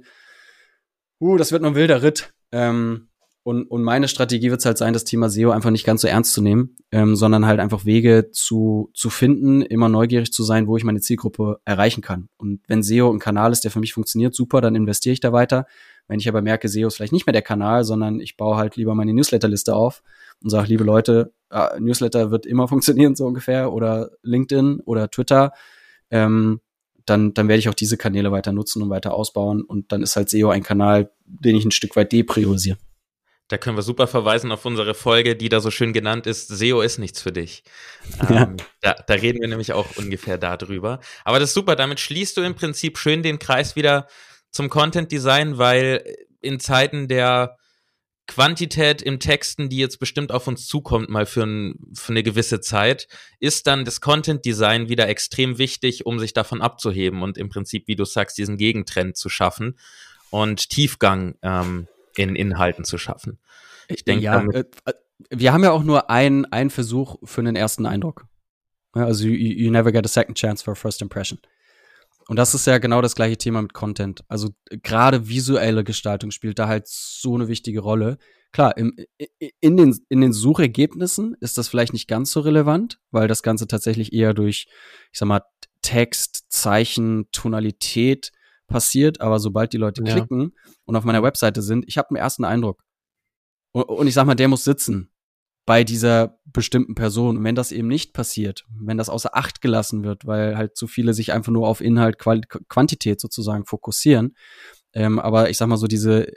uh, 1.19 1.37
das 1.37 1.51
wird 1.51 1.61
noch 1.61 1.69
ein 1.69 1.75
wilder 1.75 2.01
Ritt. 2.01 2.33
Ähm, 2.51 3.09
und, 3.43 3.69
und 3.69 3.83
meine 3.83 4.07
Strategie 4.07 4.49
wird 4.49 4.61
es 4.61 4.65
halt 4.65 4.77
sein, 4.77 4.93
das 4.93 5.03
Thema 5.03 5.29
SEO 5.29 5.51
einfach 5.51 5.69
nicht 5.69 5.85
ganz 5.85 6.01
so 6.01 6.07
ernst 6.07 6.31
zu 6.31 6.41
nehmen, 6.41 6.77
ähm, 6.91 7.17
sondern 7.17 7.45
halt 7.45 7.59
einfach 7.59 7.83
Wege 7.83 8.31
zu, 8.31 8.89
zu 8.93 9.09
finden, 9.09 9.61
immer 9.61 9.89
neugierig 9.89 10.31
zu 10.31 10.43
sein, 10.43 10.65
wo 10.65 10.77
ich 10.77 10.85
meine 10.85 11.01
Zielgruppe 11.01 11.59
erreichen 11.65 12.01
kann. 12.01 12.29
Und 12.37 12.61
wenn 12.67 12.83
SEO 12.83 13.11
ein 13.11 13.19
Kanal 13.19 13.51
ist, 13.51 13.65
der 13.65 13.71
für 13.71 13.81
mich 13.81 13.93
funktioniert, 13.93 14.33
super, 14.33 14.61
dann 14.61 14.75
investiere 14.75 15.11
ich 15.11 15.19
da 15.19 15.33
weiter. 15.33 15.65
Wenn 16.07 16.19
ich 16.19 16.29
aber 16.29 16.41
merke, 16.41 16.69
SEO 16.69 16.87
ist 16.87 16.95
vielleicht 16.95 17.11
nicht 17.11 17.25
mehr 17.27 17.33
der 17.33 17.41
Kanal, 17.41 17.83
sondern 17.83 18.21
ich 18.21 18.37
baue 18.37 18.55
halt 18.55 18.77
lieber 18.77 18.95
meine 18.95 19.13
Newsletterliste 19.13 19.75
auf 19.75 20.03
und 20.41 20.49
sage, 20.49 20.69
liebe 20.69 20.85
Leute, 20.85 21.33
äh, 21.49 21.79
Newsletter 21.81 22.31
wird 22.31 22.45
immer 22.45 22.67
funktionieren, 22.69 23.15
so 23.15 23.25
ungefähr, 23.25 23.73
oder 23.73 24.11
LinkedIn 24.21 24.79
oder 24.85 25.11
Twitter, 25.11 25.51
ähm, 26.11 26.61
dann, 27.05 27.33
dann 27.33 27.49
werde 27.49 27.59
ich 27.59 27.67
auch 27.67 27.73
diese 27.73 27.97
Kanäle 27.97 28.31
weiter 28.31 28.53
nutzen 28.53 28.81
und 28.81 28.89
weiter 28.89 29.13
ausbauen. 29.13 29.63
Und 29.63 29.91
dann 29.91 30.01
ist 30.01 30.15
halt 30.15 30.29
SEO 30.29 30.49
ein 30.49 30.63
Kanal, 30.63 31.11
den 31.25 31.57
ich 31.57 31.65
ein 31.65 31.71
Stück 31.71 31.97
weit 31.97 32.13
depriorisiere. 32.13 32.77
Da 33.49 33.57
können 33.57 33.77
wir 33.77 33.83
super 33.83 34.07
verweisen 34.07 34.51
auf 34.51 34.65
unsere 34.65 34.93
Folge, 34.93 35.35
die 35.35 35.49
da 35.49 35.59
so 35.59 35.69
schön 35.69 35.93
genannt 35.93 36.27
ist, 36.27 36.47
SEO 36.47 36.81
ist 36.81 36.97
nichts 36.97 37.21
für 37.21 37.31
dich. 37.31 37.63
Ja. 38.29 38.43
Ähm, 38.43 38.57
da, 38.81 38.93
da, 38.93 39.13
reden 39.13 39.41
wir 39.41 39.47
nämlich 39.47 39.73
auch 39.73 39.95
ungefähr 39.97 40.37
darüber. 40.37 40.99
Aber 41.23 41.39
das 41.39 41.49
ist 41.49 41.53
super, 41.53 41.75
damit 41.75 41.99
schließt 41.99 42.35
du 42.35 42.41
im 42.41 42.55
Prinzip 42.55 42.97
schön 42.97 43.23
den 43.23 43.39
Kreis 43.39 43.75
wieder 43.75 44.07
zum 44.51 44.69
Content 44.69 45.11
Design, 45.11 45.57
weil 45.57 46.03
in 46.41 46.59
Zeiten 46.59 47.07
der 47.07 47.57
Quantität 48.27 49.01
im 49.01 49.19
Texten, 49.19 49.69
die 49.69 49.77
jetzt 49.77 49.99
bestimmt 49.99 50.31
auf 50.31 50.47
uns 50.47 50.65
zukommt, 50.67 51.09
mal 51.09 51.25
für, 51.25 51.43
ein, 51.43 51.75
für 51.93 52.13
eine 52.13 52.23
gewisse 52.23 52.61
Zeit, 52.61 53.07
ist 53.39 53.67
dann 53.67 53.83
das 53.83 53.99
Content 53.99 54.45
Design 54.45 54.87
wieder 54.87 55.09
extrem 55.09 55.57
wichtig, 55.57 56.05
um 56.05 56.19
sich 56.19 56.33
davon 56.33 56.61
abzuheben 56.61 57.21
und 57.21 57.37
im 57.37 57.49
Prinzip, 57.49 57.87
wie 57.87 57.95
du 57.95 58.05
sagst, 58.05 58.37
diesen 58.37 58.57
Gegentrend 58.57 59.17
zu 59.17 59.27
schaffen 59.27 59.77
und 60.29 60.69
Tiefgang 60.69 61.35
ähm, 61.41 61.87
in 62.15 62.35
Inhalten 62.35 62.85
zu 62.85 62.97
schaffen. 62.97 63.39
Ich 63.87 64.05
denke, 64.05 64.23
ja, 64.23 64.41
äh, 64.41 64.65
äh, 64.85 64.93
wir 65.29 65.53
haben 65.53 65.63
ja 65.63 65.71
auch 65.71 65.83
nur 65.83 66.09
einen, 66.09 66.45
einen 66.45 66.69
Versuch 66.69 67.17
für 67.23 67.41
einen 67.41 67.55
ersten 67.55 67.85
Eindruck. 67.85 68.25
also 68.93 69.25
you, 69.25 69.33
you 69.33 69.71
never 69.71 69.91
get 69.91 70.05
a 70.05 70.09
second 70.09 70.37
chance 70.37 70.63
for 70.63 70.73
a 70.73 70.75
first 70.75 71.01
impression. 71.01 71.39
Und 72.27 72.37
das 72.37 72.55
ist 72.55 72.65
ja 72.67 72.77
genau 72.77 73.01
das 73.01 73.15
gleiche 73.15 73.37
Thema 73.37 73.61
mit 73.61 73.73
Content. 73.73 74.23
Also 74.27 74.49
gerade 74.69 75.27
visuelle 75.27 75.83
Gestaltung 75.83 76.31
spielt 76.31 76.57
da 76.57 76.67
halt 76.67 76.87
so 76.87 77.35
eine 77.35 77.47
wichtige 77.47 77.81
Rolle. 77.81 78.17
Klar, 78.53 78.77
im, 78.77 78.95
in, 79.59 79.77
den, 79.77 79.97
in 80.09 80.21
den 80.21 80.31
Suchergebnissen 80.31 81.35
ist 81.41 81.57
das 81.57 81.67
vielleicht 81.67 81.91
nicht 81.91 82.07
ganz 82.07 82.31
so 82.31 82.39
relevant, 82.39 82.99
weil 83.11 83.27
das 83.27 83.43
Ganze 83.43 83.67
tatsächlich 83.67 84.13
eher 84.13 84.33
durch, 84.33 84.67
ich 85.11 85.19
sag 85.19 85.27
mal, 85.27 85.41
Text, 85.81 86.45
Zeichen, 86.49 87.29
Tonalität 87.31 88.31
passiert, 88.73 89.21
aber 89.21 89.39
sobald 89.39 89.71
die 89.71 89.77
Leute 89.77 90.03
ja. 90.03 90.11
klicken 90.11 90.53
und 90.85 90.95
auf 90.95 91.03
meiner 91.03 91.21
Webseite 91.21 91.61
sind, 91.61 91.85
ich 91.87 91.99
habe 91.99 92.09
einen 92.09 92.17
ersten 92.17 92.43
Eindruck. 92.43 92.83
Und, 93.71 93.83
und 93.83 94.07
ich 94.07 94.15
sag 94.15 94.25
mal, 94.25 94.33
der 94.33 94.47
muss 94.47 94.63
sitzen 94.63 95.11
bei 95.65 95.83
dieser 95.83 96.39
bestimmten 96.45 96.95
Person. 96.95 97.37
Und 97.37 97.43
wenn 97.43 97.53
das 97.53 97.71
eben 97.71 97.87
nicht 97.87 98.13
passiert, 98.13 98.65
wenn 98.81 98.97
das 98.97 99.09
außer 99.09 99.35
Acht 99.35 99.61
gelassen 99.61 100.03
wird, 100.03 100.25
weil 100.25 100.57
halt 100.57 100.75
zu 100.75 100.87
viele 100.87 101.13
sich 101.13 101.31
einfach 101.31 101.51
nur 101.51 101.67
auf 101.67 101.81
Inhalt, 101.81 102.17
Qual 102.17 102.41
Quantität 102.67 103.21
sozusagen 103.21 103.65
fokussieren, 103.65 104.35
ähm, 104.93 105.19
aber 105.19 105.51
ich 105.51 105.57
sag 105.57 105.67
mal 105.67 105.77
so 105.77 105.87
diese, 105.87 106.27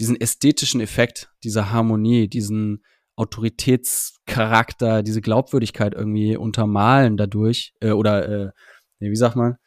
diesen 0.00 0.20
ästhetischen 0.20 0.80
Effekt, 0.80 1.30
diese 1.44 1.70
Harmonie, 1.70 2.28
diesen 2.28 2.82
Autoritätscharakter, 3.14 5.04
diese 5.04 5.20
Glaubwürdigkeit 5.20 5.94
irgendwie 5.94 6.36
untermalen 6.36 7.16
dadurch, 7.16 7.72
äh, 7.80 7.92
oder 7.92 8.28
äh, 8.28 8.50
wie 8.98 9.16
sagt 9.16 9.36
man? 9.36 9.58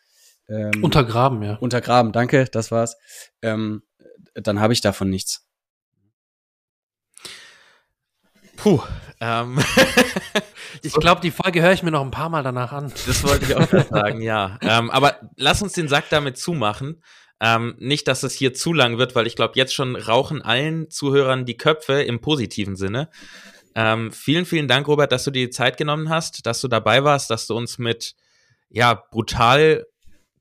Ähm, 0.48 0.84
untergraben, 0.84 1.42
ja. 1.42 1.56
Untergraben, 1.56 2.12
danke, 2.12 2.46
das 2.46 2.72
war's. 2.72 2.98
Ähm, 3.42 3.84
dann 4.34 4.60
habe 4.60 4.74
ich 4.74 4.82
davon 4.82 5.10
nichts. 5.10 5.48
Puh. 8.58 8.82
Ähm. 9.20 9.60
ich 10.82 10.94
glaube, 10.94 11.22
die 11.22 11.32
Folge 11.32 11.62
höre 11.62 11.72
ich 11.72 11.84
mir 11.84 11.92
noch 11.92 12.04
ein 12.04 12.12
paar 12.12 12.30
Mal 12.30 12.44
danach 12.44 12.72
an. 12.74 12.92
Das 13.06 13.24
wollte 13.24 13.46
ich 13.46 13.56
auch 13.56 13.70
sagen, 13.90 14.22
ja. 14.22 14.58
Ähm, 14.62 14.90
aber 14.92 15.20
lass 15.36 15.62
uns 15.62 15.74
den 15.74 15.88
Sack 15.88 16.06
damit 16.10 16.38
zumachen. 16.38 17.02
Ähm, 17.42 17.76
nicht, 17.80 18.08
dass 18.08 18.24
es 18.24 18.34
hier 18.34 18.54
zu 18.54 18.72
lang 18.72 18.98
wird, 18.98 19.16
weil 19.16 19.28
ich 19.28 19.36
glaube, 19.36 19.54
jetzt 19.56 19.74
schon 19.74 19.96
rauchen 19.96 20.42
allen 20.42 20.90
Zuhörern 20.90 21.46
die 21.46 21.58
Köpfe 21.58 22.02
im 22.02 22.22
positiven 22.22 22.76
Sinne. 22.76 23.10
Ähm, 23.76 24.12
vielen, 24.12 24.46
vielen 24.46 24.70
Dank, 24.70 24.88
Robert, 24.88 25.12
dass 25.12 25.26
du 25.26 25.32
dir 25.32 25.48
die 25.48 25.52
Zeit 25.52 25.76
genommen 25.76 26.10
hast, 26.10 26.46
dass 26.46 26.62
du 26.62 26.70
dabei 26.70 27.04
warst, 27.04 27.30
dass 27.30 27.46
du 27.48 27.56
uns 27.56 27.78
mit 27.78 28.16
ja 28.70 28.94
brutal 28.94 29.86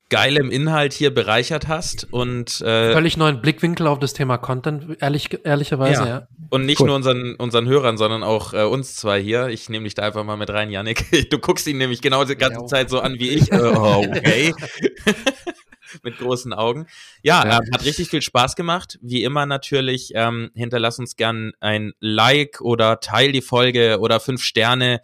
geilem 0.09 0.51
Inhalt 0.51 0.93
hier 0.93 1.13
bereichert 1.13 1.67
hast 1.67 2.07
und 2.11 2.61
äh, 2.61 2.93
völlig 2.93 3.17
neuen 3.17 3.41
Blickwinkel 3.41 3.87
auf 3.87 3.99
das 3.99 4.13
Thema 4.13 4.37
Content, 4.37 4.97
ehrlich, 5.01 5.39
ehrlicherweise, 5.43 6.01
ja. 6.03 6.07
ja. 6.07 6.27
Und 6.49 6.65
nicht 6.65 6.79
cool. 6.79 6.87
nur 6.87 6.95
unseren, 6.95 7.35
unseren 7.35 7.67
Hörern, 7.67 7.97
sondern 7.97 8.21
auch 8.23 8.53
äh, 8.53 8.63
uns 8.63 8.95
zwei 8.95 9.21
hier. 9.21 9.47
Ich 9.47 9.67
nehme 9.69 9.85
dich 9.85 9.95
da 9.95 10.03
einfach 10.03 10.23
mal 10.23 10.37
mit 10.37 10.49
rein, 10.49 10.69
Yannick. 10.69 11.05
Du 11.31 11.39
guckst 11.39 11.65
ihn 11.67 11.77
nämlich 11.77 12.01
genau 12.01 12.23
die 12.23 12.35
ganze 12.35 12.61
ja. 12.61 12.67
Zeit 12.67 12.89
so 12.89 12.99
an 12.99 13.19
wie 13.19 13.29
ich. 13.29 13.51
oh, 13.51 14.05
okay. 14.07 14.53
mit 16.03 16.17
großen 16.17 16.53
Augen. 16.53 16.87
Ja, 17.23 17.43
ja. 17.45 17.59
Äh, 17.59 17.71
hat 17.73 17.85
richtig 17.85 18.09
viel 18.09 18.21
Spaß 18.21 18.55
gemacht. 18.55 18.99
Wie 19.01 19.23
immer 19.23 19.45
natürlich, 19.45 20.11
ähm, 20.13 20.51
hinterlass 20.53 20.99
uns 20.99 21.15
gern 21.15 21.53
ein 21.59 21.93
Like 21.99 22.61
oder 22.61 22.99
teil 22.99 23.31
die 23.31 23.41
Folge 23.41 23.99
oder 23.99 24.19
fünf 24.19 24.43
Sterne 24.43 25.01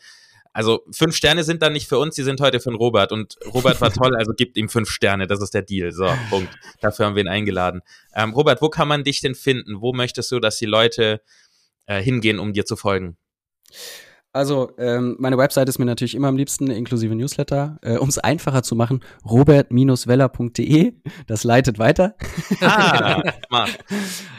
also 0.53 0.83
fünf 0.91 1.15
Sterne 1.15 1.43
sind 1.43 1.61
dann 1.61 1.73
nicht 1.73 1.87
für 1.87 1.97
uns, 1.97 2.15
die 2.15 2.23
sind 2.23 2.41
heute 2.41 2.59
von 2.59 2.75
Robert. 2.75 3.11
Und 3.11 3.37
Robert 3.53 3.79
war 3.81 3.91
toll, 3.93 4.15
also 4.15 4.33
gibt 4.33 4.57
ihm 4.57 4.69
fünf 4.69 4.89
Sterne. 4.89 5.27
Das 5.27 5.41
ist 5.41 5.53
der 5.53 5.61
Deal. 5.61 5.91
So, 5.91 6.05
Punkt. 6.29 6.53
Dafür 6.81 7.05
haben 7.05 7.15
wir 7.15 7.23
ihn 7.23 7.29
eingeladen. 7.29 7.81
Ähm, 8.13 8.33
Robert, 8.33 8.61
wo 8.61 8.69
kann 8.69 8.87
man 8.87 9.03
dich 9.03 9.21
denn 9.21 9.35
finden? 9.35 9.81
Wo 9.81 9.93
möchtest 9.93 10.31
du, 10.31 10.39
dass 10.39 10.57
die 10.57 10.65
Leute 10.65 11.21
äh, 11.85 12.01
hingehen, 12.01 12.39
um 12.39 12.53
dir 12.53 12.65
zu 12.65 12.75
folgen? 12.75 13.17
Also, 14.34 14.71
ähm, 14.77 15.17
meine 15.19 15.38
Website 15.38 15.67
ist 15.67 15.77
mir 15.77 15.86
natürlich 15.86 16.15
immer 16.15 16.29
am 16.29 16.38
liebsten, 16.38 16.71
inklusive 16.71 17.13
Newsletter. 17.13 17.79
Äh, 17.82 17.97
um 17.97 18.07
es 18.07 18.17
einfacher 18.17 18.63
zu 18.63 18.75
machen, 18.75 19.01
robert-weller.de. 19.25 20.93
Das 21.27 21.43
leitet 21.43 21.79
weiter. 21.79 22.15
Ah, 22.61 23.23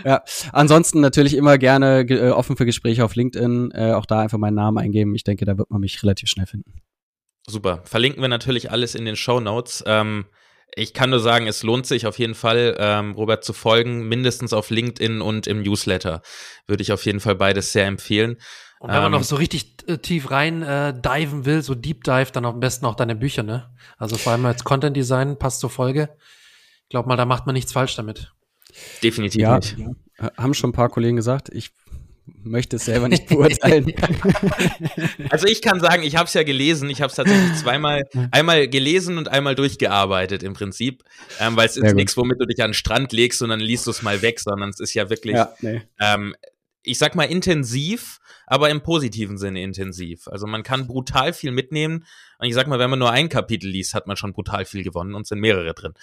ja, 0.05 0.25
ansonsten 0.53 1.01
natürlich 1.01 1.35
immer 1.35 1.59
gerne 1.59 2.07
äh, 2.09 2.31
offen 2.31 2.57
für 2.57 2.65
Gespräche 2.65 3.05
auf 3.05 3.15
LinkedIn. 3.15 3.73
Äh, 3.73 3.93
auch 3.93 4.07
da 4.07 4.21
einfach 4.21 4.39
meinen 4.39 4.55
Namen 4.55 4.79
eingeben. 4.79 5.15
Ich 5.15 5.25
denke, 5.25 5.45
da 5.45 5.59
wird 5.59 5.71
man 5.71 5.81
mich 5.81 6.03
relativ 6.03 6.31
schnell 6.31 6.47
finden. 6.47 6.81
Super. 7.47 7.83
Verlinken 7.85 8.23
wir 8.23 8.29
natürlich 8.29 8.71
alles 8.71 8.95
in 8.95 9.05
den 9.05 9.17
Show 9.17 9.41
Notes. 9.41 9.85
Ähm, 9.87 10.25
ich 10.75 10.95
kann 10.95 11.11
nur 11.11 11.21
sagen, 11.21 11.47
es 11.47 11.63
lohnt 11.63 11.87
sich 11.87 12.07
auf 12.07 12.19
jeden 12.19 12.35
Fall, 12.35 12.77
ähm, 12.79 13.13
Robert 13.13 13.45
zu 13.45 13.53
folgen, 13.53 14.09
mindestens 14.09 14.55
auf 14.55 14.71
LinkedIn 14.71 15.21
und 15.21 15.47
im 15.47 15.63
Newsletter. 15.63 16.23
Würde 16.67 16.83
ich 16.83 16.93
auf 16.93 17.05
jeden 17.05 17.21
Fall 17.21 17.35
beides 17.35 17.73
sehr 17.73 17.87
empfehlen. 17.87 18.39
Und 18.83 18.91
wenn 18.91 19.01
man 19.01 19.13
noch 19.13 19.19
ähm, 19.19 19.25
so 19.25 19.37
richtig 19.37 19.77
äh, 19.87 19.99
tief 19.99 20.33
rein 20.33 20.63
äh, 20.63 20.93
diven 20.93 21.45
will, 21.45 21.63
so 21.63 21.77
Deep 21.77 22.03
Dive, 22.03 22.33
dann 22.33 22.45
am 22.45 22.59
besten 22.59 22.85
auch 22.85 22.97
deine 22.97 23.15
Bücher, 23.15 23.45
ne? 23.45 23.71
Also 23.97 24.17
vor 24.17 24.33
allem 24.33 24.45
als 24.45 24.65
Content 24.65 24.97
Design 24.97 25.39
passt 25.39 25.61
zur 25.61 25.71
Folge. 25.71 26.09
Ich 26.83 26.89
glaube 26.89 27.09
mal, 27.09 27.15
da 27.15 27.25
macht 27.25 27.47
man 27.47 27.53
nichts 27.55 27.73
falsch 27.73 27.95
damit. 27.95 28.33
Definitiv 29.01 29.41
ja, 29.41 29.55
nicht. 29.55 29.77
Haben 30.37 30.55
schon 30.55 30.71
ein 30.71 30.73
paar 30.73 30.89
Kollegen 30.89 31.15
gesagt. 31.15 31.49
Ich 31.53 31.71
möchte 32.27 32.75
es 32.75 32.87
selber 32.87 33.09
nicht 33.09 33.29
beurteilen. 33.29 33.93
also 35.31 35.47
ich 35.47 35.63
kann 35.63 35.79
sagen, 35.79 36.03
ich 36.03 36.17
habe 36.17 36.27
es 36.27 36.35
ja 36.35 36.43
gelesen. 36.43 36.91
Ich 36.91 37.03
habe 37.03 37.11
es 37.11 37.15
tatsächlich 37.15 37.55
zweimal, 37.55 38.03
einmal 38.33 38.67
gelesen 38.67 39.17
und 39.17 39.29
einmal 39.29 39.55
durchgearbeitet 39.55 40.43
im 40.43 40.55
Prinzip, 40.55 41.05
ähm, 41.39 41.57
weil 41.57 41.67
es 41.67 41.77
ist 41.77 41.95
nichts, 41.95 42.17
womit 42.17 42.41
du 42.41 42.47
dich 42.47 42.61
an 42.61 42.71
den 42.71 42.75
Strand 42.75 43.13
legst 43.13 43.43
und 43.43 43.51
dann 43.51 43.61
liest 43.61 43.87
du 43.87 43.93
es 43.93 44.03
mal 44.03 44.23
weg, 44.23 44.41
sondern 44.41 44.71
es 44.71 44.81
ist 44.81 44.93
ja 44.95 45.09
wirklich, 45.09 45.37
ja, 45.37 45.55
nee. 45.61 45.83
ähm, 46.01 46.35
ich 46.83 46.99
sag 46.99 47.15
mal 47.15 47.25
intensiv 47.25 48.21
aber 48.53 48.69
im 48.69 48.83
positiven 48.83 49.39
Sinne 49.39 49.63
intensiv. 49.63 50.29
Also 50.29 50.47
man 50.47 50.63
kann 50.63 50.87
brutal 50.87 51.33
viel 51.33 51.53
mitnehmen. 51.53 52.05
Und 52.39 52.49
ich 52.49 52.55
sag 52.55 52.67
mal, 52.67 52.79
wenn 52.79 52.91
man 52.91 52.99
nur 52.99 53.11
ein 53.11 53.31
Kapitel 53.31 53.69
liest, 53.71 53.95
hat 53.95 54.07
man 54.07 54.17
schon 54.17 54.35
brutal 54.35 54.67
viel 54.67 54.83
gewonnen 54.83 55.15
und 55.15 55.27
sind 55.27 55.41
mehrere 55.41 55.73
drin. 55.73 55.95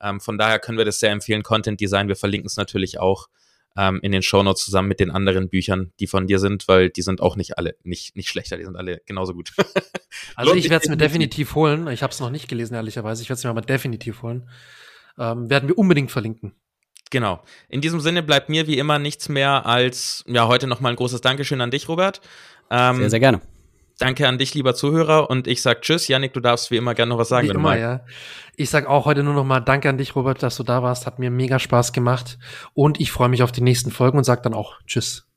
Ähm, 0.00 0.18
von 0.18 0.38
daher 0.38 0.58
können 0.58 0.78
wir 0.78 0.86
das 0.86 1.00
sehr 1.00 1.10
empfehlen. 1.10 1.42
Content 1.42 1.80
Design, 1.80 2.08
wir 2.08 2.16
verlinken 2.16 2.46
es 2.46 2.56
natürlich 2.56 2.98
auch 2.98 3.28
ähm, 3.76 4.00
in 4.02 4.12
den 4.12 4.22
Shownotes 4.22 4.64
zusammen 4.64 4.88
mit 4.88 5.00
den 5.00 5.10
anderen 5.10 5.50
Büchern, 5.50 5.92
die 6.00 6.06
von 6.06 6.26
dir 6.26 6.38
sind, 6.38 6.66
weil 6.66 6.88
die 6.88 7.02
sind 7.02 7.20
auch 7.20 7.36
nicht 7.36 7.58
alle 7.58 7.76
nicht, 7.82 8.16
nicht 8.16 8.30
schlechter, 8.30 8.56
die 8.56 8.64
sind 8.64 8.76
alle 8.76 9.02
genauso 9.04 9.34
gut. 9.34 9.52
also 10.34 10.54
ich 10.54 10.70
werde 10.70 10.84
es 10.84 10.88
mir 10.88 10.96
definitiv 10.96 11.54
holen. 11.54 11.88
Ich 11.88 12.02
habe 12.02 12.12
es 12.12 12.20
noch 12.20 12.30
nicht 12.30 12.48
gelesen, 12.48 12.74
ehrlicherweise. 12.74 13.22
Ich 13.22 13.28
werde 13.28 13.38
es 13.38 13.44
mir 13.44 13.50
aber 13.50 13.60
definitiv 13.60 14.22
holen. 14.22 14.48
Ähm, 15.18 15.50
werden 15.50 15.68
wir 15.68 15.76
unbedingt 15.76 16.10
verlinken. 16.10 16.54
Genau. 17.10 17.42
In 17.68 17.80
diesem 17.80 18.00
Sinne 18.00 18.22
bleibt 18.22 18.48
mir 18.48 18.66
wie 18.66 18.78
immer 18.78 18.98
nichts 18.98 19.28
mehr 19.28 19.66
als, 19.66 20.24
ja, 20.26 20.46
heute 20.46 20.66
nochmal 20.66 20.92
ein 20.92 20.96
großes 20.96 21.20
Dankeschön 21.20 21.60
an 21.60 21.70
dich, 21.70 21.88
Robert. 21.88 22.20
Ähm, 22.70 22.96
sehr, 22.96 23.10
sehr 23.10 23.20
gerne. 23.20 23.40
Danke 23.98 24.28
an 24.28 24.38
dich, 24.38 24.54
lieber 24.54 24.74
Zuhörer. 24.74 25.28
Und 25.28 25.48
ich 25.48 25.60
sag 25.60 25.82
Tschüss. 25.82 26.06
Yannick, 26.06 26.32
du 26.32 26.40
darfst 26.40 26.70
wie 26.70 26.76
immer 26.76 26.94
gerne 26.94 27.10
noch 27.10 27.18
was 27.18 27.28
sagen. 27.28 27.48
Wie 27.48 27.52
immer, 27.52 27.76
ja. 27.76 28.00
Ich 28.56 28.70
sag 28.70 28.86
auch 28.86 29.06
heute 29.06 29.24
nur 29.24 29.34
noch 29.34 29.44
mal 29.44 29.60
Danke 29.60 29.88
an 29.88 29.98
dich, 29.98 30.14
Robert, 30.14 30.42
dass 30.42 30.56
du 30.56 30.62
da 30.62 30.82
warst. 30.82 31.06
Hat 31.06 31.18
mir 31.18 31.30
mega 31.30 31.58
Spaß 31.58 31.92
gemacht. 31.92 32.38
Und 32.74 33.00
ich 33.00 33.10
freue 33.10 33.28
mich 33.28 33.42
auf 33.42 33.50
die 33.50 33.60
nächsten 33.60 33.90
Folgen 33.90 34.18
und 34.18 34.24
sag 34.24 34.42
dann 34.44 34.54
auch 34.54 34.80
Tschüss. 34.86 35.27